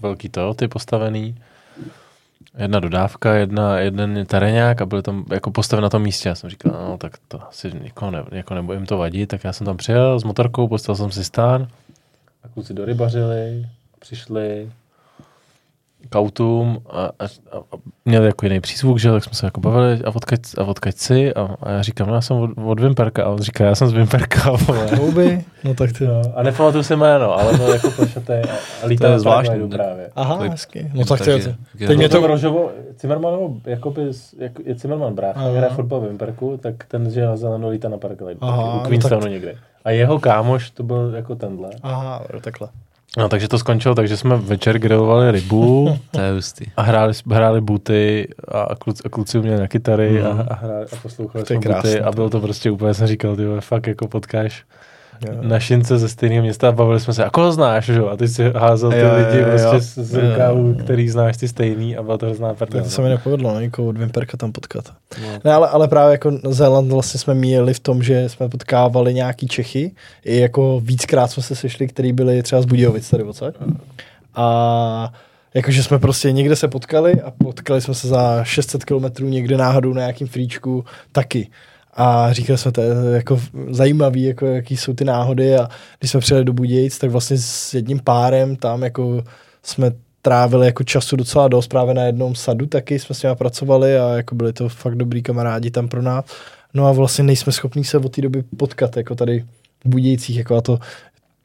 velký 0.00 0.28
Toyoty 0.28 0.68
postavený. 0.68 1.36
Jedna 2.58 2.80
dodávka, 2.80 3.34
jedna, 3.34 3.78
jeden 3.78 4.26
terénák 4.26 4.82
a 4.82 4.86
byli 4.86 5.02
tam 5.02 5.24
jako 5.30 5.50
postaven 5.50 5.82
na 5.82 5.88
tom 5.88 6.02
místě. 6.02 6.28
Já 6.28 6.34
jsem 6.34 6.50
říkal, 6.50 6.72
no 6.72 6.98
tak 6.98 7.12
to 7.28 7.48
asi 7.48 7.72
někoho, 7.82 8.10
ne, 8.10 8.24
někoho 8.32 8.56
nebo 8.56 8.72
jim 8.72 8.86
to 8.86 8.98
vadí, 8.98 9.26
tak 9.26 9.44
já 9.44 9.52
jsem 9.52 9.64
tam 9.64 9.76
přijel 9.76 10.20
s 10.20 10.24
motorkou, 10.24 10.68
postavil 10.68 10.96
jsem 10.96 11.10
si 11.10 11.24
stán 11.24 11.68
a 12.44 12.48
kluci 12.48 12.74
dorybařili, 12.74 13.66
přišli 14.00 14.70
k 16.08 16.14
autům 16.14 16.78
a, 16.90 17.00
a, 17.04 17.24
a, 17.24 17.56
a 17.56 17.76
měli 18.04 18.26
jako 18.26 18.46
jiný 18.46 18.60
přízvuk, 18.60 18.98
že 18.98 19.10
tak 19.10 19.24
jsme 19.24 19.34
se 19.34 19.46
jako 19.46 19.60
bavili 19.60 20.00
a 20.04 20.08
odkaď, 20.16 20.40
a 20.58 20.64
odkaď 20.64 20.96
si 20.96 21.34
a, 21.34 21.56
a 21.62 21.70
já 21.70 21.82
říkám, 21.82 22.08
no 22.08 22.14
já 22.14 22.20
jsem 22.20 22.36
od, 22.36 22.50
od 22.64 22.80
Vimperka 22.80 23.24
a 23.24 23.28
on 23.28 23.38
říká, 23.38 23.64
já 23.64 23.74
jsem 23.74 23.88
z 23.88 23.92
Vimperka. 23.92 24.50
Houby, 24.98 25.44
no 25.64 25.74
tak 25.74 25.92
ty. 25.92 26.06
No, 26.06 26.22
a 26.34 26.42
nepamatuju 26.42 26.82
si 26.82 26.96
jméno, 26.96 27.38
ale 27.38 27.56
byl 27.56 27.68
jako 27.68 27.90
plešatý 27.90 28.32
a, 28.32 28.56
a 28.82 28.86
lítá 28.86 29.06
To 29.06 29.12
je 29.12 29.18
zvláštní, 29.18 29.68
právě. 29.68 30.10
Aha, 30.16 30.34
Takový- 30.34 30.50
hezky. 30.50 30.90
No 30.94 31.04
tak 31.04 31.18
to 31.24 31.30
je, 31.30 31.36
Takže- 31.36 31.86
teď 31.86 31.96
mě 31.96 32.08
to, 32.08 32.20
to 32.20 32.26
Rožovo, 32.26 32.70
Zimmermanovo, 33.00 33.56
jakoby, 33.66 34.02
jak, 34.38 34.52
je 34.64 34.74
Zimmerman 34.74 35.14
brácha, 35.14 35.40
hraje 35.40 35.70
fotbal 35.70 36.00
v 36.00 36.04
Vimperku, 36.08 36.58
tak 36.62 36.74
ten, 36.88 37.10
že 37.10 37.26
na 37.26 37.36
zeleno 37.36 37.68
lítá 37.68 37.88
na. 37.88 37.96
Aha, 38.40 38.56
taky, 38.62 38.76
no 38.76 38.80
u 38.80 38.86
Queenstownu 38.88 39.20
tak- 39.20 39.30
někde. 39.30 39.54
A 39.84 39.90
jeho 39.90 40.18
kámoš 40.18 40.70
to 40.70 40.82
byl 40.82 41.12
jako 41.14 41.34
tenhle. 41.34 41.70
aha, 41.82 42.22
jo, 42.32 42.40
takhle. 42.40 42.68
No, 43.18 43.28
takže 43.28 43.48
to 43.48 43.58
skončilo, 43.58 43.94
takže 43.94 44.16
jsme 44.16 44.36
večer 44.36 44.78
grilovali 44.78 45.30
rybu 45.30 45.98
To 46.10 46.20
je 46.20 46.32
hustý. 46.32 46.64
a 46.76 46.82
hráli, 46.82 47.12
hráli 47.30 47.60
buty 47.60 48.28
a, 48.48 48.74
kluci, 48.76 49.02
a 49.06 49.08
kluci 49.08 49.38
uměli 49.38 49.60
na 49.60 49.68
kytary 49.68 50.10
Mhm. 50.22 50.26
a, 50.40 50.42
a, 50.50 50.54
hráli, 50.54 50.86
a 50.92 50.96
poslouchali 51.02 51.44
To 51.44 51.52
je 51.52 51.60
jsme 51.62 51.74
buty 51.74 52.00
a 52.00 52.12
bylo 52.12 52.30
to 52.30 52.40
prostě 52.40 52.70
úplně, 52.70 52.94
jsem 52.94 53.06
říkal, 53.06 53.36
ty 53.36 53.46
vole, 53.46 53.60
fakt 53.60 53.86
jako 53.86 54.08
potkáš 54.08 54.64
Jo. 55.26 55.34
našince 55.40 55.98
ze 55.98 56.08
stejného 56.08 56.42
města 56.42 56.68
a 56.68 56.72
bavili 56.72 57.00
jsme 57.00 57.14
se, 57.14 57.24
a 57.24 57.30
koho 57.30 57.52
znáš, 57.52 57.84
že? 57.84 57.98
A 58.00 58.16
ty 58.16 58.28
si 58.28 58.50
házel 58.50 58.90
ty 58.90 58.98
Jo, 58.98 59.10
lidi 59.16 59.38
jo, 59.38 59.44
prostě 59.48 59.76
jo. 60.00 60.04
z, 60.04 60.14
jo. 60.14 60.84
který 60.84 61.08
znáš 61.08 61.36
ty 61.36 61.48
stejný 61.48 61.96
a 61.96 62.02
byla 62.02 62.18
to 62.18 62.26
hrozná 62.26 62.54
prdel. 62.54 62.80
Tak 62.80 62.84
to 62.84 62.90
se 62.90 63.02
mi 63.02 63.08
nepovedlo, 63.08 63.54
no, 63.54 63.60
nikoho 63.60 63.88
od 63.88 63.98
Vimperka 63.98 64.36
tam 64.36 64.52
potkat. 64.52 64.84
No. 65.22 65.28
Ne, 65.44 65.52
ale, 65.52 65.68
ale 65.68 65.88
právě 65.88 66.12
jako 66.12 66.32
Zéland 66.50 66.92
vlastně 66.92 67.20
jsme 67.20 67.34
míjeli 67.34 67.74
v 67.74 67.80
tom, 67.80 68.02
že 68.02 68.28
jsme 68.28 68.48
potkávali 68.48 69.14
nějaký 69.14 69.48
Čechy, 69.48 69.92
i 70.24 70.40
jako 70.40 70.80
víckrát 70.84 71.30
jsme 71.30 71.42
se 71.42 71.56
sešli, 71.56 71.88
který 71.88 72.12
byli 72.12 72.42
třeba 72.42 72.62
z 72.62 72.64
Budějovic 72.64 73.10
tady 73.10 73.22
odsaď. 73.22 73.54
A 74.34 75.12
jakože 75.54 75.82
jsme 75.82 75.98
prostě 75.98 76.32
někde 76.32 76.56
se 76.56 76.68
potkali 76.68 77.20
a 77.20 77.30
potkali 77.30 77.80
jsme 77.80 77.94
se 77.94 78.08
za 78.08 78.44
600 78.44 78.84
kilometrů 78.84 79.28
někde 79.28 79.56
náhodou 79.56 79.92
na 79.92 80.00
nějakým 80.00 80.26
fríčku 80.26 80.84
taky. 81.12 81.48
A 81.92 82.32
říkali 82.32 82.58
jsme, 82.58 82.72
to 82.72 82.80
je 82.80 82.88
jako 83.12 83.40
zajímavý, 83.70 84.22
jako 84.22 84.46
jaký 84.46 84.76
jsou 84.76 84.94
ty 84.94 85.04
náhody 85.04 85.56
a 85.56 85.68
když 85.98 86.10
jsme 86.10 86.20
přijeli 86.20 86.44
do 86.44 86.52
Budějic, 86.52 86.98
tak 86.98 87.10
vlastně 87.10 87.38
s 87.38 87.74
jedním 87.74 88.00
párem 88.00 88.56
tam 88.56 88.82
jako 88.82 89.22
jsme 89.62 89.92
trávili 90.22 90.66
jako 90.66 90.84
času 90.84 91.16
docela 91.16 91.48
dost, 91.48 91.68
právě 91.68 91.94
na 91.94 92.02
jednom 92.02 92.34
sadu 92.34 92.66
taky 92.66 92.98
jsme 92.98 93.14
s 93.14 93.22
nimi 93.22 93.36
pracovali 93.36 93.98
a 93.98 94.08
jako 94.08 94.34
byli 94.34 94.52
to 94.52 94.68
fakt 94.68 94.94
dobrý 94.94 95.22
kamarádi 95.22 95.70
tam 95.70 95.88
pro 95.88 96.02
nás. 96.02 96.24
No 96.74 96.86
a 96.86 96.92
vlastně 96.92 97.24
nejsme 97.24 97.52
schopní 97.52 97.84
se 97.84 97.98
od 97.98 98.12
té 98.12 98.22
doby 98.22 98.42
potkat, 98.56 98.96
jako 98.96 99.14
tady 99.14 99.44
v 99.84 99.88
Budějcích, 99.88 100.36
jako 100.36 100.56
a 100.56 100.60
to 100.60 100.78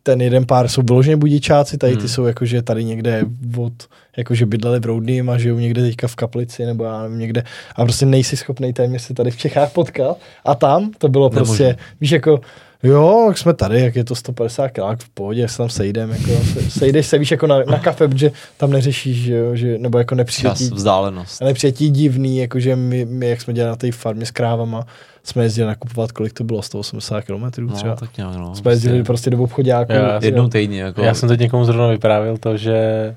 ten 0.07 0.21
jeden 0.21 0.45
pár 0.45 0.67
jsou 0.67 0.81
vyloženě 0.81 1.17
budičáci, 1.17 1.77
tady 1.77 1.93
ty 1.93 1.99
Hmm. 1.99 2.07
jsou 2.07 2.25
jakože 2.25 2.61
tady 2.61 2.83
někde 2.83 3.23
od, 3.57 3.73
jakože 4.17 4.45
bydleli 4.45 4.79
v 4.79 4.85
Roudným 4.85 5.29
a 5.29 5.37
žijou 5.37 5.59
někde 5.59 5.81
teďka 5.81 6.07
v 6.07 6.15
Kaplici 6.15 6.65
nebo 6.65 6.83
já 6.83 7.01
nevím 7.03 7.19
někde 7.19 7.43
a 7.75 7.83
prostě 7.83 8.05
nejsi 8.05 8.37
schopný 8.37 8.73
téměř 8.73 9.01
se 9.01 9.13
tady 9.13 9.31
v 9.31 9.37
Čechách 9.37 9.71
potkat 9.73 10.17
a 10.45 10.55
tam 10.55 10.91
to 10.97 11.07
bylo 11.09 11.29
Nemožný. 11.29 11.45
prostě, 11.45 11.77
víš 12.01 12.11
jako, 12.11 12.39
jo, 12.83 13.25
jak 13.27 13.37
jsme 13.37 13.53
tady, 13.53 13.81
jak 13.81 13.95
je 13.95 14.03
to 14.03 14.15
150 14.15 14.67
kg 14.69 15.03
v 15.03 15.09
pohodě, 15.09 15.41
jak 15.41 15.49
se 15.49 15.57
tam 15.57 15.69
sejdem, 15.69 16.09
jako, 16.09 16.43
se, 16.45 16.71
sejdeš 16.71 17.07
se, 17.07 17.17
víš, 17.17 17.31
jako 17.31 17.47
na, 17.47 17.63
na 17.63 17.79
kafe, 17.79 18.07
protože 18.07 18.31
tam 18.57 18.71
neřešíš, 18.71 19.17
že 19.17 19.33
jo, 19.33 19.55
že, 19.55 19.77
nebo 19.77 19.97
jako 19.97 20.15
Čas, 20.15 20.17
nepřijetí, 20.17 20.69
vzdálenost. 20.75 21.41
ale 21.41 21.53
přijetí 21.53 21.89
divný, 21.89 22.37
jakože 22.37 22.75
my, 22.75 23.05
my, 23.05 23.29
jak 23.29 23.41
jsme 23.41 23.53
dělali 23.53 23.69
na 23.69 23.75
té 23.75 23.91
farmě 23.91 24.25
s 24.25 24.31
krávama, 24.31 24.85
jsme 25.23 25.43
jezdili 25.43 25.67
nakupovat, 25.67 26.11
kolik 26.11 26.33
to 26.33 26.43
bylo, 26.43 26.61
180 26.61 27.21
km 27.21 27.49
třeba. 27.51 27.89
No, 27.89 27.95
tak 27.95 28.17
nějak, 28.17 28.35
no. 28.35 28.55
jsme 28.55 28.71
jezdili 28.71 29.03
prostě 29.03 29.29
do 29.29 29.43
obchodáku. 29.43 29.91
Já- 29.91 30.19
jednou 30.23 30.47
týdně, 30.47 30.81
jako. 30.81 31.01
Já 31.01 31.13
jsem 31.13 31.29
teď 31.29 31.39
někomu 31.39 31.65
zrovna 31.65 31.87
vyprávěl 31.87 32.37
to, 32.37 32.57
že 32.57 33.15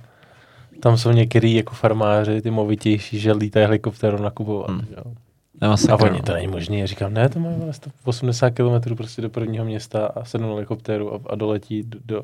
tam 0.81 0.99
jsou 0.99 1.11
některý 1.11 1.55
jako 1.55 1.75
farmáři, 1.75 2.43
ty 2.43 2.51
movitější, 2.51 3.19
že 3.19 3.33
lítají 3.33 3.67
helikoptérou 3.67 4.23
nakupovat. 4.23 4.71
Hmm. 4.71 4.81
Jo. 4.97 5.13
Já 5.61 5.77
A 5.93 5.95
oni, 6.01 6.11
no. 6.19 6.23
to 6.23 6.33
není 6.33 6.47
možné. 6.49 6.77
Já 6.79 6.87
říkám, 6.87 7.15
ne, 7.15 7.29
to 7.29 7.39
mají 7.41 7.57
vole 7.59 7.73
180 7.73 8.51
km 8.51 8.95
prostě 8.97 9.23
do 9.23 9.31
prvního 9.31 9.65
města 9.65 10.07
a 10.07 10.25
sednou 10.25 10.49
na 10.49 10.55
helikoptéru 10.55 11.15
a, 11.15 11.19
a 11.31 11.35
doletí 11.35 11.83
do, 11.83 11.99
do, 12.05 12.23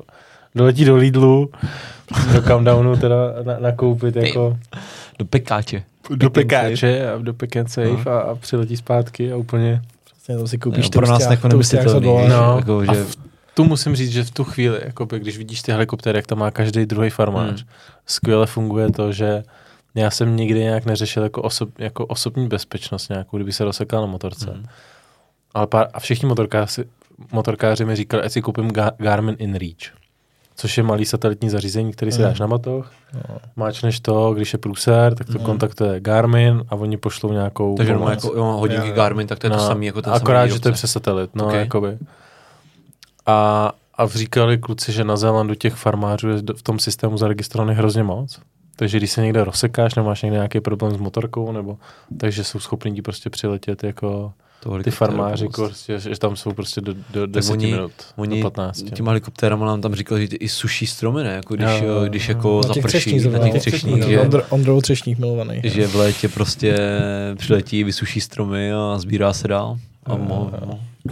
doletí 0.55 0.85
do 0.85 0.95
Lidlu, 0.95 1.49
do 2.33 2.41
countdownu 2.41 2.97
teda 2.97 3.15
na, 3.43 3.59
nakoupit 3.59 4.15
jako 4.15 4.57
Do 5.19 5.25
pekáče. 5.25 5.83
do 6.15 6.29
pekáče 6.29 7.09
a 7.11 7.17
do 7.17 7.33
pick 7.33 7.57
and 7.57 7.67
safe 7.67 7.87
No. 8.05 8.11
a, 8.11 8.19
a 8.19 8.35
přiletí 8.35 8.77
zpátky 8.77 9.31
a 9.31 9.35
úplně 9.35 9.81
Vlastně 10.13 10.37
to 10.37 10.47
si 10.47 10.57
koupíš 10.57 10.85
Jo, 10.85 10.91
pro 10.93 11.07
nás 11.07 11.29
jako 11.29 11.47
nemyslitelný. 11.47 12.07
No. 12.29 12.55
Jako, 12.57 12.85
že, 12.85 13.03
v- 13.03 13.15
tu 13.53 13.63
musím 13.63 13.95
říct, 13.95 14.11
že 14.11 14.23
v 14.23 14.31
tu 14.31 14.43
chvíli, 14.43 14.79
jakoby, 14.85 15.19
když 15.19 15.37
vidíš 15.37 15.61
ty 15.61 15.71
helikoptéry, 15.71 16.17
jak 16.17 16.27
to 16.27 16.35
má 16.35 16.51
každý 16.51 16.85
druhý 16.85 17.09
farmář, 17.09 17.61
Hmm. 17.61 17.69
skvěle 18.05 18.45
funguje 18.47 18.91
to, 18.91 19.11
že 19.11 19.43
já 19.95 20.11
jsem 20.11 20.35
nikdy 20.35 20.59
nějak 20.59 20.85
neřešil 20.85 21.23
jako, 21.23 21.41
osob, 21.41 21.69
jako 21.79 22.05
osobní 22.05 22.47
bezpečnost 22.47 23.09
nějakou, 23.09 23.37
kdyby 23.37 23.53
se 23.53 23.63
rozsekal 23.65 24.01
na 24.01 24.07
motorce. 24.07 24.51
Mhm. 24.51 24.65
Ale 25.53 25.67
pár, 25.67 25.87
a 25.93 25.99
všichni 25.99 26.27
motorkáři, 26.29 26.83
motorkáři 27.31 27.85
mi 27.85 27.95
říkali, 27.95 28.23
ať 28.23 28.31
si 28.31 28.41
koupím 28.41 28.71
Ga- 28.71 28.91
Garmin 28.97 29.35
InReach, 29.39 29.93
což 30.55 30.77
je 30.77 30.83
malý 30.83 31.05
satelitní 31.05 31.49
zařízení, 31.49 31.91
který 31.91 32.11
si 32.11 32.19
Mhm. 32.21 32.29
dáš 32.29 32.39
na 32.39 32.47
batoh, 32.47 32.91
No. 33.29 33.37
máčneš 33.55 33.99
to, 33.99 34.33
když 34.33 34.53
je 34.53 34.59
průser, 34.59 35.15
tak 35.15 35.27
to 35.27 35.33
Mhm. 35.33 35.45
kontaktuje 35.45 35.99
Garmin 35.99 36.63
a 36.69 36.75
oni 36.75 36.97
pošlou 36.97 37.31
nějakou 37.31 37.75
takže 37.75 37.93
pomoc. 37.93 38.09
jako 38.09 38.27
jo, 38.37 38.43
hodinky 38.43 38.87
Jo, 38.87 38.89
jo. 38.89 38.95
Garmin, 38.95 39.27
tak 39.27 39.39
to 39.39 39.47
je 39.47 39.51
to 39.51 39.57
No, 39.57 39.67
samé 39.67 39.85
jako 39.85 40.01
ten 40.01 40.13
Akorát, 40.13 40.39
samý 40.41 40.51
že 40.53 40.59
to 40.59 40.69
je 40.69 40.73
přes 40.73 40.91
satelit, 40.91 41.35
no, 41.35 41.43
Ok. 41.43 41.49
okay. 41.49 41.59
jakoby. 41.59 41.97
A, 43.25 43.71
a 43.97 44.07
říkali 44.07 44.57
kluci, 44.57 44.91
že 44.91 45.03
na 45.03 45.15
Zélandu 45.17 45.55
těch 45.55 45.73
farmářů 45.73 46.29
je 46.29 46.37
v 46.55 46.61
tom 46.63 46.79
systému 46.79 47.17
zaregistrovaných 47.17 47.77
hrozně 47.77 48.03
moc. 48.03 48.39
Takže 48.79 48.97
když 48.97 49.11
se 49.11 49.21
někde 49.21 49.43
rozsekáš, 49.43 49.95
nebo 49.95 50.07
máš 50.07 50.21
někde 50.21 50.35
nějaký 50.37 50.59
problém 50.59 50.93
s 50.93 50.97
motorkou, 50.97 51.51
nebo 51.51 51.77
takže 52.17 52.43
jsou 52.43 52.59
schopni 52.59 52.91
ti 52.91 53.01
prostě 53.01 53.29
přiletět 53.29 53.83
jako 53.83 54.33
To 54.63 54.83
ty 54.83 54.91
farmáři, 54.91 55.45
pomoct. 55.45 55.55
prostě, 55.55 55.99
že 55.99 56.19
tam 56.19 56.35
jsou 56.35 56.53
prostě 56.53 56.81
do, 56.81 56.93
do 57.13 57.27
10 57.27 57.51
oni- 57.51 57.71
minut, 57.71 57.91
Oni 58.15 58.37
do 58.41 58.49
15. 58.49 58.83
těma 58.93 59.11
helikoptérama 59.11 59.65
nám 59.65 59.81
tam 59.81 59.95
říkali, 59.95 60.27
že 60.27 60.35
i 60.35 60.49
suší 60.49 60.87
stromy, 60.87 61.23
ne? 61.23 61.29
Jako 61.33 61.55
když, 61.55 61.67
jo. 61.81 62.01
když 62.07 62.29
jako 62.29 62.61
Na 62.67 62.73
těch 62.73 62.83
zaprší 62.83 62.97
třešních 62.99 63.25
na 63.33 63.39
těch 63.39 63.53
no. 63.53 63.59
třešních, 63.59 64.01
No, 64.01 64.09
že, 64.09 64.19
Ondr- 64.21 64.43
Ondrou 64.49 64.81
třešních 64.81 65.19
milovaný. 65.19 65.61
že 65.63 65.87
v 65.87 65.95
létě 65.95 66.27
prostě 66.29 66.77
přiletí, 67.35 67.83
vysuší 67.83 68.21
stromy 68.21 68.73
a 68.73 68.95
sbírá 68.99 69.33
se 69.33 69.47
dál. 69.47 69.77
A 70.05 70.11
jo. 70.11 70.17
mohl, 70.17 70.51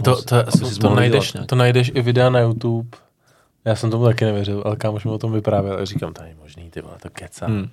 To, 0.04 0.22
to, 0.22 0.22
to, 0.22 0.70
to, 0.80 0.94
najdeš, 0.94 1.32
to 1.46 1.56
najdeš 1.56 1.90
i 1.94 2.02
videa 2.02 2.30
na 2.30 2.40
YouTube. 2.40 2.88
Já 3.66 3.74
jsem 3.76 3.90
tomu 3.90 4.04
taky 4.04 4.24
nevěřil, 4.24 4.62
ale 4.66 4.76
kámoš 4.76 5.04
mi 5.04 5.10
o 5.10 5.18
tom 5.18 5.32
vyprávěl 5.32 5.78
a 5.78 5.84
říkám, 5.84 6.12
to 6.14 6.22
není 6.22 6.34
možný, 6.42 6.70
ty 6.70 6.80
vole, 6.80 6.94
to 7.02 7.10
keca. 7.10 7.46
Hmm. 7.46 7.68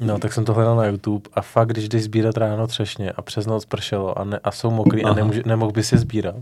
No, 0.00 0.18
tak 0.18 0.32
jsem 0.32 0.44
to 0.44 0.54
hledal 0.54 0.76
na 0.76 0.84
YouTube 0.86 1.30
a 1.34 1.40
fakt, 1.42 1.68
když 1.68 1.88
jdeš 1.88 2.04
sbírat 2.04 2.36
ráno 2.36 2.66
třešně 2.66 3.10
a 3.12 3.22
přes 3.22 3.46
noc 3.46 3.64
pršelo 3.64 4.18
a, 4.18 4.24
ne, 4.24 4.40
a 4.44 4.50
jsou 4.50 4.70
mokrý 4.70 5.04
a 5.04 5.06
Aha. 5.06 5.16
nemůže, 5.16 5.42
nemohl 5.46 5.72
by 5.72 5.82
si 5.82 5.94
je 5.94 5.98
sbírat, 5.98 6.34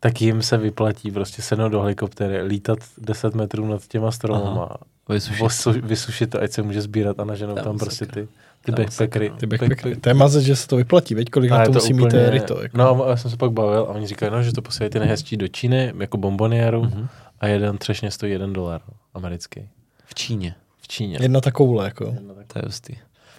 tak 0.00 0.20
jim 0.22 0.42
se 0.42 0.56
vyplatí 0.56 1.10
prostě 1.10 1.42
sednout 1.42 1.68
do 1.68 1.80
helikoptéry, 1.80 2.42
lítat 2.42 2.78
10 2.98 3.34
metrů 3.34 3.66
nad 3.66 3.86
těma 3.86 4.10
stromama, 4.10 4.68
Vysušit. 5.08 5.66
vysušit 5.84 6.30
to, 6.30 6.42
ať 6.42 6.50
se 6.52 6.62
může 6.62 6.82
sbírat 6.82 7.20
a 7.20 7.24
naženou 7.24 7.54
Tam 7.54 7.64
tam 7.64 7.78
prostě 7.78 8.06
ty, 8.06 8.28
ty 8.64 8.72
backpackery. 8.72 9.30
Ty 9.36 9.46
backpackery. 9.46 9.96
To 9.96 10.08
je 10.08 10.14
mazec, 10.14 10.44
že 10.44 10.56
se 10.56 10.68
to 10.68 10.76
vyplatí, 10.76 11.14
veď 11.14 11.30
kolik 11.30 11.50
A 11.50 11.54
na 11.54 11.60
je 11.62 11.66
to 11.66 11.72
musí 11.72 11.92
mít 11.92 12.02
úplně- 12.02 12.22
eh, 12.22 12.30
ryto. 12.30 12.62
Jako. 12.62 12.78
No, 12.78 13.04
a 13.06 13.10
já 13.10 13.16
jsem 13.16 13.30
se 13.30 13.36
pak 13.36 13.52
bavil 13.52 13.80
a 13.80 13.88
oni 13.88 14.06
říkají, 14.06 14.32
no, 14.32 14.42
že 14.42 14.52
to 14.52 14.62
posílají 14.62 14.90
ty 14.90 14.98
nejhezčí 14.98 15.36
do 15.36 15.48
Číny, 15.48 15.92
jako 15.98 16.16
bombonieru 16.16 16.82
Mhm. 16.82 17.08
A 17.40 17.46
jeden 17.46 17.78
třešně 17.78 18.10
stojí 18.10 18.32
jeden 18.32 18.52
dolar 18.52 18.80
americký. 19.14 19.68
V 20.04 20.14
Číně. 20.14 20.54
V 20.82 20.88
Číně. 20.88 21.18
Jedna 21.20 21.40
ta 21.40 21.50
koule, 21.50 21.84
jako. 21.84 22.14
To 22.46 22.58
je 22.58 22.62
hustý. 22.66 22.96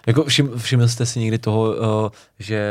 Jako 0.07 0.23
všim, 0.23 0.51
všiml 0.57 0.87
jste 0.87 1.05
si 1.05 1.19
někdy 1.19 1.37
toho, 1.37 1.61
uh, 1.61 2.09
že 2.39 2.61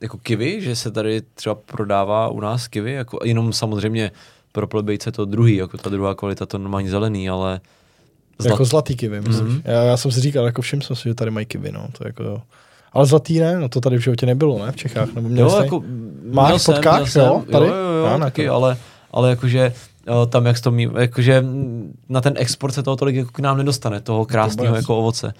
jako 0.00 0.18
kivy, 0.18 0.60
že 0.60 0.76
se 0.76 0.90
tady 0.90 1.22
třeba 1.34 1.54
prodává 1.54 2.28
u 2.28 2.40
nás 2.40 2.68
kivy, 2.68 2.92
jako 2.92 3.18
jenom 3.24 3.52
samozřejmě 3.52 4.10
pro 4.52 4.66
plebejce 4.66 5.12
to 5.12 5.24
druhý, 5.24 5.56
jako 5.56 5.78
ta 5.78 5.90
druhá 5.90 6.14
kvalita, 6.14 6.46
to 6.46 6.58
normální 6.58 6.88
zelený, 6.88 7.28
ale 7.28 7.60
zlat, 8.38 8.50
Jako 8.50 8.64
zlatý 8.64 8.96
kivy, 8.96 9.20
myslím. 9.20 9.46
Mhm. 9.46 9.62
Já, 9.64 9.82
já, 9.82 9.96
jsem 9.96 10.10
si 10.10 10.20
říkal, 10.20 10.46
jako 10.46 10.62
všim 10.62 10.82
jsem 10.82 10.96
si, 10.96 11.08
že 11.08 11.14
tady 11.14 11.30
mají 11.30 11.46
kivy, 11.46 11.72
no. 11.72 11.88
To 11.98 12.06
jako, 12.06 12.22
jo. 12.22 12.42
Ale 12.92 13.06
zlatý 13.06 13.40
ne, 13.40 13.58
no 13.58 13.68
to 13.68 13.80
tady 13.80 13.96
v 13.96 14.00
životě 14.00 14.26
nebylo, 14.26 14.66
ne, 14.66 14.72
v 14.72 14.76
Čechách, 14.76 15.14
nebo 15.14 15.28
měl 15.28 15.46
jo, 15.46 15.50
jste? 15.50 15.64
jako, 15.64 15.84
Máš 16.32 16.48
měl 16.48 16.58
jsem, 16.58 16.74
potkáš, 16.74 16.96
měl 16.96 17.06
jsem, 17.06 17.24
jo, 17.24 17.44
tady? 17.52 17.66
Jo, 17.66 17.74
jo, 17.74 18.06
jo, 18.06 18.18
ne, 18.18 18.24
taky, 18.24 18.48
ale, 18.48 18.76
ale 19.10 19.30
jakože 19.30 19.60
eh, 19.60 19.93
tam, 20.28 20.46
jak 20.46 20.60
to 20.60 20.70
mý, 20.70 20.88
jakože 20.98 21.40
mm, 21.40 21.98
na 22.08 22.20
ten 22.20 22.34
export 22.36 22.72
se 22.74 22.82
toho 22.82 22.96
tolik 22.96 23.16
jako 23.16 23.30
k 23.32 23.38
nám 23.38 23.58
nedostane, 23.58 24.00
toho 24.00 24.26
krásného 24.26 24.76
jako 24.76 24.98
ovoce 24.98 25.34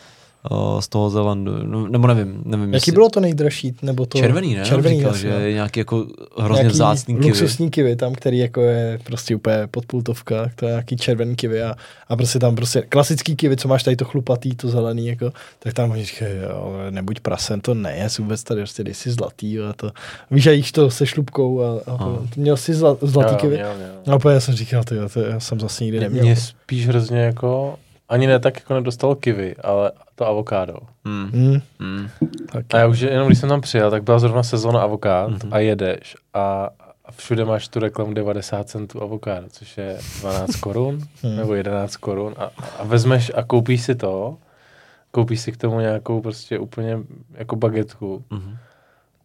uh, 0.51 0.81
z 0.81 0.89
toho 0.89 1.11
Zelandu, 1.11 1.53
no, 1.62 1.89
nebo 1.89 2.07
nevím, 2.07 2.43
nevím. 2.45 2.65
Jaký 2.66 2.77
jestli- 2.77 2.93
bylo 2.93 3.09
to 3.09 3.21
nejdražší, 3.21 3.75
nebo 3.83 4.07
to... 4.07 4.19
Červený, 4.19 4.55
ne? 4.55 4.65
Červený, 4.65 4.97
Říkal, 4.97 5.12
jasně. 5.12 5.31
že 5.31 5.37
je 5.37 5.53
nějaký 5.53 5.81
jako 5.81 6.07
hrozně 6.39 6.62
Nějaký 6.62 6.75
vzácný 6.75 7.15
kivy. 7.15 7.29
luxusní 7.29 7.71
kivy 7.71 7.97
tam, 7.97 8.12
který 8.15 8.39
jako 8.39 8.61
je 8.61 8.99
prostě 9.05 9.37
úplně 9.37 9.57
podpultovka, 9.71 10.51
to 10.57 10.65
je 10.66 10.71
nějaký 10.71 10.97
červený 10.97 11.37
kivy 11.37 11.62
a, 11.62 11.75
a 12.09 12.16
prostě 12.16 12.39
tam 12.39 12.55
prostě 12.57 12.83
klasický 12.89 13.37
kivy, 13.37 13.57
co 13.57 13.69
máš 13.69 13.83
tady 13.83 13.97
to 13.97 14.05
chlupatý, 14.05 14.55
to 14.55 14.69
zelený, 14.69 15.07
jako, 15.07 15.33
tak 15.59 15.73
tam 15.73 15.91
oni 15.91 16.05
říkají, 16.05 16.33
jo, 16.43 16.73
ale 16.75 16.91
nebuď 16.91 17.21
prasen, 17.21 17.61
to 17.61 17.75
ne, 17.75 17.97
je 17.97 18.09
vůbec 18.19 18.43
tady 18.43 18.61
prostě 18.61 18.85
dej 18.85 18.95
si 18.95 19.11
zlatý 19.11 19.61
a 19.61 19.73
to, 19.73 19.91
víš, 20.31 20.47
a 20.47 20.51
jíš 20.51 20.73
to 20.73 20.91
se 20.91 21.07
šlupkou 21.07 21.61
a, 21.62 21.69
a 21.71 21.81
Aha. 21.87 22.19
měl 22.37 22.57
jsi 22.57 22.75
zla, 22.75 22.97
zlatý 23.03 23.33
Jo, 23.35 23.39
kivy? 23.41 23.55
měl, 23.57 23.75
měl. 23.77 23.89
No, 24.07 24.16
úplně 24.16 24.35
já 24.35 24.41
jsem 24.41 24.55
říkal, 24.55 24.85
ty, 24.85 24.95
to 25.15 25.21
já 25.21 25.41
jsem 25.41 25.61
zase 25.61 25.85
nikdy 25.85 26.01
neměl. 26.01 26.25
Mě 26.25 26.37
spíš 26.37 26.87
hrozně 26.89 27.19
jako, 27.19 27.75
ani 28.09 28.26
ne 28.26 28.39
tak 28.39 28.55
jako 28.56 28.74
nedostalo 28.74 29.14
kivy, 29.14 29.56
ale 29.56 29.93
to 30.14 30.26
avokádo. 30.26 30.76
Mm. 31.05 31.31
Hmm, 31.32 31.60
Mm. 31.78 32.09
tak. 32.52 32.64
A 32.74 32.78
já 32.78 32.86
už 32.86 33.01
jenom 33.01 33.26
když 33.26 33.39
jsem 33.39 33.48
tam 33.48 33.60
přijel, 33.60 33.90
tak 33.90 34.02
byla 34.02 34.18
zrovna 34.18 34.43
sezóna 34.43 34.82
avokád 34.82 35.31
Mhm. 35.31 35.52
a 35.55 35.59
jedeš 35.59 36.16
a 36.35 36.70
a 37.06 37.12
všude 37.12 37.44
máš 37.44 37.68
tu 37.68 37.81
reklamu 37.81 38.14
90 38.14 38.68
centů 38.68 39.02
avokádo, 39.02 39.47
což 39.48 39.78
je 39.78 39.98
12 40.20 40.56
korun 40.56 41.01
Hmm. 41.22 41.36
nebo 41.36 41.55
11 41.55 41.97
korun 41.97 42.35
a, 42.39 42.51
a 42.78 42.85
vezmeš 42.85 43.32
a 43.35 43.43
koupíš 43.43 43.82
si 43.82 43.94
to, 43.94 44.36
koupíš 45.10 45.40
si 45.40 45.52
k 45.52 45.56
tomu 45.56 45.81
nějakou 45.81 46.20
prostě 46.20 46.59
úplně 46.59 46.98
jako 47.35 47.56
bagetku 47.56 48.24
Mhm. 48.31 48.56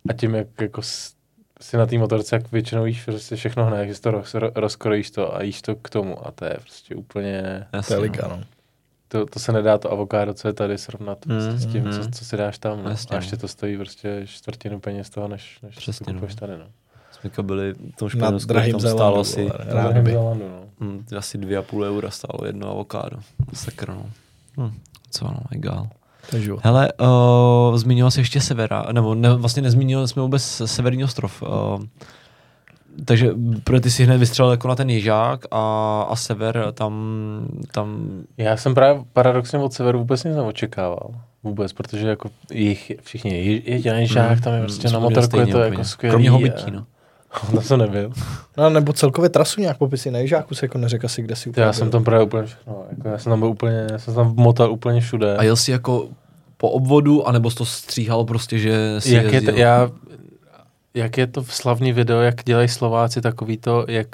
a 0.09 0.13
tím 0.13 0.35
jak 0.35 0.47
jako 0.61 0.81
si 1.61 1.77
na 1.77 1.85
té 1.85 1.97
motorce, 1.97 2.35
jak 2.35 2.51
většinou 2.51 2.85
jíš 2.85 3.03
prostě 3.05 3.35
všechno 3.35 3.65
hned, 3.65 3.87
že 3.87 3.95
si 3.95 4.01
to 4.01 4.11
roz, 4.11 4.35
rozkrojíš 4.55 5.11
to 5.11 5.35
a 5.35 5.43
jíš 5.43 5.61
to 5.61 5.75
k 5.75 5.89
tomu 5.89 6.27
a 6.27 6.31
to 6.31 6.45
je 6.45 6.53
prostě 6.61 6.95
úplně, 6.95 7.67
To 7.71 7.77
Jasně, 7.77 7.93
je 7.93 7.97
no. 7.97 8.01
liga, 8.03 8.27
no. 8.27 8.39
To, 9.11 9.25
to 9.25 9.39
se 9.39 9.51
nedá 9.51 9.77
to 9.77 9.91
avokádo, 9.91 10.33
co 10.33 10.47
je 10.47 10.53
tady 10.53 10.77
srovnat 10.77 11.25
Mm, 11.25 11.35
mm, 11.35 11.57
s 11.57 11.65
tím, 11.65 11.83
mm. 11.83 11.91
co, 11.91 12.11
co 12.11 12.25
si 12.25 12.37
dáš 12.37 12.57
tam. 12.57 12.83
No. 12.83 12.89
Jasně, 12.89 13.17
a 13.17 13.19
ještě 13.19 13.35
no. 13.35 13.39
to 13.39 13.47
stojí 13.47 13.77
prostě 13.77 14.21
čtvrtinu 14.25 14.79
peněz 14.79 15.09
toho, 15.09 15.27
než, 15.27 15.59
než 15.63 15.75
Přesně, 15.75 16.05
to 16.05 16.11
no. 16.11 16.19
kupuješ 16.19 16.35
tady. 16.35 16.53
No. 16.57 16.65
Jsme 17.11 17.43
byli 17.43 17.73
v 17.73 17.95
tom 17.95 18.05
Na 18.05 18.09
Španělsku, 18.09 18.53
tam 18.71 18.79
stálo 18.79 19.19
asi. 19.19 19.49
Zélandu, 19.69 20.11
no. 20.13 20.63
hm, 20.79 21.05
asi 21.17 21.37
dvě 21.37 21.57
a 21.57 21.61
půl 21.61 21.83
eura 21.83 22.09
stálo 22.09 22.45
jedno 22.45 22.69
avokádo. 22.69 23.17
Sakra, 23.53 23.93
no. 23.93 24.05
Hm, 24.57 24.73
co 25.11 25.25
no, 25.25 25.39
egál. 25.51 25.87
Je 26.33 26.41
život. 26.41 26.59
Hele, 26.63 26.89
uh, 26.93 27.77
zmínil 27.77 28.11
jsi 28.11 28.19
ještě 28.19 28.41
severa, 28.41 28.85
nebo 28.91 29.15
ne, 29.15 29.33
vlastně 29.33 29.61
nezmínil 29.61 30.07
jsme 30.07 30.21
vůbec 30.21 30.61
severní 30.65 31.03
ostrov. 31.03 31.41
Uh, 31.41 31.49
takže 33.05 33.31
pro 33.63 33.79
ty 33.79 33.91
si 33.91 34.03
hned 34.03 34.17
vystřelil 34.17 34.51
jako 34.51 34.67
na 34.67 34.75
ten 34.75 34.89
ježák 34.89 35.45
a, 35.51 36.01
a 36.09 36.15
sever 36.15 36.65
tam, 36.73 36.93
tam 37.71 38.09
Já 38.37 38.57
jsem 38.57 38.73
právě 38.75 39.01
paradoxně 39.13 39.59
od 39.59 39.73
severu 39.73 39.99
vůbec 39.99 40.23
nic 40.23 40.35
neočekával. 40.35 41.09
Vůbec, 41.43 41.73
protože 41.73 42.07
jako 42.07 42.29
jich 42.53 42.91
všichni 43.01 43.45
je- 43.45 43.71
jediný 43.71 44.07
žák, 44.07 44.41
tam 44.41 44.53
je 44.53 44.59
mm, 44.59 44.65
prostě 44.65 44.89
na 44.89 44.99
motorku, 44.99 45.37
je 45.39 45.45
to 45.45 45.49
úplně. 45.49 45.63
jako 45.63 45.83
skvělý. 45.83 46.11
Kromě 46.11 46.29
a- 46.29 46.31
hobití, 46.31 46.65
no. 46.71 46.85
To 47.51 47.61
jsem 47.61 47.79
nebyl. 47.79 48.11
No, 48.57 48.69
nebo 48.69 48.93
celkově 48.93 49.29
trasu 49.29 49.61
nějak 49.61 49.77
popisy 49.77 50.11
na 50.11 50.19
Jižáku 50.19 50.55
se 50.55 50.65
jako 50.65 50.77
neřekl 50.77 51.05
asi, 51.05 51.21
kde 51.21 51.35
si 51.35 51.43
To 51.43 51.49
úplně 51.49 51.65
já 51.65 51.73
jsem 51.73 51.87
byl. 51.87 51.91
tam 51.91 52.03
právě 52.03 52.25
úplně 52.25 52.43
všechno, 52.45 52.83
jako 52.91 53.07
já 53.07 53.17
jsem 53.17 53.29
tam 53.29 53.39
byl 53.39 53.49
úplně, 53.49 53.87
já 53.91 53.97
jsem 53.99 54.15
tam 54.15 54.33
motal 54.35 54.71
úplně 54.71 55.01
všude. 55.01 55.37
A 55.37 55.43
jel 55.43 55.55
jsi 55.55 55.71
jako 55.71 56.07
po 56.57 56.69
obvodu, 56.69 57.27
anebo 57.27 57.51
jsi 57.51 57.57
to 57.57 57.65
stříhal 57.65 58.23
prostě, 58.23 58.59
že 58.59 58.95
si 59.01 59.15
jak, 59.15 59.33
je 59.33 59.41
to, 59.41 59.51
já, 59.51 59.89
jak 60.93 61.17
je 61.17 61.27
to 61.27 61.43
v 61.43 61.53
slavný 61.53 61.93
video, 61.93 62.19
jak 62.21 62.43
dělají 62.45 62.67
Slováci 62.67 63.21
takový 63.21 63.57
to, 63.57 63.85
jak 63.87 64.07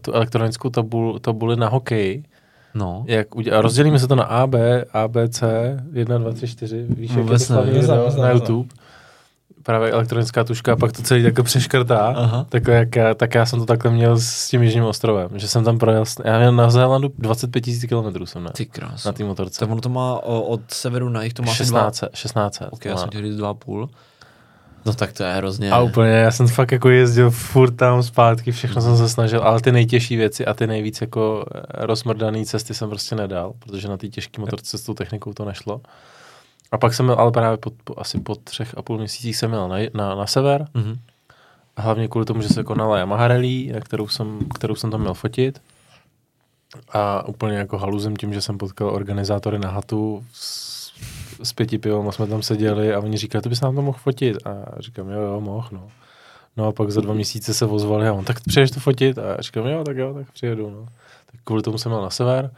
tu 0.00 0.12
elektronickou 0.12 0.70
tabul, 0.70 1.18
tabuli 1.18 1.56
na 1.56 1.68
hokej, 1.68 2.22
No, 2.76 3.04
jak 3.06 3.36
udělá, 3.36 3.60
rozdělíme 3.60 3.98
se 3.98 4.08
to 4.08 4.14
na 4.14 4.24
A, 4.24 4.46
B, 4.46 4.84
A, 4.92 5.08
B, 5.08 5.28
C, 5.28 5.46
1, 5.92 6.18
2, 6.18 6.32
3, 6.32 6.48
4, 6.48 6.86
víš, 6.88 7.10
jak 7.10 7.10
je 7.10 7.14
to 7.16 7.22
Vůbec 7.22 7.44
slavný 7.44 7.66
nevím. 7.66 7.80
video 7.82 8.04
neznám, 8.04 8.26
na. 8.26 8.30
YouTube. 8.32 8.68
Právě 9.62 9.90
elektronická 9.90 10.44
tuška 10.44 10.72
a 10.72 10.76
pak 10.76 10.92
to 10.92 11.02
celý 11.02 11.22
takhle 11.22 11.44
přeškrtá. 11.44 12.06
Aha. 12.16 12.46
Takhle, 12.48 12.74
jak 12.74 12.96
já, 12.96 13.14
tak 13.14 13.34
já 13.34 13.46
jsem 13.46 13.58
to 13.58 13.66
takhle 13.66 13.90
měl 13.90 14.18
s 14.18 14.48
tím 14.48 14.62
Jižním 14.62 14.84
ostrovem, 14.84 15.28
že 15.34 15.48
jsem 15.48 15.64
tam 15.64 15.78
projel, 15.78 16.04
já 16.24 16.38
měl 16.38 16.52
na 16.52 16.70
Zélandu 16.70 17.12
25 17.18 17.66
000 17.66 17.78
kilometrů 17.88 18.26
jsem 18.26 18.44
ne, 18.44 18.50
ty 18.50 18.66
krás. 18.66 19.04
na 19.04 19.12
té 19.12 19.24
motorce. 19.24 19.60
Tak 19.60 19.70
ono 19.70 19.80
to 19.80 19.88
má 19.88 20.14
o, 20.18 20.42
od 20.42 20.60
severu 20.68 21.08
na 21.08 21.22
jich 21.22 21.34
to 21.34 21.42
má 21.42 21.52
asi 21.52 21.64
dva. 21.66 21.80
16, 21.80 22.04
16. 22.14 22.62
Ok, 22.70 22.84
já 22.84 22.94
má. 22.94 23.00
jsem 23.00 23.08
chtěl 23.08 23.22
říct 23.22 23.36
dva 23.36 23.50
a 23.50 23.54
půl. 23.54 23.88
No 24.86 24.94
tak 24.94 25.12
to 25.12 25.22
je 25.22 25.32
hrozně. 25.34 25.70
A 25.70 25.80
úplně, 25.80 26.10
já 26.10 26.30
jsem 26.30 26.48
fakt 26.48 26.72
jako 26.72 26.88
jezdil 26.88 27.30
furt 27.30 27.70
tam 27.70 28.02
zpátky, 28.02 28.52
všechno 28.52 28.82
jsem 28.82 28.96
se 28.96 29.08
snažil, 29.08 29.42
ale 29.42 29.60
ty 29.60 29.72
nejtěžší 29.72 30.16
věci 30.16 30.46
a 30.46 30.54
ty 30.54 30.66
nejvíc 30.66 31.00
jako 31.00 31.44
eh, 31.54 31.60
rozmrdaný 31.86 32.46
cesty 32.46 32.74
jsem 32.74 32.88
prostě 32.90 33.14
nedal, 33.14 33.52
protože 33.58 33.88
na 33.88 33.96
té 33.96 34.08
těžké 34.08 34.40
motorce 34.40 34.78
s 34.78 34.82
tou 34.82 34.94
technikou 34.94 35.32
to 35.32 35.44
nešlo. 35.44 35.80
A 36.72 36.78
pak 36.78 36.94
jsem 36.94 37.06
měl, 37.06 37.16
ale 37.18 37.32
právě 37.32 37.56
po, 37.56 37.70
po, 37.84 37.94
asi 38.00 38.20
po 38.20 38.34
třech 38.34 38.74
a 38.78 38.82
půl 38.82 38.98
měsících 38.98 39.36
jsem 39.36 39.50
měl 39.50 39.68
na, 39.68 39.76
na, 39.94 40.14
na 40.14 40.26
sever, 40.26 40.66
Mhm. 40.74 40.98
a 41.76 41.82
hlavně 41.82 42.08
kvůli 42.08 42.26
tomu, 42.26 42.42
že 42.42 42.48
se 42.48 42.64
konala 42.64 42.98
Yamaha 42.98 43.28
Rally, 43.28 43.70
na 43.74 43.80
kterou 43.80 44.08
jsem, 44.08 44.38
kterou 44.54 44.74
jsem 44.74 44.90
tam 44.90 45.00
měl 45.00 45.14
fotit. 45.14 45.60
A 46.92 47.28
úplně 47.28 47.56
jako 47.56 47.78
haluzem 47.78 48.16
tím, 48.16 48.34
že 48.34 48.40
jsem 48.40 48.58
potkal 48.58 48.88
organizátory 48.88 49.58
na 49.58 49.70
hatu 49.70 50.24
s, 50.32 50.73
s 51.42 51.52
pěti 51.52 51.78
pivem 51.78 52.12
jsme 52.12 52.26
tam 52.26 52.42
seděli 52.42 52.94
a 52.94 53.00
oni 53.00 53.16
říkali, 53.16 53.42
ty 53.42 53.48
bys 53.48 53.60
nám 53.60 53.74
to 53.74 53.82
mohl 53.82 53.98
fotit. 53.98 54.36
A 54.44 54.50
já 54.50 54.66
říkám, 54.78 55.10
jo, 55.10 55.20
jo, 55.20 55.40
mohl, 55.40 55.68
no. 55.72 55.88
No 56.56 56.66
a 56.66 56.72
pak 56.72 56.90
za 56.90 57.00
dva 57.00 57.14
měsíce 57.14 57.54
se 57.54 57.66
ozvali 57.66 58.08
a 58.08 58.12
on, 58.12 58.24
tak 58.24 58.40
přijedeš 58.40 58.70
to 58.70 58.80
fotit? 58.80 59.18
A 59.18 59.22
já 59.22 59.36
říkám, 59.40 59.66
jo, 59.66 59.84
tak 59.84 59.96
jo, 59.96 60.14
tak 60.14 60.32
přijedu, 60.32 60.70
no. 60.70 60.88
Tak 61.32 61.40
kvůli 61.44 61.62
tomu 61.62 61.78
jsem 61.78 61.92
měl 61.92 62.02
na 62.02 62.10
sever. 62.10 62.50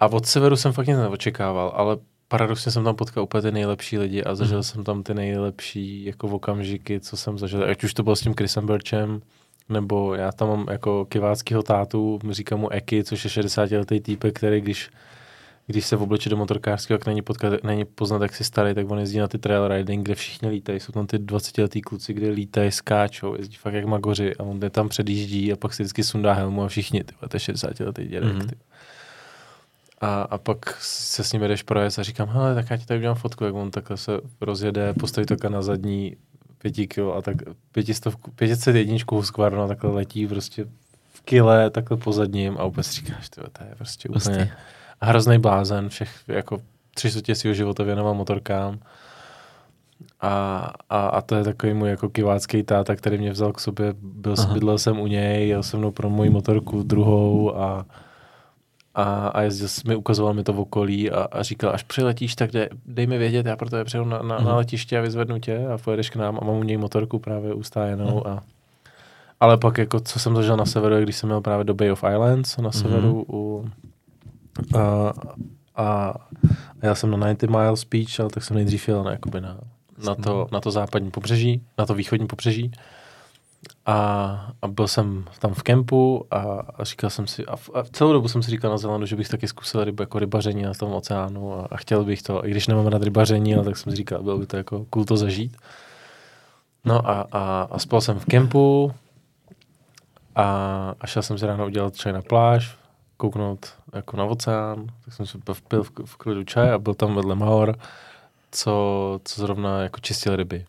A 0.00 0.06
od 0.06 0.26
severu 0.26 0.56
jsem 0.56 0.72
fakt 0.72 0.86
nic 0.86 0.96
neočekával, 0.96 1.72
ale 1.74 1.96
paradoxně 2.28 2.72
jsem 2.72 2.84
tam 2.84 2.96
potkal 2.96 3.22
úplně 3.22 3.42
ty 3.42 3.52
nejlepší 3.52 3.98
lidi 3.98 4.24
a 4.24 4.34
zažil 4.34 4.62
jsem 4.62 4.84
tam 4.84 5.02
ty 5.02 5.14
nejlepší 5.14 6.04
jako 6.04 6.28
okamžiky, 6.28 7.00
co 7.00 7.16
jsem 7.16 7.38
zažil. 7.38 7.64
Ať 7.70 7.84
už 7.84 7.94
to 7.94 8.02
bylo 8.02 8.16
s 8.16 8.20
tím 8.20 8.34
Chrisem 8.34 8.66
Birchem, 8.66 9.22
nebo 9.68 10.14
já 10.14 10.32
tam 10.32 10.48
mám 10.48 10.66
jako 10.70 11.04
kiváckýho 11.04 11.62
tátu, 11.62 12.18
říkám 12.30 12.60
mu 12.60 12.72
Eki, 12.72 13.04
což 13.04 13.24
je 13.24 13.30
60 13.30 13.70
letý 13.70 14.00
týpek, 14.00 14.34
který 14.34 14.60
když 14.60 14.90
když 15.70 15.86
se 15.86 15.96
obleče 15.96 16.30
do 16.30 16.36
motorkářského, 16.36 16.94
jak 16.94 17.06
není, 17.06 17.22
potkat, 17.22 17.64
není 17.64 17.84
poznat, 17.84 18.22
jak 18.22 18.34
si 18.34 18.44
starý, 18.44 18.74
tak 18.74 18.90
on 18.90 18.98
jezdí 18.98 19.18
na 19.18 19.28
ty 19.28 19.38
trail 19.38 19.68
riding, 19.68 20.04
kde 20.04 20.14
všichni 20.14 20.48
lítají. 20.48 20.80
Jsou 20.80 20.92
tam 20.92 21.06
ty 21.06 21.18
20 21.18 21.58
letý 21.58 21.80
kluci, 21.80 22.12
kde 22.12 22.30
lítají, 22.30 22.70
skáčou, 22.70 23.36
jezdí 23.36 23.56
fakt 23.56 23.74
jak 23.74 23.84
magoři 23.84 24.36
a 24.36 24.42
on 24.42 24.60
je 24.62 24.70
tam 24.70 24.88
předjíždí 24.88 25.52
a 25.52 25.56
pak 25.56 25.74
si 25.74 25.82
vždycky 25.82 26.04
sundá 26.04 26.32
helmu 26.32 26.62
a 26.62 26.68
všichni, 26.68 27.04
ty, 27.04 27.14
vole, 27.20 27.28
to 27.28 27.36
je 27.36 27.40
60 27.40 27.80
letý 27.80 28.04
dědek. 28.04 28.32
Mhm. 28.32 28.40
Mm-hmm. 28.40 28.58
A, 30.00 30.22
a 30.22 30.38
pak 30.38 30.76
se 30.80 31.24
s 31.24 31.32
ním 31.32 31.42
jdeš 31.42 31.62
projet 31.62 31.98
a 31.98 32.02
říkám, 32.02 32.28
hele, 32.28 32.54
tak 32.54 32.70
já 32.70 32.76
ti 32.76 32.86
tady 32.86 32.98
udělám 32.98 33.16
fotku, 33.16 33.44
jak 33.44 33.54
on 33.54 33.70
takhle 33.70 33.96
se 33.96 34.12
rozjede, 34.40 34.94
postaví 34.94 35.26
to 35.26 35.48
na 35.48 35.62
zadní 35.62 36.16
pěti 36.58 36.86
kilo 36.86 37.16
a 37.16 37.22
tak 37.22 37.36
pětistovku, 37.72 38.30
501 38.30 38.96
Husqvarna 39.12 39.68
takhle 39.68 39.90
letí 39.90 40.26
prostě 40.26 40.66
v 41.12 41.20
kile, 41.20 41.70
takhle 41.70 41.96
po 41.96 42.12
zadním 42.12 42.58
a 42.58 42.82
si 42.82 42.92
říkáš, 42.92 43.28
tyjo, 43.28 43.46
to 43.52 43.64
je 43.64 43.74
prostě 43.74 44.08
úplně 44.08 44.20
Prostě. 44.20 44.50
Hrozný 45.02 45.38
blázen, 45.38 45.88
všech 45.88 46.10
jako 46.28 46.58
tři 46.94 47.10
čtvrtě 47.10 47.34
svého 47.34 47.54
života 47.54 47.82
věnoval 47.82 48.14
motorkám. 48.14 48.78
A, 50.20 50.58
a, 50.90 51.06
a, 51.08 51.20
to 51.22 51.34
je 51.34 51.44
takový 51.44 51.74
můj 51.74 51.90
jako 51.90 52.08
kivácký 52.08 52.62
táta, 52.62 52.96
který 52.96 53.18
mě 53.18 53.30
vzal 53.32 53.52
k 53.52 53.60
sobě, 53.60 53.94
byl, 54.02 54.34
Aha. 54.38 54.54
bydlel 54.54 54.78
jsem 54.78 55.00
u 55.00 55.06
něj, 55.06 55.48
jel 55.48 55.62
se 55.62 55.76
mnou 55.76 55.90
pro 55.90 56.10
moji 56.10 56.30
motorku 56.30 56.82
druhou 56.82 57.56
a, 57.58 57.86
a, 58.94 59.28
a 59.28 59.42
jezdil, 59.42 59.68
mi 59.88 59.96
ukazoval 59.96 60.34
mi 60.34 60.42
to 60.44 60.52
v 60.52 60.60
okolí 60.60 61.10
a, 61.10 61.22
a 61.32 61.42
říkal, 61.42 61.70
až 61.74 61.82
přiletíš, 61.82 62.34
tak 62.34 62.50
dej, 62.50 62.68
dej 62.86 63.06
mi 63.06 63.18
vědět, 63.18 63.46
já 63.46 63.56
pro 63.56 63.70
tebe 63.70 63.84
přijedu 63.84 64.08
na, 64.08 64.18
na, 64.18 64.34
na 64.34 64.38
Mhm. 64.38 64.54
letiště 64.56 64.98
a 64.98 65.02
vyzvednu 65.02 65.38
tě 65.38 65.66
a 65.74 65.78
pojedeš 65.78 66.10
k 66.10 66.16
nám 66.16 66.38
a 66.42 66.44
mám 66.44 66.56
u 66.56 66.62
něj 66.62 66.76
motorku 66.76 67.18
právě 67.18 67.54
ustájenou 67.54 68.26
a 68.28 68.42
ale 69.40 69.56
pak 69.56 69.78
jako, 69.78 70.00
co 70.00 70.18
jsem 70.18 70.36
zažil 70.36 70.56
na 70.56 70.66
severu, 70.66 70.96
když 71.02 71.16
jsem 71.16 71.28
měl 71.28 71.40
právě 71.40 71.64
do 71.64 71.74
Bay 71.74 71.90
of 71.92 72.04
Islands 72.12 72.56
na 72.56 72.72
severu 72.72 73.24
u, 73.28 73.70
a, 74.74 75.12
a, 75.76 75.84
a 75.84 76.14
já 76.82 76.94
jsem 76.94 77.10
na 77.10 77.16
90 77.16 77.50
mile 77.50 77.76
speech, 77.76 78.20
ale 78.20 78.30
tak 78.30 78.44
jsem 78.44 78.56
nejdřív 78.56 78.88
jel 78.88 79.04
na, 79.04 79.10
jakoby 79.10 79.40
na, 79.40 79.58
na, 80.06 80.14
to, 80.14 80.46
na 80.52 80.60
to 80.60 80.70
západní 80.70 81.10
pobřeží, 81.10 81.62
na 81.78 81.86
to 81.86 81.94
východní 81.94 82.26
pobřeží. 82.26 82.72
A, 83.86 84.52
a 84.62 84.68
byl 84.68 84.88
jsem 84.88 85.24
tam 85.38 85.54
v 85.54 85.62
kempu 85.62 86.26
a, 86.30 86.36
a 86.74 86.84
říkal 86.84 87.10
jsem 87.10 87.26
si, 87.26 87.46
a, 87.46 87.56
v, 87.56 87.70
a 87.74 87.82
celou 87.92 88.12
dobu 88.12 88.28
jsem 88.28 88.42
si 88.42 88.50
říkal 88.50 88.70
na 88.70 88.78
Zelandu, 88.78 89.06
že 89.06 89.16
bych 89.16 89.28
taky 89.28 89.48
zkusil 89.48 89.84
ryb, 89.84 90.00
jako 90.00 90.18
rybaření 90.18 90.62
na 90.62 90.74
tom 90.74 90.92
oceánu 90.92 91.54
a, 91.54 91.68
a 91.70 91.76
chtěl 91.76 92.04
bych 92.04 92.22
to, 92.22 92.46
i 92.46 92.50
když 92.50 92.66
nemám 92.66 92.86
rád 92.86 93.02
rybaření, 93.02 93.54
ale 93.54 93.64
tak 93.64 93.76
jsem 93.76 93.92
si 93.92 93.96
říkal, 93.96 94.22
bylo 94.22 94.38
by 94.38 94.46
to 94.46 94.56
jako 94.56 94.86
cool 94.90 95.04
to 95.04 95.16
zažít. 95.16 95.56
No 96.84 97.10
a, 97.10 97.26
a, 97.32 97.68
a 97.70 97.78
spal 97.78 98.00
jsem 98.00 98.18
v 98.18 98.24
kempu 98.24 98.92
a, 100.36 100.44
a 101.00 101.06
šel 101.06 101.22
jsem 101.22 101.38
si 101.38 101.46
ráno 101.46 101.66
udělat 101.66 101.96
čaj 101.96 102.12
na 102.12 102.22
pláž, 102.22 102.79
kouknout 103.20 103.74
jako 103.92 104.16
na 104.16 104.24
oceán, 104.24 104.86
tak 105.04 105.14
jsem 105.14 105.26
si 105.26 105.38
pil 105.68 105.82
v, 105.82 106.16
klidu 106.16 106.44
čaj 106.44 106.72
a 106.72 106.78
byl 106.78 106.94
tam 106.94 107.14
vedle 107.14 107.34
Maor, 107.34 107.78
co, 108.50 109.20
co 109.24 109.40
zrovna 109.40 109.82
jako 109.82 110.00
čistil 110.00 110.36
ryby. 110.36 110.66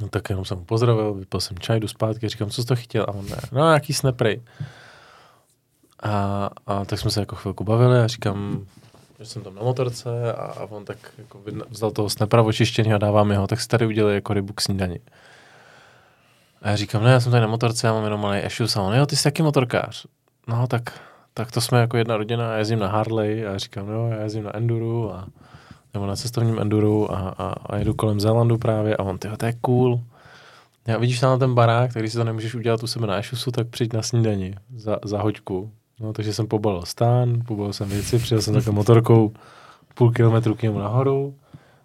No, 0.00 0.08
tak 0.08 0.30
jenom 0.30 0.44
jsem 0.44 0.58
ho 0.58 0.64
pozdravil, 0.64 1.14
vypil 1.14 1.40
jsem 1.40 1.58
čaj, 1.58 1.80
jdu 1.80 1.88
zpátky, 1.88 2.28
říkám, 2.28 2.50
co 2.50 2.62
jsi 2.62 2.68
to 2.68 2.76
chytil? 2.76 3.02
A 3.02 3.08
on 3.08 3.28
ne, 3.28 3.36
no 3.52 3.66
nějaký 3.66 3.92
snapry. 3.92 4.42
A, 6.02 6.50
a 6.66 6.84
tak 6.84 6.98
jsme 6.98 7.10
se 7.10 7.20
jako 7.20 7.36
chvilku 7.36 7.64
bavili 7.64 7.98
a 7.98 8.06
říkám, 8.06 8.66
že 9.18 9.26
jsem 9.26 9.42
tam 9.42 9.54
na 9.54 9.62
motorce 9.62 10.32
a, 10.32 10.42
a 10.42 10.64
on 10.64 10.84
tak 10.84 10.98
jako 11.18 11.40
vzal 11.68 11.90
toho 11.90 12.10
snapra 12.10 12.42
očištěný 12.42 12.94
a 12.94 12.98
dává 12.98 13.24
mi 13.24 13.36
ho, 13.36 13.46
tak 13.46 13.60
si 13.60 13.68
tady 13.68 13.86
udělej 13.86 14.14
jako 14.14 14.34
rybu 14.34 14.52
k 14.52 14.60
snídani. 14.60 15.00
A 16.62 16.70
já 16.70 16.76
říkám, 16.76 17.04
ne, 17.04 17.12
já 17.12 17.20
jsem 17.20 17.32
tady 17.32 17.40
na 17.40 17.48
motorce, 17.48 17.86
já 17.86 17.92
mám 17.92 18.04
jenom 18.04 18.20
malý 18.20 18.38
issues. 18.38 18.76
A 18.76 18.82
on, 18.82 18.94
jo, 18.94 19.06
ty 19.06 19.16
jsi 19.16 19.24
taky 19.24 19.42
motorkář. 19.42 20.06
No, 20.48 20.66
tak, 20.66 21.00
tak 21.34 21.52
to 21.52 21.60
jsme 21.60 21.80
jako 21.80 21.96
jedna 21.96 22.16
rodina, 22.16 22.52
já 22.52 22.58
jezdím 22.58 22.78
na 22.78 22.88
Harley 22.88 23.46
a 23.46 23.58
říkám, 23.58 23.88
jo, 23.88 24.08
já 24.10 24.22
jezdím 24.22 24.44
na 24.44 24.56
Enduru 24.56 25.14
a 25.14 25.28
nebo 25.94 26.06
na 26.06 26.16
cestovním 26.16 26.58
Enduru 26.58 27.12
a, 27.12 27.18
a, 27.38 27.54
a 27.66 27.76
jedu 27.76 27.94
kolem 27.94 28.20
Zélandu 28.20 28.58
právě 28.58 28.96
a 28.96 29.02
on, 29.02 29.18
tyjo, 29.18 29.36
to 29.36 29.46
je 29.46 29.52
cool. 29.60 30.00
Já 30.86 30.98
vidíš 30.98 31.20
tam 31.20 31.38
ten 31.38 31.54
barák, 31.54 31.92
tak 31.92 32.02
když 32.02 32.12
si 32.12 32.18
to 32.18 32.24
nemůžeš 32.24 32.54
udělat 32.54 32.82
u 32.82 32.86
sebe 32.86 33.06
na 33.06 33.18
Ešusu, 33.18 33.50
tak 33.50 33.68
přijď 33.68 33.92
na 33.92 34.02
snídani 34.02 34.54
za, 34.76 34.98
za 35.04 35.22
hoďku. 35.22 35.70
No, 36.00 36.12
takže 36.12 36.34
jsem 36.34 36.46
pobalil 36.46 36.82
stán, 36.84 37.40
pobalil 37.46 37.72
jsem 37.72 37.88
věci, 37.88 38.18
přijel 38.18 38.42
jsem 38.42 38.54
takhle 38.54 38.72
motorkou 38.72 39.32
půl 39.94 40.12
kilometru 40.12 40.54
k 40.54 40.62
němu 40.62 40.78
nahoru. 40.78 41.34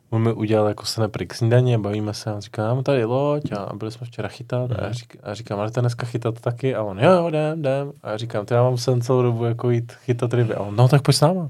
On 0.10 0.22
mi 0.22 0.34
udělal 0.34 0.68
jako 0.68 0.86
snapry 0.86 1.27
k 1.27 1.34
snídani 1.34 1.76
a 1.76 1.77
bavíme 1.77 2.14
se. 2.14 2.31
A 2.31 2.34
on 2.34 2.41
říká, 2.41 2.73
mám 2.73 2.84
tady 2.84 3.06
loď 3.06 3.52
a 3.52 3.76
byli 3.76 3.91
jsme 3.91 4.07
včera 4.07 4.27
chytat. 4.30 4.72
A 4.72 4.84
já, 4.84 4.91
řík, 4.91 5.18
a 5.23 5.34
říkám, 5.34 5.60
ale 5.60 5.72
to 5.72 5.81
dneska 5.81 6.06
chytat 6.06 6.40
taky? 6.40 6.76
A 6.76 6.84
on, 6.84 6.99
jo, 6.99 7.11
jo, 7.11 7.27
jdem, 7.27 7.60
jdem. 7.60 7.91
A 8.03 8.10
já 8.10 8.18
říkám, 8.18 8.45
ty 8.45 8.53
já 8.53 8.64
mám 8.64 8.77
sen 8.77 9.02
celou 9.02 9.22
dobu 9.22 9.45
jako 9.45 9.69
jít 9.69 9.91
chytat 9.91 10.34
ryby. 10.34 10.53
A 10.53 10.60
on, 10.60 10.76
no 10.76 10.88
tak 10.88 11.02
pojď 11.02 11.18
s 11.18 11.22
náma. 11.22 11.49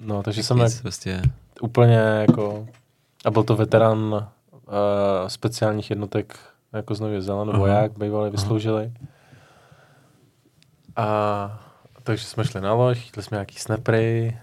No, 0.00 0.22
takže 0.22 0.42
jsem 0.42 0.58
jak, 0.58 0.72
prostě. 0.82 1.22
úplně 1.60 1.96
jako, 1.96 2.66
a 3.24 3.30
byl 3.30 3.44
to 3.44 3.56
veterán 3.56 3.98
uh, 4.12 4.22
speciálních 5.26 5.90
jednotek 5.90 6.38
jako 6.72 6.94
z 6.94 7.00
Nového 7.00 7.22
Zélandu, 7.22 7.52
Aha. 7.52 7.60
voják, 7.60 7.98
bývalý, 7.98 8.30
vysloužili. 8.30 8.92
A 10.96 11.60
takže 12.02 12.24
jsme 12.24 12.44
šli 12.44 12.60
na 12.60 12.72
loď, 12.72 12.98
chytli 12.98 13.22
jsme 13.22 13.34
nějaký 13.34 13.58
snapry 13.58 14.38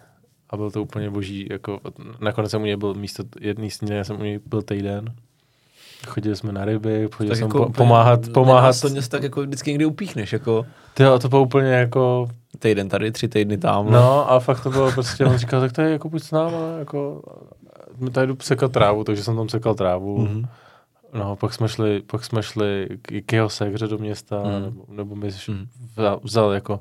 a 0.55 0.57
byl 0.57 0.71
to 0.71 0.81
úplně 0.81 1.09
boží, 1.09 1.47
jako 1.51 1.79
nakonec 2.19 2.51
jsem 2.51 2.61
u 2.61 2.65
něj 2.65 2.75
byl 2.75 2.93
místo 2.93 3.23
jedný 3.41 3.71
snídaně, 3.71 4.03
jsem 4.03 4.19
u 4.19 4.23
něj 4.23 4.39
byl 4.45 4.61
týden. 4.61 5.13
chodili 6.07 6.35
jsme 6.35 6.51
na 6.51 6.65
ryby, 6.65 7.07
chodili 7.15 7.29
Tak 7.29 7.37
jsme 7.37 7.45
jako 7.47 7.65
po, 7.65 7.71
pomáhat, 7.73 8.19
pomáhat. 8.33 8.61
nenásledně 8.61 9.01
se 9.01 9.09
tak 9.09 9.23
jako 9.23 9.41
vždycky 9.41 9.69
někdy 9.71 9.85
upíchneš, 9.85 10.33
jako 10.33 10.65
Tyjo, 10.93 11.19
to 11.19 11.29
bylo 11.29 11.41
úplně 11.43 11.67
jako, 11.71 12.27
týden 12.59 12.89
tady, 12.89 13.11
tři 13.11 13.27
týdny 13.27 13.57
tam. 13.57 13.91
no 13.91 14.31
a 14.31 14.39
fakt 14.39 14.63
to 14.63 14.69
bylo 14.69 14.91
prostě, 14.91 15.25
on 15.25 15.37
říkal, 15.37 15.61
tak 15.61 15.71
to 15.71 15.81
je 15.81 15.91
jako 15.91 16.09
buď 16.09 16.23
s 16.23 16.31
náma, 16.31 16.57
jako, 16.79 17.21
my 17.97 18.09
tady 18.09 18.27
jdu 18.27 18.37
sekat 18.41 18.71
trávu, 18.71 19.03
takže 19.03 19.23
jsem 19.23 19.35
tam 19.35 19.49
sekal 19.49 19.75
trávu. 19.75 20.17
Mhm. 20.17 20.45
No, 21.13 21.35
pak 21.35 21.53
jsme 21.53 21.69
šli, 21.69 22.01
pak 22.07 22.25
jsme 22.25 22.43
šli 22.43 22.87
k, 23.01 23.11
k 23.25 23.33
jeho 23.33 23.49
sekře 23.49 23.87
do 23.87 23.97
města, 23.97 24.43
Mm. 24.43 24.61
nebo, 24.61 24.85
nebo 24.89 25.15
mi 25.15 25.29
Mm. 25.47 25.65
vzal, 25.97 26.19
vzal 26.23 26.51
jako 26.51 26.79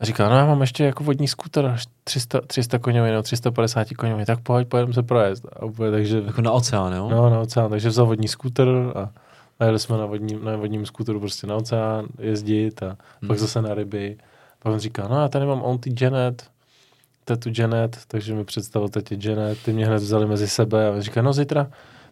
a 0.00 0.04
říká, 0.04 0.28
no 0.28 0.36
já 0.36 0.46
mám 0.46 0.60
ještě 0.60 0.84
jako 0.84 1.04
vodní 1.04 1.28
skuter, 1.28 1.66
až 1.66 1.84
300, 2.04 2.40
300 2.46 2.78
koňový, 2.78 3.10
nebo 3.10 3.22
350 3.22 3.88
koňový, 3.98 4.24
tak 4.24 4.40
pojď, 4.40 4.68
pojedeme 4.68 4.92
se 4.92 5.02
projezd. 5.02 5.46
A 5.56 5.64
úplně, 5.64 5.90
takže, 5.90 6.22
Jako 6.26 6.42
na 6.42 6.52
oceán, 6.52 6.92
jo? 6.92 7.08
no, 7.10 7.30
na 7.30 7.40
oceán, 7.40 7.70
takže 7.70 7.88
vzal 7.88 8.06
vodní 8.06 8.28
skuter 8.28 8.68
a 8.94 9.10
najeli 9.60 9.78
jsme 9.78 9.96
na 9.98 10.06
vodním, 10.06 10.44
na 10.44 10.56
vodním 10.56 10.86
skuteru 10.86 11.20
prostě 11.20 11.46
na 11.46 11.54
oceán 11.56 12.06
jezdit 12.18 12.82
a 12.82 12.86
Hmm. 13.20 13.28
pak 13.28 13.38
zase 13.38 13.62
na 13.62 13.74
ryby. 13.74 14.16
Pak 14.62 14.72
on 14.72 14.78
říká, 14.78 15.08
no 15.08 15.20
já 15.20 15.28
tady 15.28 15.46
mám 15.46 15.62
onty 15.62 15.94
Janet, 16.00 16.44
tetu 17.24 17.50
Janet, 17.58 17.98
takže 18.08 18.34
mi 18.34 18.44
představil 18.44 18.88
tetě 18.88 19.16
Janet, 19.20 19.58
ty 19.64 19.72
mě 19.72 19.86
hned 19.86 19.96
vzali 20.02 20.26
mezi 20.26 20.48
sebe 20.48 20.88
a 20.88 20.90
on 20.90 21.00
říká, 21.00 21.22
no 21.22 21.32
zítra, 21.32 21.64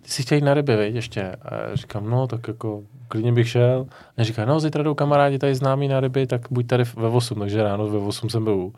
ty 0.02 0.10
si 0.10 0.22
chtěl 0.22 0.36
jít 0.36 0.44
na 0.44 0.54
ryby, 0.54 0.76
viď, 0.76 0.94
ještě. 0.94 1.22
A 1.42 1.54
já 1.54 1.74
říkám, 1.76 2.10
no 2.10 2.26
tak 2.26 2.48
jako 2.48 2.82
klidně 3.08 3.32
bych 3.32 3.48
šel. 3.48 3.86
A 4.16 4.24
říká, 4.24 4.44
no 4.44 4.60
zítra 4.60 4.82
jdou 4.82 4.94
kamarádi 4.94 5.38
tady 5.38 5.54
známí 5.54 5.88
na 5.88 6.00
ryby, 6.00 6.26
tak 6.26 6.40
buď 6.50 6.66
tady 6.66 6.84
ve 6.96 7.08
8, 7.08 7.38
takže 7.38 7.62
ráno 7.62 7.86
ve 7.88 7.98
8 7.98 8.30
jsem 8.30 8.44
byl 8.44 8.54
u, 8.54 8.72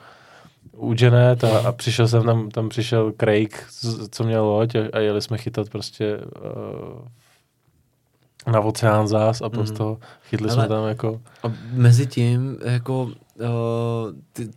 u 0.76 0.94
Janet 1.00 1.44
a, 1.44 1.68
a 1.68 1.72
přišel 1.72 2.09
jsem 2.09 2.22
tam, 2.22 2.50
tam 2.50 2.68
přišel 2.68 3.12
Craig, 3.20 3.66
co 4.10 4.24
měl 4.24 4.44
loď 4.44 4.74
a, 4.74 4.78
a 4.92 4.98
jeli 4.98 5.22
jsme 5.22 5.38
chytat 5.38 5.68
prostě 5.70 6.18
uh, 6.18 7.02
na 8.52 8.60
oceán 8.60 9.09
zás 9.09 9.42
a 9.42 9.48
prostě 9.48 9.82
Mhm. 9.82 9.96
chytli 10.22 10.46
Ale- 10.48 10.55
jsme 10.55 10.68
tam 10.68 10.88
jako, 10.88 11.20
A 11.42 11.52
mezi 11.72 12.06
tím, 12.06 12.59
jako, 12.64 13.02
uh, 13.02 13.12
ty 14.32 14.48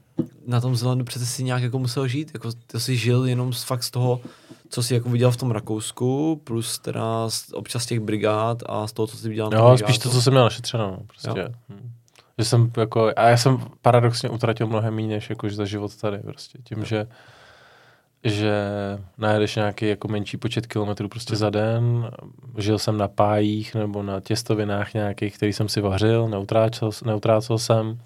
na 0.48 0.62
tom 0.62 0.76
Zelandu 0.76 1.04
přece 1.04 1.26
si 1.26 1.44
nějak 1.44 1.64
jako 1.64 1.80
musel 1.80 2.08
žít, 2.08 2.32
jako 2.34 2.50
ty 2.68 2.80
jsi 2.80 2.98
žil 2.98 3.26
jenom 3.26 3.54
z, 3.54 3.64
fakt 3.64 3.84
z 3.84 3.92
toho, 3.92 4.20
co 4.72 4.84
jsi 4.84 4.94
jako 4.94 5.10
viděl 5.10 5.32
v 5.32 5.38
tom 5.38 5.52
Rakousku, 5.52 6.42
plus 6.44 6.80
teda 6.80 7.30
z, 7.30 7.54
občas 7.54 7.86
těch 7.86 8.00
brigád 8.00 8.64
a 8.66 8.88
z 8.88 8.94
toho, 8.94 9.08
co 9.08 9.18
jsi 9.18 9.30
viděl 9.30 9.50
na 9.50 9.58
jo, 9.58 9.78
spíš 9.78 9.98
to, 9.98 10.10
co 10.10 10.22
jsem 10.22 10.34
měl 10.34 10.44
našetřeno, 10.44 10.92
no, 10.92 11.00
prostě. 11.08 11.40
Jo. 11.40 11.48
Hm. 11.70 11.92
Že 12.38 12.46
jsem 12.46 12.72
jako, 12.78 13.12
a 13.16 13.30
já 13.30 13.38
jsem 13.38 13.58
paradoxně 13.82 14.30
utratil 14.30 14.68
mnohem 14.68 14.96
méně, 14.96 15.16
než 15.16 15.30
jako 15.30 15.50
za 15.50 15.66
život 15.66 15.96
tady, 15.98 16.18
prostě, 16.18 16.60
tím, 16.64 16.86
že 16.86 17.08
že 18.24 18.54
najedeš 19.18 19.56
nějaký 19.56 19.88
jako 19.88 20.08
menší 20.08 20.38
počet 20.38 20.68
kilometrů 20.68 21.10
prostě 21.10 21.36
za 21.36 21.50
den, 21.50 22.12
žil 22.58 22.80
jsem 22.80 22.98
na 22.98 23.08
pájích 23.08 23.76
nebo 23.76 24.04
na 24.04 24.20
těstovinách 24.20 24.94
nějakých, 24.94 25.36
který 25.36 25.54
jsem 25.54 25.70
si 25.70 25.82
vařil, 25.82 26.30
neutrácel, 26.30 26.90
neutrácel 27.06 27.58
jsem. 27.58 28.00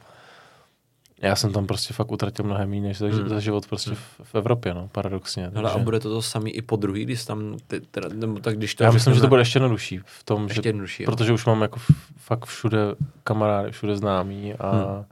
Já 1.22 1.36
jsem 1.36 1.54
tam 1.54 1.68
prostě 1.68 1.94
fakt 1.94 2.12
utratil 2.12 2.46
mnohem 2.46 2.70
méně, 2.70 2.82
než 2.82 2.98
za, 2.98 3.08
Hmm. 3.08 3.30
za 3.30 3.40
život 3.40 3.68
prostě 3.68 3.90
Hmm. 3.90 4.00
v, 4.00 4.22
v 4.24 4.36
Evropě, 4.36 4.74
no, 4.74 4.90
paradoxně. 4.92 5.52
Hele, 5.56 5.70
a 5.70 5.74
takže- 5.74 5.84
bude 5.84 6.00
to 6.00 6.10
to 6.10 6.22
samý 6.22 6.52
i 6.52 6.62
po 6.62 6.76
druhý, 6.76 7.04
když 7.06 7.26
tam, 7.26 7.58
ty, 7.68 7.80
teda, 7.80 8.10
nebo 8.14 8.40
tak 8.40 8.58
když 8.58 8.76
to 8.76 8.84
já 8.84 8.92
myslím, 8.92 9.14
že 9.16 9.22
to 9.22 9.28
bude 9.28 9.42
ještě 9.42 9.58
jednodušší 9.58 10.00
v 10.06 10.24
tom, 10.24 10.44
ještě 10.48 10.62
že, 10.64 10.70
jednodušší, 10.70 11.04
jo. 11.04 11.12
protože 11.12 11.34
už 11.34 11.46
mám 11.46 11.62
jako 11.62 11.80
fakt 12.18 12.46
všude 12.46 12.80
kamarády, 13.24 13.72
všude 13.72 13.98
známí 13.98 14.54
a 14.54 14.72
Hmm. 14.72 15.06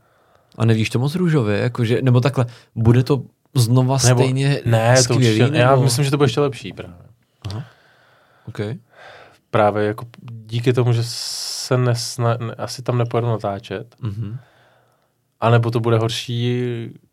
A 0.57 0.65
nevíš 0.65 0.89
to 0.89 0.99
moc 0.99 1.15
růžově, 1.15 1.57
jakože, 1.59 2.01
nebo 2.01 2.21
takhle, 2.21 2.45
bude 2.75 3.03
to 3.03 3.21
znova 3.55 3.97
Nebo- 4.05 4.21
stejně 4.21 4.61
ne, 4.65 4.95
to 4.97 5.03
skvělý, 5.03 5.41
určitě, 5.41 5.57
já 5.59 5.69
nebo... 5.71 5.84
myslím, 5.84 6.05
že 6.05 6.11
to 6.11 6.17
bude 6.17 6.25
ještě 6.25 6.39
lepší 6.41 6.73
právě. 6.73 6.95
Okay. 8.47 8.77
Právě 9.51 9.84
jako 9.85 10.05
díky 10.45 10.73
tomu, 10.73 10.93
že 10.93 11.01
se 11.05 11.77
nesna, 11.77 12.38
ne, 12.38 12.55
asi 12.57 12.81
tam 12.81 12.97
nepojedu 12.97 13.27
natáčet, 13.27 13.95
Mhm. 14.01 14.38
A 15.44 15.49
nebo 15.49 15.72
to 15.72 15.80
bude 15.80 15.98
horší, 15.98 16.61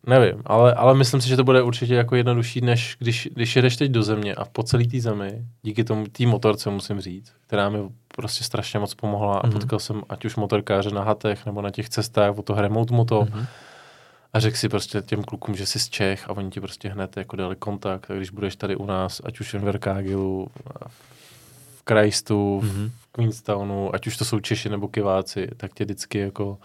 nevím, 0.07 0.41
ale, 0.45 0.73
ale 0.73 0.93
myslím 0.95 1.21
si, 1.21 1.27
že 1.29 1.35
to 1.37 1.43
bude 1.43 1.61
určitě 1.61 1.95
jako 1.95 2.15
jednodušší, 2.15 2.61
než 2.61 2.95
když, 2.99 3.29
když 3.33 3.55
jedeš 3.55 3.77
teď 3.77 3.91
do 3.91 4.03
země 4.03 4.35
a 4.35 4.45
po 4.45 4.63
celé 4.63 4.85
té 4.87 4.99
zemi, 4.99 5.45
díky 5.63 5.83
tomu 5.83 6.05
té 6.07 6.25
motorce 6.25 6.69
musím 6.69 7.01
říct, 7.01 7.33
která 7.47 7.69
mi 7.69 7.77
prostě 8.15 8.43
strašně 8.43 8.79
moc 8.79 8.93
pomohla 8.93 9.37
a 9.37 9.47
Mhm. 9.47 9.53
potkal 9.53 9.79
jsem 9.79 10.01
ať 10.09 10.25
už 10.25 10.35
motorkáře 10.35 10.89
na 10.91 11.03
hatech 11.03 11.45
nebo 11.45 11.61
na 11.61 11.71
těch 11.71 11.89
cestách 11.89 12.37
o 12.37 12.41
to 12.41 12.53
remote 12.55 12.93
moto 12.93 13.21
Mhm. 13.31 13.45
a 14.33 14.39
řekl 14.39 14.57
si 14.57 14.69
prostě 14.69 15.01
těm 15.01 15.23
klukům, 15.23 15.55
že 15.55 15.65
jsi 15.65 15.79
z 15.79 15.89
Čech 15.89 16.29
a 16.29 16.33
oni 16.33 16.49
ti 16.49 16.61
prostě 16.61 16.89
hned 16.89 17.17
jako 17.17 17.35
dali 17.35 17.55
kontakt 17.55 18.11
a 18.11 18.13
když 18.13 18.29
budeš 18.29 18.55
tady 18.55 18.75
u 18.75 18.85
nás, 18.85 19.21
ať 19.25 19.39
už 19.39 19.53
jen 19.53 19.63
v 19.63 19.67
Erkágilu, 19.67 20.47
v 21.77 21.83
Krajstu, 21.83 22.59
v 22.59 22.63
Mhm. 22.77 22.91
Queenstownu, 23.11 23.95
ať 23.95 24.07
už 24.07 24.17
to 24.17 24.25
jsou 24.25 24.39
Češi 24.39 24.69
nebo 24.69 24.87
Kiváci, 24.87 25.47
tak 25.57 25.73
tě 25.73 25.83
vždycky 25.83 26.17
jako 26.17 26.57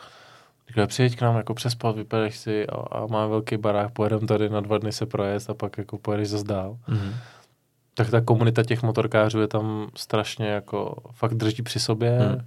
Říkali, 0.69 0.87
přijeď 0.87 1.17
k 1.17 1.23
nám 1.23 1.37
jako 1.37 1.55
přespat, 1.55 1.97
vypereš 1.97 2.37
si 2.37 2.67
a, 2.67 2.77
a 2.77 3.07
má 3.07 3.27
velký 3.27 3.57
barák, 3.57 3.91
pojedeme 3.93 4.27
tady 4.27 4.49
na 4.49 4.61
dva 4.61 4.79
dny 4.79 4.93
se 4.93 5.07
projezd 5.07 5.51
a 5.51 5.55
pak 5.55 5.79
jako 5.79 5.99
pojedeš 5.99 6.29
zase 6.29 6.45
dál. 6.45 6.79
Mhm. 6.89 7.15
Tak 7.95 8.11
ta 8.11 8.21
komunita 8.21 8.63
těch 8.63 8.83
motorkářů 8.83 9.41
je 9.41 9.49
tam 9.49 9.89
strašně 9.97 10.47
jako, 10.47 10.97
fakt 11.13 11.35
drží 11.35 11.63
při 11.63 11.81
sobě. 11.81 12.19
Hmm. 12.19 12.45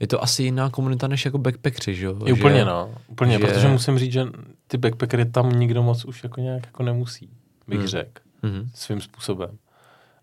Je 0.00 0.06
to 0.06 0.22
asi 0.22 0.42
jiná 0.42 0.70
komunita 0.70 1.08
než 1.08 1.24
jako 1.24 1.38
backpackři, 1.38 1.94
že 1.94 2.06
jo? 2.06 2.16
I 2.24 2.32
úplně 2.32 2.58
že... 2.58 2.64
no, 2.64 2.94
úplně, 3.08 3.32
že- 3.32 3.38
protože 3.38 3.68
musím 3.68 3.98
říct, 3.98 4.12
že 4.12 4.26
ty 4.66 4.78
backpackery 4.78 5.24
tam 5.24 5.50
nikdo 5.52 5.82
moc 5.82 6.04
už 6.04 6.24
jako 6.24 6.40
nějak 6.40 6.66
jako 6.66 6.82
nemusí, 6.82 7.30
bych 7.68 7.78
Hmm. 7.78 7.86
řekl, 7.88 8.22
Mhm. 8.42 8.70
svým 8.74 9.00
způsobem. 9.00 9.58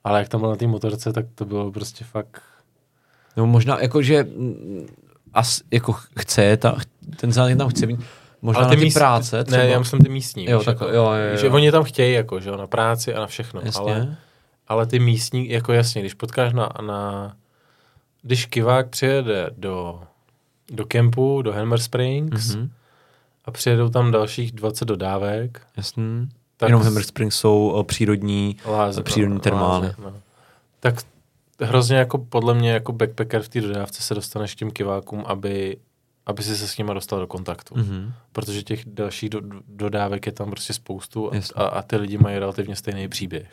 Ale 0.03 0.19
jak 0.19 0.29
tam 0.29 0.41
byl 0.41 0.49
na 0.49 0.55
té 0.55 0.67
motorce, 0.67 1.13
tak 1.13 1.25
to 1.35 1.45
bylo 1.45 1.71
prostě 1.71 2.05
fakt, 2.05 2.41
No 3.37 3.47
možná, 3.47 3.81
jakože 3.81 4.23
mm, 4.23 4.85
as, 5.33 5.61
jako 5.71 5.93
chce, 6.19 6.57
ta, 6.57 6.75
ten 7.21 7.31
zájem 7.31 7.57
tam 7.57 7.69
chce 7.69 7.87
být, 7.87 7.99
možná 8.41 8.61
na 8.61 8.69
ty 8.69 8.75
míst- 8.77 8.93
práce 8.93 9.43
třeba. 9.43 9.57
Ne, 9.63 9.69
já 9.69 9.79
myslím 9.79 9.99
ty 9.99 10.09
místní. 10.09 10.49
Jo, 10.49 10.57
víš, 10.57 10.65
tak- 10.65 10.73
jako, 10.81 10.85
jo, 10.93 11.03
jo, 11.03 11.29
jo. 11.31 11.37
Že 11.37 11.49
oni 11.49 11.71
tam 11.71 11.83
chtějí, 11.83 12.13
jako, 12.13 12.39
že 12.39 12.49
jo, 12.49 12.57
na 12.57 12.67
práci 12.67 13.13
a 13.13 13.19
na 13.19 13.27
všechno. 13.27 13.61
Jasně. 13.63 13.81
Ale, 13.95 14.15
ale 14.67 14.85
ty 14.85 14.99
místní, 14.99 15.49
jako 15.49 15.73
jasně, 15.73 16.01
když 16.01 16.13
potkáš 16.13 16.53
na, 16.53 16.69
na 16.85 17.33
když 18.21 18.45
kivák 18.45 18.89
přijede 18.89 19.49
do, 19.57 20.01
do 20.71 20.85
kempu, 20.85 21.41
do 21.41 21.53
Hammer 21.53 21.79
Springs 21.79 22.55
Mhm. 22.55 22.69
a 23.45 23.51
přijedou 23.51 23.89
tam 23.89 24.11
dalších 24.11 24.51
20 24.51 24.85
dodávek, 24.85 25.61
Jasný. 25.77 26.29
tak 26.57 26.69
Jenom 26.69 26.81
Hammer 26.83 27.03
Springs 27.03 27.35
jsou 27.35 27.69
o, 27.69 27.83
přírodní, 27.83 28.57
láze, 28.65 29.03
přírodní 29.03 29.39
termály. 29.39 29.87
Láze, 29.87 29.95
no. 30.03 30.13
Tak 30.79 30.95
hrozně 31.61 31.97
jako 31.97 32.17
podle 32.17 32.53
mě 32.53 32.71
jako 32.71 32.91
backpacker 32.91 33.41
v 33.41 33.49
té 33.49 33.61
dodávce 33.61 34.01
se 34.03 34.13
dostaneš 34.15 34.55
k 34.55 34.57
těm 34.57 34.71
kivákům, 34.71 35.23
aby, 35.27 35.77
aby 36.31 36.43
si 36.43 36.57
se 36.57 36.67
s 36.67 36.77
nimi 36.77 36.91
dostal 36.93 37.19
do 37.19 37.27
kontaktu. 37.27 37.75
Mhm. 37.77 38.13
protože 38.31 38.63
těch 38.63 38.83
dalších 38.85 39.29
do, 39.29 39.41
dodávek 39.67 40.25
je 40.25 40.31
tam 40.31 40.49
prostě 40.51 40.73
spoustu 40.73 41.31
a, 41.31 41.35
Jasně. 41.35 41.53
a, 41.55 41.63
a 41.65 41.81
ty 41.81 41.95
lidi 41.95 42.17
mají 42.17 42.37
relativně 42.39 42.75
stejný 42.75 43.07
příběh. 43.07 43.47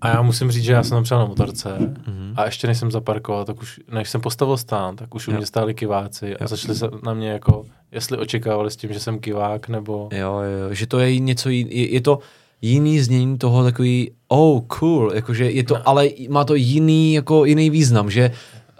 A 0.00 0.08
já 0.08 0.22
musím 0.22 0.50
říct, 0.50 0.64
že 0.64 0.72
já 0.72 0.82
jsem 0.82 0.90
tam 0.96 1.02
přijel 1.02 1.20
na 1.20 1.26
motorce 1.26 1.78
Mhm. 2.06 2.34
a 2.36 2.44
ještě 2.44 2.66
než 2.66 2.78
jsem 2.78 2.90
zaparkoval, 2.90 3.44
tak 3.44 3.62
už, 3.62 3.80
než 3.92 4.10
jsem 4.10 4.20
postavil 4.20 4.56
stán, 4.56 4.96
tak 4.96 5.14
už 5.14 5.28
u 5.28 5.32
mě 5.32 5.46
stáli 5.46 5.74
kiváci 5.74 6.36
a 6.36 6.42
Jo. 6.44 6.48
začali 6.48 6.74
se 6.74 6.88
na 7.02 7.14
mě 7.14 7.28
jako, 7.30 7.64
jestli 7.92 8.18
očekávali 8.18 8.70
s 8.70 8.76
tím, 8.76 8.92
že 8.92 9.00
jsem 9.00 9.18
kivák, 9.18 9.68
nebo... 9.68 10.08
Jo, 10.12 10.32
jo, 10.40 10.74
že 10.74 10.86
to 10.86 10.98
je 10.98 11.18
něco, 11.18 11.48
jí- 11.48 11.68
je, 11.78 11.92
je 11.92 12.00
to 12.00 12.18
jiný 12.62 13.00
znění 13.00 13.38
toho 13.38 13.64
takový, 13.64 14.10
oh 14.28 14.60
cool, 14.66 15.12
jakože 15.14 15.50
je 15.50 15.64
to, 15.64 15.74
No. 15.74 15.88
ale 15.88 16.08
má 16.28 16.44
to 16.44 16.54
jiný, 16.54 17.14
jako 17.14 17.44
jiný 17.44 17.70
význam, 17.70 18.10
že 18.10 18.30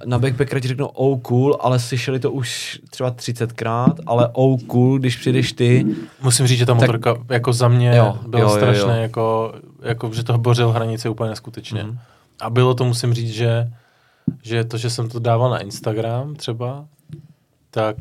na 0.05 0.19
backpackera 0.19 0.61
ti 0.61 0.69
řeknou 0.69 0.87
oh 0.87 1.19
cool, 1.21 1.57
ale 1.61 1.79
slyšeli 1.79 2.21
to 2.21 2.33
už 2.33 2.81
třeba 2.91 3.11
30krát, 3.11 3.95
ale 4.07 4.29
oh 4.33 4.61
cool, 4.61 4.99
když 4.99 5.17
přijdeš 5.17 5.53
ty, 5.53 5.87
Musím 6.23 6.47
říct, 6.47 6.59
že 6.59 6.67
ta 6.67 6.73
Tak- 6.75 6.81
motorka 6.81 7.17
jako 7.31 7.53
za 7.53 7.69
mě 7.69 7.97
Jo, 7.97 8.19
byla 8.27 8.43
jo, 8.43 8.49
jo, 8.49 8.55
strašně 8.57 8.83
jo. 8.97 9.03
Jako, 9.03 9.55
jako, 9.83 10.13
že 10.13 10.25
to 10.25 10.39
bořil 10.39 10.71
hranice 10.71 11.09
úplně 11.09 11.31
neskutečně. 11.31 11.83
Mhm. 11.83 11.99
A 12.41 12.51
bylo 12.51 12.75
to, 12.75 12.85
musím 12.85 13.15
říct, 13.15 13.31
že, 13.33 13.71
že 14.43 14.65
to, 14.65 14.77
že 14.79 14.91
jsem 14.91 15.09
to 15.09 15.19
dával 15.19 15.51
na 15.51 15.59
Instagram 15.59 16.35
třeba, 16.35 16.85
tak 17.71 17.97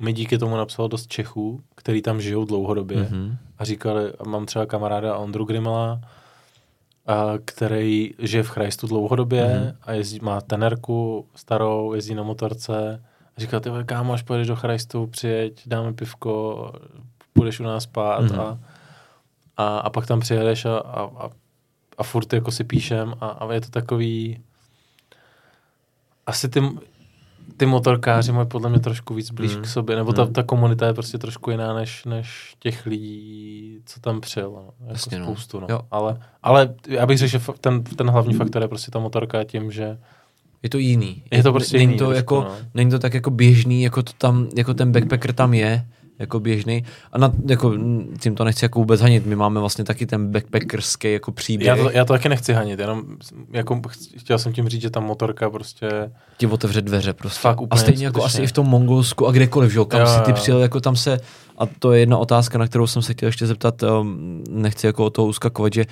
mi 0.00 0.12
díky 0.12 0.38
tomu 0.38 0.56
napsalo 0.56 0.88
dost 0.88 1.06
Čechů, 1.06 1.60
který 1.74 2.02
tam 2.02 2.20
žijou 2.20 2.44
dlouhodobě 2.44 2.96
Mhm. 2.96 3.36
a 3.58 3.64
říkali, 3.64 4.12
a 4.20 4.28
mám 4.28 4.46
třeba 4.46 4.66
kamaráda 4.66 5.16
Ondru 5.16 5.44
Grimela, 5.44 5.92
a 5.92 6.00
který 7.44 8.14
žije 8.18 8.42
v 8.42 8.48
Chrajstu 8.48 8.86
dlouhodobě 8.86 9.60
Mhm. 9.60 9.76
a 9.82 9.92
jezdí, 9.92 10.18
má 10.22 10.40
tenerku 10.40 11.26
starou, 11.34 11.92
jezdí 11.94 12.14
na 12.14 12.22
motorce 12.22 13.02
a 13.36 13.40
říkal, 13.40 13.60
ty 13.60 13.70
kámo, 13.86 14.12
až 14.12 14.22
pojedeš 14.22 14.48
do 14.48 14.56
Chrajstu, 14.56 15.06
přijeď, 15.06 15.62
dáme 15.68 15.92
pivko, 15.92 16.72
půjdeš 17.32 17.60
u 17.60 17.62
nás 17.62 17.82
spát 17.82 18.20
Mhm. 18.20 18.40
a, 18.40 18.58
a, 19.56 19.78
a 19.78 19.90
pak 19.90 20.06
tam 20.06 20.20
přijedeš 20.20 20.64
a, 20.64 20.78
a, 20.78 21.02
a, 21.02 21.30
a 21.98 22.02
furt 22.02 22.32
jako 22.32 22.50
si 22.50 22.64
píšem 22.64 23.14
a, 23.20 23.26
a 23.28 23.52
je 23.52 23.60
to 23.60 23.70
takový 23.70 24.40
asi 26.26 26.48
ty, 26.48 26.62
ty 27.56 27.66
motorkáři 27.66 28.32
mají 28.32 28.46
podle 28.48 28.70
mě 28.70 28.80
trošku 28.80 29.14
víc 29.14 29.30
blíž 29.30 29.56
Mm. 29.56 29.62
k 29.62 29.66
sobě, 29.66 29.96
nebo 29.96 30.12
ta, 30.12 30.24
Mm. 30.24 30.32
ta 30.32 30.42
komunita 30.42 30.86
je 30.86 30.94
prostě 30.94 31.18
trošku 31.18 31.50
jiná 31.50 31.74
než, 31.74 32.04
než 32.04 32.54
těch 32.58 32.86
lidí, 32.86 33.78
co 33.86 34.00
tam 34.00 34.20
přijel. 34.20 34.50
No. 34.50 34.62
Jako 34.80 34.92
Jasně, 34.92 35.18
no. 35.18 35.24
spoustu, 35.24 35.60
no. 35.60 35.66
Jo. 35.70 35.80
Ale, 35.90 36.20
ale 36.42 36.74
já 36.88 37.06
bych 37.06 37.18
řekl, 37.18 37.30
že 37.30 37.40
ten, 37.60 37.82
ten 37.82 38.10
hlavní 38.10 38.34
faktor 38.34 38.62
je 38.62 38.68
prostě 38.68 38.90
ta 38.90 38.98
motorka 38.98 39.44
tím, 39.44 39.70
že 39.70 39.98
Je 40.62 40.70
to 40.70 40.78
jiný. 40.78 41.22
Je 41.30 41.42
to 41.42 41.52
prostě 41.52 41.76
není 41.78 41.92
jiný 41.92 41.98
to 41.98 42.12
jako, 42.12 42.40
no. 42.40 42.56
Není 42.74 42.90
to 42.90 42.98
tak 42.98 43.14
jako 43.14 43.30
běžný, 43.30 43.82
jako 43.82 44.02
to 44.02 44.12
tam, 44.18 44.46
jako 44.56 44.74
ten 44.74 44.92
backpacker 44.92 45.32
tam 45.32 45.54
je, 45.54 45.86
jako 46.18 46.40
běžný. 46.40 46.84
A 47.12 47.18
na, 47.18 47.32
jako, 47.46 47.70
mm, 47.70 48.16
tím 48.20 48.34
to 48.34 48.44
nechci 48.44 48.64
jako 48.64 48.78
vůbec 48.78 49.00
hanit. 49.00 49.26
My 49.26 49.36
máme 49.36 49.60
vlastně 49.60 49.84
taky 49.84 50.06
ten 50.06 50.32
backpackerský 50.32 51.12
jako 51.12 51.32
příběh. 51.32 51.66
já 51.66 51.76
to, 51.76 51.90
já 51.90 52.04
to 52.04 52.12
taky 52.12 52.28
nechci 52.28 52.52
hanit, 52.52 52.80
jenom 52.80 53.02
jako 53.52 53.80
ch- 53.88 54.18
chtěl 54.20 54.38
jsem 54.38 54.52
tím 54.52 54.68
říct, 54.68 54.82
že 54.82 54.90
ta 54.90 55.00
motorka 55.00 55.50
prostě, 55.50 55.88
ti 56.36 56.46
otevře 56.46 56.80
dveře 56.82 57.12
prostě. 57.12 57.40
Fakt 57.40 57.58
a 57.58 57.60
úplně 57.60 57.80
stejně 57.80 58.04
jako 58.04 58.20
skutečně. 58.20 58.36
asi 58.38 58.42
i 58.44 58.46
v 58.46 58.52
tom 58.52 58.66
Mongolsku 58.66 59.26
a 59.26 59.32
kdekoliv, 59.32 59.72
že 59.72 59.78
jo, 59.78 59.84
kam 59.84 60.00
Jo, 60.00 60.06
si 60.06 60.20
ty 60.20 60.32
přijel, 60.32 60.58
jako 60.60 60.80
tam 60.80 60.96
se, 60.96 61.20
a 61.58 61.66
to 61.78 61.92
je 61.92 62.00
jedna 62.00 62.18
otázka, 62.18 62.58
na 62.58 62.66
kterou 62.66 62.86
jsem 62.86 63.02
se 63.02 63.12
chtěl 63.12 63.26
ještě 63.26 63.46
zeptat, 63.46 63.82
um, 63.82 64.44
nechci 64.50 64.86
jako 64.86 65.04
o 65.04 65.10
toho 65.10 65.28
uskakovat, 65.28 65.72
že 65.72 65.84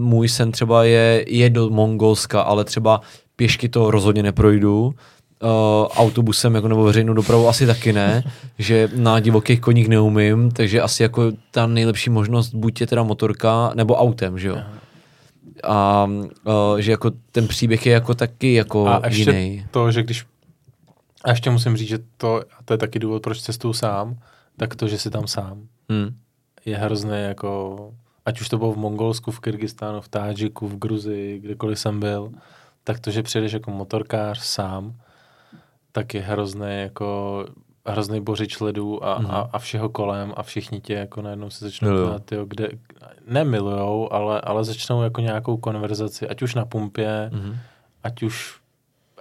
můj 0.00 0.28
sen 0.28 0.52
třeba 0.52 0.84
je, 0.84 1.24
je 1.28 1.50
do 1.50 1.70
Mongolska, 1.70 2.40
ale 2.40 2.64
třeba 2.64 3.00
pěšky 3.36 3.68
to 3.68 3.90
rozhodně 3.90 4.22
neprojdu, 4.22 4.94
Uh, 5.42 5.48
autobusem 5.96 6.54
jako 6.54 6.68
nebo 6.68 6.84
veřejnou 6.84 7.14
dopravu 7.14 7.48
asi 7.48 7.66
taky 7.66 7.92
ne, 7.92 8.22
že 8.58 8.88
na 8.94 9.20
divokých 9.20 9.60
koních 9.60 9.88
neumím, 9.88 10.50
takže 10.50 10.82
asi 10.82 11.02
jako 11.02 11.32
ta 11.50 11.66
nejlepší 11.66 12.10
možnost 12.10 12.54
buď 12.54 12.80
je 12.80 12.86
teda 12.86 13.02
motorka 13.02 13.72
nebo 13.74 13.96
autem, 13.96 14.38
že 14.38 14.48
jo. 14.48 14.56
A 15.64 16.04
uh, 16.44 16.76
že 16.78 16.90
jako 16.90 17.10
ten 17.32 17.48
příběh 17.48 17.86
je 17.86 17.92
jako 17.92 18.14
taky 18.14 18.54
jako 18.54 18.86
a 18.88 19.00
ještě 19.06 19.30
jiný. 19.30 19.66
to, 19.70 19.90
že 19.90 20.02
když, 20.02 20.26
a 21.24 21.30
ještě 21.30 21.50
musím 21.50 21.76
říct, 21.76 21.88
že 21.88 21.98
to, 22.16 22.36
a 22.36 22.62
to 22.64 22.74
je 22.74 22.78
taky 22.78 22.98
důvod, 22.98 23.22
proč 23.22 23.40
cestuju 23.40 23.74
sám, 23.74 24.16
tak 24.56 24.74
to, 24.76 24.88
že 24.88 24.98
jsi 24.98 25.10
tam 25.10 25.26
sám, 25.26 25.62
Hmm. 25.88 26.14
je 26.64 26.76
hrozně 26.76 27.14
jako, 27.16 27.78
ať 28.26 28.40
už 28.40 28.48
to 28.48 28.58
bylo 28.58 28.72
v 28.72 28.76
Mongolsku, 28.76 29.30
v 29.30 29.40
Kyrgyzstánu, 29.40 30.00
v 30.00 30.08
Tádžiku, 30.08 30.68
v 30.68 30.78
Gruzii, 30.78 31.38
kdekoliv 31.40 31.78
jsem 31.78 32.00
byl, 32.00 32.32
tak 32.84 33.00
to, 33.00 33.10
že 33.10 33.22
přijedeš 33.22 33.52
jako 33.52 33.70
motorkář 33.70 34.40
sám, 34.40 34.94
tak 35.94 36.14
je 36.14 36.20
hrozný 36.20 36.66
jako 36.80 37.46
hrozný 37.86 38.20
bořič 38.20 38.60
ledů 38.60 39.04
a, 39.04 39.18
Mhm. 39.18 39.30
a, 39.30 39.48
a 39.52 39.58
všeho 39.58 39.88
kolem 39.88 40.32
a 40.36 40.42
všichni 40.42 40.80
tě 40.80 40.94
jako 40.94 41.22
najednou 41.22 41.50
se 41.50 41.64
začnou 41.64 41.88
ptát, 42.08 42.24
tyjo, 42.24 42.44
kde, 42.46 42.68
nemilujou, 43.26 44.12
ale, 44.12 44.40
ale 44.40 44.64
začnou 44.64 45.02
jako 45.02 45.20
nějakou 45.20 45.56
konverzaci, 45.56 46.28
ať 46.28 46.42
už 46.42 46.54
na 46.54 46.64
pumpě, 46.64 47.30
Mhm. 47.32 47.56
ať 48.02 48.22
už 48.22 48.60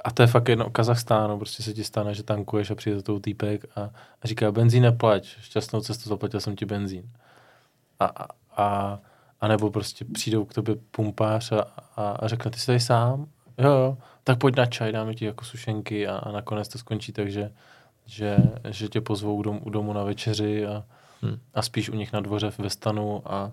a 0.04 0.12
to 0.12 0.22
je 0.24 0.28
fakt 0.28 0.48
jedno, 0.50 0.70
Kazachstánu, 0.70 1.38
prostě 1.38 1.64
se 1.64 1.74
ti 1.74 1.84
stane, 1.84 2.14
že 2.14 2.24
tankuješ 2.24 2.72
a 2.72 2.76
přijde 2.76 2.95
za 2.98 3.02
tou 3.04 3.20
týpek 3.20 3.66
a, 3.76 3.82
a 4.22 4.28
říká, 4.28 4.52
benzín 4.52 4.84
neplať, 4.84 5.26
šťastnou 5.41 5.82
cestu, 5.82 6.10
zaplatil 6.10 6.40
jsem 6.40 6.56
ti 6.56 6.66
benzín. 6.66 7.10
A, 8.00 8.06
a, 8.06 8.28
a, 8.58 9.00
a 9.41 9.48
nebo 9.48 9.72
prostě 9.72 10.06
přijdou 10.14 10.45
k 10.45 10.54
tobě 10.54 10.76
pumpář 10.91 11.52
a, 11.52 11.62
a, 11.95 12.10
a 12.12 12.28
řekne, 12.28 12.52
ty 12.52 12.60
jsi 12.60 12.66
tady 12.66 12.80
sám? 12.80 13.26
Jo, 13.58 13.70
jo, 13.72 13.98
tak 14.24 14.38
pojď 14.38 14.56
na 14.56 14.66
čaj, 14.66 14.91
dáme 14.91 15.14
ti 15.14 15.26
jako 15.26 15.45
sušenky 15.45 16.08
a, 16.08 16.18
a 16.18 16.32
nakonec 16.32 16.68
to 16.68 16.78
skončí 16.78 17.12
tak, 17.12 17.32
že, 17.32 17.52
že, 18.06 18.38
tě 18.90 19.02
pozvou 19.02 19.41
k 19.41 19.45
domu, 19.45 19.60
u 19.60 19.70
domu 19.70 19.94
na 19.94 20.04
večeři 20.04 20.66
a, 20.66 20.84
Hmm. 21.24 21.40
a 21.54 21.62
spíš 21.62 21.90
u 21.90 21.95
nich 21.95 22.14
na 22.14 22.20
dvoře 22.20 22.52
ve 22.58 22.70
stanu 22.70 23.22
a, 23.26 23.52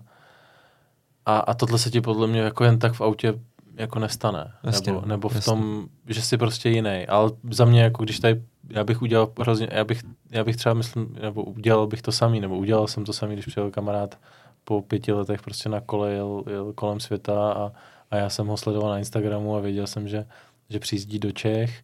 a, 1.25 1.37
a 1.37 1.53
tohle 1.53 1.79
se 1.79 1.89
ti 1.89 2.01
podle 2.01 2.27
mě 2.27 2.39
jako 2.39 2.63
jen 2.63 2.79
tak 2.79 2.93
v 2.93 3.01
autě 3.01 3.33
jako 3.75 3.99
nestane. 3.99 4.51
Jasně, 4.63 4.91
nebo, 4.91 5.01
no, 5.01 5.07
nebo 5.07 5.29
v 5.29 5.35
jasně. 5.35 5.51
tom, 5.51 5.87
že 6.07 6.21
jsi 6.21 6.37
prostě 6.37 6.69
jiný. 6.69 7.07
Ale 7.07 7.31
za 7.51 7.65
mě, 7.65 7.81
jako 7.81 8.03
když 8.03 8.19
tady, 8.19 8.41
já 8.69 8.83
bych 8.83 9.01
udělal 9.01 9.31
hrozně, 9.39 9.67
já 9.71 9.83
bych, 9.83 10.01
já 10.31 10.43
bych 10.43 10.55
třeba 10.55 10.73
myslím, 10.73 11.17
nebo 11.21 11.43
udělal 11.43 11.87
bych 11.87 12.01
to 12.01 12.11
samý, 12.11 12.39
nebo 12.39 12.57
udělal 12.57 12.87
jsem 12.87 13.05
to 13.05 13.13
samý, 13.13 13.33
když 13.33 13.45
přijel 13.45 13.71
kamarád 13.71 14.17
po 14.63 14.81
pěti 14.81 15.11
letech 15.11 15.41
prostě 15.41 15.69
na 15.69 15.81
kole, 15.81 16.11
jel, 16.11 16.43
jel 16.49 16.73
kolem 16.73 16.99
světa 16.99 17.53
a, 17.53 17.71
a 18.11 18.15
já 18.15 18.29
jsem 18.29 18.47
ho 18.47 18.57
sledoval 18.57 18.89
na 18.89 18.99
Instagramu 18.99 19.55
a 19.55 19.59
věděl 19.59 19.87
jsem, 19.87 20.07
že, 20.07 20.25
že 20.71 20.79
přijíždí 20.79 21.19
do 21.19 21.31
Čech, 21.31 21.83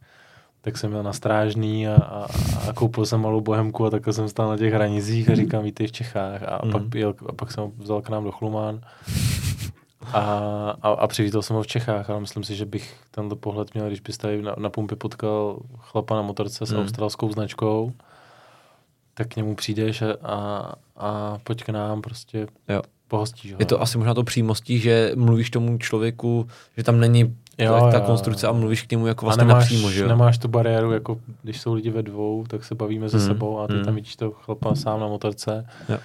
tak 0.61 0.77
jsem 0.77 0.89
měl 0.89 1.03
na 1.03 1.13
strážný 1.13 1.87
a, 1.87 1.95
a, 1.95 2.27
a 2.69 2.73
koupil 2.73 3.05
jsem 3.05 3.21
malou 3.21 3.41
bohemku 3.41 3.85
a 3.85 3.89
takhle 3.89 4.13
jsem 4.13 4.29
stál 4.29 4.49
na 4.49 4.57
těch 4.57 4.73
hranicích 4.73 5.29
a 5.29 5.35
říkám, 5.35 5.63
vítej 5.63 5.87
v 5.87 5.91
Čechách. 5.91 6.43
A, 6.43 6.59
Mhm. 6.63 6.71
pak, 6.71 6.95
jel, 6.95 7.13
a 7.29 7.33
pak 7.33 7.51
jsem 7.51 7.63
ho 7.63 7.71
vzal 7.77 8.01
k 8.01 8.09
nám 8.09 8.23
do 8.23 8.31
Chlumán 8.31 8.81
a, 10.13 10.19
a, 10.81 10.89
a 10.89 11.07
přivítal 11.07 11.41
jsem 11.41 11.55
ho 11.55 11.63
v 11.63 11.67
Čechách, 11.67 12.09
ale 12.09 12.19
myslím 12.19 12.43
si, 12.43 12.55
že 12.55 12.65
bych 12.65 12.95
tenhle 13.11 13.35
pohled 13.35 13.73
měl, 13.73 13.87
když 13.87 13.99
bys 13.99 14.17
tady 14.17 14.41
na, 14.41 14.55
na 14.57 14.69
pumpě 14.69 14.97
potkal 14.97 15.59
chlapa 15.77 16.15
na 16.15 16.21
motorce 16.21 16.65
s 16.65 16.71
Mhm. 16.71 16.81
australskou 16.81 17.31
značkou, 17.31 17.91
tak 19.13 19.27
k 19.27 19.35
němu 19.35 19.55
přijdeš 19.55 20.01
a, 20.01 20.07
a, 20.23 20.73
a 20.97 21.37
pojď 21.43 21.63
k 21.63 21.69
nám, 21.69 22.01
prostě 22.01 22.47
Jo. 22.69 22.81
pohostíš 23.07 23.51
ho. 23.53 23.57
Je 23.59 23.65
to 23.65 23.81
asi 23.81 23.97
možná 23.97 24.13
to 24.13 24.23
přímostí, 24.23 24.79
že 24.79 25.11
mluvíš 25.15 25.49
tomu 25.49 25.77
člověku, 25.77 26.47
že 26.77 26.83
tam 26.83 26.99
není 26.99 27.37
Jo, 27.57 27.73
jo, 27.75 27.89
ta 27.91 27.97
jo, 27.97 28.03
konstrukce 28.05 28.45
jo. 28.45 28.49
a 28.49 28.55
mluvíš 28.55 28.81
k 28.81 28.91
němu 28.91 29.07
jako 29.07 29.25
a 29.25 29.27
vlastně 29.27 29.45
nemáš, 29.45 29.63
napřímo, 29.63 29.91
že 29.91 30.01
jo? 30.01 30.07
nemáš 30.07 30.37
tu 30.37 30.47
bariéru, 30.47 30.91
jako 30.91 31.19
když 31.43 31.61
jsou 31.61 31.73
lidi 31.73 31.89
ve 31.89 32.03
dvou, 32.03 32.43
tak 32.47 32.63
se 32.63 32.75
bavíme 32.75 33.09
se 33.09 33.17
Mhm, 33.17 33.25
sebou 33.25 33.59
a 33.59 33.67
ty 33.67 33.73
mhm. 33.73 33.85
tam 33.85 33.95
vidíš 33.95 34.15
toho 34.15 34.31
chlapa 34.31 34.75
sám 34.75 34.99
na 34.99 35.07
motorce. 35.07 35.65
Jo. 35.89 35.97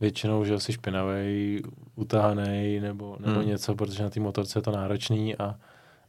Většinou, 0.00 0.44
že 0.44 0.60
jsi 0.60 0.72
špinavý, 0.72 1.62
utahaný 1.96 2.80
nebo, 2.80 3.16
nebo 3.20 3.38
Mhm. 3.38 3.48
něco, 3.48 3.74
protože 3.74 4.02
na 4.02 4.10
té 4.10 4.20
motorce 4.20 4.58
je 4.58 4.62
to 4.62 4.70
náročný 4.70 5.36
a, 5.36 5.54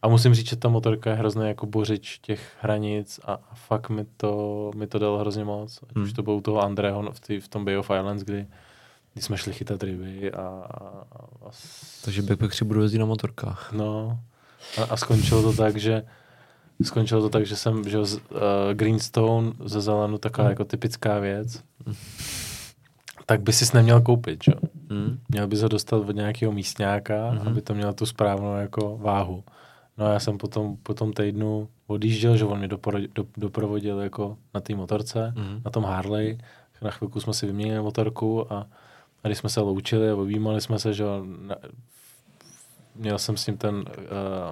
a 0.02 0.08
musím 0.08 0.34
říct, 0.34 0.50
že 0.50 0.56
ta 0.56 0.70
motorka 0.70 1.10
je 1.10 1.16
hrozně 1.16 1.48
jako 1.48 1.66
bořič 1.66 2.20
těch 2.22 2.52
hranic 2.62 3.20
a, 3.26 3.34
a 3.34 3.56
fakt 3.56 3.90
mi 3.90 4.06
to, 4.18 4.72
mi 4.76 4.88
to 4.88 5.00
dalo 5.00 5.18
hrozně 5.18 5.44
moc. 5.44 5.80
Ať 5.90 5.96
Mhm. 5.96 6.04
už 6.06 6.14
to 6.14 6.24
bylo 6.24 6.36
u 6.36 6.42
toho 6.42 6.62
Andreho 6.64 7.12
v, 7.12 7.20
tý, 7.20 7.40
v 7.40 7.48
tom 7.48 7.66
Bay 7.66 7.78
of 7.78 7.92
Islands, 8.00 8.24
kdy, 8.24 8.48
kdy 9.14 9.22
jsme 9.22 9.38
šli 9.38 9.54
chytat 9.54 9.84
ryby 9.84 10.32
a, 10.32 10.42
a, 10.42 10.88
a 11.46 11.52
s- 11.52 12.02
Takže 12.06 12.22
backpackři 12.22 12.66
budou 12.66 12.82
jezdit 12.82 12.98
na 13.00 13.06
motorkách. 13.06 13.72
No, 13.74 14.20
a, 14.78 14.84
a 14.84 14.98
skončilo 14.98 15.42
to 15.42 15.54
tak, 15.54 15.78
že 15.78 16.04
skončilo 16.84 17.22
to 17.22 17.30
tak, 17.30 17.46
že 17.46 17.56
jsem, 17.56 17.90
že 17.90 18.00
uh, 18.00 18.06
Greenstone 18.74 19.52
ze 19.66 19.82
Zelenu, 19.82 20.18
taková 20.18 20.46
Mm. 20.48 20.50
jako 20.50 20.66
typická 20.66 21.20
věc, 21.20 21.64
tak 23.26 23.42
by 23.42 23.54
si 23.54 23.66
neměl 23.78 24.02
koupit, 24.02 24.44
že? 24.44 24.52
jo? 24.52 24.70
Hmm. 24.90 25.20
Měl 25.30 25.48
bys 25.48 25.62
ho 25.62 25.68
dostat 25.68 25.98
od 25.98 26.16
nějakého 26.16 26.52
místňáka, 26.52 27.32
Mhm. 27.32 27.48
aby 27.48 27.62
to 27.62 27.74
mělo 27.74 27.94
tu 27.94 28.06
správnou 28.06 28.56
jako 28.56 28.98
váhu. 28.98 29.44
No 29.98 30.06
a 30.06 30.14
já 30.14 30.20
jsem 30.20 30.38
potom 30.38 30.78
po 30.84 30.94
tom 30.94 31.14
týdnu 31.14 31.70
odjížděl, 31.88 32.38
že 32.38 32.46
on 32.46 32.58
mě 32.60 32.68
dopro, 32.68 32.98
do, 33.16 33.26
doprovodil 33.38 34.00
jako 34.00 34.38
na 34.54 34.62
té 34.62 34.76
motorce, 34.76 35.34
Hmm. 35.38 35.62
na 35.66 35.72
tom 35.72 35.84
Harley. 35.84 36.38
Na 36.82 36.92
chvilku 36.92 37.20
jsme 37.20 37.34
si 37.34 37.46
vyměnili 37.46 37.82
motorku 37.82 38.54
a, 38.54 38.68
a 39.24 39.28
když 39.28 39.38
jsme 39.38 39.50
se 39.50 39.60
loučili 39.62 40.10
a 40.10 40.16
objímali 40.16 40.62
jsme 40.62 40.80
se, 40.80 40.94
že 40.94 41.04
na, 41.48 41.56
měl 43.00 43.18
jsem 43.20 43.38
s 43.38 43.48
ním 43.48 43.58
ten 43.58 43.76
uh, 43.76 43.84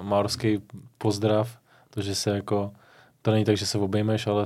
maorský 0.06 0.62
pozdrav, 0.98 1.58
to, 1.90 2.02
že 2.02 2.14
se 2.14 2.30
jako, 2.30 2.72
to 3.22 3.30
není 3.30 3.44
tak, 3.44 3.56
že 3.56 3.66
se 3.66 3.78
obejmeš, 3.78 4.26
ale 4.26 4.44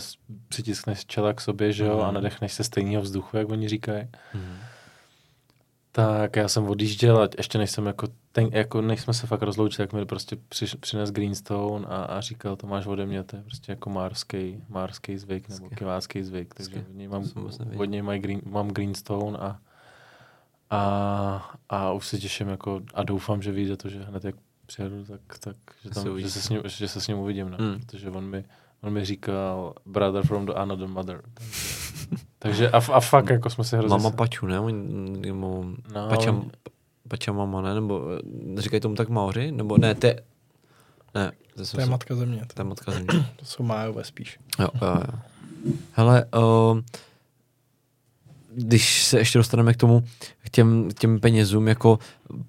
přitiskneš 0.48 1.06
čela 1.06 1.32
k 1.32 1.40
sobě, 1.40 1.72
že 1.72 1.84
jo, 1.84 2.00
a 2.00 2.04
Mhm. 2.04 2.14
nadechneš 2.14 2.52
se 2.52 2.64
stejného 2.64 3.02
vzduchu, 3.02 3.36
jak 3.36 3.48
oni 3.50 3.68
říkají. 3.68 4.08
Hmm. 4.32 4.56
Tak 5.94 6.36
já 6.36 6.48
jsem 6.48 6.68
odjížděl 6.68 7.22
a 7.22 7.28
ještě 7.38 7.58
než 7.58 7.70
jsem 7.70 7.86
jako, 7.86 8.06
ten, 8.32 8.48
jako 8.52 8.80
než 8.80 9.00
jsme 9.00 9.14
se 9.14 9.26
fakt 9.26 9.42
rozloučili, 9.42 9.88
tak 9.88 9.92
mi 10.00 10.06
prostě 10.06 10.36
přiš, 10.48 10.74
přines 10.74 11.10
Greenstone 11.10 11.86
a, 11.86 11.96
a 12.02 12.20
říkal, 12.20 12.56
to 12.56 12.66
máš 12.66 12.86
ode 12.86 13.06
mě, 13.06 13.22
to 13.24 13.36
je 13.36 13.42
prostě 13.42 13.72
jako 13.72 13.90
márský, 13.90 14.62
márský 14.68 15.18
zvyk 15.18 15.48
nebo 15.48 15.68
kivácký 15.70 16.22
zvyk, 16.22 16.54
takže 16.54 16.84
od 16.90 16.94
něj 16.96 17.08
mám, 17.08 17.24
od 17.78 17.84
něj 17.90 18.02
green, 18.20 18.40
mám 18.44 18.68
Greenstone 18.68 19.38
a, 19.38 19.58
a, 20.72 21.50
a 21.68 21.92
už 21.92 22.06
se 22.06 22.18
těším 22.18 22.48
jako 22.48 22.80
a 22.94 23.02
doufám, 23.02 23.42
že 23.42 23.52
vyjde 23.52 23.76
to, 23.76 23.88
že 23.88 24.02
hned 24.02 24.24
jak 24.24 24.34
přijedu, 24.66 25.04
tak, 25.04 25.20
tak 25.40 25.56
že, 25.82 25.88
Se 25.94 26.04
tam, 26.04 26.20
že, 26.20 26.30
se 26.30 26.40
s 26.40 26.48
ním, 26.48 26.60
že 26.66 26.88
se 26.88 27.00
s 27.00 27.08
ním 27.08 27.18
uvidím, 27.18 27.50
no, 27.50 27.56
Hmm. 27.60 27.80
protože 27.80 28.10
on 28.10 28.24
mi, 28.24 28.44
on 28.82 28.92
mi 28.92 29.04
říkal 29.04 29.74
brother 29.86 30.26
from 30.26 30.46
the 30.46 30.52
another 30.56 30.88
mother. 30.88 31.22
Takže, 32.38 32.70
a, 32.70 32.76
a 32.92 33.00
fakt 33.00 33.30
jako 33.30 33.50
jsme 33.50 33.64
si 33.64 33.76
hrozně... 33.76 33.96
Mama 33.96 34.10
Paču, 34.10 34.46
ne? 34.46 34.60
Nebo 35.20 35.64
No, 35.94 36.08
Pača, 36.08 36.30
oni- 36.30 36.50
Pača 37.08 37.32
mama, 37.32 37.60
ne? 37.62 37.74
Nebo 37.74 38.02
eh, 38.56 38.60
říkají 38.60 38.80
tomu 38.80 38.94
tak 38.94 39.08
Maoři? 39.08 39.52
Nebo 39.52 39.78
ne, 39.78 39.94
te... 39.94 40.16
Ne, 41.14 41.32
to, 41.56 41.66
To 41.66 41.80
je 41.80 41.86
matka 41.86 42.14
země. 42.14 42.42
To 42.54 42.60
je 42.60 42.64
matka 42.64 42.92
země. 42.92 43.26
To 43.36 43.44
jsou 43.44 43.62
májové 43.62 44.04
spíš. 44.04 44.38
Jo, 44.60 44.68
jo, 44.82 44.88
jo. 44.88 45.18
Hele, 45.92 46.24
uh, 46.36 46.80
když 48.54 49.04
se 49.04 49.18
ještě 49.18 49.38
dostaneme 49.38 49.74
k 49.74 49.76
tomu, 49.76 50.02
k 50.44 50.50
těm, 50.50 50.88
těm 50.98 51.20
penězům, 51.20 51.68
jako 51.68 51.98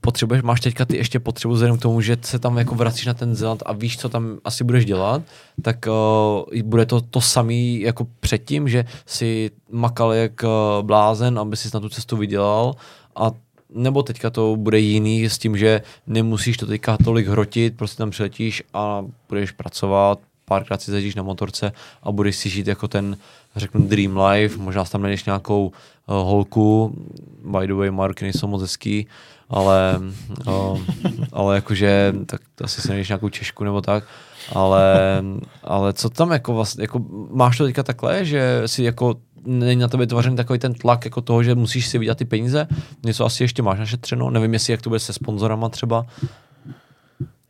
potřebuješ, 0.01 0.43
máš 0.43 0.61
teďka 0.61 0.85
ty 0.85 0.97
ještě 0.97 1.19
potřebu 1.19 1.53
vzhledem 1.53 1.77
k 1.77 1.81
tomu, 1.81 2.01
že 2.01 2.17
se 2.21 2.39
tam 2.39 2.57
jako 2.57 2.75
vracíš 2.75 3.05
na 3.05 3.13
ten 3.13 3.35
Zeland 3.35 3.63
a 3.65 3.73
víš, 3.73 3.97
co 3.97 4.09
tam 4.09 4.38
asi 4.43 4.63
budeš 4.63 4.85
dělat, 4.85 5.21
tak 5.61 5.85
uh, 5.88 6.61
bude 6.63 6.85
to 6.85 7.01
to 7.01 7.21
samý 7.21 7.81
jako 7.81 8.07
předtím, 8.19 8.69
že 8.69 8.85
si 9.05 9.51
makal 9.71 10.13
jak 10.13 10.43
uh, 10.43 10.49
blázen, 10.85 11.39
aby 11.39 11.57
si 11.57 11.69
na 11.73 11.80
tu 11.80 11.89
cestu 11.89 12.17
vydělal 12.17 12.75
a 13.15 13.31
nebo 13.75 14.03
teďka 14.03 14.30
to 14.30 14.55
bude 14.55 14.80
jiný 14.80 15.25
s 15.25 15.38
tím, 15.38 15.57
že 15.57 15.81
nemusíš 16.07 16.57
to 16.57 16.65
teďka 16.65 16.97
tolik 16.97 17.27
hrotit, 17.27 17.77
prostě 17.77 17.97
tam 17.97 18.09
přiletíš 18.09 18.63
a 18.73 19.05
budeš 19.30 19.51
pracovat, 19.51 20.19
párkrát 20.45 20.82
si 20.82 20.91
zajíždíš 20.91 21.15
na 21.15 21.24
motorce 21.24 21.72
a 22.03 22.11
budeš 22.11 22.36
si 22.36 22.49
žít 22.49 22.68
jako 22.68 22.88
ten, 22.88 23.18
řeknu, 23.56 23.88
dream 23.88 24.18
life, 24.18 24.57
možná 24.57 24.84
tam 24.84 25.02
najdeš 25.02 25.26
nějakou 25.26 25.65
uh, 25.65 25.72
holku, 26.15 26.95
by 27.45 27.68
the 27.68 27.74
way, 27.74 27.91
Mark 27.91 28.22
nejsou 28.22 28.48
moc 28.48 28.61
hezký, 28.61 29.07
ale, 29.49 29.99
uh, 30.48 30.80
ale 31.32 31.56
jakože, 31.56 32.14
tak 32.26 32.41
asi 32.64 32.82
si 32.82 32.88
najdeš 32.88 33.07
nějakou 33.10 33.30
Češku 33.30 33.64
nebo 33.64 33.82
tak, 33.82 34.03
ale, 34.53 35.24
ale 35.64 35.94
co 35.94 36.10
tam 36.10 36.32
jako 36.32 36.53
vlastně, 36.53 36.84
jako 36.84 37.06
máš 37.32 37.57
to 37.57 37.65
teďka 37.65 37.84
takhle, 37.84 38.26
že 38.26 38.61
si 38.65 38.84
jako 38.84 39.15
není 39.45 39.82
na 39.82 39.88
tebe 39.88 40.07
tvořený 40.07 40.36
takový 40.36 40.60
ten 40.60 40.74
tlak 40.74 41.06
jako 41.06 41.22
toho, 41.22 41.44
že 41.44 41.56
musíš 41.56 41.88
si 41.88 41.98
vydělat 41.98 42.18
ty 42.18 42.26
peníze, 42.26 42.68
něco 43.06 43.26
asi 43.26 43.44
ještě 43.44 43.61
máš 43.61 43.80
našetřeno, 43.80 44.30
nevím 44.30 44.53
jestli 44.53 44.74
jak 44.74 44.82
to 44.82 44.90
bude 44.90 44.99
se 44.99 45.14
sponzorama 45.14 45.70
třeba. 45.70 46.06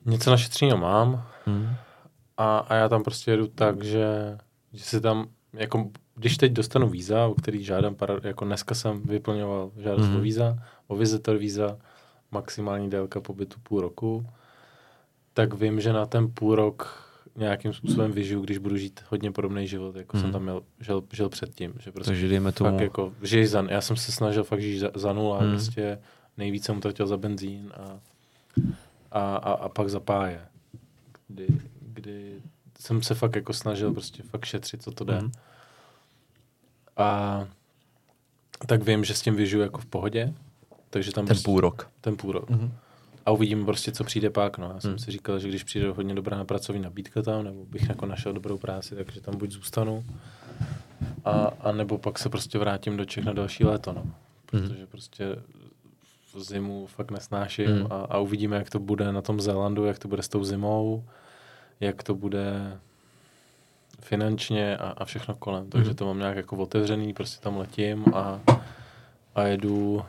Něco 0.05 0.31
našetřeného 0.31 0.77
mám. 0.77 1.23
Hmm. 1.45 1.75
A, 2.43 2.57
a 2.57 2.75
já 2.75 2.89
tam 2.89 3.03
prostě 3.03 3.31
jedu 3.31 3.47
tak, 3.47 3.83
že, 3.83 4.37
že 4.73 4.83
si 4.83 5.01
tam, 5.01 5.27
jako 5.53 5.89
když 6.15 6.37
teď 6.37 6.51
dostanu 6.51 6.89
víza, 6.89 7.25
o 7.27 7.33
který 7.33 7.63
žádám, 7.63 7.95
para, 7.95 8.15
jako 8.23 8.45
dneska 8.45 8.75
jsem 8.75 9.01
vyplňoval 9.01 9.71
žádost 9.77 10.07
Mhm. 10.07 10.15
o 10.17 10.19
víza, 10.21 10.57
o 10.87 10.95
visitor 10.95 11.37
víza, 11.37 11.77
maximální 12.31 12.89
délka 12.89 13.21
pobytu 13.21 13.59
půl 13.63 13.81
roku, 13.81 14.25
tak 15.33 15.53
vím, 15.53 15.81
že 15.81 15.93
na 15.93 16.05
ten 16.05 16.31
půl 16.33 16.55
rok 16.55 17.09
nějakým 17.35 17.73
způsobem 17.73 18.11
vyžiju, 18.11 18.41
když 18.41 18.57
budu 18.57 18.77
žít 18.77 18.99
hodně 19.09 19.31
podobný 19.31 19.67
život, 19.67 19.95
jako 19.95 20.17
jsem 20.17 20.23
Mhm. 20.25 20.33
tam 20.33 20.43
měl, 20.43 20.61
žil, 20.79 21.03
žil 21.13 21.29
předtím. 21.29 21.73
Že 21.79 21.91
prostě 21.91 22.09
Takže 22.11 22.27
dejme 22.27 22.51
tomu, 22.51 22.69
fakt 22.69 22.81
jako 22.81 23.13
žij 23.21 23.45
za, 23.45 23.65
já 23.69 23.81
jsem 23.81 23.95
se 23.95 24.11
snažil 24.11 24.43
fakt 24.43 24.61
žít 24.61 24.79
za, 24.79 24.89
za 24.95 25.13
nula, 25.13 25.37
Mhm. 25.37 25.45
mm. 25.47 25.51
prostě 25.53 25.99
nejvíc 26.37 26.65
jsem 26.65 26.77
utratil 26.77 27.07
za 27.07 27.17
benzín 27.17 27.71
a, 27.75 27.99
a, 29.11 29.35
a, 29.35 29.51
a 29.53 29.69
pak 29.69 29.89
za 29.89 29.99
páje, 29.99 30.41
kdy, 31.27 31.47
kdy 31.93 32.33
jsem 32.79 33.03
se 33.03 33.15
fakt 33.15 33.35
jako 33.35 33.53
snažil 33.53 33.93
prostě 33.93 34.23
fakt 34.23 34.45
šetřit, 34.45 34.83
co 34.83 34.91
to 34.91 35.03
jde. 35.03 35.15
Mhm. 35.15 35.31
A 36.97 37.47
tak 38.67 38.83
vím, 38.83 39.03
že 39.03 39.13
s 39.13 39.21
tím 39.21 39.35
vyžiju 39.35 39.61
jako 39.61 39.81
v 39.81 39.85
pohodě, 39.85 40.33
takže 40.89 41.11
tam 41.11 41.25
ten 41.25 41.35
prostě, 41.35 41.45
půl 41.45 41.59
rok. 41.59 41.89
ten 42.01 42.15
půl 42.17 42.31
rok. 42.31 42.49
Mhm. 42.49 42.73
A 43.25 43.31
uvidíme 43.31 43.65
prostě, 43.65 43.91
co 43.91 44.03
přijde 44.03 44.29
pak. 44.29 44.57
No. 44.57 44.71
Já 44.73 44.79
jsem 44.79 44.89
Hmm. 44.91 44.99
si 44.99 45.11
říkal, 45.11 45.39
že 45.39 45.47
když 45.47 45.63
přijde 45.63 45.89
hodně 45.89 46.15
dobrá 46.15 46.43
pracovní 46.43 46.81
nabídka 46.81 47.21
tam, 47.21 47.43
nebo 47.43 47.65
bych 47.65 47.89
jako 47.89 48.05
našel 48.05 48.33
dobrou 48.33 48.57
práci, 48.57 48.95
takže 48.95 49.21
tam 49.21 49.37
buď 49.37 49.51
zůstanu, 49.51 50.05
a, 51.25 51.31
a 51.59 51.71
nebo 51.71 51.97
pak 51.97 52.19
se 52.19 52.29
prostě 52.29 52.57
vrátím 52.59 52.97
do 52.97 53.05
Čech 53.05 53.25
na 53.25 53.33
další 53.33 53.63
léto. 53.63 53.93
No. 53.93 54.03
Protože 54.45 54.87
prostě 54.87 55.35
v 56.33 56.39
zimu 56.43 56.87
fakt 56.87 57.11
nesnáším 57.11 57.67
Hmm. 57.67 57.87
a, 57.89 57.95
a 57.95 58.17
uvidíme, 58.17 58.55
jak 58.57 58.69
to 58.69 58.79
bude 58.79 59.11
na 59.11 59.21
tom 59.21 59.41
Zélandu, 59.41 59.85
jak 59.85 59.99
to 59.99 60.07
bude 60.07 60.23
s 60.23 60.27
tou 60.27 60.43
zimou, 60.43 61.03
jak 61.79 62.03
to 62.03 62.15
bude 62.15 62.77
finančně 63.99 64.77
a, 64.77 64.89
a 64.89 65.05
všechno 65.05 65.35
kolem. 65.35 65.69
Takže 65.69 65.89
Mhm. 65.89 65.95
to 65.95 66.05
mám 66.05 66.19
nějak 66.19 66.35
jako 66.37 66.57
otevřený, 66.57 67.13
prostě 67.13 67.41
tam 67.43 67.57
letím 67.57 68.05
a, 68.13 68.39
a 69.35 69.43
jedu. 69.43 70.01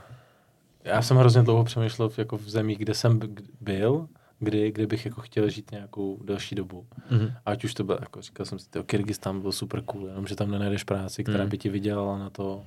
Já 0.85 1.03
jsem 1.03 1.17
hrozně 1.17 1.43
dlouho 1.43 1.65
přemýšlel 1.65 2.09
v, 2.09 2.19
jako 2.19 2.37
v 2.39 2.49
zemích, 2.51 2.79
kde 2.79 2.95
jsem 2.95 3.21
byl, 3.61 4.09
kdy, 4.39 4.73
kdy 4.73 4.87
bych 4.87 5.05
jako 5.05 5.21
chtěl 5.21 5.49
žít 5.51 5.71
nějakou 5.71 6.19
delší 6.25 6.55
dobu. 6.55 6.87
Mhm. 7.11 7.33
Ať 7.47 7.65
už 7.65 7.75
to 7.75 7.85
bylo, 7.85 7.99
jako 8.01 8.23
říkal 8.23 8.47
jsem 8.47 8.59
si, 8.59 8.71
tyjo, 8.71 8.85
Kyrgyzstán 8.85 9.41
byl 9.41 9.53
super 9.53 9.83
cool, 9.83 10.07
jenomže 10.07 10.37
tam 10.37 10.51
nenajdeš 10.51 10.85
práci, 10.85 11.25
která 11.25 11.45
Mm. 11.45 11.51
by 11.51 11.59
ti 11.59 11.69
vydělala 11.69 12.19
na 12.19 12.31
to 12.31 12.63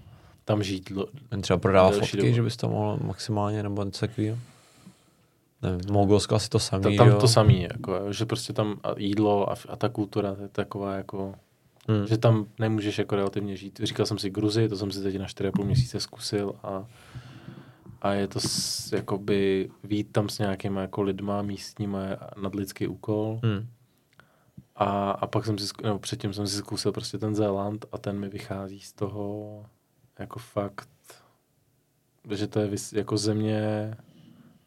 tam 0.45 0.63
žít. 0.63 0.91
dlo- 0.91 1.07
Jen 1.31 1.41
třeba 1.41 1.59
prodává 1.59 1.91
fotky, 1.91 2.17
dobu. 2.17 2.33
že 2.33 2.41
bys 2.43 2.57
to 2.57 2.69
mohl 2.69 2.99
maximálně, 3.03 3.63
nebo 3.63 3.83
něco 3.83 4.07
takového. 4.07 4.37
Nevím, 5.61 5.79
Mongolsko 5.91 6.35
asi 6.35 6.49
to 6.49 6.59
samý, 6.59 6.83
Ta, 6.83 7.03
tam 7.03 7.07
jo? 7.07 7.19
to 7.19 7.27
samý, 7.27 7.61
je, 7.61 7.69
jako, 7.73 8.13
že 8.13 8.25
prostě 8.25 8.53
tam 8.53 8.79
jídlo 8.97 9.51
a, 9.51 9.55
a 9.69 9.75
ta 9.75 9.89
kultura 9.89 10.35
je 10.41 10.47
taková 10.47 10.95
jako, 10.95 11.35
Hmm. 11.89 12.07
že 12.07 12.17
tam 12.17 12.45
nemůžeš 12.59 12.97
jako 12.97 13.15
relativně 13.15 13.55
žít. 13.55 13.79
Říkal 13.83 14.05
jsem 14.05 14.17
si 14.17 14.29
Gruzi, 14.29 14.69
to 14.69 14.77
jsem 14.77 14.91
si 14.91 15.03
teď 15.03 15.17
na 15.19 15.25
4,5 15.25 15.63
měsíce 15.65 15.99
zkusil 15.99 16.53
a, 16.63 16.85
a 18.01 18.11
je 18.11 18.27
to 18.27 18.39
s, 18.39 18.91
jakoby 18.91 19.69
vít 19.83 20.07
tam 20.11 20.29
s 20.29 20.39
nějakýma 20.39 20.81
jako 20.81 21.01
lidma 21.01 21.41
místníma 21.41 22.03
je 22.03 22.17
nadlidský 22.41 22.87
úkol. 22.87 23.39
Hmm. 23.43 23.67
A, 24.75 25.11
a 25.11 25.27
pak 25.27 25.45
jsem 25.45 25.57
si, 25.57 25.73
nebo 25.83 25.99
předtím 25.99 26.33
jsem 26.33 26.47
si 26.47 26.57
zkusil 26.57 26.91
prostě 26.91 27.17
ten 27.17 27.35
Zéland 27.35 27.85
a 27.91 27.97
ten 27.97 28.19
mi 28.19 28.29
vychází 28.29 28.79
z 28.79 28.93
toho 28.93 29.65
jako 30.19 30.39
fakt, 30.39 30.89
že 32.31 32.47
to 32.47 32.59
je 32.59 32.69
jako 32.93 33.17
země 33.17 33.93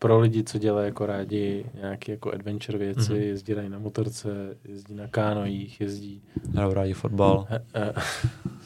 pro 0.03 0.21
lidi, 0.21 0.45
co 0.45 0.59
dělají 0.59 0.87
jako 0.87 1.07
rádi 1.07 1.65
nějaké 1.81 2.13
jako 2.13 2.33
adventure 2.33 2.79
věci, 2.79 3.01
Mhm. 3.13 3.21
mm-hmm. 3.21 3.27
jezdí 3.27 3.55
na 3.69 3.79
motorce, 3.79 4.29
jezdí 4.65 4.95
na 4.95 5.07
kánojích, 5.09 5.81
jezdí 5.81 6.23
Hrajou 6.55 6.73
rádi 6.73 6.93
fotbal. 6.93 7.47
he, 7.49 7.61
he, 7.75 7.93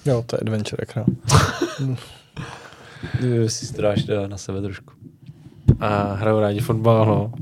Jo, 0.10 0.22
to 0.26 0.36
je 0.36 0.40
adventure, 0.40 0.76
jak 0.88 0.96
no. 0.96 1.06
si 3.48 3.66
stráš 3.66 4.06
na 4.26 4.36
sebe 4.38 4.62
trošku. 4.62 4.92
a 5.80 6.12
hrajou 6.14 6.40
rádi 6.40 6.60
fotbal, 6.60 7.06
no. 7.06 7.32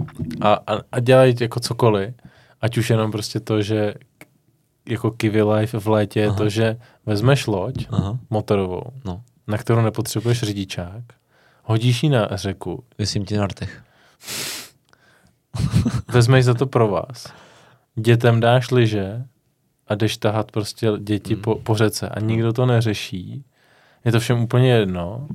A, 0.40 0.52
a, 0.54 0.80
a 0.92 1.00
dělají 1.00 1.34
jako 1.40 1.60
cokoliv, 1.60 2.14
ať 2.60 2.78
už 2.78 2.90
jenom 2.90 3.12
prostě 3.12 3.40
to, 3.40 3.62
že 3.62 3.94
jako 4.88 5.10
Kiwi 5.10 5.42
Life 5.42 5.78
v 5.80 5.86
létě 5.88 6.20
je 6.20 6.26
Aha. 6.28 6.36
to, 6.36 6.48
že 6.48 6.76
vezmeš 7.06 7.46
loď 7.46 7.86
Aha, 7.90 8.18
motorovou, 8.30 8.82
no. 9.04 9.22
na 9.48 9.58
kterou 9.58 9.80
nepotřebuješ 9.82 10.42
řidičák, 10.42 11.04
hodíš 11.62 12.02
ji 12.02 12.08
na 12.08 12.28
řeku, 12.32 12.84
Vysím 12.98 13.24
ti 13.24 13.36
na 13.36 13.46
rtech. 13.46 13.82
vezmeš 16.12 16.44
za 16.44 16.54
to 16.54 16.66
pro 16.66 16.88
vás, 16.88 17.26
dětem 17.94 18.40
dáš 18.40 18.70
liže 18.70 19.22
a 19.88 19.94
jdeš 19.94 20.16
tahat 20.16 20.52
prostě 20.52 20.88
děti 20.98 21.34
Hmm. 21.34 21.42
po, 21.42 21.54
po 21.54 21.74
řece 21.74 22.08
a 22.08 22.20
nikdo 22.20 22.52
to 22.52 22.66
neřeší. 22.66 23.44
Je 24.04 24.12
to 24.12 24.20
všem 24.20 24.40
úplně 24.42 24.72
jedno. 24.72 25.28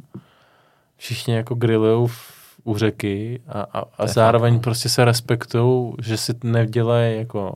Všichni 0.98 1.34
jako 1.36 1.56
grillujou 1.56 2.08
v- 2.08 2.38
u 2.64 2.78
řeky 2.78 3.42
a, 3.48 3.62
a, 3.62 3.84
a 3.98 4.08
zároveň 4.08 4.54
fakt, 4.54 4.58
no. 4.58 4.62
prostě 4.64 4.90
se 4.90 5.06
respektují, 5.06 5.94
že 6.02 6.18
si 6.18 6.34
nedělají 6.44 7.18
jako 7.18 7.56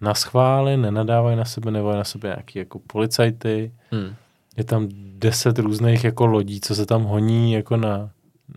na 0.00 0.14
schvály, 0.14 0.76
nenadávají 0.76 1.36
na 1.36 1.44
sebe, 1.44 1.70
nebo 1.70 1.92
na 1.92 2.04
sebe 2.04 2.28
nějaký 2.28 2.58
jako 2.58 2.78
policajty. 2.78 3.72
Hmm. 3.90 4.14
Je 4.56 4.64
tam 4.64 4.88
deset 5.18 5.58
různých 5.58 6.04
jako 6.04 6.26
lodí, 6.26 6.60
co 6.60 6.74
se 6.74 6.86
tam 6.86 7.02
honí 7.02 7.52
jako 7.52 7.76
na, 7.76 8.10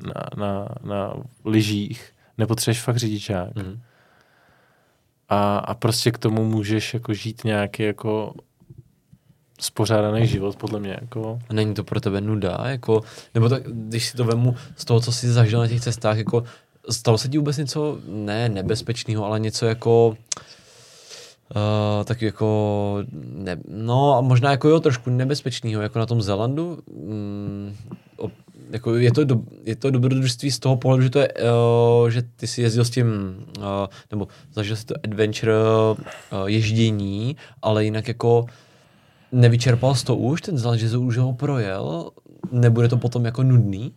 na, 0.06 0.24
na, 0.38 0.68
na 0.84 1.14
lyžích. 1.46 2.12
Nepotřebuješ 2.38 2.82
fakt 2.82 2.98
řidičák. 2.98 3.58
Hmm. 3.58 3.82
A, 5.30 5.58
a 5.58 5.74
prostě 5.74 6.12
k 6.12 6.18
tomu 6.18 6.46
můžeš 6.46 6.94
jako 6.94 7.14
žít 7.14 7.44
nějaký 7.44 7.84
jako 7.84 8.34
spořádaný 9.60 10.28
život, 10.28 10.56
podle 10.56 10.80
mě. 10.80 10.98
Jako. 11.02 11.40
A 11.50 11.54
není 11.54 11.74
to 11.74 11.84
pro 11.84 12.02
tebe 12.02 12.22
nuda, 12.22 12.58
jako, 12.66 13.02
nebo 13.34 13.50
tak, 13.50 13.64
když 13.64 14.10
si 14.10 14.18
to 14.18 14.24
vemu 14.24 14.56
z 14.76 14.86
toho, 14.86 15.00
co 15.00 15.12
jsi 15.12 15.32
zažil 15.32 15.60
na 15.60 15.68
těch 15.68 15.82
cestách, 15.82 16.18
jako, 16.18 16.44
stalo 16.90 17.18
se 17.18 17.30
ti 17.30 17.38
vůbec 17.38 17.58
něco, 17.58 18.00
ne 18.08 18.50
nebezpečného, 18.50 19.26
ale 19.26 19.40
něco 19.40 19.66
jako, 19.66 20.18
uh, 21.56 22.04
tak 22.04 22.22
jako, 22.22 23.04
ne, 23.36 23.58
no 23.70 24.16
a 24.16 24.22
možná 24.22 24.52
jako 24.52 24.70
jo, 24.70 24.80
trošku 24.80 25.10
nebezpečného, 25.10 25.82
jako 25.82 26.00
na 26.00 26.06
tom 26.06 26.22
Zelandu, 26.22 26.80
mm, 26.88 27.76
o, 28.18 28.32
jako 28.72 28.96
je 28.96 29.12
to, 29.12 29.24
do, 29.24 29.42
je 29.64 29.76
to 29.76 29.92
dobrodružství 29.92 30.52
z 30.52 30.60
toho 30.60 30.78
pohledu, 30.78 31.04
že 31.04 31.10
to 31.10 31.20
je, 31.20 31.28
uh, 31.34 32.10
že 32.10 32.22
ty 32.22 32.48
si 32.48 32.62
jezdil 32.62 32.86
s 32.86 32.90
tím, 32.90 33.06
uh, 33.58 33.64
nebo 34.12 34.28
zažil 34.54 34.76
si 34.76 34.86
to 34.86 34.96
adventure 35.04 35.54
uh, 35.54 35.98
ježdění, 36.46 37.36
ale 37.62 37.86
jinak 37.86 38.08
jako 38.08 38.46
nevyčerpal 39.32 39.96
jsi 39.96 40.06
to 40.06 40.16
už, 40.16 40.42
ten 40.42 40.58
Zeland, 40.58 40.80
že 40.80 40.98
už 40.98 41.18
ho 41.18 41.34
projel, 41.34 42.10
nebude 42.52 42.88
to 42.88 42.98
potom 42.98 43.26
jako 43.26 43.44
nudný? 43.44 43.94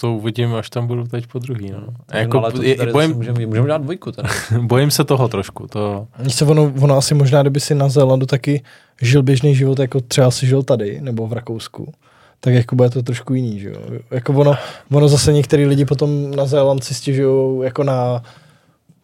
To 0.00 0.12
uvidím, 0.12 0.54
až 0.54 0.70
tam 0.70 0.86
budu 0.86 1.04
teď 1.04 1.26
po 1.26 1.38
druhý. 1.38 1.70
No. 1.70 1.78
A 1.78 2.12
Tak 2.12 2.20
jako, 2.20 2.38
ale 2.38 2.52
to 2.52 2.62
je, 2.62 2.76
tady 2.76 2.92
bojím, 2.92 3.14
můžeme, 3.14 3.46
můžeme 3.46 3.68
dát 3.68 3.82
dvojku 3.82 4.12
teda. 4.12 4.28
bojím 4.60 4.90
se 4.90 5.04
toho 5.04 5.28
trošku. 5.28 5.66
To, 5.66 6.06
co, 6.28 6.46
ono, 6.46 6.72
ono 6.80 6.96
asi 6.96 7.14
možná, 7.14 7.42
kdyby 7.42 7.60
si 7.60 7.74
na 7.74 7.88
Zélandu 7.88 8.26
taky 8.26 8.62
žil 9.02 9.22
běžný 9.22 9.54
život, 9.54 9.78
jako 9.78 10.00
třeba 10.00 10.30
si 10.30 10.46
žil 10.46 10.62
tady, 10.62 11.00
nebo 11.00 11.26
v 11.26 11.32
Rakousku, 11.32 11.92
tak 12.40 12.54
jako 12.54 12.76
bude 12.76 12.90
to 12.90 13.02
trošku 13.02 13.34
jiný, 13.34 13.60
že 13.60 13.68
jo. 13.68 13.80
Jako 14.10 14.32
ono, 14.32 14.54
ono 14.92 15.08
zase 15.08 15.32
některý 15.32 15.66
lidi 15.66 15.84
potom 15.84 16.30
na 16.30 16.46
Zéland 16.46 16.84
si 16.84 16.94
stěžují 16.94 17.64
jako 17.64 17.84
na 17.84 18.22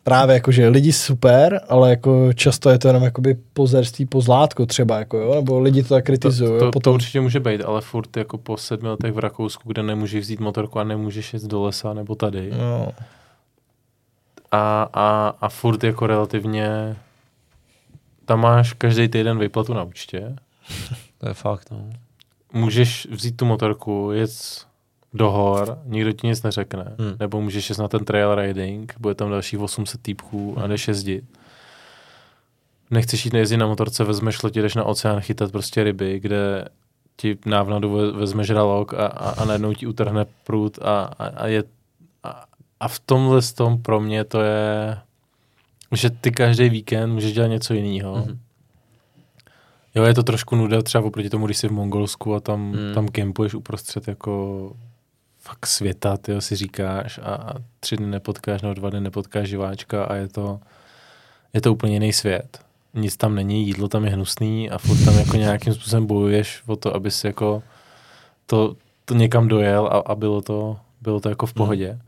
právě 0.04 0.34
jako, 0.34 0.52
že 0.52 0.68
lidi 0.68 0.92
super, 0.92 1.60
ale 1.68 1.90
jako 1.90 2.32
často 2.32 2.70
je 2.70 2.78
to 2.78 2.88
jenom 2.88 3.02
jakoby 3.02 3.36
pozerství 3.52 4.06
po 4.06 4.20
zlátku 4.20 4.66
třeba, 4.66 4.98
jako 4.98 5.18
jo, 5.18 5.34
nebo 5.34 5.60
lidi 5.60 5.82
to 5.82 5.88
tak 5.88 6.04
to, 6.04 6.06
kritizují. 6.06 6.50
to, 6.50 6.58
to, 6.58 6.64
to 6.64 6.70
potom, 6.70 6.94
určitě 6.94 7.20
může 7.20 7.40
být, 7.40 7.60
ale 7.60 7.80
furt 7.80 8.16
jako 8.16 8.38
po 8.38 8.56
sedmi 8.56 8.88
letech 8.88 9.12
v 9.12 9.18
Rakousku, 9.18 9.68
kde 9.68 9.82
nemůžeš 9.82 10.20
vzít 10.20 10.40
motorku 10.40 10.78
a 10.78 10.84
nemůžeš 10.84 11.32
jet 11.32 11.42
do 11.42 11.62
lesa 11.62 11.94
nebo 11.94 12.14
tady. 12.14 12.50
no, 12.58 12.88
A, 14.50 14.88
a, 14.92 15.34
a 15.40 15.48
furt 15.48 15.84
jako 15.84 16.06
relativně 16.06 16.96
tam 18.24 18.40
máš 18.40 18.72
každý 18.72 19.08
týden 19.08 19.38
výplatu 19.38 19.74
na 19.74 19.82
účtě. 19.82 20.36
To 21.18 21.28
je 21.28 21.34
fakt, 21.34 21.70
no. 21.70 21.90
můžeš 22.52 23.08
vzít 23.10 23.36
tu 23.36 23.44
motorku, 23.44 24.10
jet 24.12 24.30
do 25.14 25.30
hor, 25.30 25.78
nikdo 25.84 26.12
ti 26.12 26.26
nic 26.26 26.42
neřekne. 26.42 26.94
Hmm. 26.98 27.16
Nebo 27.20 27.40
můžeš 27.40 27.68
jet 27.68 27.78
na 27.78 27.88
ten 27.88 28.04
trail 28.04 28.34
riding, 28.34 28.94
bude 28.98 29.14
tam 29.14 29.30
dalších 29.30 29.60
800 29.60 30.02
týpků 30.02 30.58
a 30.58 30.66
jdeš 30.66 30.88
jezdit. 30.88 31.24
nechceš 32.90 33.24
jít 33.24 33.34
jezdit 33.34 33.56
na 33.56 33.66
motorce, 33.66 34.04
vezmeš 34.04 34.42
loď, 34.42 34.56
jdeš 34.56 34.74
na 34.74 34.84
oceán 34.84 35.20
chytat 35.20 35.52
prostě 35.52 35.84
ryby, 35.84 36.20
kde 36.20 36.68
ti 37.16 37.38
návnadu 37.46 37.90
ve- 37.92 38.12
vezme 38.12 38.44
žralok 38.44 38.94
a, 38.94 39.06
a, 39.06 39.30
a 39.30 39.44
najednou 39.44 39.74
ti 39.74 39.86
utrhne 39.86 40.26
prut 40.44 40.78
a, 40.82 41.02
a, 41.18 41.26
a 41.26 41.46
je 41.46 41.64
a, 42.22 42.44
a 42.80 42.88
v 42.88 42.98
tomhle 42.98 43.42
tom 43.54 43.82
pro 43.82 44.00
mě 44.00 44.24
to 44.24 44.40
je, 44.40 44.98
že 45.92 46.10
ty 46.10 46.30
každý 46.30 46.68
víkend 46.68 47.12
můžeš 47.12 47.32
dělat 47.32 47.48
něco 47.48 47.74
jiného. 47.74 48.16
Mhm. 48.16 48.24
Mm-hmm. 48.24 48.38
Jo, 49.94 50.04
je 50.04 50.14
to 50.14 50.22
trošku 50.22 50.56
nuda 50.56 50.82
třeba 50.82 51.04
oproti 51.04 51.30
tomu, 51.30 51.46
když 51.46 51.56
jsi 51.56 51.68
v 51.68 51.72
Mongolsku 51.72 52.34
a 52.34 52.40
tam, 52.40 52.60
mm. 52.60 52.94
tam 52.94 53.08
kempuješ 53.08 53.54
uprostřed 53.54 54.08
jako 54.08 54.72
fakt 55.42 55.66
světa, 55.66 56.16
ty 56.16 56.40
si 56.40 56.56
říkáš 56.56 57.18
a, 57.18 57.54
tři 57.80 57.96
dny 57.96 58.06
nepotkáš 58.06 58.62
nebo 58.62 58.74
dva 58.74 58.90
dny 58.90 59.00
nepotkáš 59.00 59.48
živáčka 59.48 60.04
a 60.04 60.14
je 60.14 60.28
to, 60.28 60.60
je 61.52 61.60
to 61.60 61.72
úplně 61.72 61.92
jiný 61.92 62.12
svět. 62.12 62.60
Nic 62.94 63.16
tam 63.16 63.34
není, 63.34 63.66
jídlo 63.66 63.88
tam 63.88 64.04
je 64.04 64.10
hnusný 64.10 64.70
a 64.70 64.78
furt 64.78 65.04
tam 65.04 65.18
jako 65.18 65.36
nějakým 65.36 65.74
způsobem 65.74 66.06
bojuješ 66.06 66.62
o 66.66 66.76
to, 66.76 66.96
aby 66.96 67.10
si 67.10 67.26
jako 67.26 67.62
to, 68.46 68.76
to 69.04 69.14
někam 69.14 69.48
dojel 69.48 69.86
a, 69.86 69.98
a 70.12 70.14
bylo, 70.14 70.42
to, 70.42 70.78
bylo 71.00 71.20
to 71.20 71.28
jako 71.28 71.46
v 71.46 71.52
pohodě. 71.54 71.98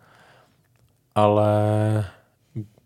Ale 1.15 2.05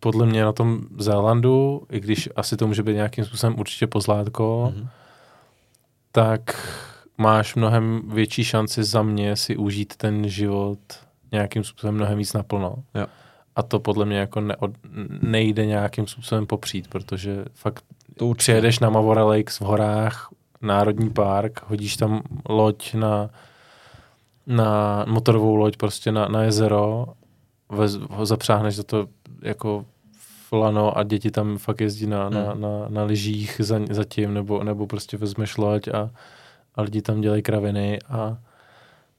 podle 0.01 0.27
mě 0.27 0.43
na 0.45 0.53
tom 0.53 0.81
Zélandu, 0.99 1.87
i 1.91 2.01
když 2.01 2.29
asi 2.37 2.57
to 2.57 2.67
může 2.67 2.83
být 2.83 2.95
nějakým 2.95 3.25
způsobem 3.25 3.59
určitě 3.59 3.87
pozlátko, 3.87 4.73
Mhm. 4.77 4.89
tak 6.13 6.41
máš 7.19 7.55
mnohem 7.55 8.03
větší 8.09 8.45
šanci 8.45 8.85
za 8.85 9.03
mě 9.03 9.37
si 9.37 9.57
užít 9.57 9.97
ten 9.97 10.29
život 10.29 10.79
nějakým 11.33 11.65
způsobem 11.65 11.95
mnohem 11.95 12.19
víc 12.19 12.33
naplno. 12.33 12.75
Jo. 12.95 13.07
A 13.57 13.63
to 13.63 13.81
podle 13.81 14.05
mě 14.07 14.19
jako 14.19 14.41
neod, 14.41 14.71
nejde 15.23 15.67
nějakým 15.67 16.07
způsobem 16.07 16.47
popřít, 16.47 16.89
protože 16.89 17.45
fakt 17.55 17.85
To 18.17 18.27
určitě. 18.27 18.39
přijedeš 18.43 18.79
na 18.79 18.91
Mavora 18.91 19.25
Lakes 19.25 19.61
v 19.61 19.65
horách, 19.65 20.29
národní 20.63 21.11
park, 21.11 21.61
hodíš 21.67 21.97
tam 21.97 22.23
loď 22.49 22.95
na, 22.95 23.31
na 24.47 25.05
motorovou 25.09 25.55
loď 25.57 25.77
prostě 25.77 26.13
na, 26.13 26.29
na 26.29 26.43
jezero, 26.43 27.07
vez, 27.73 27.99
ho 28.11 28.27
zapřáhneš 28.27 28.77
za 28.77 28.83
to 28.83 29.07
jako 29.43 29.85
lano 30.53 30.99
a 30.99 31.03
děti 31.03 31.31
tam 31.31 31.59
fakt 31.59 31.81
jezdí 31.81 32.07
na, 32.07 32.29
na, 32.29 32.41
Hmm. 32.53 32.61
na, 32.61 32.69
na 32.89 33.05
lyžích 33.05 33.57
za, 33.65 33.81
za 33.91 34.05
tím, 34.05 34.35
nebo, 34.35 34.65
nebo 34.65 34.87
prostě 34.87 35.17
vezmeš 35.17 35.57
loď 35.57 35.89
a, 35.89 36.11
a 36.79 36.83
lidi 36.83 37.03
tam 37.03 37.21
dělají 37.21 37.43
kraviny 37.43 37.99
a 38.09 38.37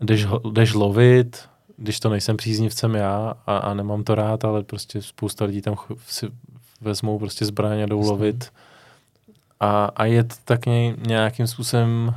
jdeš, 0.02 0.28
jdeš 0.52 0.74
lovit, 0.74 1.50
když 1.78 2.00
to 2.00 2.10
nejsem 2.10 2.38
příznivcem 2.38 2.96
já 2.96 3.34
a, 3.48 3.58
a 3.58 3.74
nemám 3.74 4.04
to 4.04 4.16
rád, 4.16 4.46
ale 4.46 4.64
prostě 4.64 5.02
spousta 5.02 5.46
lidí 5.46 5.62
tam 5.62 5.76
si 6.08 6.28
vezmou 6.82 7.20
prostě 7.20 7.46
zbraň 7.46 7.82
a 7.82 7.86
jdou 7.86 7.98
Jasně. 8.00 8.12
lovit. 8.12 8.52
A, 9.60 9.86
a 9.96 10.06
je 10.06 10.24
to 10.24 10.36
tak 10.46 10.66
ně, 10.66 10.96
nějakým 11.08 11.48
způsobem 11.48 12.14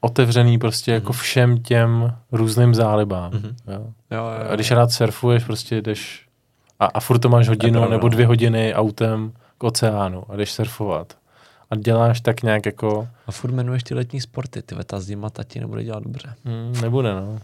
otevřený 0.00 0.58
prostě 0.58 0.92
jako 0.92 1.12
Mhm. 1.12 1.18
všem 1.20 1.58
těm 1.62 2.14
různým 2.32 2.74
zálibám. 2.74 3.32
Mhm. 3.32 3.56
Jo. 3.66 3.72
Jo, 3.74 3.84
jo, 4.10 4.24
jo. 4.44 4.50
A 4.50 4.54
když 4.54 4.70
rád 4.70 4.92
surfuješ, 4.92 5.44
prostě 5.44 5.82
jdeš 5.82 6.26
a, 6.80 6.86
a 6.86 7.00
furt 7.00 7.18
to 7.18 7.28
máš 7.28 7.48
hodinu 7.48 7.88
nebo 7.88 8.02
no. 8.02 8.08
dvě 8.08 8.26
hodiny 8.26 8.74
autem 8.74 9.32
k 9.58 9.64
oceánu 9.64 10.24
a 10.28 10.36
jdeš 10.36 10.52
surfovat. 10.52 11.16
A 11.70 11.76
děláš 11.76 12.20
tak 12.20 12.42
nějak 12.42 12.66
jako, 12.66 13.08
A 13.26 13.32
furt 13.32 13.50
jmenuješ 13.52 13.82
ty 13.82 13.94
letní 13.94 14.20
sporty, 14.20 14.62
ty 14.62 14.74
ta 14.86 15.00
zima 15.00 15.30
tati 15.30 15.60
nebude 15.60 15.84
dělat 15.84 16.02
dobře. 16.02 16.34
hm, 16.44 16.72
nebude 16.82 17.12
no. 17.14 17.38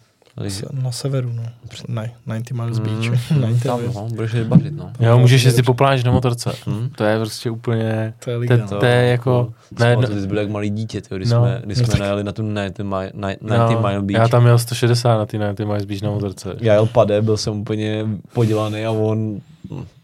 Na 0.82 0.92
severu, 0.92 1.30
no. 1.32 1.42
Ne, 1.88 2.12
90 2.26 2.54
miles 2.54 2.78
Mm, 2.78 2.84
beach. 2.84 3.30
mm, 3.30 3.40
90 3.40 3.68
tam, 3.68 3.80
miles. 3.80 3.94
no, 3.96 4.08
budeš 4.08 4.34
rybařit, 4.34 4.74
no. 4.76 4.90
Jo, 5.00 5.18
můžeš 5.18 5.42
jezdit 5.44 5.62
po 5.62 5.74
pláži 5.74 6.04
na 6.04 6.12
motorce. 6.12 6.52
Hm? 6.66 6.88
To 6.96 7.04
je 7.04 7.16
prostě 7.18 7.50
úplně, 7.50 8.14
To 8.24 8.30
je 8.30 8.36
to, 8.36 8.40
liga, 8.40 8.56
to, 8.68 8.74
no. 8.74 8.80
to 8.80 8.86
je 8.86 9.04
jako, 9.06 9.52
ne, 9.80 9.94
No, 9.96 10.02
no, 10.02 10.08
ty 10.08 10.20
jsi 10.20 10.26
byl 10.26 10.38
jak 10.38 10.50
malý 10.50 10.70
dítě, 10.70 11.00
tyjo, 11.00 11.16
když 11.18 11.30
No. 11.30 11.40
jsme, 11.40 11.60
když 11.64 11.78
No 11.78 11.84
jsme 11.86 11.98
najeli 11.98 12.24
na 12.24 12.32
tu 12.32 12.42
90 12.42 12.82
mile, 12.84 13.10
90 13.42 13.74
no, 13.74 13.80
mile 13.88 14.02
beach. 14.02 14.22
já 14.22 14.28
tam 14.28 14.46
jel 14.46 14.58
160 14.58 15.18
na 15.18 15.26
ty, 15.26 15.38
na 15.38 15.54
ty 15.54 15.64
Miles 15.64 15.84
Beach 15.84 16.02
na 16.02 16.10
motorce. 16.10 16.54
Já 16.60 16.72
jel 16.74 16.86
pade, 16.86 17.22
byl 17.22 17.36
jsem 17.36 17.60
úplně 17.60 18.06
podělaný 18.32 18.84
a 18.86 18.90
on 18.90 19.40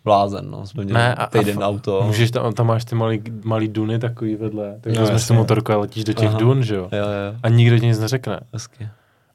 blázen, 0.05 0.51
no. 0.51 0.67
Jsme 0.67 0.85
měli 0.85 0.99
Ne, 0.99 1.15
a- 1.15 1.23
a 1.23 1.27
týden 1.27 1.57
fa- 1.59 1.63
auto. 1.67 2.03
Můžeš 2.07 2.31
tam, 2.31 2.53
tam 2.53 2.67
máš 2.67 2.85
ty 2.85 2.95
malý, 2.95 3.23
malý 3.45 3.69
duny 3.69 3.99
takový 3.99 4.37
vedle, 4.37 4.77
tak 4.81 4.93
No, 4.93 5.01
vezmeš 5.01 5.23
jasně. 5.23 5.37
motorku 5.37 5.73
a 5.73 5.77
letíš 5.77 6.05
do 6.05 6.13
těch 6.13 6.29
Aha. 6.29 6.39
dun, 6.39 6.63
že 6.63 6.75
jo? 6.75 6.89
Jo, 6.93 6.99
jo, 6.99 7.39
A 7.43 7.49
nikdo 7.49 7.79
ti 7.79 7.87
nic 7.87 7.99
neřekne. 7.99 8.41
hezky. 8.53 8.89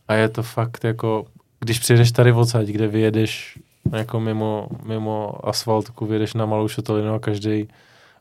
A 0.07 0.13
je 0.13 0.29
to 0.29 0.43
fakt 0.43 0.83
jako, 0.83 1.25
když 1.59 1.79
přijedeš 1.79 2.11
tady 2.11 2.31
odsaď, 2.31 2.65
kde 2.67 2.87
vyjedeš 2.87 3.59
jako 3.91 4.19
mimo, 4.19 4.67
mimo 4.85 5.47
asfaltku, 5.47 6.05
vyjedeš 6.05 6.33
na 6.33 6.45
malou 6.45 6.67
šotolinu 6.67 7.13
a 7.13 7.19
každý 7.19 7.67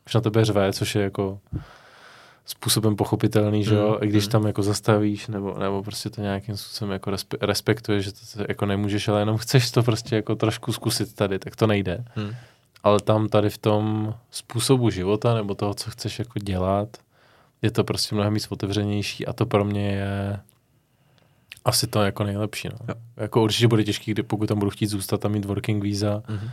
už 0.07 0.13
na 0.13 0.21
tebe 0.21 0.45
řve, 0.45 0.73
což 0.73 0.95
je 0.95 1.01
jako 1.01 1.39
způsobem 2.45 2.95
pochopitelný, 2.95 3.63
že 3.63 3.75
jo, 3.75 3.89
Mm, 3.89 4.03
i 4.03 4.07
když 4.07 4.25
mm. 4.25 4.31
tam 4.31 4.47
jako 4.47 4.63
zastavíš, 4.63 5.27
nebo, 5.27 5.55
nebo 5.59 5.83
prostě 5.83 6.09
to 6.09 6.21
nějakým 6.21 6.57
způsobem 6.57 6.91
jako 6.91 7.11
respe, 7.11 7.37
respektuješ, 7.41 8.05
že 8.05 8.11
to, 8.11 8.19
jako 8.49 8.65
nemůžeš, 8.65 9.07
ale 9.07 9.21
jenom 9.21 9.37
chceš 9.37 9.71
to 9.71 9.83
prostě 9.83 10.15
jako 10.15 10.35
trošku 10.35 10.73
zkusit 10.73 11.15
tady, 11.15 11.39
tak 11.39 11.55
to 11.55 11.67
nejde. 11.67 12.05
Hm. 12.15 12.35
Ale 12.83 12.99
tam 12.99 13.27
tady 13.29 13.49
v 13.49 13.57
tom 13.57 14.13
způsobu 14.31 14.89
života, 14.89 15.33
nebo 15.33 15.55
toho, 15.55 15.73
co 15.73 15.91
chceš 15.91 16.19
jako 16.19 16.39
dělat, 16.39 16.97
je 17.61 17.71
to 17.71 17.83
prostě 17.83 18.15
mnohem 18.15 18.33
víc 18.33 18.47
otevřenější 18.49 19.25
a 19.27 19.33
to 19.33 19.45
pro 19.45 19.65
mě 19.65 19.87
je 19.91 20.39
asi 21.65 21.87
to 21.87 22.03
jako 22.03 22.23
nejlepší. 22.23 22.69
No. 22.69 22.77
Jo. 22.89 22.95
Jako 23.17 23.43
určitě 23.43 23.67
bude 23.67 23.83
těžký, 23.83 24.11
kdy 24.11 24.23
pokud 24.23 24.45
tam 24.45 24.59
budu 24.59 24.71
chtít 24.71 24.87
zůstat 24.87 25.25
a 25.25 25.29
mít 25.29 25.45
working 25.45 25.83
visa, 25.83 26.23
Mhm. 26.27 26.49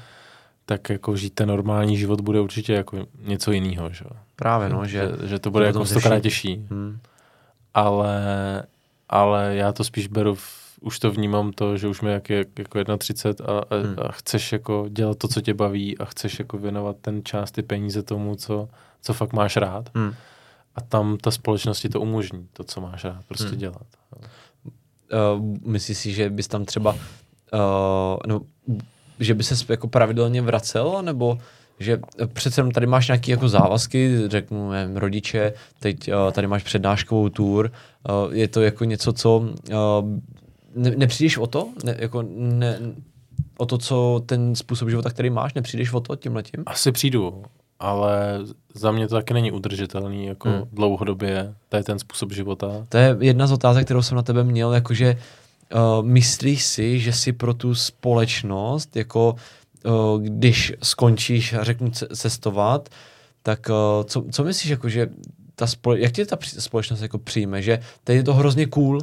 Tak 0.67 0.91
jako 0.91 1.17
žít 1.17 1.35
ten 1.35 1.49
normální 1.49 1.97
život 1.97 2.21
bude 2.21 2.41
určitě 2.41 2.73
jako 2.73 3.07
něco 3.19 3.53
jiného. 3.53 3.93
Že. 3.93 4.05
Právě, 4.37 4.69
no, 4.69 4.87
že... 4.87 5.11
že, 5.21 5.29
že 5.29 5.39
to 5.39 5.51
bude 5.51 5.65
že 5.65 5.67
jako 5.67 5.85
stokrát 5.85 6.21
těžší. 6.21 6.67
Hm. 6.71 6.99
Ale, 7.75 8.17
ale 9.09 9.55
já 9.57 9.73
to 9.73 9.85
spíš 9.85 10.07
beru, 10.09 10.35
v, 10.35 10.79
už 10.81 10.99
to 10.99 11.11
vnímám 11.11 11.53
to, 11.53 11.77
že 11.77 11.89
už 11.89 12.01
mi 12.01 12.13
jak 12.13 12.31
je 12.31 12.47
jako 12.59 12.97
31 12.99 13.55
a, 13.55 13.59
a, 13.59 13.77
Hmm. 13.83 13.97
a 14.09 14.13
chceš 14.13 14.53
jako 14.53 14.87
dělat 14.89 15.19
to, 15.19 15.29
co 15.29 15.41
tě 15.41 15.55
baví 15.55 15.99
a 15.99 16.05
chceš 16.05 16.39
jako 16.39 16.59
věnovat 16.59 16.97
ten 17.01 17.25
čas, 17.25 17.51
ty 17.51 17.63
peníze 17.63 18.03
tomu, 18.03 18.37
co, 18.37 18.69
co 19.03 19.13
fakt 19.13 19.33
máš 19.33 19.57
rád. 19.57 19.91
Hm. 19.95 20.15
A 20.75 20.81
tam 20.81 21.17
ta 21.17 21.31
společnost 21.31 21.81
ti 21.81 21.89
to 21.89 22.01
umožní, 22.01 22.49
to, 22.53 22.65
co 22.65 22.81
máš 22.81 23.05
rád, 23.05 23.25
prostě 23.29 23.49
Hmm. 23.49 23.59
dělat. 23.59 23.87
Uh, 25.37 25.57
myslíš 25.67 25.99
si, 25.99 26.13
že 26.13 26.31
bys 26.31 26.49
tam 26.49 26.65
třeba, 26.65 26.93
uh, 26.93 26.99
no, 28.27 28.41
že 29.23 29.35
by 29.35 29.45
se 29.45 29.55
jako 29.69 29.89
pravidelně 29.89 30.43
vracel, 30.43 31.03
nebo 31.03 31.39
že 31.79 32.01
přece 32.33 32.61
jenom 32.61 32.71
tady 32.71 32.87
máš 32.87 33.09
nějaké 33.09 33.31
jako 33.31 33.49
závazky, 33.49 34.19
řeknu, 34.27 34.71
nevím, 34.71 34.97
rodiče, 34.97 35.53
teď 35.79 36.09
uh, 36.09 36.33
tady 36.33 36.47
máš 36.47 36.63
přednáškovou 36.63 37.29
tour, 37.29 37.73
uh, 38.27 38.35
je 38.35 38.49
to 38.49 38.63
jako 38.63 38.85
něco, 38.85 39.13
co 39.13 39.39
uh, 39.39 39.49
ne, 40.75 40.91
nepřijdeš 40.97 41.39
o 41.39 41.47
to, 41.47 41.69
ne, 41.85 41.97
jako 41.99 42.25
ne, 42.37 42.79
o 43.59 43.67
to, 43.67 43.79
co 43.79 44.23
ten 44.27 44.55
způsob 44.55 44.89
života, 44.89 45.11
který 45.11 45.31
máš, 45.31 45.55
nepřijdeš 45.55 45.93
o 45.93 46.01
to 46.01 46.17
tím 46.17 46.37
letím? 46.37 46.63
Asi 46.67 46.93
přijdu, 46.93 47.43
ale 47.81 48.39
za 48.75 48.93
mě 48.93 49.09
to 49.09 49.15
taky 49.15 49.35
není 49.35 49.53
udržitelný 49.53 50.27
jako 50.27 50.49
hmm. 50.49 50.63
dlouhodobě, 50.73 51.55
to 51.69 51.77
je 51.77 51.85
ten 51.85 51.99
způsob 51.99 52.33
života. 52.33 52.87
To 52.89 52.97
je 52.97 53.17
jedna 53.21 53.47
z 53.47 53.53
otázek, 53.53 53.85
kterou 53.85 54.03
jsem 54.03 54.17
na 54.17 54.23
tebe 54.23 54.45
měl, 54.45 54.73
jakože 54.73 55.13
uh, 55.13 55.21
myslíš 56.03 56.65
si, 56.65 56.99
že 56.99 57.13
si 57.13 57.33
pro 57.33 57.55
tu 57.55 57.75
společnost, 57.75 58.97
jako 58.97 59.37
uh, 59.85 60.23
když 60.23 60.73
skončíš, 60.83 61.55
řeknu, 61.61 61.91
ce- 61.91 62.17
cestovat, 62.17 62.89
tak 63.43 63.69
uh, 63.69 64.05
co, 64.05 64.25
co 64.33 64.45
myslíš, 64.45 64.71
jako, 64.71 64.89
že 64.89 65.09
ta 65.55 65.67
spole- 65.67 65.99
jak 65.99 66.13
tě 66.13 66.27
ta 66.27 66.37
společnost 66.59 67.01
jako 67.01 67.19
přijme, 67.19 67.63
že 67.63 67.79
teď 68.05 68.17
je 68.17 68.23
to 68.23 68.35
hrozně 68.35 68.67
cool, 68.67 69.01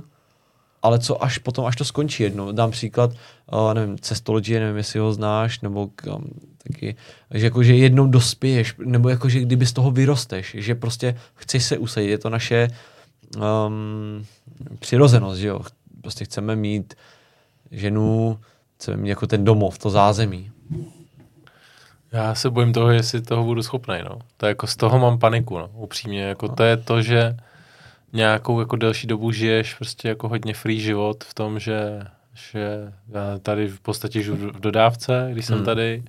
ale 0.82 1.00
co 1.00 1.24
až 1.24 1.38
potom, 1.38 1.66
až 1.66 1.76
to 1.76 1.86
skončí 1.86 2.24
jednou. 2.24 2.52
Dám 2.52 2.72
příklad, 2.72 3.12
uh, 3.54 3.74
nevím, 3.74 3.98
Cestology, 4.00 4.60
nevím, 4.60 4.78
jestli 4.78 5.00
ho 5.00 5.14
znáš, 5.14 5.62
nebo 5.62 5.90
um, 6.16 6.24
taky, 6.68 6.96
že 7.34 7.46
jako, 7.46 7.64
že 7.64 7.76
jednou 7.76 8.08
dospěješ, 8.08 8.76
nebo 8.86 9.10
jako, 9.10 9.30
že 9.30 9.40
kdyby 9.40 9.66
z 9.66 9.74
toho 9.74 9.92
vyrosteš, 9.92 10.56
že 10.60 10.76
prostě 10.76 11.20
chceš 11.36 11.64
se 11.64 11.78
usadit, 11.78 12.10
je 12.10 12.18
to 12.18 12.30
naše 12.30 12.68
um, 13.38 14.26
přirozenost, 14.80 15.40
že 15.40 15.48
jo. 15.48 15.62
Prostě 16.02 16.26
chceme 16.26 16.56
mít 16.56 16.94
ženu, 17.72 18.40
chceme 18.78 18.98
mít 18.98 19.10
jako 19.10 19.28
ten 19.28 19.44
domov, 19.46 19.78
to 19.78 19.90
zázemí. 19.90 20.52
Já 22.12 22.36
se 22.36 22.50
bojím 22.50 22.74
toho, 22.74 22.90
jestli 22.92 23.22
toho 23.22 23.44
budu 23.44 23.64
schopný, 23.64 23.96
no. 24.10 24.20
To 24.38 24.46
jako 24.46 24.68
z 24.68 24.76
toho 24.76 25.00
mám 25.00 25.20
paniku, 25.20 25.58
no, 25.58 25.70
upřímně. 25.74 26.22
Jako 26.24 26.48
to 26.48 26.64
je 26.64 26.78
to, 26.78 27.02
že 27.02 27.38
nějakou 28.14 28.60
jako 28.60 28.76
delší 28.76 29.08
dobu 29.08 29.32
žiješ 29.32 29.74
prostě 29.74 30.08
jako 30.08 30.28
hodně 30.30 30.54
free 30.54 30.80
život 30.80 31.24
v 31.24 31.34
tom, 31.34 31.60
že, 31.60 32.02
že 32.34 32.94
já 33.10 33.40
tady 33.42 33.68
v 33.68 33.80
podstatě 33.80 34.22
žiju 34.24 34.36
v 34.36 34.60
dodávce, 34.60 35.30
když 35.32 35.46
jsem 35.46 35.56
Hmm. 35.56 35.66
tady. 35.66 36.04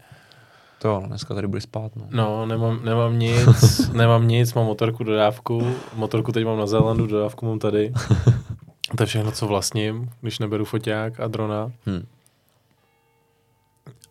To 0.83 1.03
dneska 1.07 1.35
tady 1.35 1.47
budeš 1.47 1.65
spát, 1.65 1.97
no. 1.97 2.07
No, 2.11 2.47
nemám, 2.47 2.85
nemám 2.85 3.19
nic, 3.19 3.89
nemám 3.93 4.29
nic, 4.29 4.55
mám 4.55 4.67
motorku, 4.67 5.05
dodávku. 5.05 5.75
Motorku 5.95 6.33
teď 6.33 6.45
mám 6.45 6.59
na 6.59 6.67
Zélandu, 6.67 7.07
dodávku 7.07 7.47
mám 7.47 7.59
tady. 7.59 7.93
To 8.97 9.03
je 9.03 9.07
všechno, 9.07 9.33
co 9.33 9.47
vlastním, 9.47 10.11
když 10.21 10.39
neberu 10.39 10.65
foťák 10.65 11.21
a 11.21 11.27
drona. 11.29 11.73
Hm. 11.87 12.07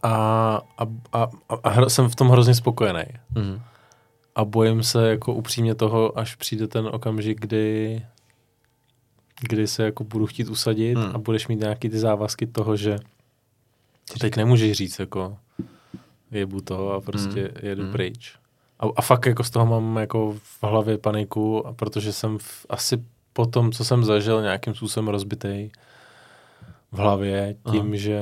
a, 0.03 0.09
a, 0.77 0.83
a, 1.13 1.23
a, 1.49 1.55
a 1.63 1.75
hro- 1.75 1.85
jsem 1.89 2.09
v 2.09 2.15
tom 2.15 2.29
hrozně 2.29 2.55
spokojený. 2.55 3.03
Mhm. 3.35 3.61
A 4.35 4.45
bojím 4.45 4.83
se 4.83 5.09
jako 5.09 5.33
upřímně 5.33 5.75
toho, 5.75 6.19
až 6.19 6.35
přijde 6.35 6.67
ten 6.67 6.87
okamžik, 6.91 7.39
kdy, 7.39 8.01
kdy 9.41 9.67
se 9.67 9.83
jako 9.83 10.03
budu 10.03 10.25
chtít 10.25 10.49
usadit 10.49 10.97
Hmm. 10.97 11.15
a 11.15 11.17
budeš 11.17 11.47
mít 11.47 11.59
nějaký 11.59 11.89
ty 11.89 11.99
závazky 11.99 12.47
toho, 12.47 12.75
že 12.77 12.99
teď 14.19 14.35
nemůžeš 14.35 14.77
říct 14.77 14.99
jako 14.99 15.37
jebu 16.31 16.61
to 16.61 16.91
a 16.93 17.01
prostě 17.01 17.41
Hmm. 17.41 17.51
jedu 17.69 17.83
Hmm. 17.83 17.91
pryč. 17.91 18.35
A, 18.79 18.85
a 18.95 19.01
fakt 19.01 19.25
jako 19.25 19.43
z 19.43 19.49
toho 19.49 19.65
mám 19.65 19.97
jako 19.97 20.35
v 20.43 20.63
hlavě 20.63 20.97
paniku, 20.97 21.67
a 21.67 21.73
protože 21.73 22.13
jsem 22.13 22.37
v, 22.37 22.65
asi 22.69 23.03
po 23.39 23.45
tom, 23.45 23.71
co 23.71 23.85
jsem 23.85 24.03
zažil, 24.03 24.41
nějakým 24.41 24.75
způsobem 24.75 25.07
rozbitej 25.07 25.71
v 26.91 26.97
hlavě 26.97 27.55
tím, 27.71 27.81
Aha. 27.81 27.95
že 27.95 28.21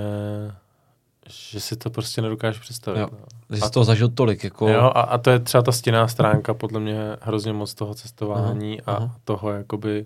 že 1.30 1.60
si 1.60 1.76
to 1.76 1.90
prostě 1.90 2.22
nedokážu 2.22 2.60
představit. 2.62 3.00
Jo. 3.00 3.08
No. 3.12 3.56
Že 3.56 3.62
jsi 3.62 3.72
toho 3.72 3.84
zažil 3.84 4.10
tolik, 4.10 4.44
jako... 4.44 4.68
Jo, 4.70 4.80
a, 4.82 5.02
a 5.02 5.18
to 5.18 5.30
je 5.30 5.40
třeba 5.40 5.62
ta 5.62 5.72
stěná 5.72 6.08
stránka, 6.08 6.54
podle 6.54 6.80
mě 6.80 6.98
hrozně 7.22 7.54
moc 7.54 7.74
toho 7.74 7.94
cestování 7.96 8.82
Aha, 8.82 8.98
a 8.98 9.04
aha. 9.04 9.16
toho 9.24 9.52
jakoby 9.52 10.06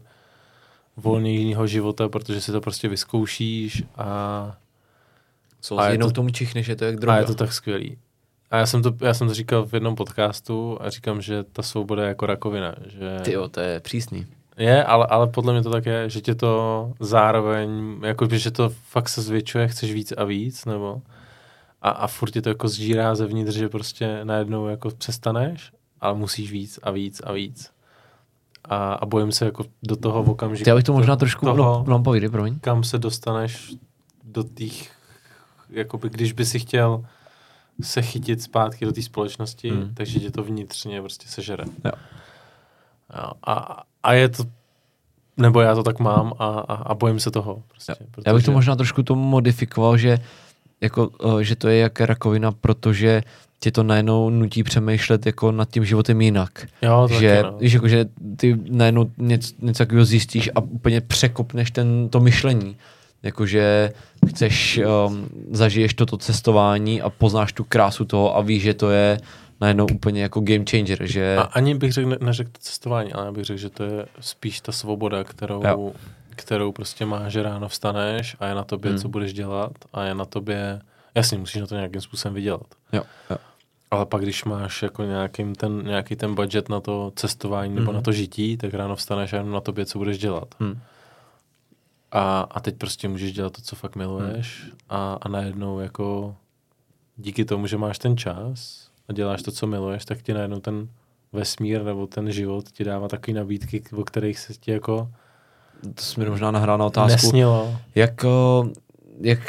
volnějšího 0.98 1.68
života, 1.68 2.10
protože 2.10 2.42
si 2.42 2.52
to 2.52 2.62
prostě 2.62 2.88
vyzkoušíš 2.88 3.84
a, 3.96 4.56
Co 5.62 5.80
a 5.80 5.84
a 5.84 5.88
je 5.88 5.94
jinou 5.94 6.08
to- 6.08 6.14
tomu 6.14 6.30
čichneš, 6.30 6.68
je 6.68 6.76
to 6.76 6.86
jak 6.86 6.96
a 6.96 7.00
droga. 7.00 7.18
je 7.18 7.26
to 7.26 7.36
tak 7.36 7.54
skvělý. 7.54 7.98
A 8.52 8.58
já 8.58 8.66
jsem, 8.66 8.82
to, 8.84 8.94
já 9.02 9.14
jsem 9.14 9.28
to 9.28 9.34
říkal 9.34 9.66
v 9.66 9.74
jednom 9.74 9.96
podcastu 9.96 10.78
a 10.82 10.90
říkám, 10.90 11.22
že 11.22 11.44
ta 11.44 11.62
svoboda 11.62 12.04
je 12.04 12.10
jako 12.10 12.26
rakovina. 12.26 12.76
Že 12.86 13.20
Ty 13.24 13.34
jo, 13.34 13.48
to 13.50 13.60
je 13.60 13.80
přísný. 13.80 14.28
Je, 14.62 14.84
ale, 14.84 15.06
ale 15.06 15.28
podle 15.28 15.54
mě 15.54 15.62
to 15.62 15.72
tak 15.72 15.86
je, 15.86 16.10
že 16.10 16.22
tě 16.22 16.36
to 16.36 16.94
zároveň, 17.00 18.00
jako 18.04 18.28
že 18.32 18.52
to 18.52 18.70
fakt 18.70 19.10
se 19.10 19.22
zvětšuje, 19.22 19.68
chceš 19.68 19.94
víc 19.94 20.14
a 20.18 20.24
víc, 20.24 20.66
nebo 20.66 21.02
a, 21.82 21.90
a 21.90 22.08
furt 22.08 22.32
tě 22.32 22.42
to 22.42 22.50
jako 22.50 22.68
zžírá 22.68 23.16
zevnitř, 23.16 23.56
že 23.56 23.70
prostě 23.70 24.26
najednou 24.26 24.68
jako 24.68 24.90
přestaneš, 24.90 25.72
ale 26.02 26.18
musíš 26.18 26.52
víc 26.52 26.80
a 26.84 26.92
víc 26.92 27.22
a 27.24 27.32
víc. 27.32 27.72
A, 28.66 28.94
a 28.94 29.06
bojím 29.06 29.32
se 29.32 29.46
jako 29.46 29.64
do 29.84 29.96
toho 29.96 30.24
v 30.24 30.30
okamžiku. 30.30 30.66
Ty, 30.66 30.72
abych 30.72 30.84
to 30.84 30.94
možná 30.94 31.16
trošku... 31.16 31.46
toho, 31.46 31.58
No, 31.58 31.84
no 31.88 32.04
povídej, 32.04 32.30
promiň. 32.30 32.60
kam 32.60 32.84
se 32.84 32.98
dostaneš 32.98 33.74
do 34.24 34.44
těch, 34.44 34.92
jakoby, 35.70 36.10
když 36.10 36.32
by 36.32 36.46
si 36.46 36.60
chtěl 36.60 37.06
se 37.82 38.02
chytit 38.02 38.42
zpátky 38.42 38.86
do 38.86 38.92
té 38.92 39.02
společnosti, 39.02 39.70
hmm. 39.70 39.94
takže 39.94 40.20
tě 40.20 40.32
to 40.32 40.44
vnitřně 40.44 41.02
prostě 41.02 41.28
sežere. 41.28 41.64
Jo. 41.86 41.92
A, 43.48 43.84
a 44.04 44.14
je 44.14 44.30
to, 44.30 44.44
nebo 45.38 45.62
já 45.62 45.76
to 45.76 45.84
tak 45.84 46.00
mám 46.00 46.34
a, 46.40 46.46
a, 46.46 46.74
a 46.76 46.96
bojím 46.96 47.20
se 47.20 47.32
toho. 47.32 47.64
Prostě, 47.68 47.94
protože, 48.12 48.24
Já 48.26 48.34
bych 48.34 48.46
to 48.46 48.52
možná 48.52 48.76
trošku 48.76 49.04
tomu 49.04 49.24
modifikoval, 49.24 49.98
že, 49.98 50.20
jako, 50.82 51.10
eh, 51.40 51.44
že 51.44 51.56
to 51.56 51.68
je 51.68 51.78
jak 51.78 52.02
rakovina, 52.02 52.52
protože 52.52 53.24
tě 53.60 53.72
to 53.72 53.84
najednou 53.84 54.30
nutí 54.30 54.64
přemýšlet 54.64 55.26
jako 55.26 55.52
nad 55.52 55.70
tím 55.70 55.86
životem 55.86 56.22
jinak. 56.22 56.68
jo, 56.82 57.08
to 57.08 57.20
že, 57.20 57.36
taky, 57.36 57.44
no. 57.44 57.58
víš, 57.58 57.74
jako, 57.74 57.88
že 57.88 58.06
ty 58.36 58.60
najednou 58.70 59.12
něco, 59.18 59.54
něco 59.62 59.78
takového 59.78 60.06
zjistíš 60.06 60.50
a 60.56 60.60
úplně 60.60 61.02
překopneš 61.02 61.72
ten, 61.72 62.10
to 62.10 62.20
myšlení. 62.20 62.78
Jakože 63.24 63.92
chceš, 64.30 64.80
um, 65.08 65.30
zažiješ 65.52 65.94
toto 65.94 66.18
cestování 66.18 67.02
a 67.02 67.10
poznáš 67.10 67.54
tu 67.54 67.64
krásu 67.64 68.06
toho 68.06 68.38
a 68.38 68.42
víš, 68.42 68.64
že 68.64 68.74
to 68.74 68.90
je 68.90 69.18
najednou 69.62 69.86
úplně 69.94 70.22
jako 70.22 70.40
game 70.42 70.64
changer, 70.72 71.06
že 71.08 71.38
A 71.38 71.42
ani 71.42 71.76
bych 71.76 71.94
řekl, 71.94 72.10
ne- 72.10 72.18
neřekl 72.22 72.50
to 72.52 72.60
cestování, 72.60 73.14
ale 73.14 73.26
já 73.26 73.32
bych 73.32 73.46
řekl, 73.46 73.60
že 73.60 73.70
to 73.70 73.84
je 73.84 74.06
spíš 74.20 74.62
ta 74.62 74.72
svoboda, 74.72 75.24
kterou, 75.24 75.64
Jo. 75.68 75.94
kterou 76.30 76.72
prostě 76.72 77.06
máš, 77.06 77.32
že 77.34 77.44
ráno 77.44 77.68
vstaneš 77.70 78.36
a 78.40 78.46
je 78.46 78.56
na 78.56 78.64
tobě, 78.64 78.90
Hmm. 78.90 78.96
hmm. 78.96 79.02
co 79.02 79.10
budeš 79.10 79.34
dělat 79.34 79.72
a 79.94 80.04
je 80.04 80.16
na 80.16 80.26
tobě, 80.26 80.82
jasně, 81.16 81.38
musíš 81.38 81.62
na 81.62 81.68
to 81.68 81.76
nějakým 81.76 82.02
způsobem 82.02 82.34
vydělat. 82.36 82.64
jo, 82.94 83.04
jo. 83.30 83.38
Ale 83.92 84.06
pak, 84.06 84.22
když 84.22 84.44
máš 84.46 84.84
jako 84.84 85.04
nějakým 85.04 85.56
ten, 85.56 85.84
nějaký 85.86 86.16
ten 86.16 86.36
budget 86.36 86.70
na 86.70 86.80
to 86.80 87.12
cestování 87.16 87.76
nebo 87.76 87.86
Mhm. 87.92 87.96
na 87.96 88.02
to 88.02 88.12
žití, 88.12 88.58
tak 88.58 88.74
ráno 88.74 88.96
vstaneš 88.96 89.34
a 89.34 89.38
jenom 89.38 89.52
na 89.52 89.62
tobě, 89.62 89.86
co 89.86 89.98
budeš 89.98 90.18
dělat. 90.18 90.56
Hm. 90.60 90.80
A, 92.12 92.42
a 92.52 92.60
teď 92.60 92.76
prostě 92.76 93.08
můžeš 93.08 93.34
dělat 93.34 93.54
to, 93.54 93.62
co 93.62 93.76
fakt 93.76 93.96
miluješ 93.96 94.62
Hmm. 94.64 94.72
a, 94.90 95.18
a 95.22 95.30
najednou 95.30 95.80
jako 95.80 96.36
díky 97.18 97.46
tomu, 97.46 97.68
že 97.68 97.78
máš 97.78 98.00
ten 98.00 98.18
čas 98.18 98.90
a 99.10 99.14
děláš 99.14 99.42
to, 99.42 99.52
co 99.52 99.68
miluješ, 99.68 100.06
tak 100.06 100.22
ti 100.22 100.34
najednou 100.34 100.60
ten 100.60 100.88
vesmír 101.34 101.84
nebo 101.84 102.08
ten 102.08 102.32
život 102.32 102.72
ti 102.72 102.84
dává 102.84 103.08
takové 103.08 103.38
nabídky, 103.38 103.84
o 103.96 104.04
kterých 104.04 104.40
se 104.40 104.54
ti 104.54 104.72
jako 104.72 105.10
To 105.96 106.04
jsi 106.04 106.20
mi 106.20 106.30
možná 106.30 106.52
nahrál 106.52 106.78
na 106.78 106.86
otázku. 106.86 107.12
nesnilo. 107.12 107.76
Jak, 107.96 108.26
eh, 108.26 108.70
jak 109.22 109.40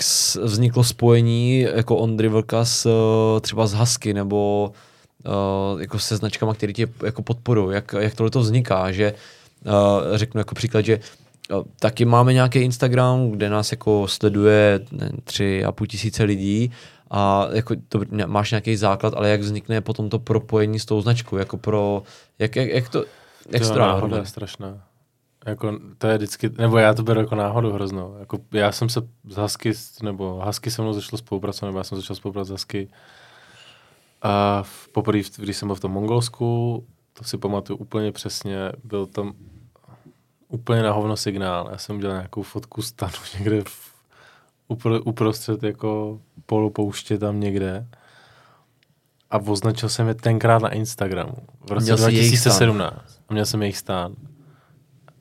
vzniklo 0.43 0.85
spojení 0.85 1.61
jako 1.61 1.97
Ondry 1.97 2.29
Vlka 2.29 2.65
s, 2.65 2.87
eh, 2.87 3.41
třeba 3.41 3.67
s 3.67 3.75
Husky 3.75 4.15
nebo 4.15 4.73
uh, 5.27 5.81
jako 5.81 5.99
se 5.99 6.17
značkama, 6.17 6.55
které 6.55 6.73
tě 6.73 6.89
jako 7.05 7.23
podporují? 7.23 7.75
Jak, 7.75 7.95
jak 7.99 8.15
tohle 8.15 8.31
to 8.31 8.41
vzniká? 8.41 8.93
Že 8.93 9.15
uh, 9.65 9.73
řeknu 10.17 10.39
jako 10.39 10.55
příklad, 10.55 10.85
že 10.85 11.01
uh, 11.55 11.63
taky 11.81 12.05
máme 12.05 12.33
nějaký 12.33 12.59
Instagram, 12.59 13.31
kde 13.31 13.51
nás 13.51 13.71
jako 13.71 14.09
sleduje 14.09 14.81
ne, 14.93 15.11
tři 15.25 15.65
a 15.65 15.73
půl 15.73 15.87
tisíce 15.87 16.25
lidí 16.25 16.71
a 17.15 17.49
jako 17.53 17.75
to, 17.89 18.01
máš 18.27 18.51
nějaký 18.51 18.77
základ, 18.77 19.15
ale 19.15 19.29
jak 19.31 19.41
vznikne 19.41 19.81
potom 19.81 20.11
to 20.11 20.19
propojení 20.19 20.79
s 20.79 20.85
tou 20.85 21.01
značkou? 21.01 21.37
Jako 21.37 21.57
pro, 21.57 22.03
jak, 22.39 22.57
jak, 22.57 22.69
jak 22.69 22.89
to, 22.89 23.05
jak 23.51 23.63
To 23.63 23.79
náhoda 23.79 24.17
je 24.17 24.27
strašná. 24.27 24.85
Jako, 25.47 25.79
to 25.99 26.07
je 26.07 26.17
vždycky, 26.17 26.51
nebo 26.59 26.79
já 26.79 26.95
to 26.95 27.03
beru 27.03 27.21
jako 27.21 27.35
náhodu 27.35 27.73
hroznou. 27.73 28.17
Jako, 28.19 28.39
já 28.53 28.73
jsem 28.73 28.89
se 28.89 29.01
z 29.29 29.37
Husky, 29.37 29.73
nebo 30.03 30.43
Husky 30.45 30.71
se 30.71 30.83
mnou 30.83 30.93
začalo 30.93 31.19
spolupracovat, 31.19 31.69
nebo 31.69 31.79
já 31.79 31.85
jsem 31.85 31.99
začal 31.99 32.17
spolupracovat 32.17 32.47
s 32.47 32.51
Husky. 32.51 32.89
A 34.23 34.63
v- 34.63 34.89
poprvé, 34.89 35.21
když 35.37 35.57
jsem 35.57 35.69
byl 35.69 35.75
v 35.77 35.81
tom 35.81 35.93
Mongolsku, 35.93 36.85
to 37.13 37.25
si 37.25 37.39
pamatuju 37.39 37.77
úplně 37.77 38.13
přesně, 38.13 38.73
byl 38.85 39.07
tam 39.07 39.33
úplně 40.49 40.83
na 40.83 40.93
hovno 40.93 41.17
signál. 41.17 41.69
Já 41.73 41.79
jsem 41.79 41.97
udělal 41.97 42.17
nějakou 42.17 42.43
fotku 42.43 42.83
stanu 42.83 43.13
někde 43.39 43.63
v, 43.65 43.92
upro, 44.69 45.03
uprostřed 45.03 45.63
jako 45.63 46.21
polopouště 46.47 47.19
tam 47.19 47.41
někde. 47.41 47.87
A 49.31 49.39
označil 49.39 49.89
jsem 49.89 50.09
je 50.09 50.15
tenkrát 50.15 50.63
na 50.63 50.69
Instagramu. 50.69 51.35
V 51.67 51.71
roce 51.73 51.85
Měl 51.85 51.99
jsi 51.99 52.13
jejich 52.13 52.39
stan. 52.39 52.51
2017. 52.53 53.21
A 53.29 53.33
měl 53.33 53.47
jsem 53.47 53.63
jejich 53.63 53.77
stán. 53.79 54.15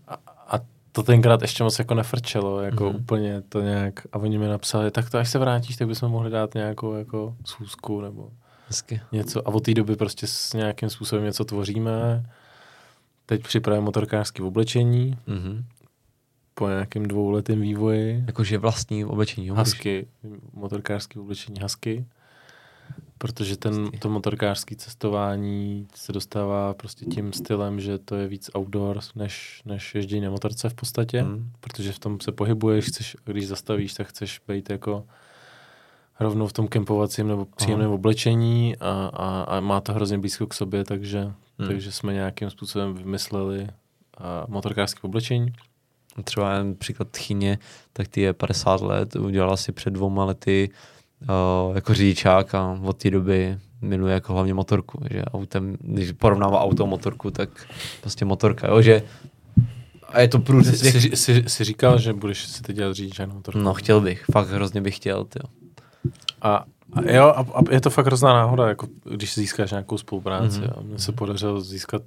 A, 0.07 0.17
a 0.47 0.59
to 0.91 1.03
tenkrát 1.03 1.41
ještě 1.41 1.63
moc 1.63 1.79
jako 1.79 1.93
nefrčelo, 1.93 2.61
jako 2.61 2.83
Mhm. 2.83 2.93
mm-hmm. 2.93 2.99
úplně 3.01 3.41
to 3.41 3.61
nějak. 3.61 4.07
A 4.13 4.17
oni 4.17 4.37
mi 4.37 4.47
napsali, 4.47 4.91
tak 4.91 5.09
to 5.09 5.17
až 5.17 5.29
se 5.29 5.39
vrátíš, 5.39 5.75
tak 5.77 5.87
bychom 5.87 6.11
mohli 6.11 6.29
dát 6.29 6.53
nějakou 6.53 6.93
jako 6.93 7.35
schůzku 7.45 8.01
nebo 8.01 8.29
Hezky. 8.67 9.01
něco. 9.11 9.47
A 9.47 9.51
od 9.51 9.63
té 9.63 9.73
doby 9.73 9.95
prostě 9.95 10.27
s 10.27 10.53
nějakým 10.53 10.89
způsobem 10.89 11.23
něco 11.25 11.45
tvoříme. 11.45 12.25
Teď 13.25 13.43
připravujeme 13.43 13.85
motorkářské 13.85 14.43
oblečení 14.43 15.17
Mhm. 15.27 15.65
Po 16.61 16.69
nějakém 16.69 17.05
dvouletém 17.05 17.61
vývoji. 17.61 18.23
Jakože 18.27 18.57
vlastní 18.57 19.05
oblečení. 19.05 19.47
jo, 19.47 19.55
Husky, 19.55 20.07
motorkářské 20.53 21.19
oblečení 21.19 21.59
Husky, 21.61 22.05
protože 23.17 23.57
ten, 23.57 23.91
to 23.99 24.09
motorkářské 24.09 24.75
cestování 24.75 25.87
se 25.95 26.11
dostává 26.13 26.73
prostě 26.73 27.05
tím 27.05 27.33
stylem, 27.33 27.79
že 27.79 27.97
to 27.97 28.15
je 28.15 28.27
víc 28.27 28.49
outdoors, 28.57 29.13
než, 29.15 29.61
než 29.65 29.95
ježdění 29.95 30.21
na 30.21 30.29
motorce 30.29 30.69
v 30.69 30.73
podstatě, 30.73 31.23
Mhm. 31.23 31.51
protože 31.59 31.91
v 31.91 31.99
tom 31.99 32.19
se 32.19 32.31
pohybuješ, 32.31 32.85
chceš, 32.85 33.17
když 33.25 33.47
zastavíš, 33.47 33.93
tak 33.93 34.07
chceš 34.07 34.41
být 34.47 34.69
jako 34.69 35.05
rovnou 36.19 36.47
v 36.47 36.53
tom 36.53 36.67
kempovacím 36.67 37.27
nebo 37.27 37.45
příjemném 37.55 37.87
Aha. 37.87 37.95
oblečení 37.95 38.75
a, 38.77 39.11
a, 39.13 39.41
a 39.43 39.59
má 39.59 39.81
to 39.81 39.93
hrozně 39.93 40.17
blízko 40.17 40.47
k 40.47 40.53
sobě, 40.53 40.83
takže, 40.83 41.31
Hmm. 41.59 41.67
takže 41.67 41.91
jsme 41.91 42.13
nějakým 42.13 42.49
způsobem 42.49 42.93
vymysleli 42.93 43.67
motorkářské 44.47 44.99
oblečení. 45.01 45.53
Třeba 46.23 46.53
jen 46.53 46.75
příklad 46.75 47.07
Tchyně, 47.11 47.57
tak 47.93 48.07
ty 48.07 48.21
je 48.21 48.33
50 48.33 48.81
let, 48.81 49.15
udělala 49.15 49.57
si 49.57 49.71
před 49.71 49.89
dvouma 49.89 50.25
lety 50.25 50.69
uh, 51.21 51.75
jako 51.75 51.93
řidičák 51.93 52.55
a 52.55 52.79
od 52.83 52.97
té 52.97 53.09
doby 53.09 53.57
miluje 53.81 54.13
jako 54.13 54.33
hlavně 54.33 54.53
motorku, 54.53 55.03
že 55.11 55.25
autem, 55.25 55.77
když 55.79 56.11
porovnává 56.11 56.61
auto 56.61 56.87
motorku, 56.87 57.31
tak 57.31 57.49
prostě 58.01 58.25
motorka, 58.25 58.67
jo, 58.67 58.81
že 58.81 59.03
a 60.13 60.21
je 60.21 60.27
to 60.27 60.39
průřez 60.39 60.79
Jsi, 60.79 60.91
jsi, 60.91 61.15
jsi, 61.15 61.43
jsi 61.47 61.63
říkal, 61.63 61.99
že 61.99 62.13
budeš 62.13 62.47
si 62.47 62.61
teď 62.61 62.75
dělat 62.75 62.93
řidičák 62.93 63.27
na 63.27 63.35
motorku. 63.35 63.59
No 63.59 63.73
chtěl 63.73 64.01
bych, 64.01 64.25
fakt 64.31 64.49
hrozně 64.49 64.81
bych 64.81 64.95
chtěl, 64.95 65.25
tyjo. 65.25 65.43
A, 66.41 66.65
a 66.93 67.11
jo, 67.11 67.25
a, 67.25 67.45
a 67.55 67.61
je 67.71 67.81
to 67.81 67.89
fakt 67.89 68.05
hrozná 68.05 68.33
náhoda, 68.33 68.67
jako 68.67 68.87
když 69.03 69.35
získáš 69.35 69.71
nějakou 69.71 69.97
spolupráci. 69.97 70.59
Mhm. 70.59 70.69
Mm-hmm. 70.69 70.83
Mně 70.83 70.99
se 70.99 71.11
podařilo 71.11 71.61
získat 71.61 72.01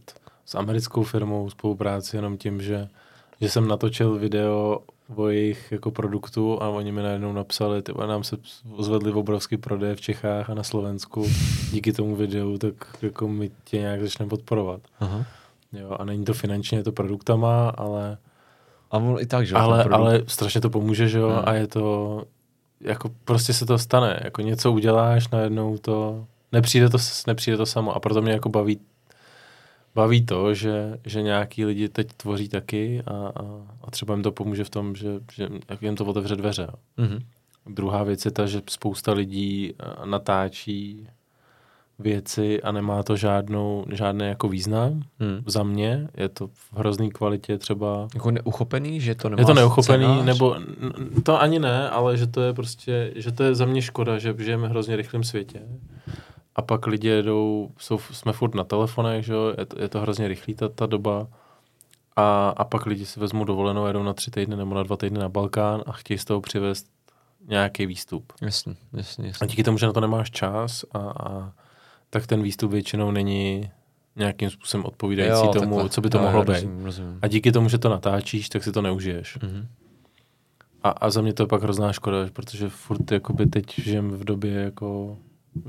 s 0.47 0.55
americkou 0.55 1.03
firmou 1.03 1.51
spolupráci 1.51 2.17
jenom 2.17 2.37
tím, 2.37 2.63
že, 2.63 2.89
že 3.41 3.49
jsem 3.49 3.69
natočil 3.69 4.19
video 4.19 4.79
o 5.17 5.29
jejich 5.29 5.73
jako 5.73 5.91
produktu 5.91 6.63
a 6.63 6.69
oni 6.69 6.93
mi 6.93 7.03
najednou 7.03 7.33
napsali, 7.33 7.83
ty 7.83 7.93
nám 8.07 8.25
se 8.25 8.37
zvedli 8.79 9.13
v 9.13 9.19
obrovský 9.19 9.57
prodej 9.57 9.95
v 9.95 10.01
Čechách 10.01 10.51
a 10.51 10.55
na 10.55 10.63
Slovensku 10.63 11.27
díky 11.73 11.93
tomu 11.93 12.17
videu, 12.17 12.59
tak 12.59 12.75
jako 13.03 13.29
my 13.29 13.51
tě 13.65 13.79
nějak 13.79 14.01
začneme 14.01 14.29
podporovat. 14.29 14.81
Aha. 15.01 15.25
Jo, 15.73 15.97
a 15.99 16.05
není 16.05 16.25
to 16.25 16.35
finančně, 16.35 16.79
je 16.79 16.85
to 16.85 16.93
produktama, 16.93 17.69
ale 17.69 18.19
A 18.91 18.97
on 18.99 19.17
i 19.21 19.27
tak, 19.27 19.47
že 19.47 19.55
ale, 19.55 19.85
ale 19.85 20.23
strašně 20.27 20.61
to 20.61 20.71
pomůže, 20.71 21.09
že 21.09 21.19
jo, 21.19 21.29
Hmm. 21.29 21.43
a 21.45 21.53
je 21.55 21.67
to, 21.67 22.23
jako 22.81 23.11
prostě 23.25 23.53
se 23.53 23.67
to 23.67 23.79
stane, 23.79 24.21
jako 24.25 24.43
něco 24.43 24.73
uděláš, 24.73 25.29
najednou 25.29 25.79
to, 25.79 26.25
nepřijde 26.53 26.89
to, 26.89 26.99
nepřijde 27.27 27.57
to 27.57 27.67
samo 27.67 27.93
a 27.97 28.01
proto 28.01 28.23
mě 28.23 28.33
jako 28.33 28.49
baví 28.49 28.81
baví 29.95 30.27
to, 30.27 30.55
že, 30.55 30.99
že 31.05 31.23
nějaký 31.23 31.65
lidi 31.65 31.89
teď 31.89 32.13
tvoří 32.17 32.49
taky 32.49 33.03
a, 33.07 33.13
a, 33.13 33.43
a 33.83 33.91
třeba 33.91 34.15
jim 34.15 34.23
to 34.23 34.33
pomůže 34.33 34.65
v 34.65 34.71
tom, 34.71 34.95
že, 34.95 35.09
že 35.33 35.49
jim 35.81 35.97
to 35.97 36.05
otevře 36.05 36.37
dveře. 36.37 36.69
Mhm. 36.97 37.19
Druhá 37.67 38.03
věc 38.03 38.25
je 38.25 38.31
ta, 38.31 38.47
že 38.47 38.63
spousta 38.71 39.13
lidí 39.13 39.73
eh, 39.73 40.07
natáčí 40.07 41.09
věci 41.99 42.63
a 42.63 42.73
nemá 42.73 43.03
to 43.03 43.17
žádnou, 43.17 43.85
žádný 43.93 44.27
jako 44.27 44.49
význam. 44.49 45.03
Hmm. 45.21 45.43
Za 45.47 45.63
mě 45.63 46.09
je 46.17 46.29
to 46.29 46.47
v 46.47 46.73
hrozný 46.73 47.11
kvalitě 47.11 47.59
třeba... 47.59 48.09
Jako 48.15 48.31
neuchopený, 48.31 49.01
že 49.01 49.15
to 49.15 49.29
nemá 49.29 49.41
Je 49.41 49.47
to 49.47 49.55
neuchopený, 49.55 50.05
scénář? 50.05 50.27
nebo 50.27 50.57
to 51.23 51.41
ani 51.41 51.59
ne, 51.59 51.91
ale 51.91 52.17
že 52.17 52.27
to 52.27 52.43
je 52.43 52.53
prostě, 52.53 53.13
že 53.17 53.33
to 53.33 53.45
je 53.45 53.55
za 53.55 53.65
mě 53.65 53.83
škoda, 53.83 54.19
že 54.19 54.35
žijeme 54.39 54.69
v 54.69 54.71
hrozně 54.71 54.97
rychlém 54.97 55.25
světě. 55.25 55.63
A 56.57 56.63
pak 56.63 56.87
lidi 56.87 57.09
jedou, 57.09 57.71
jsou, 57.79 57.99
jsme 57.99 58.33
furt 58.33 58.55
na 58.55 58.65
telefonech, 58.65 59.25
že 59.25 59.33
jo, 59.33 59.55
je 59.59 59.67
to, 59.67 59.81
je 59.83 59.89
to 59.89 60.01
hrozně 60.01 60.29
rychlý 60.29 60.55
ta, 60.55 60.69
ta 60.69 60.87
doba. 60.87 61.27
A, 62.17 62.49
a 62.49 62.65
pak 62.65 62.87
lidi 62.87 63.07
si 63.07 63.21
vezmou 63.21 63.45
dovolenou, 63.45 63.87
jedou 63.87 64.03
na 64.03 64.15
tři 64.15 64.31
týdny 64.31 64.57
nebo 64.57 64.75
na 64.75 64.83
dva 64.83 64.97
týdny 64.97 65.19
na 65.19 65.29
Balkán 65.29 65.83
a 65.87 65.93
chtějí 65.93 66.19
z 66.19 66.25
toho 66.25 66.41
přivést 66.41 66.87
nějaký 67.49 67.87
výstup. 67.87 68.33
Jasně, 68.43 68.75
jasně, 68.93 69.25
A 69.25 69.27
jasně. 69.27 69.47
díky 69.47 69.63
tomu, 69.65 69.79
že 69.79 69.87
na 69.87 69.93
to 69.93 70.01
nemáš 70.01 70.31
čas, 70.31 70.85
a, 70.93 70.99
a 70.99 71.53
tak 72.11 72.27
ten 72.27 72.43
výstup 72.43 72.71
většinou 72.71 73.11
není 73.11 73.71
nějakým 74.17 74.51
způsobem 74.51 74.85
odpovídající 74.87 75.47
Jo, 75.47 75.53
tomu, 75.53 75.71
takhle. 75.75 75.89
co 75.89 76.01
by 76.01 76.11
to 76.11 76.19
Jo, 76.19 76.23
mohlo 76.25 76.45
být. 76.45 76.53
Rozumím, 76.53 76.85
rozumím. 76.85 77.19
A 77.23 77.27
díky 77.29 77.53
tomu, 77.53 77.69
že 77.69 77.79
to 77.79 77.89
natáčíš, 77.89 78.49
tak 78.49 78.65
si 78.65 78.73
to 78.73 78.83
neužiješ. 78.83 79.39
Mhm. 79.43 79.69
A, 80.83 80.89
a 80.91 81.11
za 81.11 81.21
mě 81.23 81.33
to 81.33 81.43
je 81.43 81.47
pak 81.47 81.63
hrozná 81.63 81.93
škoda, 81.93 82.19
protože 82.33 82.69
furt 82.69 83.13
jakoby 83.13 83.47
teď 83.47 83.75
žijeme 83.79 84.17
v 84.17 84.25
době 84.25 84.53
jako 84.53 85.17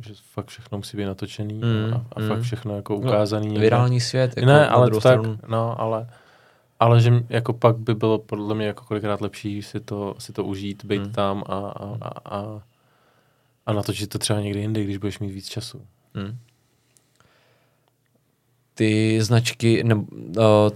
že 0.01 0.13
fakt 0.33 0.47
všechno 0.47 0.77
musí 0.77 0.97
být 0.97 1.05
natočený 1.05 1.53
Mm, 1.53 1.93
a, 1.93 2.05
a 2.15 2.19
mm. 2.19 2.27
fakt 2.27 2.41
všechno 2.41 2.75
jako 2.75 2.95
ukázaný. 2.95 3.47
někde. 3.47 3.61
Virální 3.61 3.99
svět, 4.01 4.33
jako 4.37 4.45
ne, 4.47 4.67
ale 4.67 4.89
tak, 4.91 4.99
stranu. 4.99 5.39
no, 5.47 5.81
ale, 5.81 6.09
ale 6.79 7.01
že 7.01 7.23
jako 7.29 7.53
pak 7.53 7.77
by 7.77 7.95
bylo 7.95 8.17
podle 8.19 8.55
mě 8.55 8.65
jako 8.67 8.85
kolikrát 8.85 9.21
lepší 9.21 9.61
si 9.61 9.79
to, 9.79 10.15
si 10.17 10.33
to 10.33 10.43
užít, 10.43 10.85
být 10.85 11.01
Mm. 11.05 11.11
tam 11.11 11.43
a, 11.47 11.57
a, 11.57 11.97
a, 12.01 12.37
a, 12.37 12.61
a 13.65 13.73
natočit 13.73 14.09
to 14.09 14.19
třeba 14.19 14.41
někdy 14.41 14.59
jinde, 14.59 14.83
když 14.83 14.97
budeš 14.97 15.19
mít 15.19 15.31
víc 15.31 15.49
času. 15.49 15.81
Hmm. 16.13 16.37
Ty 18.73 19.21
značky, 19.21 19.83
ne, 19.83 19.95
uh, 19.95 20.03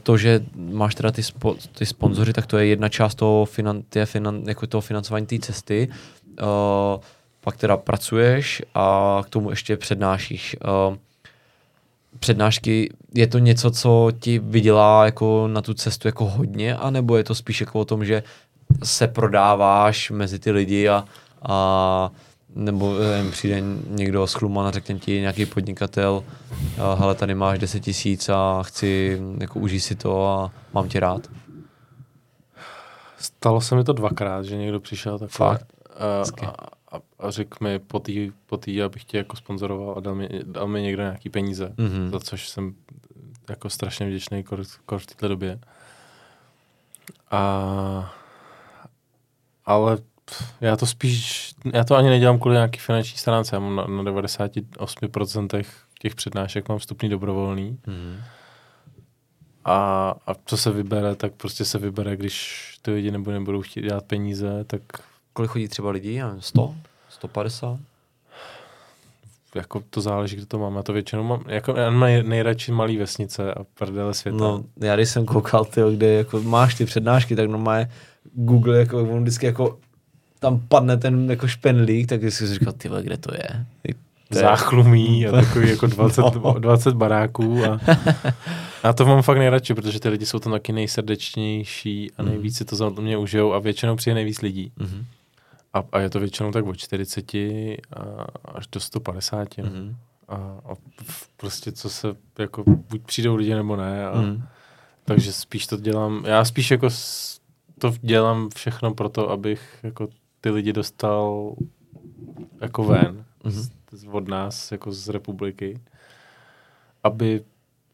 to, 0.04 0.18
že 0.18 0.46
máš 0.56 0.96
teda 0.96 1.12
ty, 1.12 1.24
spo, 1.24 1.56
ty 1.78 1.86
sponzory, 1.86 2.34
tak 2.34 2.46
to 2.46 2.58
je 2.58 2.66
jedna 2.66 2.90
část 2.90 3.16
toho, 3.16 3.46
finan, 3.46 3.82
té 3.82 4.06
finan, 4.06 4.44
jako 4.48 4.68
toho 4.68 4.82
financování 4.82 5.26
té 5.26 5.40
cesty. 5.40 5.90
Uh, 6.42 7.02
pak 7.42 7.58
teda 7.58 7.78
pracuješ 7.78 8.62
a 8.74 9.22
k 9.26 9.30
tomu 9.30 9.50
ještě 9.50 9.78
přednášíš. 9.78 10.56
Uh, 10.90 10.96
přednášky, 12.20 12.94
je 13.14 13.28
to 13.28 13.40
něco, 13.40 13.72
co 13.72 14.12
ti 14.20 14.40
vydělá 14.40 15.06
jako 15.06 15.48
na 15.48 15.62
tu 15.62 15.74
cestu 15.74 16.08
jako 16.08 16.26
hodně, 16.26 16.76
anebo 16.76 17.18
je 17.18 17.24
to 17.24 17.36
spíš 17.36 17.62
jako 17.62 17.80
o 17.80 17.86
tom, 17.86 18.06
že 18.06 18.24
se 18.84 19.08
prodáváš 19.08 20.12
mezi 20.12 20.40
ty 20.40 20.52
lidi 20.52 20.90
a, 20.90 21.06
a 21.42 22.12
nebo 22.56 23.00
nevím, 23.00 23.32
přijde 23.32 23.62
někdo 23.88 24.28
z 24.28 24.34
Chluman 24.34 24.68
a 24.68 24.72
řekne 24.72 25.00
ti 25.00 25.20
nějaký 25.20 25.46
podnikatel, 25.46 26.24
a, 26.82 26.94
hele, 26.94 27.16
tady 27.16 27.36
máš 27.36 27.60
10 27.60 27.80
tisíc 27.80 28.30
a 28.30 28.64
chci, 28.64 29.22
jako 29.40 29.60
užij 29.60 29.80
si 29.80 29.96
to 29.96 30.28
a 30.28 30.52
mám 30.74 30.90
tě 30.90 31.00
rád. 31.00 31.28
Stalo 33.18 33.62
se 33.62 33.76
mi 33.76 33.84
to 33.84 33.94
dvakrát, 33.94 34.46
že 34.46 34.58
někdo 34.58 34.80
přišel 34.80 35.20
takhle 35.20 35.48
Fakt? 35.48 35.68
a, 36.42 36.54
a, 36.92 36.98
a 37.20 37.32
řekl 37.32 37.64
mi 37.64 37.80
po 37.80 38.00
té, 38.00 38.12
po 38.46 38.58
tý, 38.58 38.82
abych 38.84 39.04
tě 39.04 39.18
jako 39.18 39.36
sponzoroval 39.36 39.94
a 39.98 40.00
dal 40.00 40.16
mi, 40.16 40.30
dal 40.44 40.68
mi 40.68 40.82
někdo 40.82 41.02
nějaký 41.04 41.30
peníze, 41.30 41.74
Mhm. 41.78 42.10
za 42.12 42.20
což 42.20 42.50
jsem 42.50 42.76
jako 43.50 43.70
strašně 43.70 44.08
vděčný 44.08 44.44
kor, 44.44 44.64
kor 44.86 45.00
v 45.00 45.06
této 45.06 45.28
době. 45.28 45.60
A, 47.32 48.14
ale 49.66 49.98
já 50.62 50.76
to 50.76 50.86
spíš, 50.86 51.52
já 51.74 51.84
to 51.84 51.96
ani 51.96 52.10
nedělám 52.10 52.40
kvůli 52.40 52.56
nějaký 52.56 52.80
finanční 52.80 53.18
stránce, 53.18 53.56
já 53.56 53.60
mám 53.60 53.76
na, 53.76 54.04
na 54.04 54.04
98% 54.12 55.66
těch 56.02 56.16
přednášek 56.16 56.70
mám 56.70 56.78
vstupný 56.78 57.10
dobrovolný 57.10 57.80
Mhm. 57.88 58.22
a, 59.66 60.10
a 60.28 60.34
co 60.46 60.58
se 60.58 60.72
vybere, 60.72 61.16
tak 61.16 61.34
prostě 61.34 61.66
se 61.66 61.78
vybere, 61.80 62.18
když 62.18 62.66
ty 62.82 62.92
lidi 62.92 63.12
nebo 63.12 63.32
nebudou 63.32 63.62
chtít 63.62 63.82
dělat 63.82 64.06
peníze, 64.06 64.64
tak 64.64 64.82
Kolik 65.40 65.52
chodí 65.52 65.68
třeba 65.68 65.92
lidí? 65.92 66.14
Já 66.14 66.28
nevím, 66.28 66.42
100? 66.42 66.76
150? 67.10 67.80
jako 69.56 69.84
to 69.90 70.02
záleží, 70.02 70.36
kde 70.36 70.46
to 70.46 70.60
mám. 70.60 70.76
Já 70.76 70.84
to 70.84 70.94
většinou 70.94 71.24
mám, 71.24 71.44
jako 71.48 71.76
já 71.76 71.90
mám 71.90 72.10
nejradši 72.30 72.72
malý 72.72 72.98
vesnice 72.98 73.54
a 73.54 73.64
prdele 73.80 74.14
světa. 74.14 74.38
No, 74.38 74.64
já 74.82 74.96
když 74.96 75.10
jsem 75.10 75.26
koukal, 75.26 75.66
tyjo, 75.66 75.92
kde 75.92 76.08
jako 76.14 76.42
máš 76.42 76.76
ty 76.76 76.86
přednášky, 76.86 77.36
tak 77.36 77.50
normálně 77.50 77.92
Google, 78.34 78.78
jako 78.80 79.02
on 79.04 79.22
vždycky 79.22 79.46
jako 79.46 79.78
tam 80.40 80.60
padne 80.68 80.98
ten 80.98 81.30
jako 81.32 81.48
špenlík, 81.48 82.10
tak 82.10 82.24
jsi 82.24 82.32
si 82.32 82.54
říkal, 82.54 82.74
ty 82.74 82.90
kde 83.02 83.18
to 83.18 83.34
je? 83.34 83.66
To 84.30 84.40
záchlumí 84.40 85.28
a 85.28 85.32
takový 85.42 85.70
jako 85.70 85.88
20, 85.88 86.22
No. 86.22 86.54
20 86.60 86.94
baráků 86.96 87.66
a, 87.66 87.80
a 88.84 88.94
to 88.94 89.06
mám 89.06 89.22
fakt 89.22 89.38
nejradši, 89.38 89.74
protože 89.74 90.00
ty 90.00 90.10
lidi 90.10 90.26
jsou 90.26 90.40
tam 90.40 90.52
taky 90.54 90.72
nejsrdečnější 90.72 92.12
a 92.18 92.22
Mhm. 92.24 92.32
nejvíc 92.32 92.58
si 92.58 92.66
to 92.66 92.76
za 92.76 92.90
mě 92.90 93.18
užijou 93.18 93.54
a 93.54 93.60
většinou 93.60 93.96
přijde 93.96 94.14
nejvíc 94.16 94.42
lidí. 94.42 94.72
Mhm. 94.78 95.06
A, 95.74 95.84
a 95.92 96.00
je 96.00 96.10
to 96.10 96.20
většinou 96.20 96.52
tak 96.52 96.66
od 96.66 96.78
40 96.78 97.34
a, 97.34 97.80
až 98.46 98.68
do 98.68 98.80
150. 98.80 99.58
no. 99.58 99.64
Mhm. 99.64 99.96
A, 100.28 100.36
a 100.36 100.74
prostě 101.38 101.72
co 101.72 101.90
se, 101.90 102.08
jako 102.40 102.64
buď 102.68 103.02
přijdou 103.06 103.36
lidi 103.36 103.56
nebo 103.56 103.76
ne. 103.76 104.08
A, 104.08 104.22
Mhm. 104.22 104.44
Takže 105.06 105.34
spíš 105.34 105.68
to 105.68 105.78
dělám, 105.78 106.24
já 106.26 106.46
spíš 106.46 106.72
jako 106.72 106.90
s- 106.90 107.40
to 107.80 107.94
dělám 108.02 108.50
všechno 108.56 108.94
pro 108.94 109.10
to, 109.10 109.30
abych 109.30 109.80
jako 109.84 110.08
ty 110.42 110.50
lidi 110.50 110.74
dostal 110.74 111.56
jako 112.62 112.84
ven 112.84 113.26
Mhm. 113.44 113.54
z, 113.92 114.08
od 114.12 114.28
nás, 114.28 114.72
jako 114.72 114.92
z 114.92 115.10
republiky, 115.10 115.80
aby 117.04 117.42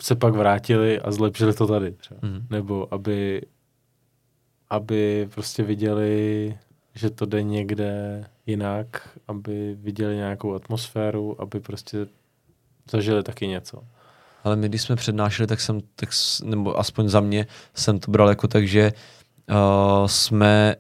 se 0.01 0.15
pak 0.15 0.33
vrátili 0.33 0.99
a 0.99 1.11
zlepšili 1.11 1.53
to 1.53 1.67
tady 1.67 1.91
třeba. 1.91 2.19
Mhm. 2.23 2.47
Nebo 2.49 2.93
aby, 2.93 3.41
aby 4.69 5.29
prostě 5.33 5.63
viděli, 5.63 6.57
že 6.95 7.09
to 7.09 7.25
jde 7.25 7.43
někde 7.43 8.23
jinak, 8.45 9.09
aby 9.27 9.75
viděli 9.79 10.15
nějakou 10.15 10.53
atmosféru, 10.53 11.41
aby 11.41 11.59
prostě 11.59 12.07
zažili 12.91 13.23
taky 13.23 13.47
něco. 13.47 13.83
Ale 14.43 14.55
my, 14.55 14.69
když 14.69 14.81
jsme 14.81 14.95
přednášeli, 14.95 15.47
tak 15.47 15.61
jsem, 15.61 15.79
tak, 15.95 16.09
nebo 16.43 16.79
aspoň 16.79 17.09
za 17.09 17.19
mě, 17.19 17.47
jsem 17.73 17.99
to 17.99 18.11
bral 18.11 18.29
jako 18.29 18.47
tak, 18.47 18.67
že 18.67 18.93
uh, 19.49 20.07
jsme 20.07 20.75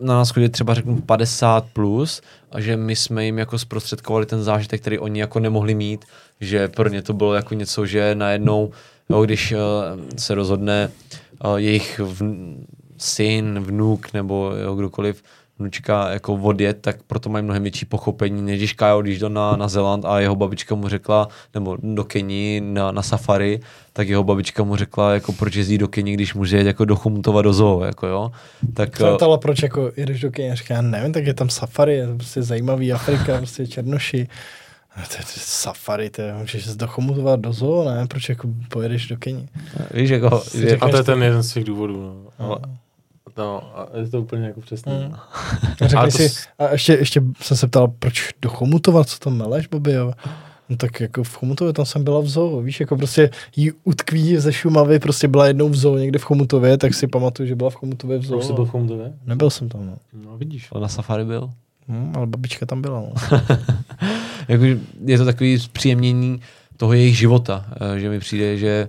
na 0.00 0.14
nás 0.14 0.30
chodili 0.30 0.48
třeba 0.48 0.74
řeknu 0.74 1.00
50 1.00 1.64
plus 1.72 2.22
a 2.50 2.60
že 2.60 2.76
my 2.76 2.96
jsme 2.96 3.24
jim 3.24 3.38
jako 3.38 3.58
zprostředkovali 3.58 4.26
ten 4.26 4.42
zážitek, 4.42 4.80
který 4.80 4.98
oni 4.98 5.20
jako 5.20 5.40
nemohli 5.40 5.74
mít, 5.74 6.04
že 6.40 6.68
pro 6.68 6.88
ně 6.88 7.02
to 7.02 7.12
bylo 7.12 7.34
jako 7.34 7.54
něco, 7.54 7.86
že 7.86 8.14
najednou, 8.14 8.70
jo, 9.08 9.24
když 9.24 9.52
uh, 9.52 9.58
se 10.16 10.34
rozhodne 10.34 10.90
uh, 11.44 11.56
jejich 11.56 12.00
vn- 12.00 12.56
syn, 13.00 13.60
vnuk 13.60 14.12
nebo 14.12 14.52
jo, 14.62 14.74
kdokoliv 14.74 15.22
vnučka 15.60 16.10
jako 16.10 16.34
odjet, 16.34 16.78
tak 16.80 17.02
proto 17.02 17.28
mají 17.28 17.44
mnohem 17.44 17.62
větší 17.62 17.86
pochopení, 17.86 18.42
než 18.42 18.58
když 18.58 18.72
Kajo, 18.72 19.02
když 19.02 19.18
jde 19.18 19.28
na, 19.28 19.56
na 19.56 19.68
Zeland 19.68 20.04
a 20.04 20.20
jeho 20.20 20.36
babička 20.36 20.74
mu 20.74 20.88
řekla, 20.88 21.28
nebo 21.54 21.76
do 21.82 22.04
Keni 22.04 22.60
na, 22.64 22.92
na 22.92 23.02
safari, 23.02 23.60
tak 23.92 24.08
jeho 24.08 24.24
babička 24.24 24.62
mu 24.62 24.76
řekla, 24.76 25.14
jako 25.14 25.32
proč 25.32 25.54
jezdí 25.54 25.78
do 25.78 25.88
Keni, 25.88 26.14
když 26.14 26.34
může 26.34 26.56
jet 26.56 26.66
jako 26.66 26.84
do 26.84 26.96
Chomutova 26.96 27.42
do 27.42 27.52
zoo, 27.52 27.84
jako 27.84 28.06
jo. 28.06 28.32
Tak, 28.74 29.00
eh, 29.00 29.16
ptala, 29.16 29.38
proč 29.38 29.62
jako 29.62 29.92
jdeš 29.96 30.20
do 30.20 30.30
Kenia, 30.30 30.54
říká, 30.54 30.74
já 30.74 30.82
nevím, 30.82 31.12
tak 31.12 31.26
je 31.26 31.34
tam 31.34 31.50
safari, 31.50 31.94
je 31.94 32.06
to 32.06 32.14
prostě 32.14 32.42
zajímavý 32.42 32.92
Afrika, 32.92 33.36
prostě 33.36 33.66
černoši. 33.66 34.28
A 34.96 35.00
to 35.06 35.14
je 35.18 35.24
to 35.24 35.32
je 35.36 35.42
safari, 35.42 36.10
to 36.10 36.22
je, 36.22 36.34
můžeš 36.34 36.66
jít 36.66 36.76
do 36.76 36.86
Chomutova 36.86 37.36
do 37.36 37.52
zoo, 37.52 37.84
ne? 37.84 38.06
Proč 38.06 38.28
jako 38.28 38.48
pojedeš 38.68 39.08
do 39.08 39.16
Keni? 39.16 39.48
víš, 39.94 40.10
jako, 40.10 40.42
A 40.80 40.88
to 40.88 40.96
je 40.96 41.02
ten 41.02 41.22
jeden 41.22 41.42
z 41.42 41.52
těch 41.52 41.64
důvodů. 41.64 42.26
No. 42.38 42.46
No. 42.46 42.58
Ale, 43.36 43.46
no, 43.46 43.78
a 43.78 43.88
je 43.98 44.08
to 44.08 44.20
úplně 44.20 44.44
jako 44.46 44.60
přesně. 44.60 44.92
Mm. 44.92 45.14
A 45.14 45.88
řekni 45.88 45.96
Ale 45.98 46.10
to 46.10 46.16
si, 46.16 46.28
s- 46.28 46.46
a 46.58 46.72
ještě, 46.72 46.92
ještě 46.92 47.22
jsem 47.42 47.56
se 47.56 47.66
ptal, 47.66 47.88
proč 47.98 48.28
do 48.42 48.48
Chomutova, 48.48 49.04
co 49.04 49.18
tam 49.18 49.36
meleš, 49.36 49.66
Bobby, 49.66 49.92
jo? 49.92 50.12
No 50.68 50.76
tak 50.76 51.00
jako 51.00 51.24
v 51.24 51.36
Chomutově, 51.36 51.72
tam 51.72 51.86
jsem 51.86 52.04
byla 52.04 52.20
v 52.20 52.28
zoo, 52.28 52.60
víš, 52.62 52.80
jako 52.80 52.96
prostě 52.96 53.30
jí 53.56 53.72
utkví 53.84 54.36
ze 54.36 54.52
Šumavy, 54.52 54.98
prostě 54.98 55.28
byla 55.28 55.46
jednou 55.46 55.68
v 55.68 55.76
zoo 55.76 55.98
někde 55.98 56.18
v 56.18 56.22
Chomutově, 56.22 56.78
tak 56.78 56.94
si 56.94 57.06
pamatuju, 57.06 57.46
že 57.48 57.54
byla 57.54 57.70
v 57.70 57.74
Chomutově 57.74 58.18
v 58.18 58.22
zoo. 58.24 58.38
Už 58.38 58.44
jsi 58.44 58.52
byl 58.52 58.64
v 58.64 58.70
Chomutově? 58.70 59.12
Nebyl 59.26 59.50
jsem 59.50 59.68
tam, 59.68 59.86
no. 59.86 59.96
No 60.24 60.36
vidíš. 60.38 60.68
na 60.80 60.88
safari 60.88 61.24
byl. 61.24 61.50
Hm, 61.88 62.12
ale 62.16 62.26
babička 62.26 62.66
tam 62.66 62.82
byla, 62.82 63.00
no. 63.00 63.12
jako, 64.48 64.64
je 65.04 65.18
to 65.18 65.24
takový 65.24 65.58
zpříjemnění 65.58 66.40
toho 66.76 66.92
jejich 66.92 67.18
života, 67.18 67.66
eh, 67.96 67.98
že 68.00 68.08
mi 68.10 68.20
přijde, 68.20 68.56
že 68.58 68.88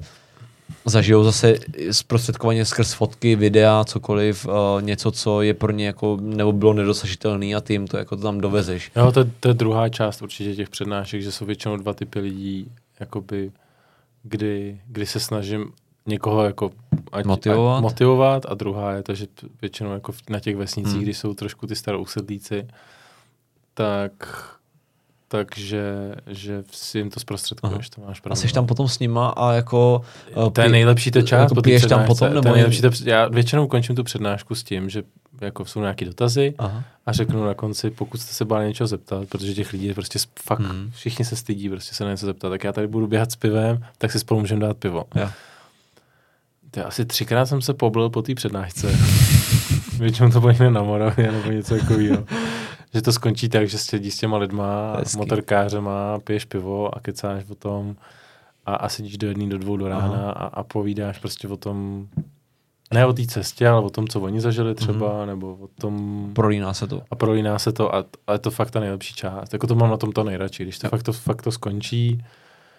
zažijou 0.85 1.23
zase 1.23 1.55
zprostředkovaně 1.91 2.65
skrz 2.65 2.93
fotky, 2.93 3.35
videa, 3.35 3.83
cokoliv, 3.83 4.45
uh, 4.45 4.53
něco, 4.81 5.11
co 5.11 5.41
je 5.41 5.53
pro 5.53 5.71
ně 5.71 5.85
jako, 5.85 6.17
nebo 6.21 6.51
bylo 6.51 6.73
nedosažitelný 6.73 7.55
a 7.55 7.61
ty 7.61 7.73
jim 7.73 7.87
to 7.87 7.97
jako 7.97 8.17
tam 8.17 8.41
dovezeš. 8.41 8.91
Jo, 8.95 9.11
to, 9.11 9.25
to 9.39 9.47
je 9.47 9.53
druhá 9.53 9.89
část 9.89 10.21
určitě 10.21 10.55
těch 10.55 10.69
přednášek, 10.69 11.21
že 11.21 11.31
jsou 11.31 11.45
většinou 11.45 11.77
dva 11.77 11.93
typy 11.93 12.19
lidí, 12.19 12.71
jakoby, 12.99 13.51
kdy, 14.23 14.81
kdy 14.87 15.05
se 15.05 15.19
snažím 15.19 15.71
někoho 16.05 16.43
jako 16.43 16.71
ať, 17.11 17.25
Motivovat. 17.25 17.77
Ať 17.77 17.81
motivovat 17.81 18.45
a 18.47 18.53
druhá 18.53 18.93
je 18.93 19.03
to, 19.03 19.15
že 19.15 19.27
většinou 19.61 19.93
jako 19.93 20.13
na 20.29 20.39
těch 20.39 20.55
vesnicích, 20.55 20.93
Hmm. 20.93 21.03
když 21.03 21.17
jsou 21.17 21.33
trošku 21.33 21.67
ty 21.67 21.75
starousedlíci, 21.75 22.67
tak 23.73 24.11
takže 25.31 25.83
že 26.27 26.63
si 26.71 26.97
jim 26.97 27.09
to 27.09 27.19
zprostředkuješ, 27.19 27.89
to 27.89 28.01
máš 28.01 28.19
pravdu. 28.19 28.33
A 28.33 28.35
jsi 28.35 28.53
tam 28.53 28.65
potom 28.67 28.87
s 28.87 28.99
nima 28.99 29.29
a 29.29 29.53
jako... 29.53 30.01
uh, 30.35 30.51
To 30.51 30.61
je 30.61 30.65
pi- 30.67 30.71
nejlepší 30.71 31.11
ta 31.11 31.21
část 31.21 31.51
jako 31.51 31.61
piješ 31.61 31.85
tam 31.85 32.05
potom, 32.05 32.27
To 32.27 32.33
nebo 32.33 32.47
je 32.49 32.53
nejlepší 32.53 32.81
ta, 32.81 32.89
před- 32.89 33.07
já 33.07 33.27
většinou 33.27 33.67
končím 33.67 33.95
tu 33.95 34.03
přednášku 34.03 34.55
s 34.55 34.63
tím, 34.63 34.89
že 34.89 35.03
jako 35.41 35.65
jsou 35.65 35.81
nějaké 35.81 36.05
dotazy 36.05 36.53
Aha. 36.57 36.83
a 37.05 37.11
řeknu 37.11 37.45
na 37.45 37.53
konci, 37.53 37.89
pokud 37.89 38.21
jste 38.21 38.33
se 38.33 38.45
báli 38.45 38.67
něčeho 38.67 38.87
zeptat, 38.87 39.29
protože 39.29 39.53
těch 39.53 39.73
lidí 39.73 39.85
je 39.85 39.93
prostě 39.93 40.19
fakt, 40.43 40.59
hmm. 40.59 40.91
všichni 40.95 41.25
se 41.25 41.35
stydí 41.35 41.69
prostě 41.69 41.95
se 41.95 42.03
na 42.03 42.11
něco 42.11 42.25
zeptat, 42.25 42.49
tak 42.49 42.63
já 42.63 42.73
tady 42.73 42.87
budu 42.87 43.07
běhat 43.07 43.31
s 43.31 43.35
pivem, 43.35 43.85
tak 43.97 44.11
si 44.11 44.19
spolu 44.19 44.39
můžeme 44.39 44.61
dát 44.61 44.77
pivo. 44.77 45.03
Jo. 45.15 45.29
To 46.71 46.79
je 46.79 46.83
asi 46.83 47.05
třikrát 47.05 47.45
jsem 47.45 47.61
se 47.61 47.73
poblil 47.73 48.09
po 48.09 48.21
té 48.21 48.35
přednášce. 48.35 48.87
Většinou 49.97 50.31
to 50.31 50.39
bylo 50.39 50.51
někde 50.51 50.69
na 50.71 50.83
Moravě 50.83 51.31
nebo 51.31 51.51
něco 51.51 51.77
takového. 51.77 52.25
Že 52.93 53.01
to 53.01 53.11
skončí 53.13 53.49
tak, 53.49 53.69
že 53.69 53.77
sedí 53.77 54.11
s 54.11 54.17
těma 54.17 54.37
lidma, 54.37 54.95
Hezký. 54.97 55.17
motorkářema, 55.17 56.19
piješ 56.19 56.45
pivo 56.45 56.95
a 56.97 56.99
kecáš 56.99 57.43
o 57.49 57.55
tom 57.55 57.95
a, 58.65 58.75
a 58.75 58.89
sedíš 58.89 59.17
do 59.17 59.27
jedné, 59.27 59.47
do 59.49 59.57
dvou 59.57 59.77
do 59.77 59.87
rána 59.87 60.31
a, 60.31 60.45
a 60.45 60.63
povídáš 60.63 61.17
prostě 61.19 61.47
o 61.47 61.57
tom, 61.57 62.07
ne 62.93 63.05
o 63.05 63.13
té 63.13 63.25
cestě, 63.25 63.67
ale 63.67 63.81
o 63.81 63.89
tom, 63.89 64.07
co 64.07 64.21
oni 64.21 64.41
zažili 64.41 64.75
třeba, 64.75 65.17
Mhm. 65.17 65.27
nebo 65.27 65.55
o 65.61 65.67
tom... 65.81 66.25
Prolíná 66.35 66.73
se 66.73 66.87
to. 66.87 67.01
A 67.11 67.15
prolíná 67.15 67.59
se 67.59 67.71
to 67.71 67.95
a, 67.95 68.05
a 68.27 68.33
je 68.33 68.39
to 68.39 68.51
fakt 68.51 68.71
ta 68.71 68.79
nejlepší 68.79 69.13
část. 69.13 69.53
Jako 69.53 69.67
to 69.67 69.75
mám 69.75 69.89
na 69.89 69.97
tom 69.97 70.11
to 70.11 70.23
nejradši, 70.23 70.63
když 70.63 70.79
to, 70.79 70.89
fakt 70.89 71.03
to 71.03 71.13
fakt 71.13 71.41
to 71.41 71.51
skončí, 71.51 72.23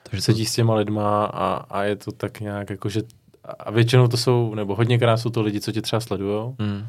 Takže 0.02 0.16
to, 0.22 0.24
sedí 0.24 0.46
s 0.46 0.54
těma 0.54 0.74
lidma 0.74 1.24
a, 1.24 1.54
a 1.70 1.82
je 1.82 1.96
to 1.96 2.12
tak 2.12 2.40
nějak 2.40 2.70
jako, 2.70 2.88
že 2.88 3.02
a 3.58 3.70
většinou 3.70 4.08
to 4.08 4.16
jsou, 4.16 4.54
nebo 4.54 4.74
hodněkrát 4.74 5.20
jsou 5.20 5.30
to 5.30 5.42
lidi, 5.42 5.60
co 5.60 5.72
tě 5.72 5.82
třeba 5.82 6.00
sledujou 6.00 6.56
mm, 6.58 6.86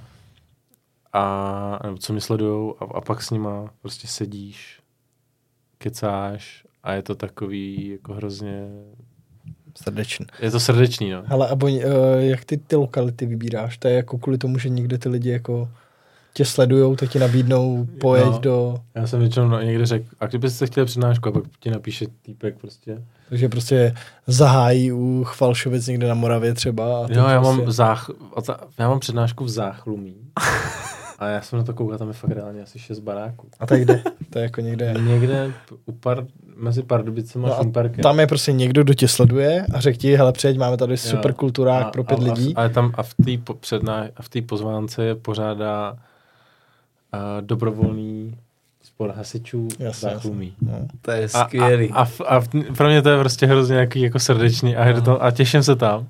a 1.13 1.79
nebo 1.83 1.97
co 1.97 2.13
mě 2.13 2.21
sledujou 2.21 2.75
a, 2.79 2.97
a 2.97 3.01
pak 3.01 3.23
s 3.23 3.31
nima 3.31 3.69
prostě 3.81 4.07
sedíš, 4.07 4.79
kecáš 5.77 6.65
a 6.83 6.93
je 6.93 7.03
to 7.03 7.15
takový 7.15 7.87
jako 7.89 8.13
hrozně, 8.13 8.67
Srdečný. 9.83 10.25
je 10.41 10.51
to 10.51 10.59
srdečný, 10.59 11.09
no. 11.11 11.23
Hele, 11.25 11.47
a 11.47 11.55
boň, 11.55 11.73
uh, 11.73 11.81
jak 12.19 12.45
ty 12.45 12.57
ty 12.57 12.75
lokality 12.75 13.25
vybíráš? 13.25 13.77
To 13.77 13.87
je 13.87 13.93
jako 13.93 14.17
kvůli 14.17 14.37
tomu, 14.37 14.57
že 14.57 14.69
někde 14.69 14.97
ty 14.97 15.09
lidi 15.09 15.29
jako 15.29 15.69
tě 16.33 16.45
sledujou, 16.45 16.95
tak 16.95 17.09
ti 17.09 17.19
nabídnou 17.19 17.87
pojeď 18.01 18.25
No. 18.25 18.39
do... 18.39 18.77
Já 18.95 19.07
jsem 19.07 19.19
většinou 19.19 19.47
no, 19.47 19.61
někde 19.61 19.85
řekl, 19.85 20.05
a 20.19 20.25
kdybyste 20.27 20.67
chtěli 20.67 20.85
přednášku, 20.85 21.29
a 21.29 21.31
pak 21.31 21.43
ti 21.59 21.69
napíše 21.71 22.05
týpek 22.21 22.57
prostě. 22.57 23.03
Takže 23.29 23.49
prostě 23.49 23.95
zahájí 24.27 24.91
u 24.91 25.23
Chvalšovic 25.23 25.87
někde 25.87 26.07
na 26.07 26.13
Moravě 26.15 26.53
třeba. 26.53 26.85
A 27.05 27.07
Jo, 27.13 27.27
já 27.27 27.41
prostě- 27.41 27.61
mám, 27.61 27.71
zách, 27.71 28.09
já 28.77 28.89
mám 28.89 28.99
přednášku 28.99 29.43
v 29.43 29.49
Záchlumí. 29.49 30.15
A 31.23 31.27
já 31.27 31.41
jsem 31.41 31.59
na 31.59 31.65
to 31.65 31.73
koukal, 31.73 31.97
tam 31.97 32.07
je 32.07 32.13
fakt 32.13 32.31
reálně 32.31 32.61
asi 32.61 32.79
šest 32.79 32.99
baráků. 32.99 33.47
A 33.59 33.65
tak 33.65 33.81
kde? 33.81 34.03
To 34.29 34.39
je 34.39 34.43
jako 34.43 34.61
někde... 34.61 34.93
Někde 35.01 35.51
u 35.85 35.91
par, 35.91 36.25
mezi 36.55 36.83
Pardubicem 36.83 37.45
a 37.45 37.47
No 37.47 37.53
a 37.53 37.57
Šumperkem. 37.57 38.03
Tam 38.03 38.19
je 38.19 38.27
prostě 38.27 38.51
někdo, 38.51 38.83
kdo 38.83 38.93
tě 38.93 39.07
sleduje 39.07 39.65
a 39.73 39.79
řekl 39.79 39.97
ti, 39.97 40.15
hele 40.15 40.31
přijeď, 40.31 40.57
máme 40.57 40.77
tady 40.77 40.91
Jo. 40.93 40.97
super 40.97 41.33
kulturák 41.33 41.85
A- 41.85 41.91
pro 41.91 42.03
pět 42.03 42.19
a, 42.19 42.23
lidí. 42.23 42.55
A, 42.55 42.63
a, 42.65 42.69
tam, 42.69 42.91
a 42.95 43.03
v 43.03 43.13
té 43.13 43.37
po, 43.43 43.53
předná, 43.53 44.03
a 44.15 44.21
v 44.21 44.29
té 44.29 44.41
pozvánce 44.41 45.03
je 45.05 45.15
pořádá 45.15 45.91
uh, 45.91 45.97
dobrovolný 47.41 48.37
spor 48.83 49.13
hasičů 49.17 49.67
Jasně, 49.79 50.09
Záchlumí. 50.09 50.53
No. 50.61 50.87
to 51.01 51.11
je 51.11 51.23
A, 51.25 51.27
skvělý. 51.27 51.89
a, 51.89 51.95
a, 52.01 52.07
a 52.27 52.39
v, 52.39 52.47
pro 52.77 52.87
mě 52.87 53.01
to 53.01 53.09
je 53.09 53.19
prostě 53.19 53.45
hrozně 53.45 53.73
nějaký 53.73 54.01
jako 54.01 54.19
srdečný 54.19 54.75
a, 54.75 55.01
to, 55.01 55.23
a 55.23 55.31
těším 55.31 55.63
se 55.63 55.75
tam. 55.75 56.07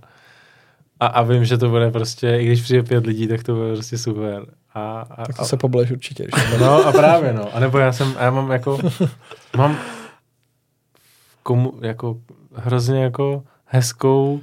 A, 1.00 1.06
a 1.08 1.24
vím, 1.24 1.46
že 1.46 1.58
to 1.58 1.70
bude 1.70 1.92
prostě, 1.92 2.38
i 2.38 2.46
když 2.46 2.62
přijde 2.62 2.84
pět 2.84 3.06
lidí, 3.06 3.28
tak 3.28 3.44
to 3.44 3.56
bude 3.56 3.74
prostě 3.74 3.98
super. 3.98 4.46
A, 4.74 5.00
a, 5.02 5.26
Tak 5.26 5.36
to 5.36 5.42
a, 5.42 5.46
se 5.46 5.58
pobleš 5.58 5.92
určitě. 5.92 6.28
No 6.60 6.86
a 6.86 6.92
právě 6.92 7.34
no. 7.34 7.56
A 7.56 7.60
nebo 7.60 7.78
já 7.78 7.92
jsem, 7.92 8.16
já 8.20 8.32
mám 8.32 8.52
jako, 8.52 8.78
mám 9.58 9.78
komu, 11.44 11.74
jako 11.82 12.18
hrozně 12.56 13.04
jako 13.04 13.44
hezkou 13.66 14.42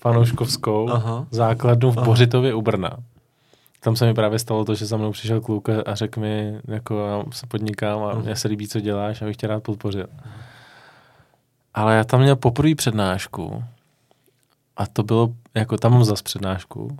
fanouškovskou 0.00 0.88
Aha. 0.90 1.26
základnu 1.30 1.90
v 1.92 1.96
Aha. 1.98 2.04
Bořitově 2.06 2.54
u 2.54 2.62
Brna. 2.62 2.90
Tam 3.80 3.96
se 3.96 4.06
mi 4.06 4.14
právě 4.14 4.38
stalo 4.38 4.64
to, 4.64 4.74
že 4.74 4.86
za 4.86 4.96
mnou 4.96 5.12
přišel 5.12 5.40
kluk 5.40 5.68
a 5.86 5.94
řekl 5.94 6.20
mi, 6.20 6.60
jako 6.68 7.06
já 7.08 7.22
se 7.32 7.46
podnikám 7.46 8.02
a 8.04 8.12
Mhm. 8.14 8.22
mně 8.22 8.36
se 8.36 8.48
líbí, 8.48 8.68
co 8.68 8.80
děláš 8.80 9.22
a 9.22 9.24
bych 9.24 9.36
tě 9.36 9.46
rád 9.46 9.62
podpořil. 9.62 10.06
Ale 11.74 11.96
já 11.96 12.04
tam 12.04 12.20
měl 12.20 12.36
poprvé 12.36 12.74
přednášku 12.74 13.64
a 14.76 14.86
to 14.86 15.02
bylo, 15.02 15.28
jako 15.54 15.76
tam 15.76 15.92
mám 15.92 16.04
zas 16.04 16.22
přednášku 16.22 16.96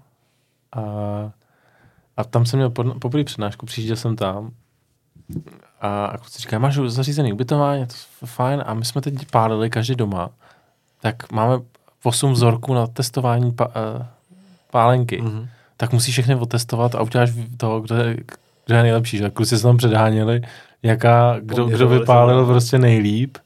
a, 0.77 0.81
a 2.17 2.25
tam 2.25 2.47
jsem 2.47 2.59
měl 2.59 2.71
poprvé 2.71 3.25
přednášku, 3.25 3.67
přijížděl 3.67 3.97
jsem 3.97 4.17
tam 4.17 4.51
a, 5.81 6.05
a 6.05 6.19
kluci 6.19 6.39
říkají, 6.43 6.63
máš 6.63 6.75
zařízený 6.87 7.33
ubytování, 7.33 7.87
to 7.87 7.95
je 8.23 8.29
fajn 8.29 8.63
a 8.67 8.75
my 8.75 8.85
jsme 8.85 9.01
teď 9.01 9.15
pálili 9.31 9.71
každý 9.71 9.95
doma, 9.95 10.31
tak 11.01 11.33
máme 11.33 11.59
8 12.03 12.33
vzorků 12.33 12.75
na 12.75 12.87
testování 12.87 13.53
pa, 13.53 13.67
uh, 13.67 13.73
pálenky 14.71 15.23
Mhm. 15.23 15.49
tak 15.77 15.93
musíš 15.93 16.15
všechny 16.15 16.35
otestovat 16.35 16.95
a 16.95 17.03
uděláš 17.03 17.31
to, 17.57 17.81
kdo 17.81 17.97
je, 17.97 18.17
kdo 18.67 18.77
je 18.77 18.83
nejlepší. 18.83 19.19
Že? 19.19 19.31
Kluci 19.31 19.57
se 19.57 19.63
tam 19.63 19.77
předháněli, 19.77 20.43
jaká, 20.83 21.37
kdo, 21.41 21.67
kdo 21.67 21.89
vypálil 21.89 22.47
prostě 22.47 22.79
nejlíp. 22.79 23.39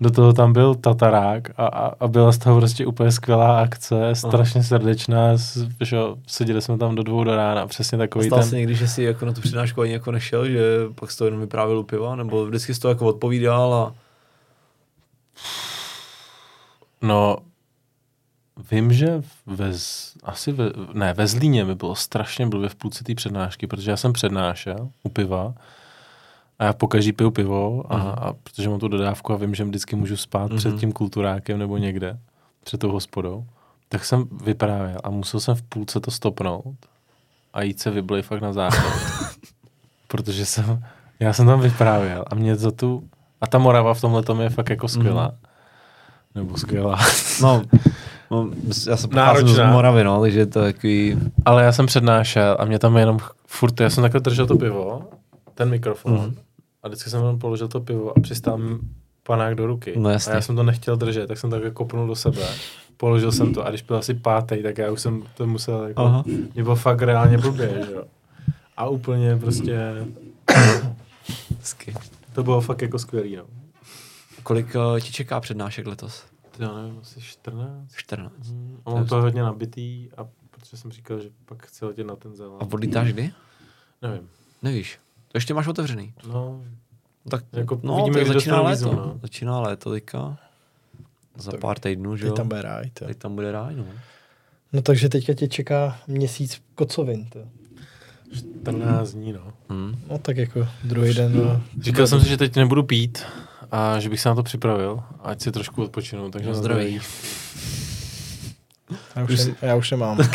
Do 0.00 0.10
toho 0.10 0.32
tam 0.32 0.52
byl 0.52 0.74
Tatarák 0.74 1.50
a, 1.56 1.66
a, 1.66 1.94
a 2.00 2.08
byla 2.08 2.32
z 2.32 2.38
toho 2.38 2.58
prostě 2.58 2.86
úplně 2.86 3.12
skvělá 3.12 3.60
akce, 3.60 4.14
strašně 4.14 4.62
srdečná, 4.62 5.36
že 5.80 5.96
jo, 5.96 6.16
seděli 6.26 6.62
jsme 6.62 6.78
tam 6.78 6.94
do 6.94 7.02
dvou 7.02 7.24
do 7.24 7.36
rána, 7.36 7.66
přesně 7.66 7.98
takový 7.98 8.26
Stalo 8.26 8.42
ten... 8.42 8.50
se 8.50 8.56
někdy, 8.56 8.74
že 8.74 8.88
jsi 8.88 9.02
jako 9.02 9.26
na 9.26 9.32
tu 9.32 9.40
přednášku 9.40 9.80
ani 9.80 9.92
jako 9.92 10.12
nešel, 10.12 10.48
že 10.48 10.62
pak 10.94 11.10
jsi 11.10 11.18
to 11.18 11.24
jenom 11.24 11.40
vyprávěl 11.40 11.78
u 11.78 11.82
piva, 11.82 12.16
nebo 12.16 12.46
vždycky 12.46 12.74
jsi 12.74 12.80
to 12.80 12.88
jako 12.88 13.06
odpovídal 13.06 13.74
a 13.74 13.94
No, 17.02 17.36
vím, 18.70 18.92
že 18.92 19.22
ve, 19.46 19.72
asi 20.22 20.52
ve, 20.52 20.70
ne, 20.92 21.12
ve 21.12 21.26
Zlíně 21.26 21.64
mi 21.64 21.74
bylo 21.74 21.94
strašně 21.94 22.46
blbě 22.46 22.68
v 22.68 22.74
půlce 22.74 23.04
té 23.04 23.14
přednášky, 23.14 23.66
protože 23.66 23.90
já 23.90 23.96
jsem 23.96 24.12
přednášel 24.12 24.88
u 25.02 25.08
piva 25.08 25.54
a 26.58 26.64
já 26.64 26.72
pokaždý 26.72 27.12
piju 27.12 27.30
pivo, 27.30 27.82
a, 27.92 27.96
Mhm. 27.96 28.06
a 28.08 28.32
protože 28.42 28.68
mám 28.68 28.78
tu 28.80 28.88
dodávku 28.88 29.32
a 29.32 29.36
vím, 29.36 29.54
že 29.54 29.64
vždycky 29.64 29.96
můžu 29.96 30.16
spát 30.16 30.52
před 30.56 30.68
Mhm. 30.68 30.78
tím 30.78 30.92
kulturákem 30.92 31.58
nebo 31.58 31.76
někde, 31.76 32.18
před 32.64 32.78
tou 32.78 32.90
hospodou, 32.92 33.44
tak 33.88 34.04
jsem 34.04 34.24
vyprávěl 34.44 34.98
a 35.04 35.10
musel 35.10 35.40
jsem 35.40 35.54
v 35.54 35.62
půlce 35.62 36.00
to 36.00 36.10
stopnout 36.10 36.74
a 37.54 37.62
jít 37.62 37.80
se 37.80 37.90
vyblej 37.90 38.22
fakt 38.22 38.40
na 38.40 38.52
záchod. 38.52 38.92
protože 40.08 40.46
jsem, 40.46 40.84
já 41.20 41.32
jsem 41.32 41.46
tam 41.46 41.60
vyprávěl 41.60 42.24
a 42.30 42.34
mě 42.34 42.56
za 42.56 42.70
tu, 42.70 43.04
a 43.40 43.46
ta 43.46 43.58
Morava 43.58 43.94
v 43.94 44.00
tomhle 44.00 44.22
tom 44.22 44.40
je 44.40 44.50
fakt 44.50 44.70
jako 44.70 44.88
skvělá. 44.88 45.24
Mhm. 45.26 45.36
Nebo 46.34 46.56
skvělá. 46.56 46.98
no, 47.42 47.62
no 48.30 48.48
já 48.88 48.96
jsem 48.96 49.10
pocházím 49.10 49.48
z 49.48 49.56
Náročná. 49.56 49.72
Moravy, 49.72 50.04
no, 50.04 50.20
takže 50.20 50.46
to 50.46 50.60
takový, 50.60 51.18
Ale 51.44 51.64
já 51.64 51.72
jsem 51.72 51.86
přednášel 51.86 52.56
a 52.58 52.64
mě 52.64 52.78
tam 52.78 52.96
jenom 52.96 53.18
furt, 53.46 53.80
já 53.80 53.90
jsem 53.90 54.02
takhle 54.02 54.20
držel 54.20 54.46
to 54.46 54.56
pivo, 54.56 55.02
ten 55.54 55.70
mikrofon 55.70 56.12
Mhm. 56.12 56.34
A 56.88 56.90
vždycky 56.90 57.10
jsem 57.10 57.22
tam 57.22 57.38
položil 57.38 57.68
to 57.68 57.80
pivo 57.80 58.18
a 58.18 58.20
přistál 58.20 58.58
mi 58.58 58.78
panák 59.22 59.54
do 59.54 59.66
ruky. 59.66 59.94
No 59.98 60.10
jasně. 60.10 60.32
A 60.32 60.34
já 60.34 60.40
jsem 60.42 60.56
to 60.56 60.62
nechtěl 60.62 60.96
držet, 60.96 61.26
tak 61.26 61.38
jsem 61.38 61.50
takhle 61.50 61.70
kopnul 61.70 62.06
do 62.06 62.16
sebe. 62.16 62.46
Položil 62.96 63.32
jsem 63.32 63.54
to 63.54 63.66
a 63.66 63.68
když 63.70 63.82
byl 63.82 63.96
asi 63.96 64.14
pátý, 64.14 64.62
tak 64.62 64.78
já 64.78 64.90
už 64.90 65.00
jsem 65.00 65.22
to 65.34 65.46
musel, 65.46 65.84
jako, 65.86 66.00
Aha. 66.02 66.24
mě 66.54 66.62
bylo 66.62 66.76
fakt 66.76 67.02
reálně 67.02 67.38
blbě, 67.38 67.84
že 67.86 67.92
jo. 67.92 68.04
A 68.76 68.88
úplně 68.88 69.36
prostě, 69.36 70.06
hezky. 71.58 71.94
to 72.32 72.42
bylo 72.42 72.60
fakt 72.60 72.82
jako 72.82 72.98
skvělý, 72.98 73.36
no. 73.36 73.44
Kolik 74.42 74.74
uh, 74.74 75.00
ti 75.00 75.12
čeká 75.12 75.40
přednášek 75.40 75.86
letos? 75.86 76.24
To 76.56 76.62
já 76.62 76.72
nevím, 76.74 76.98
asi 77.02 77.20
14. 77.20 77.92
14. 77.96 78.32
Hmm. 78.48 78.80
A 78.86 78.90
mám 78.90 79.06
to 79.06 79.20
hodně 79.20 79.42
nabitý 79.42 80.08
a 80.16 80.26
protože 80.50 80.76
jsem 80.76 80.92
říkal, 80.92 81.20
že 81.20 81.28
pak 81.44 81.66
chci 81.66 81.84
letět 81.84 82.06
na 82.06 82.16
ten 82.16 82.32
A 82.32 82.34
zelán. 82.34 82.58
odlítáš 82.72 83.12
kdy? 83.12 83.32
Nevím. 84.02 84.28
Nevíš. 84.62 84.98
To 85.28 85.36
ještě 85.38 85.54
máš 85.54 85.66
otevřený. 85.66 86.14
No, 86.28 86.62
tak 87.30 87.44
Jako 87.52 87.80
no, 87.82 87.92
uvidíme, 87.94 88.14
tak 88.18 88.24
kdy 88.24 88.34
začíná 88.34 88.60
léto. 88.60 88.70
vízum, 88.70 88.96
no. 88.96 89.18
Začíná 89.22 89.60
léto 89.60 89.90
teďka. 89.90 90.36
Za 91.36 91.50
Tak 91.50 91.60
pár 91.60 91.78
týdnů, 91.78 92.16
že 92.16 92.22
Teď 92.24 92.28
jo? 92.30 92.34
tam 92.36 92.48
bude 92.48 92.62
ráj, 92.62 92.90
to. 92.90 93.04
Teď 93.04 93.18
tam 93.18 93.34
bude 93.34 93.52
ráj, 93.52 93.74
no. 93.76 93.84
No 94.72 94.82
takže 94.82 95.08
teďka 95.08 95.34
tě 95.34 95.48
čeká 95.48 95.98
měsíc 96.06 96.62
kocovin. 96.74 97.26
To. 97.26 97.38
14 98.36 99.10
dní, 99.12 99.32
no. 99.32 99.52
Hmm. 99.70 99.98
No 100.10 100.18
tak 100.18 100.36
jako 100.36 100.68
druhý 100.84 101.14
den. 101.14 101.36
No. 101.36 101.62
Říkal 101.80 102.06
jsem 102.06 102.20
si, 102.20 102.28
že 102.28 102.36
teď 102.36 102.56
nebudu 102.56 102.82
pít 102.82 103.22
a 103.70 104.00
že 104.00 104.08
bych 104.08 104.20
se 104.20 104.28
na 104.28 104.34
to 104.34 104.42
připravil, 104.42 105.00
ať 105.22 105.40
si 105.40 105.52
trošku 105.52 105.82
odpočinu. 105.82 106.30
Takže 106.30 106.48
Na 106.48 106.54
zdraví. 106.54 106.98
zdraví. 106.98 107.00
Já 109.16 109.24
už, 109.24 109.44
ne, 109.46 109.54
já 109.62 109.74
už 109.76 109.90
nemám. 109.90 110.18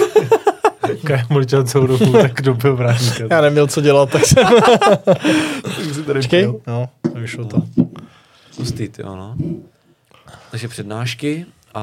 Kaja 1.07 1.25
mlčel 1.29 1.63
celou 1.63 1.87
dobu, 1.87 2.11
tak 2.11 2.33
kdo 2.33 2.53
byl 2.53 2.75
vrátníka. 2.75 3.23
Já 3.31 3.41
neměl 3.41 3.67
co 3.67 3.81
dělat, 3.81 4.09
tak 4.09 4.25
jsem... 4.25 4.47
si 5.93 6.03
tady 6.03 6.19
Počkej. 6.19 6.41
pil. 6.43 6.61
No, 6.67 6.89
vyšlo 7.15 7.45
to. 7.45 7.57
Hustý, 8.59 8.89
jo, 8.99 9.15
no. 9.15 9.35
Takže 10.51 10.67
přednášky 10.67 11.45
a, 11.73 11.81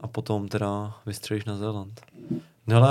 a 0.00 0.06
potom 0.06 0.48
teda 0.48 0.92
vystřelíš 1.06 1.44
na 1.44 1.56
Zéland. 1.56 2.00
No 2.66 2.76
ale 2.76 2.88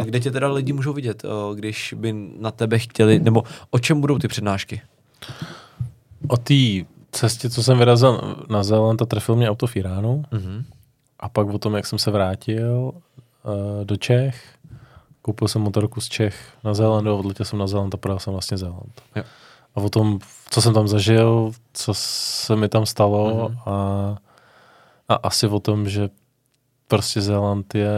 a 0.00 0.02
kde 0.04 0.20
tě 0.20 0.30
teda 0.30 0.48
lidi 0.52 0.72
můžou 0.72 0.92
vidět, 0.92 1.24
o, 1.24 1.54
když 1.54 1.94
by 1.98 2.12
na 2.38 2.50
tebe 2.50 2.78
chtěli, 2.78 3.18
nebo 3.18 3.42
o 3.70 3.78
čem 3.78 4.00
budou 4.00 4.18
ty 4.18 4.28
přednášky? 4.28 4.80
O 6.28 6.36
té 6.36 6.54
cestě, 7.12 7.50
co 7.50 7.62
jsem 7.62 7.78
vyrazil 7.78 8.36
na 8.50 8.62
Zéland 8.62 9.02
a 9.02 9.06
trefil 9.06 9.36
mě 9.36 9.50
auto 9.50 9.66
v 9.66 9.76
Iránu 9.76 10.24
Mhm. 10.30 10.64
a 11.20 11.28
pak 11.28 11.46
o 11.48 11.58
tom, 11.58 11.74
jak 11.74 11.86
jsem 11.86 11.98
se 11.98 12.10
vrátil 12.10 12.90
uh, 12.92 13.84
do 13.84 13.96
Čech, 13.96 14.44
koupil 15.26 15.48
jsem 15.48 15.62
motorku 15.62 16.00
z 16.00 16.08
Čech 16.08 16.52
na 16.64 16.74
Zélandu 16.74 17.10
a 17.10 17.14
odletěl 17.14 17.46
jsem 17.46 17.58
na 17.58 17.66
Zéland 17.66 17.94
a 17.94 17.96
prodal 17.96 18.18
jsem 18.18 18.32
vlastně 18.32 18.56
Zéland. 18.56 19.02
Jo. 19.16 19.22
A 19.74 19.80
o 19.80 19.88
tom, 19.90 20.18
co 20.50 20.62
jsem 20.62 20.74
tam 20.74 20.88
zažil, 20.88 21.52
co 21.72 21.94
se 21.94 22.56
mi 22.56 22.68
tam 22.68 22.86
stalo 22.86 23.48
Mhm. 23.48 23.58
a, 23.66 24.16
a 25.08 25.14
asi 25.14 25.46
o 25.46 25.60
tom, 25.60 25.88
že 25.88 26.08
prostě 26.88 27.20
Zéland 27.20 27.74
je 27.74 27.90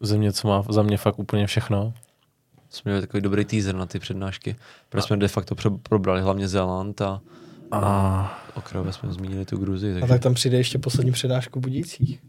země, 0.00 0.32
co 0.32 0.48
má 0.48 0.62
za 0.68 0.82
mě 0.82 0.96
fakt 0.96 1.18
úplně 1.18 1.46
všechno. 1.46 1.92
Jsme 2.70 2.90
měli 2.90 3.06
takový 3.06 3.20
dobrý 3.20 3.44
teaser 3.44 3.74
na 3.74 3.86
ty 3.86 3.98
přednášky, 3.98 4.56
protože 4.88 5.02
jsme 5.02 5.16
de 5.16 5.28
facto 5.28 5.54
probrali 5.82 6.20
hlavně 6.22 6.48
Zéland 6.48 7.00
a, 7.00 7.20
A 7.72 8.42
okrajově 8.54 8.92
jsme 8.92 9.12
zmínili 9.12 9.44
tu 9.44 9.56
Gruzii, 9.58 9.92
A 9.96 10.00
takže 10.00 10.08
tak 10.14 10.22
tam 10.22 10.34
přijde 10.34 10.56
ještě 10.56 10.78
poslední 10.78 11.12
přednášku 11.12 11.60
Budících. 11.60 12.20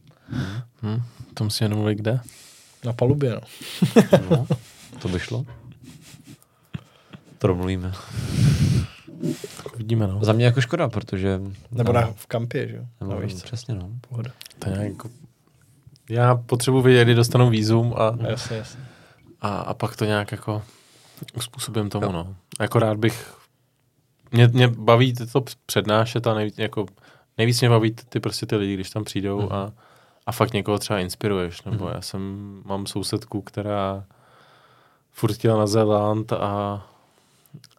hm, 0.84 1.02
to 1.34 1.44
musíme 1.44 1.70
domluvit 1.70 1.96
kde? 1.96 2.20
Na 2.86 2.94
palubě, 2.94 3.32
no. 3.32 3.42
no, 4.30 4.48
to 5.02 5.08
by 5.08 5.20
šlo. 5.20 5.46
To 7.38 7.48
domluvíme. 7.48 7.92
Vidíme, 9.78 10.08
no. 10.08 10.20
Za 10.24 10.34
mě 10.34 10.46
jako 10.46 10.62
škoda, 10.62 10.90
protože... 10.90 11.42
Nebo 11.72 11.94
no, 11.94 12.02
na, 12.02 12.12
v 12.16 12.28
kampě, 12.28 12.68
že 12.68 12.76
jo? 12.76 12.84
Nebo, 13.02 13.22
výšce. 13.22 13.44
přesně, 13.44 13.76
no. 13.76 13.90
Pohoda. 14.10 14.32
To 14.60 14.70
je 14.70 14.76
nějak 14.76 14.90
jako... 14.92 15.10
Já 16.10 16.36
potřebuji 16.36 16.82
vědět, 16.82 17.04
kdy 17.04 17.16
dostanu 17.16 17.50
vízum 17.50 17.94
a, 17.98 18.18
Jasně, 18.30 18.58
jasně. 18.58 18.80
a, 19.42 19.58
a 19.60 19.74
pak 19.74 19.96
to 19.96 20.06
nějak 20.06 20.32
jako 20.32 20.62
způsobím 21.40 21.90
tomu, 21.90 22.06
Jo. 22.06 22.12
no. 22.12 22.36
Jako 22.60 22.80
rád 22.80 22.98
bych... 22.98 23.34
Mě, 24.32 24.48
mě 24.48 24.68
baví 24.68 25.14
to 25.14 25.44
přednášet 25.66 26.28
a 26.28 26.34
nejvíc, 26.34 26.58
jako, 26.58 26.86
nejvíc 27.38 27.62
mě 27.62 27.70
baví 27.70 27.92
ty 27.92 28.20
prostě 28.20 28.46
ty 28.46 28.56
lidi, 28.56 28.74
když 28.74 28.90
tam 28.90 29.04
přijdou 29.04 29.42
Mhm. 29.42 29.52
a, 29.54 29.72
a 30.26 30.32
fakt 30.32 30.54
někoho 30.54 30.80
třeba 30.80 31.00
inspiruješ. 31.00 31.64
Nebo 31.64 31.86
Mhm. 31.86 31.94
já 31.96 32.02
jsem, 32.02 32.22
mám 32.66 32.86
sousedku, 32.86 33.42
která 33.42 34.04
furt 35.12 35.34
chtěla 35.34 35.58
na 35.60 35.68
Zéland 35.68 36.34
a, 36.34 36.88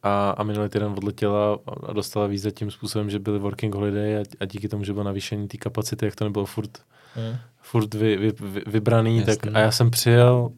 a, 0.03 0.31
a 0.31 0.43
minulý 0.43 0.69
týden 0.69 0.93
odletěla 0.97 1.59
a- 1.89 1.93
dostala 1.93 2.27
víza 2.27 2.51
tím 2.51 2.71
způsobem, 2.71 3.11
že 3.11 3.19
byly 3.19 3.39
working 3.39 3.75
holiday 3.75 4.17
a, 4.19 4.23
a 4.41 4.45
díky 4.45 4.69
tomu, 4.69 4.85
že 4.85 4.93
bylo 4.93 5.05
navýšení 5.05 5.49
té 5.49 5.57
kapacity, 5.57 6.05
jak 6.05 6.17
to 6.17 6.25
nebylo 6.25 6.47
furt 6.47 6.79
Hm. 7.17 7.37
furt 7.63 7.95
vy, 7.95 8.17
vy, 8.17 8.33
vy, 8.41 8.63
vybraný, 8.67 9.19
Jasně. 9.19 9.37
tak 9.37 9.55
a 9.55 9.59
já 9.59 9.71
jsem 9.71 9.91
přijel 9.91 10.51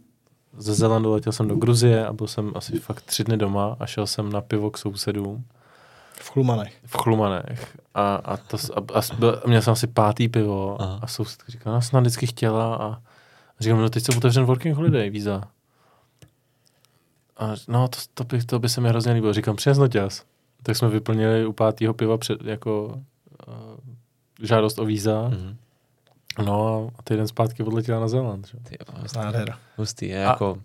ze 0.57 0.75
Zelandu, 0.75 1.13
letěl 1.13 1.33
jsem 1.33 1.49
do 1.49 1.55
Gruzie 1.57 2.07
a 2.07 2.13
byl 2.13 2.27
jsem 2.27 2.53
asi 2.55 2.79
fakt 2.81 3.03
tři 3.03 3.25
dny 3.25 3.37
doma 3.37 3.77
a 3.81 3.87
šel 3.87 4.07
jsem 4.07 4.33
na 4.33 4.41
pivo 4.41 4.71
k 4.71 4.79
sousedům 4.79 5.45
V 6.25 6.31
Chlumanech. 6.31 6.75
v 6.87 6.97
Chlumanech 6.97 7.77
a, 7.95 8.15
a, 8.15 8.37
to, 8.37 8.57
a, 8.57 8.99
a, 8.99 9.03
byl, 9.19 9.41
a 9.45 9.49
měl 9.49 9.63
jsem 9.63 9.73
asi 9.73 9.87
pátý 9.87 10.29
pivo 10.29 10.83
Aha. 10.83 10.99
a 11.03 11.07
sousedka 11.07 11.53
říkala, 11.53 11.77
no 11.77 11.83
snad 11.83 12.01
vždycky 12.01 12.27
chtěla 12.27 12.75
a, 12.77 12.99
říkám, 13.61 13.79
no 13.79 13.91
teď 13.91 14.05
se 14.05 14.17
otevřen 14.17 14.45
working 14.45 14.77
holiday 14.77 15.11
víza. 15.11 15.43
A 17.37 17.55
no, 17.69 17.89
to, 17.89 17.99
to, 18.15 18.25
by, 18.25 18.45
to 18.45 18.59
by 18.59 18.69
se 18.69 18.81
mi 18.81 18.89
hrozně 18.89 19.13
líbilo. 19.13 19.33
Říkám, 19.33 19.57
přines 19.57 19.79
noťaz. 19.79 20.25
Tak 20.63 20.77
jsme 20.77 20.89
vyplnili 20.89 21.47
u 21.47 21.53
pátého 21.53 21.95
piva 21.95 22.19
před, 22.19 22.43
jako 22.45 22.87
uh, 22.87 23.55
žádost 24.43 24.79
o 24.79 24.85
víza. 24.85 25.23
Mhm. 25.29 25.57
No 26.45 26.91
a 26.99 27.03
týden 27.03 27.29
zpátky 27.29 27.63
odletěla 27.63 28.01
na 28.01 28.09
Zéland. 28.09 28.47
Že? 28.49 28.59
Ty, 28.63 28.77
jo, 28.81 29.01
hustý. 29.01 29.19
Nádhera. 29.19 29.59
hustý, 29.77 30.09
je 30.09 30.27
A- 30.27 30.31
jako... 30.31 30.59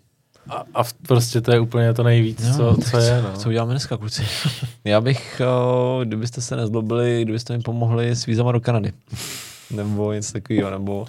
A, 0.49 0.65
a 0.73 0.84
v- 0.84 0.93
prostě 0.93 1.41
to 1.41 1.51
je 1.51 1.59
úplně 1.59 1.93
to 1.93 2.03
nejvíc, 2.03 2.57
No, 2.57 2.76
co, 2.76 2.81
co 2.91 2.97
je. 2.97 3.21
No. 3.21 3.38
Co 3.38 3.49
uděláme 3.49 3.71
dneska, 3.73 3.97
kluci? 3.97 4.23
Já 4.84 5.01
bych, 5.01 5.41
o, 5.47 6.01
kdybyste 6.03 6.41
se 6.41 6.55
nezlobili, 6.55 7.21
kdybyste 7.23 7.57
mi 7.57 7.63
pomohli 7.63 8.09
s 8.09 8.26
vízama 8.26 8.51
do 8.51 8.59
Kanady. 8.59 8.93
nebo 9.71 10.13
něco 10.13 10.34
takového, 10.34 10.69
nebo 10.71 11.07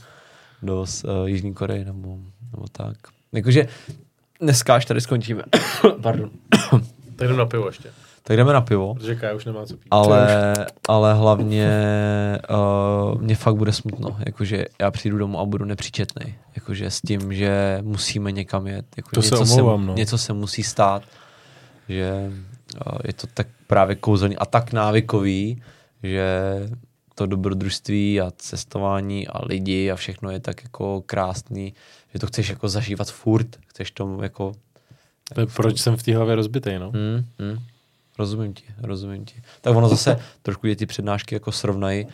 do 0.63 0.81
uh, 0.81 1.29
Jižní 1.29 1.55
Koreje, 1.55 1.85
nebo, 1.85 2.19
nebo 2.53 2.67
tak. 2.73 2.97
Jakože 3.33 3.69
dneska, 4.41 4.75
až 4.75 4.85
tady 4.85 5.01
skončíme, 5.01 5.43
pardon, 6.03 6.31
Tak 7.17 7.27
jdem 7.29 7.37
na 7.37 7.47
pivo 7.47 7.67
ještě. 7.67 7.89
Tak 8.23 8.37
jdeme 8.37 8.53
na 8.53 8.61
pivo, 8.61 8.95
Protože 8.95 9.15
Kaja 9.15 9.35
už 9.35 9.45
nemá 9.45 9.67
co 9.67 9.77
pít. 9.77 9.89
ale, 9.91 10.55
ale 10.89 11.15
hlavně 11.15 11.69
uh, 13.15 13.21
mě 13.23 13.35
fakt 13.35 13.55
bude 13.55 13.73
smutno, 13.73 14.17
jakože 14.27 14.65
já 14.81 14.91
přijdu 14.91 15.19
domů 15.19 15.41
a 15.41 15.45
budu 15.45 15.65
nepříčetný, 15.65 16.35
jakože 16.57 16.91
s 16.91 17.01
tím, 17.01 17.35
že 17.35 17.79
musíme 17.83 18.33
někam 18.33 18.67
jet, 18.67 18.87
jako 18.97 19.11
To 19.15 19.23
se 19.23 19.35
něco, 19.35 19.43
omlouvám, 19.43 19.81
se, 19.81 19.87
no. 19.87 19.95
něco 19.95 20.19
se 20.19 20.33
musí 20.33 20.63
stát, 20.63 21.03
že 21.89 22.31
uh, 22.87 22.99
je 23.05 23.13
to 23.13 23.27
tak 23.35 23.47
právě 23.67 23.97
kouzelný 23.97 24.37
a 24.37 24.47
tak 24.47 24.73
návykový, 24.73 25.63
že 26.03 26.31
to 27.15 27.27
dobrodružství 27.27 28.21
a 28.21 28.31
cestování 28.37 29.29
a 29.29 29.47
lidi 29.47 29.91
a 29.91 29.97
všechno 29.97 30.31
je 30.31 30.41
tak 30.41 30.63
jako 30.63 31.03
krásný, 31.07 31.75
že 32.13 32.19
to 32.19 32.27
chceš 32.27 32.49
jako 32.49 32.69
zažívat 32.69 33.11
furt, 33.11 33.47
chceš 33.67 33.91
tomu 33.91 34.23
jako 34.23 34.53
To 35.35 35.41
je 35.41 35.47
proč 35.47 35.81
jsem 35.81 35.97
v 35.97 36.03
té 36.03 36.17
hlavě 36.17 36.35
rozbitej, 36.35 36.79
no. 36.79 36.91
Hmm, 36.91 37.25
hmm. 37.39 37.59
Rozumím 38.21 38.55
ti, 38.55 38.65
rozumím 38.83 39.25
ti. 39.25 39.35
Tak 39.61 39.77
ono 39.77 39.89
zase 39.89 40.21
trošku 40.43 40.67
je 40.67 40.77
ty 40.77 40.87
přednášky 40.87 41.35
jako 41.35 41.53
srovnají, 41.53 42.07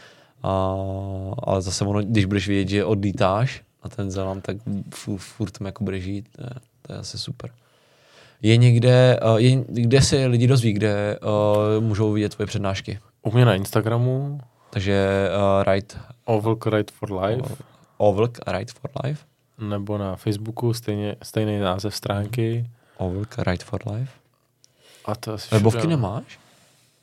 a, 0.42 0.76
ale 1.38 1.62
zase 1.62 1.84
ono, 1.84 2.02
když 2.02 2.24
budeš 2.24 2.48
vědět, 2.48 2.68
že 2.68 2.84
odlítáš 2.84 3.62
na 3.84 3.90
ten 3.90 4.10
Zéland, 4.10 4.44
tak 4.44 4.56
fu- 4.90 5.18
furt 5.18 5.50
tam 5.50 5.66
jako 5.66 5.84
budeš 5.84 6.04
žít, 6.04 6.28
to 6.36 6.42
je, 6.42 6.50
to 6.82 6.92
je 6.92 6.98
asi 6.98 7.18
super. 7.18 7.50
Je 8.42 8.56
někde, 8.56 9.20
uh, 9.32 9.36
je, 9.36 9.64
kde 9.68 10.02
se 10.02 10.26
lidi 10.26 10.46
dozví, 10.46 10.72
kde 10.72 11.18
uh, 11.18 11.84
můžou 11.84 12.12
vidět 12.12 12.34
tvoje 12.34 12.46
přednášky? 12.46 12.98
U 13.22 13.32
mě 13.32 13.44
na 13.44 13.54
Instagramu 13.54 14.40
Takže 14.70 15.28
uh, 15.36 15.72
Right, 15.72 15.98
Ovalk 16.24 16.66
Ride 16.66 16.92
for 16.92 17.12
Life 17.12 17.56
Ovlk, 17.98 18.38
Right 18.46 18.72
for 18.72 18.90
Life, 19.04 19.24
nebo 19.58 19.98
na 19.98 20.16
Facebooku 20.16 20.74
stejně, 20.74 21.16
stejný 21.22 21.58
název 21.58 21.94
stránky. 21.94 22.70
Ovlk, 22.96 23.38
Right 23.38 23.64
for 23.64 23.80
Life. 23.92 24.12
A 25.06 25.14
to 25.14 25.32
asi 25.32 25.48
Webovky 25.54 25.78
všude, 25.78 25.96
no. 25.96 26.02
nemáš? 26.02 26.38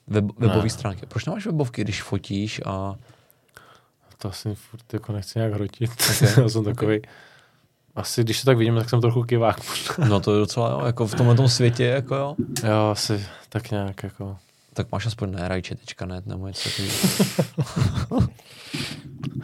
Web, 0.07 0.25
webové 0.37 0.63
Ne. 0.63 0.69
stránky. 0.69 1.05
Proč 1.05 1.25
nemáš 1.25 1.45
webovky, 1.45 1.81
když 1.83 2.01
fotíš 2.03 2.61
a 2.65 2.95
To 4.17 4.29
asi 4.29 4.55
furt 4.55 4.93
jako 4.93 5.11
nechci 5.11 5.39
nějak 5.39 5.53
hrotit. 5.53 5.89
Ok, 5.91 6.21
Já 6.37 6.49
jsem 6.49 6.63
takový. 6.63 6.99
Asi, 7.95 8.23
když 8.23 8.41
to 8.41 8.45
tak 8.45 8.57
vidím, 8.57 8.75
tak 8.75 8.89
jsem 8.89 9.01
trochu 9.01 9.23
kivák. 9.23 9.57
No 10.09 10.19
to 10.19 10.33
je 10.33 10.39
docela, 10.39 10.71
jo, 10.71 10.85
jako 10.85 11.07
v 11.07 11.15
tomhle 11.15 11.35
tom 11.35 11.49
světě, 11.49 11.83
jako 11.85 12.15
jo. 12.15 12.35
jo, 12.63 12.89
asi 12.91 13.25
tak 13.49 13.71
nějak 13.71 14.03
jako. 14.03 14.37
Tak 14.73 14.91
máš 14.91 15.05
aspoň 15.05 15.31
ne, 15.31 15.47
rajče.net 15.47 16.25
nebo 16.25 16.47
něco 16.47 16.69
takového. 16.69 18.27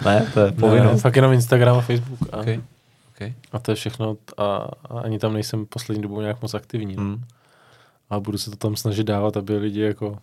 ne, 0.06 0.28
to 0.34 0.40
je 0.40 0.46
Ne, 0.46 0.52
povinnost. 0.52 1.02
fakt 1.02 1.16
jenom 1.16 1.34
Instagram 1.34 1.78
a 1.78 1.82
Facebook. 1.82 2.20
A, 2.32 2.38
Okay. 2.38 2.62
Okay. 3.16 3.34
a 3.52 3.60
to 3.60 3.72
je 3.72 3.76
všechno. 3.76 4.18
A, 4.38 4.44
a 4.90 5.00
ani 5.04 5.20
tam 5.20 5.34
nejsem 5.34 5.66
poslední 5.66 6.02
dobou 6.04 6.22
nějak 6.22 6.42
moc 6.42 6.54
aktivní. 6.54 6.96
No. 6.96 7.04
Mm. 7.04 7.24
A 8.10 8.20
budu 8.20 8.38
se 8.38 8.50
to 8.50 8.56
tam 8.56 8.76
snažit 8.76 9.04
dávat, 9.04 9.38
aby 9.38 9.58
lidi 9.58 9.82
jako, 9.82 10.18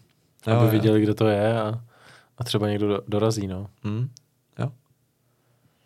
Jo, 0.46 0.54
aby 0.54 0.64
jo. 0.64 0.70
viděli, 0.70 1.00
kde 1.00 1.14
to 1.14 1.26
je 1.26 1.60
a, 1.60 1.80
a 2.38 2.44
třeba 2.44 2.68
někdo 2.68 2.88
do, 2.88 3.00
dorazí, 3.08 3.46
no. 3.46 3.66
Mm. 3.84 4.08
Jo. 4.58 4.68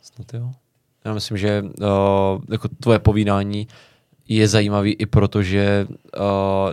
Snad 0.00 0.34
jo. 0.34 0.50
Já 1.04 1.14
myslím, 1.14 1.36
že 1.36 1.62
uh, 1.62 2.42
jako 2.50 2.68
tvoje 2.68 2.98
povídání 2.98 3.68
je 4.28 4.48
zajímavý 4.48 4.92
i 4.92 5.06
proto, 5.06 5.42
že 5.42 5.86
uh, 5.88 6.22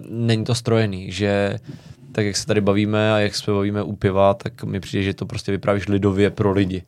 není 0.09 0.43
to 0.43 0.55
strojený, 0.55 1.11
že 1.11 1.59
tak 2.11 2.25
jak 2.25 2.37
se 2.37 2.45
tady 2.45 2.61
bavíme 2.61 3.13
a 3.13 3.19
jak 3.19 3.35
se 3.35 3.51
bavíme 3.51 3.83
u 3.83 3.95
piva, 3.95 4.33
tak 4.33 4.63
mi 4.63 4.79
přijde, 4.79 5.03
že 5.03 5.13
to 5.13 5.25
prostě 5.25 5.51
vyprávíš 5.51 5.87
lidově 5.87 6.29
pro 6.29 6.51
lidi. 6.51 6.83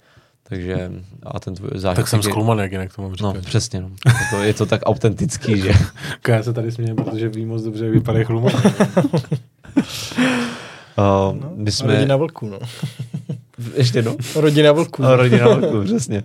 Takže 0.50 0.92
a 1.22 1.40
ten 1.40 1.56
tvůj 1.56 1.70
zážitek 1.76 2.04
Tak 2.04 2.08
jsem 2.08 2.24
zklumaný, 2.24 2.62
jak 2.62 2.72
jinak 2.72 2.96
to 2.96 3.02
mám 3.02 3.12
No, 3.22 3.32
říkat. 3.34 3.46
přesně, 3.46 3.82
no. 3.82 3.90
Je 4.08 4.14
to, 4.32 4.44
je 4.44 4.54
to 4.54 4.66
tak 4.66 4.82
autentický, 4.86 5.62
že... 5.62 5.72
Já 6.28 6.44
se 6.44 6.54
tady 6.54 6.72
směju, 6.72 6.96
protože 6.96 7.30
vím 7.30 7.48
moc 7.50 7.64
dobře, 7.64 7.86
jak 7.86 7.94
vypadají. 7.94 8.26
Uh, 8.26 8.50
No, 10.98 11.36
my 11.56 11.72
jsme... 11.72 11.94
Rodina 11.94 12.16
vlků, 12.16 12.50
no. 12.50 12.60
Ještě 13.74 13.98
jednou? 13.98 14.18
Rodina 14.36 14.72
vlků. 14.72 15.02
No, 15.02 15.16
rodina 15.16 15.48
vlků, 15.48 15.84
přesně. 15.84 16.24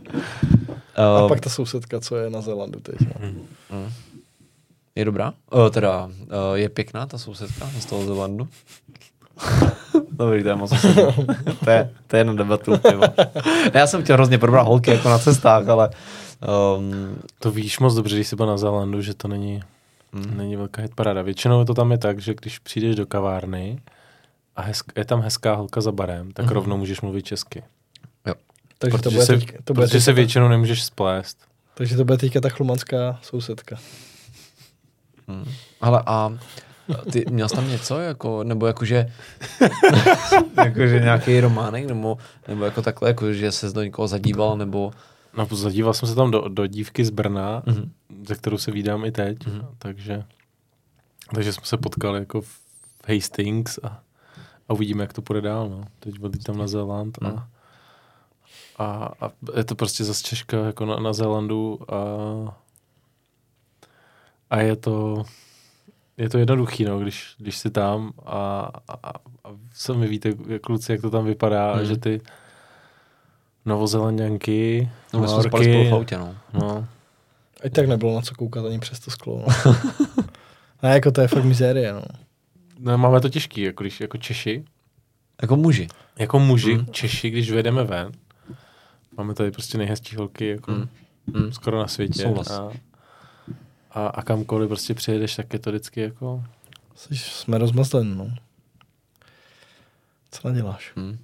A 0.96 1.22
Uh, 1.22 1.28
pak 1.28 1.40
ta 1.40 1.50
sousedka, 1.50 2.00
co 2.00 2.16
je 2.16 2.30
na 2.30 2.40
Zelandu 2.40 2.80
teď. 2.80 2.96
No. 3.00 3.28
mm. 3.78 3.92
Je 4.96 5.04
dobrá? 5.04 5.32
Uh, 5.54 5.68
teda, 5.70 6.04
uh, 6.06 6.10
je 6.54 6.68
pěkná 6.68 7.06
ta 7.06 7.18
sousedka 7.18 7.70
z 7.80 7.84
toho 7.86 8.04
Zelandu? 8.06 8.48
Dobrý, 10.10 10.42
to 10.42 10.48
je 10.48 10.56
moc 10.56 10.70
to, 11.64 11.70
je, 11.70 11.90
to 12.06 12.16
je 12.16 12.24
na 12.24 12.32
debatu. 12.34 12.70
Ne, 12.70 13.70
Já 13.74 13.86
jsem 13.86 14.02
chtěl 14.02 14.16
hrozně 14.16 14.38
probrat 14.38 14.66
holky 14.66 14.90
jako 14.90 15.08
na 15.08 15.18
cestách, 15.18 15.68
ale 15.68 15.90
Um, 16.78 17.16
To 17.38 17.50
víš 17.50 17.78
moc 17.78 17.94
dobře, 17.94 18.14
když 18.16 18.28
jsi 18.28 18.36
byl 18.36 18.46
na 18.46 18.56
Zélandu, 18.56 19.00
že 19.02 19.14
to 19.14 19.28
není, 19.28 19.60
mm, 20.12 20.36
není 20.36 20.56
velká 20.56 20.82
hitparáda. 20.82 21.22
Většinou 21.22 21.64
to 21.64 21.74
tam 21.74 21.90
je 21.92 21.98
tak, 21.98 22.20
že 22.20 22.34
když 22.34 22.58
přijdeš 22.58 22.96
do 22.96 23.06
kavárny 23.06 23.78
a 24.56 24.62
hezk, 24.62 24.92
je 24.96 25.04
tam 25.04 25.20
hezká 25.20 25.54
holka 25.54 25.80
za 25.80 25.92
barem, 25.92 26.32
tak 26.32 26.46
Mhm. 26.46 26.54
rovnou 26.54 26.76
můžeš 26.76 27.00
mluvit 27.00 27.22
česky. 27.26 27.62
Takže 28.78 28.98
to 28.98 29.02
protože 29.02 29.16
bude, 29.16 29.26
se, 29.26 29.36
teď, 29.36 29.56
to 29.64 29.74
bude 29.74 29.86
protože 29.86 30.00
se 30.00 30.04
teďka, 30.10 30.16
většinou 30.16 30.48
nemůžeš 30.48 30.84
splést. 30.84 31.38
takže 31.74 31.96
to 31.96 32.04
bude 32.04 32.18
teďka 32.18 32.40
ta 32.40 32.48
chlumanská 32.48 33.18
sousedka. 33.22 33.76
mm. 35.26 35.44
Ale 35.80 36.02
a 36.06 36.38
ty 37.12 37.24
měl 37.30 37.48
jsi 37.48 37.54
tam 37.56 37.68
něco, 37.68 37.98
jako, 37.98 38.44
nebo 38.44 38.66
jakože, 38.66 39.12
jakože 40.64 41.00
nějaký 41.00 41.40
románek, 41.40 41.86
nebo, 41.86 42.18
nebo 42.48 42.64
jako 42.64 42.82
takhle, 42.82 43.08
jako, 43.10 43.32
že 43.32 43.52
se 43.52 43.70
do 43.72 43.82
někoho 43.82 44.08
zadíval, 44.08 44.56
nebo... 44.56 44.92
No, 45.36 45.48
zadíval 45.50 45.94
jsem 45.94 46.08
se 46.08 46.14
tam 46.14 46.30
do, 46.30 46.48
do 46.48 46.66
dívky 46.66 47.04
z 47.04 47.10
Brna, 47.10 47.62
Mhm. 47.66 47.90
ze 48.26 48.34
kterou 48.34 48.58
se 48.58 48.70
vídám 48.70 49.04
i 49.04 49.12
teď, 49.12 49.46
Mhm. 49.46 49.66
takže, 49.78 50.24
takže 51.34 51.52
jsme 51.52 51.66
se 51.66 51.76
potkali 51.76 52.18
jako 52.18 52.40
v 52.40 52.58
Hastings 53.08 53.78
a, 53.82 54.00
a 54.68 54.72
uvidíme, 54.72 55.04
jak 55.04 55.12
to 55.12 55.22
půjde 55.22 55.40
dál. 55.40 55.68
No. 55.68 55.84
Teď 56.00 56.14
tam 56.46 56.58
na 56.58 56.66
Zéland 56.66 57.18
a, 57.22 57.48
a, 58.78 59.10
a, 59.20 59.30
je 59.56 59.64
to 59.64 59.74
prostě 59.74 60.04
zase 60.04 60.22
Češka 60.22 60.56
jako 60.56 60.84
na, 60.86 60.96
na 60.96 61.12
Zélandu 61.12 61.78
a, 61.94 61.96
a 64.50 64.60
je 64.60 64.76
to 64.76 65.24
je 66.18 66.28
to 66.28 66.38
jednoduchý, 66.38 66.84
no, 66.84 66.98
když, 66.98 67.34
když 67.38 67.56
jsi 67.58 67.70
tam 67.70 68.12
a, 68.26 68.68
a, 68.88 68.94
a 69.08 69.12
co 69.74 69.94
mi 69.94 70.08
víte, 70.08 70.32
jak 70.48 70.62
kluci, 70.62 70.92
jak 70.92 71.00
to 71.00 71.10
tam 71.10 71.24
vypadá, 71.24 71.74
Mhm. 71.76 71.84
že 71.84 71.96
ty 71.96 72.20
novozelanděnky, 73.64 74.90
No, 75.12 75.20
my 75.20 75.28
jsme 75.28 75.42
spali 75.42 75.64
spolu 75.64 75.90
v 75.90 75.94
autě, 75.94 76.18
no. 76.18 76.34
no, 76.52 76.86
Ať 77.64 77.72
tak 77.72 77.86
nebylo 77.88 78.14
na 78.14 78.20
co 78.20 78.34
koukat 78.34 78.66
ani 78.66 78.78
přes 78.78 79.00
to 79.00 79.10
sklo. 79.10 79.44
No. 79.66 79.74
ne, 80.82 80.90
jako 80.94 81.10
to 81.10 81.20
je 81.20 81.28
fakt 81.28 81.44
mizérie, 81.44 81.92
no. 81.92 82.02
No, 82.78 82.98
máme 82.98 83.20
to 83.20 83.28
těžký, 83.28 83.60
jako 83.60 83.82
když 83.84 84.00
jako 84.00 84.16
Češi, 84.18 84.64
Jako 85.42 85.56
muži. 85.56 85.88
jako 86.18 86.38
muži, 86.38 86.74
Mm. 86.74 86.78
mm. 86.80 86.86
Češi, 86.86 87.30
když 87.30 87.50
vyjedeme 87.50 87.84
ven, 87.84 88.12
máme 89.16 89.34
tady 89.34 89.50
prostě 89.50 89.78
nejhezčí 89.78 90.16
holky, 90.16 90.46
jako 90.48 90.70
Mm. 90.72 90.88
mm. 91.26 91.42
Mm. 91.42 91.52
skoro 91.52 91.78
na 91.78 91.86
světě. 91.88 92.22
Souhlas. 92.22 92.50
A, 92.50 92.70
a, 93.94 94.06
a 94.06 94.22
kamkoliv 94.22 94.68
prostě 94.68 94.94
přijedeš, 94.94 95.36
tak 95.36 95.52
je 95.52 95.58
to 95.58 95.70
vždycky 95.70 96.00
jako... 96.00 96.44
Jsi, 96.94 97.16
jsme 97.16 97.58
rozmazlen, 97.58 98.16
no. 98.16 98.30
Co 100.30 100.48
naděláš? 100.48 100.92
Hmm. 100.96 101.18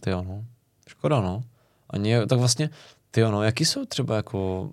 Ty 0.00 0.10
jo, 0.10 0.22
no. 0.28 0.44
Škoda, 0.88 1.20
no. 1.20 1.42
Ani, 1.90 2.26
tak 2.26 2.38
vlastně, 2.38 2.70
ty 3.10 3.20
jo, 3.20 3.30
no, 3.30 3.42
jaký 3.42 3.64
jsou 3.64 3.84
třeba 3.84 4.16
jako, 4.16 4.70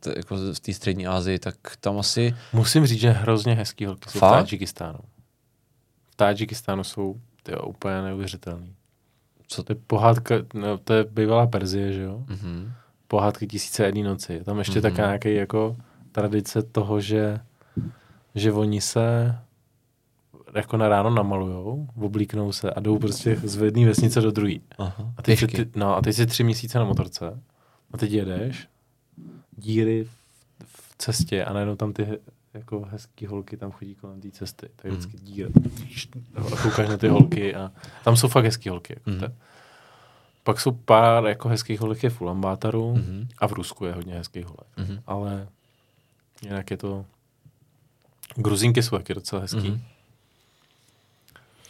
t- 0.00 0.14
jako 0.16 0.36
v 0.54 0.60
té 0.60 0.74
střední 0.74 1.06
Asii, 1.06 1.38
tak 1.38 1.54
tam 1.80 1.98
asi, 1.98 2.34
Musím 2.52 2.86
říct, 2.86 3.00
že 3.00 3.10
hrozně 3.10 3.54
hezký 3.54 3.84
holky 3.86 4.10
jsou 4.10 4.18
Fakt? 4.18 4.32
v 4.32 4.36
Tadžikistánu. 4.38 4.98
V 6.10 6.16
Tadžikistánu 6.16 6.84
jsou 6.84 7.20
tyjo, 7.42 7.62
úplně 7.62 8.02
neuvěřitelný. 8.02 8.74
co 9.46 9.62
To 9.62 9.72
je 9.72 9.76
pohádka, 9.86 10.34
no, 10.54 10.78
to 10.78 10.92
je 10.92 11.04
bývalá 11.04 11.46
Perzie, 11.46 11.92
že 11.92 12.02
jo? 12.02 12.24
Mhm. 12.28 12.72
pohádky 13.08 13.46
tisíce 13.46 13.84
jedné 13.84 14.02
noci. 14.02 14.32
Je 14.32 14.44
tam 14.44 14.58
ještě 14.58 14.78
Mhm. 14.78 14.88
mm-hmm. 14.88 14.90
taká 14.96 15.06
nějaký 15.06 15.34
jako 15.34 15.76
tradice 16.20 16.62
toho, 16.62 17.00
že, 17.00 17.40
že 18.34 18.52
oni 18.52 18.80
se 18.80 19.36
jako 20.54 20.76
na 20.76 20.88
ráno 20.88 21.10
namalujou, 21.10 21.88
oblíknou 21.96 22.52
se 22.52 22.70
a 22.70 22.80
jdou 22.80 22.98
prostě 22.98 23.36
z 23.44 23.56
jedné 23.62 23.86
vesnice 23.86 24.20
do 24.20 24.30
druhé. 24.30 24.54
A 25.16 25.22
teď, 25.22 25.38
Pěšky. 25.40 25.64
ty, 25.64 25.78
no, 25.78 25.96
a 25.96 26.02
teď 26.02 26.16
jsi 26.16 26.26
tři 26.26 26.44
měsíce 26.44 26.78
na 26.78 26.84
motorce 26.84 27.40
a 27.92 27.96
teď 27.98 28.10
jedeš, 28.12 28.68
díry 29.56 30.04
v, 30.04 30.10
v 30.64 30.94
cestě 30.98 31.44
a 31.44 31.52
najednou 31.52 31.76
tam 31.76 31.92
ty 31.92 32.06
jako 32.54 32.86
hezký 32.90 33.26
holky 33.26 33.56
tam 33.56 33.70
chodí 33.72 33.94
kolem 33.94 34.20
té 34.20 34.30
cesty. 34.30 34.68
Tak 34.76 34.84
Mhm. 34.84 34.94
vždycky 34.96 35.16
díra. 35.24 35.48
A 36.36 36.56
koukáš 36.62 36.88
na 36.88 36.96
ty 36.96 37.08
holky 37.08 37.54
a 37.54 37.72
tam 38.04 38.16
jsou 38.16 38.28
fakt 38.28 38.44
hezký 38.44 38.68
holky. 38.68 38.92
Jako 39.06 39.10
mm. 39.10 39.32
Pak 40.44 40.60
jsou 40.60 40.70
pár 40.72 41.24
jako 41.26 41.48
hezkých 41.48 41.80
holek 41.80 42.02
je 42.02 42.10
v 42.10 42.20
Ulambátaru 42.20 42.94
Mhm. 42.94 43.28
a 43.38 43.48
v 43.48 43.52
Rusku 43.52 43.84
je 43.84 43.92
hodně 43.92 44.14
hezkých 44.14 44.44
holek. 44.44 44.68
Mhm. 44.76 45.00
Ale 45.06 45.48
jinak 46.46 46.70
je 46.70 46.76
to... 46.76 47.04
Gruzínky 48.36 48.82
jsou 48.82 48.96
taky 48.96 49.14
docela 49.14 49.42
hezký. 49.42 49.56
Mhm. 49.58 49.68
Mm. 49.70 49.80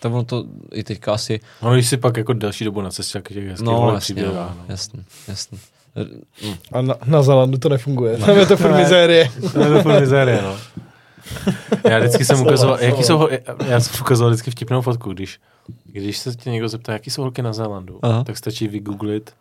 To 0.01 0.11
bylo 0.11 0.23
to 0.25 0.45
i 0.73 0.85
teďka 0.85 1.13
asi, 1.15 1.41
No, 1.63 1.75
když 1.75 1.89
si 1.89 1.97
pak 1.97 2.17
jako 2.17 2.33
delší 2.33 2.65
dobu 2.65 2.81
na 2.81 2.91
cestě, 2.91 3.13
tak 3.13 3.29
těch 3.29 3.49
hezkých 3.49 3.67
no 3.67 3.81
holek 3.81 3.95
jasně, 3.95 4.15
přibývá. 4.15 4.33
no, 4.33 4.57
No. 4.59 4.65
jasně, 4.69 5.05
jasně. 5.29 5.59
Mm. 6.45 6.55
A 6.73 6.83
na, 6.83 6.95
na 7.07 7.23
Zelandu 7.23 7.59
to 7.59 7.69
nefunguje. 7.69 8.19
Tam 8.19 8.37
je 8.39 8.47
to 8.47 8.57
furt 8.57 8.77
mizérie. 8.77 9.31
To 9.53 9.61
je 9.61 9.69
to 9.71 9.83
furt 9.83 10.01
mizérie, 10.01 10.43
no. 10.43 10.57
Já 11.91 11.99
vždycky 11.99 12.25
jsem 12.25 12.37
Slova, 12.37 12.51
ukazoval, 12.51 12.79
jaký 12.81 13.03
jsou, 13.03 13.29
já 13.67 13.81
jsem 13.81 14.01
ukazoval 14.01 14.31
vždycky 14.31 14.51
vtipnou 14.51 14.83
fotku, 14.83 15.13
když, 15.13 15.41
když 15.85 16.19
se 16.19 16.35
tě 16.35 16.51
někdo 16.51 16.69
zeptá, 16.69 16.93
jaký 16.93 17.11
jsou 17.11 17.23
holky 17.23 17.43
na 17.43 17.53
Zélandu, 17.53 17.99
Aha. 18.03 18.25
tak 18.25 18.37
stačí 18.37 18.69
vygooglit 18.69 19.35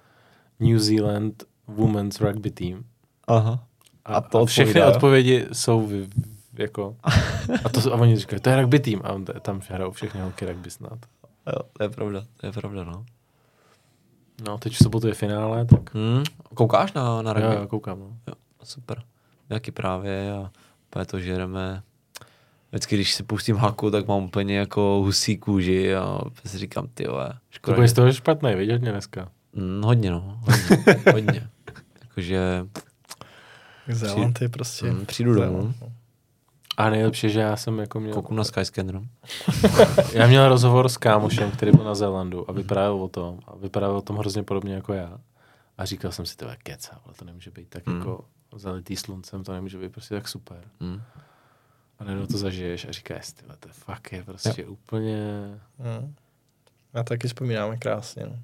New 0.60 0.78
Zealand 0.80 1.44
Women's 1.68 2.22
Rugby 2.22 2.52
Team. 2.52 2.84
Aha. 3.28 3.64
A, 4.06 4.14
A 4.16 4.22
to 4.22 4.40
a 4.40 4.46
všechny 4.46 4.70
odpovídá, 4.72 4.86
jo? 4.88 4.94
odpovědi 4.96 5.46
jsou 5.54 5.88
vy, 5.88 6.08
jako, 6.54 6.96
a, 7.66 7.70
to, 7.70 7.94
a 7.94 7.96
oni 7.98 8.16
říkají, 8.16 8.42
to 8.42 8.50
je 8.50 8.62
rugby 8.62 8.80
tým, 8.80 9.02
a 9.04 9.14
on, 9.14 9.26
tam 9.26 9.62
hrajou 9.70 9.92
všechny 9.92 10.22
holky 10.22 10.46
rugby 10.46 10.72
snad. 10.72 11.00
Jo, 11.48 11.60
to 11.74 11.84
je 11.84 11.90
pravda, 11.90 12.24
to 12.38 12.46
je 12.46 12.52
pravda, 12.52 12.84
no. 12.84 13.06
No, 14.48 14.58
teď 14.58 14.74
v 14.74 14.78
sobotu 14.78 15.08
je 15.08 15.14
finále, 15.14 15.66
tak 15.66 15.94
Hmm. 15.96 16.24
Koukáš 16.54 16.94
na, 16.94 17.22
na 17.22 17.34
rugby? 17.34 17.56
já 17.56 17.68
koukám. 17.68 18.00
No. 18.00 18.18
Jo, 18.28 18.34
super. 18.64 19.04
Jaký 19.50 19.72
právě 19.72 20.34
a 20.34 20.52
úplně 20.88 21.06
to 21.06 21.20
žereme. 21.20 21.82
Vždycky, 22.72 22.96
když 22.96 23.14
si 23.14 23.24
pustím 23.24 23.56
haku, 23.56 23.92
tak 23.92 24.08
mám 24.08 24.24
úplně 24.24 24.58
jako 24.58 24.82
husí 24.82 25.38
kůži 25.38 25.96
a 25.96 26.20
si 26.46 26.58
říkám, 26.58 26.88
ty 26.94 27.08
vole, 27.08 27.30
To 27.30 27.36
škoda. 27.50 27.76
bude 27.76 27.88
že- 27.88 27.92
z 27.92 27.94
toho 27.94 28.14
špatný, 28.14 28.56
vidět 28.56 28.82
mě 28.82 28.92
dneska. 28.92 29.30
Mm, 29.54 29.82
hodně, 29.84 30.12
no. 30.12 30.40
Hodně. 30.42 31.02
hodně. 31.14 31.50
Jakože 32.02 32.66
Zéland 33.90 34.42
je 34.42 34.50
prostě... 34.50 34.92
mm, 34.92 35.06
přijdu 35.06 35.34
domů, 35.34 35.48
Zéland, 35.58 35.82
no. 35.82 35.92
A 36.78 36.90
nejlepší, 36.90 37.30
že 37.30 37.40
já 37.40 37.56
jsem 37.58 37.80
jako 37.80 38.00
měl, 38.00 38.14
kouknu 38.14 38.38
na 38.38 38.44
Skyscanneru. 38.44 39.08
já 40.14 40.28
měl 40.28 40.50
rozhovor 40.50 40.90
s 40.90 40.98
kámošem, 40.98 41.52
který 41.52 41.72
byl 41.72 41.84
na 41.86 41.96
Zélandu 41.96 42.50
a 42.50 42.54
vyprávěl 42.54 43.04
o 43.04 43.08
tom, 43.08 43.40
a 43.48 43.56
vyprávěl 43.56 43.98
o 43.98 44.02
tom 44.02 44.18
hrozně 44.18 44.44
podobně 44.44 44.74
jako 44.74 44.94
já. 44.94 45.18
A 45.78 45.86
říkal 45.86 46.12
jsem 46.12 46.26
si, 46.26 46.38
to 46.38 46.50
je 46.50 46.56
keca, 46.64 47.02
ale 47.06 47.14
to 47.14 47.26
nemůže 47.26 47.52
být 47.52 47.70
tak 47.70 47.86
Mm. 47.88 47.98
jako 47.98 48.26
zalitý 48.56 48.96
sluncem, 48.96 49.44
to 49.44 49.52
nemůže 49.54 49.78
být 49.78 49.92
prostě 49.92 50.16
tak 50.16 50.28
super. 50.28 50.58
Mm. 50.80 51.02
A 52.00 52.04
najednou 52.04 52.26
to 52.28 52.38
zažiješ 52.38 52.86
a 52.86 52.92
říkáš, 52.92 53.32
ty 53.32 53.44
to 53.60 53.70
fakt 53.72 54.12
je 54.12 54.24
prostě 54.24 54.62
jo. 54.62 54.68
úplně... 54.72 55.18
Mm. 55.80 56.16
A 56.94 57.04
taky 57.04 57.28
vzpomínáme 57.28 57.78
krásně. 57.78 58.24
No. 58.26 58.40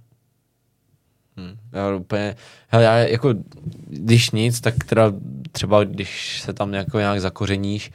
Hmm. 1.37 1.57
Já 1.71 1.95
úplně, 1.95 2.35
hele, 2.67 2.83
já 2.83 2.97
jako, 2.97 3.33
když 3.87 4.31
nic, 4.31 4.61
tak 4.61 4.75
teda 4.83 5.13
třeba, 5.51 5.83
když 5.83 6.41
se 6.41 6.53
tam 6.53 6.73
jako 6.73 6.99
nějak 6.99 7.21
zakořeníš 7.21 7.91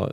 uh, 0.00 0.08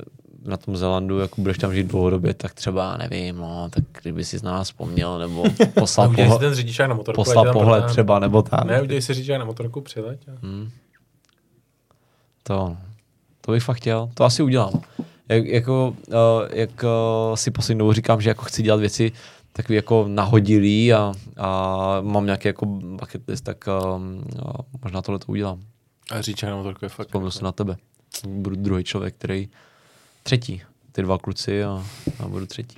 na 0.45 0.57
tom 0.57 0.77
Zelandu, 0.77 1.19
jako 1.19 1.41
budeš 1.41 1.57
tam 1.57 1.73
žít 1.73 1.87
dlouhodobě, 1.87 2.33
tak 2.33 2.53
třeba, 2.53 2.97
nevím, 2.97 3.37
no, 3.37 3.69
tak 3.69 3.83
kdyby 4.01 4.23
si 4.25 4.37
z 4.37 4.43
nás 4.43 4.67
vzpomněl, 4.67 5.19
nebo 5.19 5.43
poslal, 5.73 6.09
si 6.09 6.15
pohled, 6.15 6.39
ten 6.39 6.53
řidičák 6.53 6.89
na 6.89 6.95
motorku. 6.95 7.23
poslal 7.23 7.45
tam 7.45 7.53
pohled 7.53 7.69
protáhne. 7.69 7.93
třeba, 7.93 8.19
nebo 8.19 8.41
tak. 8.41 8.65
Ne, 8.65 8.81
udělej 8.81 9.01
si 9.01 9.13
řidičák 9.13 9.39
na 9.39 9.45
motorku, 9.45 9.81
přileď. 9.81 10.27
A... 10.27 10.31
Hmm. 10.41 10.69
To, 12.43 12.77
to 13.41 13.51
bych 13.51 13.63
fakt 13.63 13.77
chtěl, 13.77 14.09
to 14.13 14.23
asi 14.23 14.43
udělám. 14.43 14.81
Jak, 15.29 15.45
jako, 15.45 15.95
uh, 16.07 16.13
jak 16.53 16.83
uh, 16.83 17.35
si 17.35 17.51
poslední 17.51 17.93
říkám, 17.93 18.21
že 18.21 18.29
jako 18.29 18.43
chci 18.45 18.63
dělat 18.63 18.79
věci 18.79 19.11
takový 19.55 19.75
jako 19.75 20.05
nahodilý 20.07 20.93
a, 20.93 21.13
a 21.37 22.01
mám 22.01 22.25
nějaký 22.25 22.47
jako 22.47 22.65
bucket 22.65 23.27
list, 23.27 23.41
tak 23.41 23.65
um, 23.67 24.17
uh, 24.17 24.51
možná 24.83 25.01
tohle 25.01 25.19
to 25.19 25.25
udělám. 25.27 25.61
A 26.11 26.21
řidičák 26.21 26.49
na 26.49 26.55
motorku 26.55 26.85
je 26.85 26.89
fakt... 26.89 27.07
Vzpomněl 27.07 27.31
jsem 27.31 27.43
na 27.43 27.51
tebe. 27.51 27.77
Budu 28.27 28.55
druhý 28.55 28.83
člověk, 28.83 29.15
který 29.15 29.49
třetí. 30.23 30.61
Ty 30.91 31.01
dva 31.01 31.17
kluci 31.17 31.63
a, 31.63 31.85
a 32.19 32.27
budu 32.27 32.45
třetí. 32.45 32.77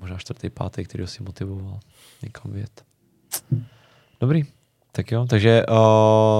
Možná 0.00 0.18
čtvrtý, 0.18 0.50
pátý, 0.50 0.84
který 0.84 1.06
si 1.06 1.22
motivoval 1.22 1.80
někam 2.22 2.52
vět. 2.52 2.84
Dobrý. 4.20 4.44
Tak 4.92 5.12
jo, 5.12 5.26
takže 5.30 5.66
uh, 5.66 5.76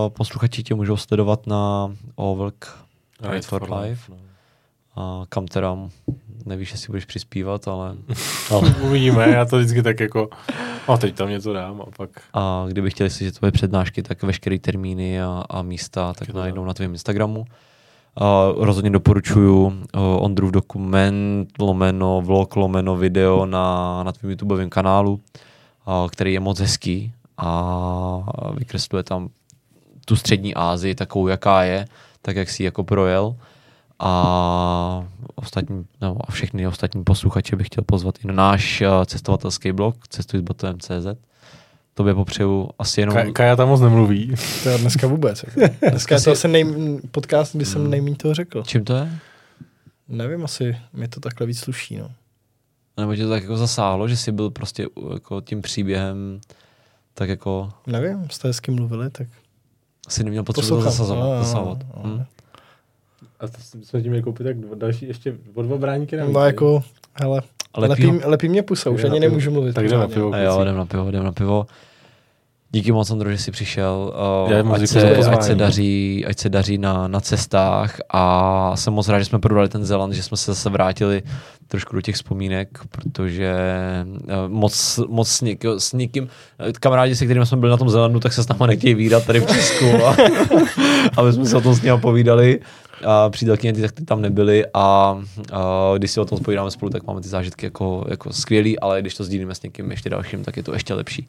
posluchači 0.09 0.63
tě 0.63 0.75
můžou 0.75 0.97
sledovat 0.97 1.47
na 1.47 1.93
Ovelk 2.15 2.79
Ride 3.21 3.43
for 3.43 3.73
Life. 3.73 4.13
No. 4.13 4.19
A 4.97 5.25
kam 5.29 5.47
teda 5.47 5.77
nevíš, 6.47 6.73
jestli 6.73 6.87
budeš 6.87 7.05
přispívat, 7.05 7.69
ale 7.69 7.97
Ale 8.51 8.75
uvidíme, 8.83 9.31
já 9.31 9.45
to 9.45 9.59
vždycky 9.59 9.83
tak 9.83 10.01
jako, 10.01 10.29
a 10.89 10.97
teď 10.97 11.15
tam 11.15 11.29
něco 11.29 11.53
dám 11.53 11.81
a 11.81 11.85
pak... 11.97 12.11
a 12.35 12.65
kdyby 12.69 12.91
chtěli 12.91 13.11
slyšet 13.11 13.39
tvoje 13.39 13.53
přednášky, 13.53 14.03
tak 14.03 14.23
veškeré 14.23 14.59
termíny 14.59 15.23
a, 15.23 15.45
a 15.51 15.63
místa 15.63 16.13
tak 16.13 16.33
to 16.33 16.39
najdou 16.39 16.65
na 16.65 16.75
tvém 16.75 16.91
Instagramu. 16.91 17.41
Uh, 18.21 18.65
rozhodně 18.65 18.91
doporučuju 18.91 19.67
uh, 19.67 19.73
Ondrův 20.25 20.51
dokument, 20.51 21.49
lomeno, 21.59 22.23
vlog, 22.25 22.57
lomeno, 22.57 22.97
video 22.97 23.47
na, 23.47 24.03
na 24.03 24.13
tvém 24.13 24.31
YouTubeovém 24.31 24.71
kanálu, 24.71 25.13
uh, 25.13 26.09
který 26.09 26.33
je 26.33 26.41
moc 26.41 26.61
hezký 26.61 27.13
a 27.39 28.53
vykresluje 28.59 29.03
tam 29.03 29.29
tu 30.05 30.17
střední 30.17 30.55
Asii 30.55 30.95
takovou, 30.95 31.29
jaká 31.29 31.63
je, 31.63 31.87
tak 32.23 32.37
jak 32.37 32.51
si 32.51 32.65
jako 32.65 32.85
projel. 32.85 33.37
A 33.99 35.05
ostatní, 35.35 35.87
no, 36.03 36.17
a 36.29 36.33
všechny 36.33 36.67
ostatní 36.67 37.05
posluchače 37.05 37.57
bych 37.57 37.67
chtěl 37.67 37.85
pozvat 37.85 38.15
i 38.25 38.27
na 38.27 38.35
náš 38.35 38.81
uh, 38.81 39.05
cestovatelský 39.05 39.73
blog 39.73 40.09
cestuj 40.09 40.41
s 40.41 40.43
botovem.cz. 40.43 41.07
Tobě 41.95 42.15
popřeju 42.15 42.69
asi 42.79 43.01
jenom... 43.01 43.17
Ka- 43.17 43.33
Kaja 43.33 43.57
tam 43.57 43.69
moc 43.69 43.81
nemluví. 43.81 44.35
To 44.63 44.69
je 44.69 44.79
dneska 44.79 45.07
vůbec. 45.07 45.45
Jako. 45.47 45.75
Dneska 45.91 46.15
je 46.15 46.21
to 46.21 46.31
asi 46.31 46.49
nej, 46.49 46.65
podcast, 47.11 47.57
kdy 47.57 47.65
jsem 47.65 47.91
nejméně 47.91 48.17
toho 48.17 48.35
řekl. 48.35 48.63
Čím 48.63 48.85
to 48.85 48.93
je? 48.97 49.19
Nevím, 50.09 50.45
asi 50.45 50.77
mi 50.93 51.09
to 51.09 51.21
takhle 51.21 51.47
víc 51.47 51.59
sluší, 51.59 51.97
no. 51.97 52.11
Nebo 52.97 53.15
tě 53.17 53.23
to 53.23 53.31
tak 53.31 53.43
jako 53.43 53.57
zasáhlo, 53.57 54.09
že 54.09 54.17
jsi 54.17 54.33
byl 54.33 54.51
prostě 54.51 54.87
jako 55.15 55.41
tím 55.41 55.63
příběhem 55.63 56.41
tak 57.15 57.29
jako 57.29 57.73
Nevím, 57.87 58.31
jste 58.31 58.53
s 58.53 58.61
kým 58.61 58.75
mluvili, 58.75 59.11
tak 59.11 59.27
si 60.09 60.25
neměl 60.25 60.43
potřebu 60.43 60.69
to 60.69 60.83
zasazovat. 60.83 61.25
No, 61.25 61.35
no, 61.37 61.45
zasahovat. 61.45 61.79
no, 61.97 62.03
Hm. 62.05 62.25
A 63.41 63.47
to 63.49 63.59
jsme 63.83 64.03
tím 64.03 64.11
měli 64.11 64.23
koupit 64.23 64.45
tak 64.45 64.57
dva, 64.57 64.75
další, 64.75 65.09
ještě 65.09 65.35
o 65.55 65.63
dva 65.63 65.77
bráníky 65.77 66.17
No, 66.17 66.41
jako, 66.41 66.83
hele, 67.15 67.43
Ale 67.75 67.89
lepí, 67.89 68.07
lepí 68.25 68.49
mě 68.49 68.63
pusa, 68.63 68.91
už 68.91 69.05
ani 69.05 69.21
nemůžu 69.21 69.51
mluvit. 69.51 69.75
Tak 69.75 69.85
jdem 69.85 70.01
na 70.01 70.09
pivo. 70.09 70.35
A 70.35 70.39
jo, 70.39 70.63
jdem 70.63 70.77
na 70.77 70.87
pivo, 70.87 71.09
jdem 71.09 71.25
na 71.25 71.33
pivo. 71.33 71.67
Díky 72.71 72.93
moc, 72.93 73.11
Ondro, 73.11 73.31
že 73.31 73.39
jsi 73.39 73.51
přišel. 73.51 74.13
Uh, 74.65 74.75
ať, 74.75 74.87
se, 74.87 75.17
ať, 75.17 75.43
se 75.43 75.55
daří, 75.55 76.25
ať 76.29 76.39
se 76.39 76.49
daří 76.49 76.79
na, 76.79 77.09
na 77.09 77.21
cestách 77.21 77.97
a 78.11 78.73
jsem 78.77 78.93
moc 78.93 79.09
rád, 79.09 79.19
že 79.19 79.25
jsme 79.25 79.39
prodali 79.39 79.69
ten 79.69 79.85
Zeland, 79.85 80.13
že 80.13 80.23
jsme 80.23 80.37
se 80.37 80.51
zase 80.51 80.71
vrátili 80.71 81.23
trošku 81.69 81.97
do 81.97 82.03
těch 82.03 82.15
vzpomínek, 82.15 82.69
protože 82.91 83.55
uh, 84.05 84.49
moc, 84.49 85.01
moc 85.09 85.29
s, 85.29 85.41
něk, 85.41 85.65
s 85.79 85.93
někým, 85.93 86.29
eh, 86.59 86.73
kamarádi, 86.73 87.17
se 87.17 87.25
kterými 87.25 87.47
jsme 87.47 87.57
byli 87.57 87.71
na 87.71 87.77
tom 87.77 87.91
Zelandu, 87.91 88.21
tak 88.21 88.33
se 88.33 88.43
s 88.43 88.49
náma 88.49 88.67
nechtějí 88.67 88.95
výdat 88.95 89.27
tady 89.27 89.41
v 89.41 89.47
Česku 89.47 90.07
a, 90.07 90.17
a 91.17 91.23
my 91.23 91.33
jsme 91.33 91.47
se 91.47 91.57
o 91.57 91.61
tom 91.61 91.75
s 91.75 91.83
nimi 91.83 92.01
povídali 92.01 92.61
a 93.05 93.31
přítelkyně 93.31 93.73
ty, 93.73 93.81
tak 93.81 93.93
ty 93.93 94.05
tam 94.05 94.21
nebyly 94.23 94.65
a, 94.75 94.81
a 95.53 95.93
když 95.99 96.11
si 96.11 96.21
o 96.21 96.25
tom 96.25 96.39
povídáme 96.39 96.71
spolu, 96.71 96.91
tak 96.91 97.07
máme 97.07 97.21
ty 97.21 97.29
zážitky 97.29 97.67
jako, 97.67 98.05
jako 98.09 98.33
skvělý, 98.33 98.79
ale 98.79 99.01
když 99.01 99.15
to 99.15 99.25
sdílíme 99.25 99.55
s 99.55 99.63
někým 99.63 99.91
ještě 99.91 100.11
dalším, 100.11 100.45
tak 100.45 100.57
je 100.57 100.63
to 100.63 100.73
ještě 100.73 100.95
lepší. 100.95 101.29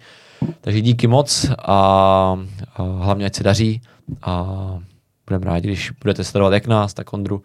Takže 0.61 0.81
díky 0.81 1.07
moc 1.07 1.49
a, 1.60 1.76
a 2.76 2.84
hlavně 2.84 3.26
ať 3.26 3.35
se 3.35 3.44
daří 3.44 3.81
a 4.22 4.45
budeme 5.27 5.45
rádi, 5.45 5.68
když 5.68 5.91
budete 5.91 6.23
sledovat 6.23 6.53
jak 6.53 6.68
nás, 6.68 6.94
tak 6.94 7.14
Ondru 7.14 7.44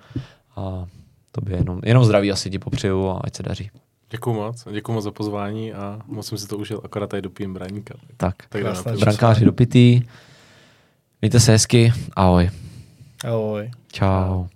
a 0.57 0.85
tobě 1.33 1.57
jenom, 1.57 1.81
jenom 1.85 2.05
zdraví 2.05 2.33
asi 2.33 2.51
ti 2.51 2.59
popřeju 2.59 3.09
a 3.09 3.21
ať 3.25 3.37
se 3.37 3.43
daří. 3.43 3.71
Děkuju 4.11 4.37
moc. 4.37 4.65
Děkuju 4.73 4.95
moc 4.95 5.05
za 5.05 5.11
pozvání 5.11 5.73
a 5.73 5.99
moc 6.07 6.27
jsem 6.27 6.39
si 6.39 6.47
to 6.49 6.59
užil, 6.59 6.81
akorát 6.85 7.07
tady 7.07 7.23
dopijem 7.23 7.55
bráníka. 7.55 7.95
Tak, 8.17 8.35
Tak 8.49 8.77
čísla. 8.77 8.93
brankáři 9.01 9.45
dopitý, 9.45 10.03
mějte 11.21 11.41
se 11.41 11.53
hezky, 11.53 11.93
ahoj, 12.17 12.51
Ahoj. 13.25 13.71
čau. 13.93 14.49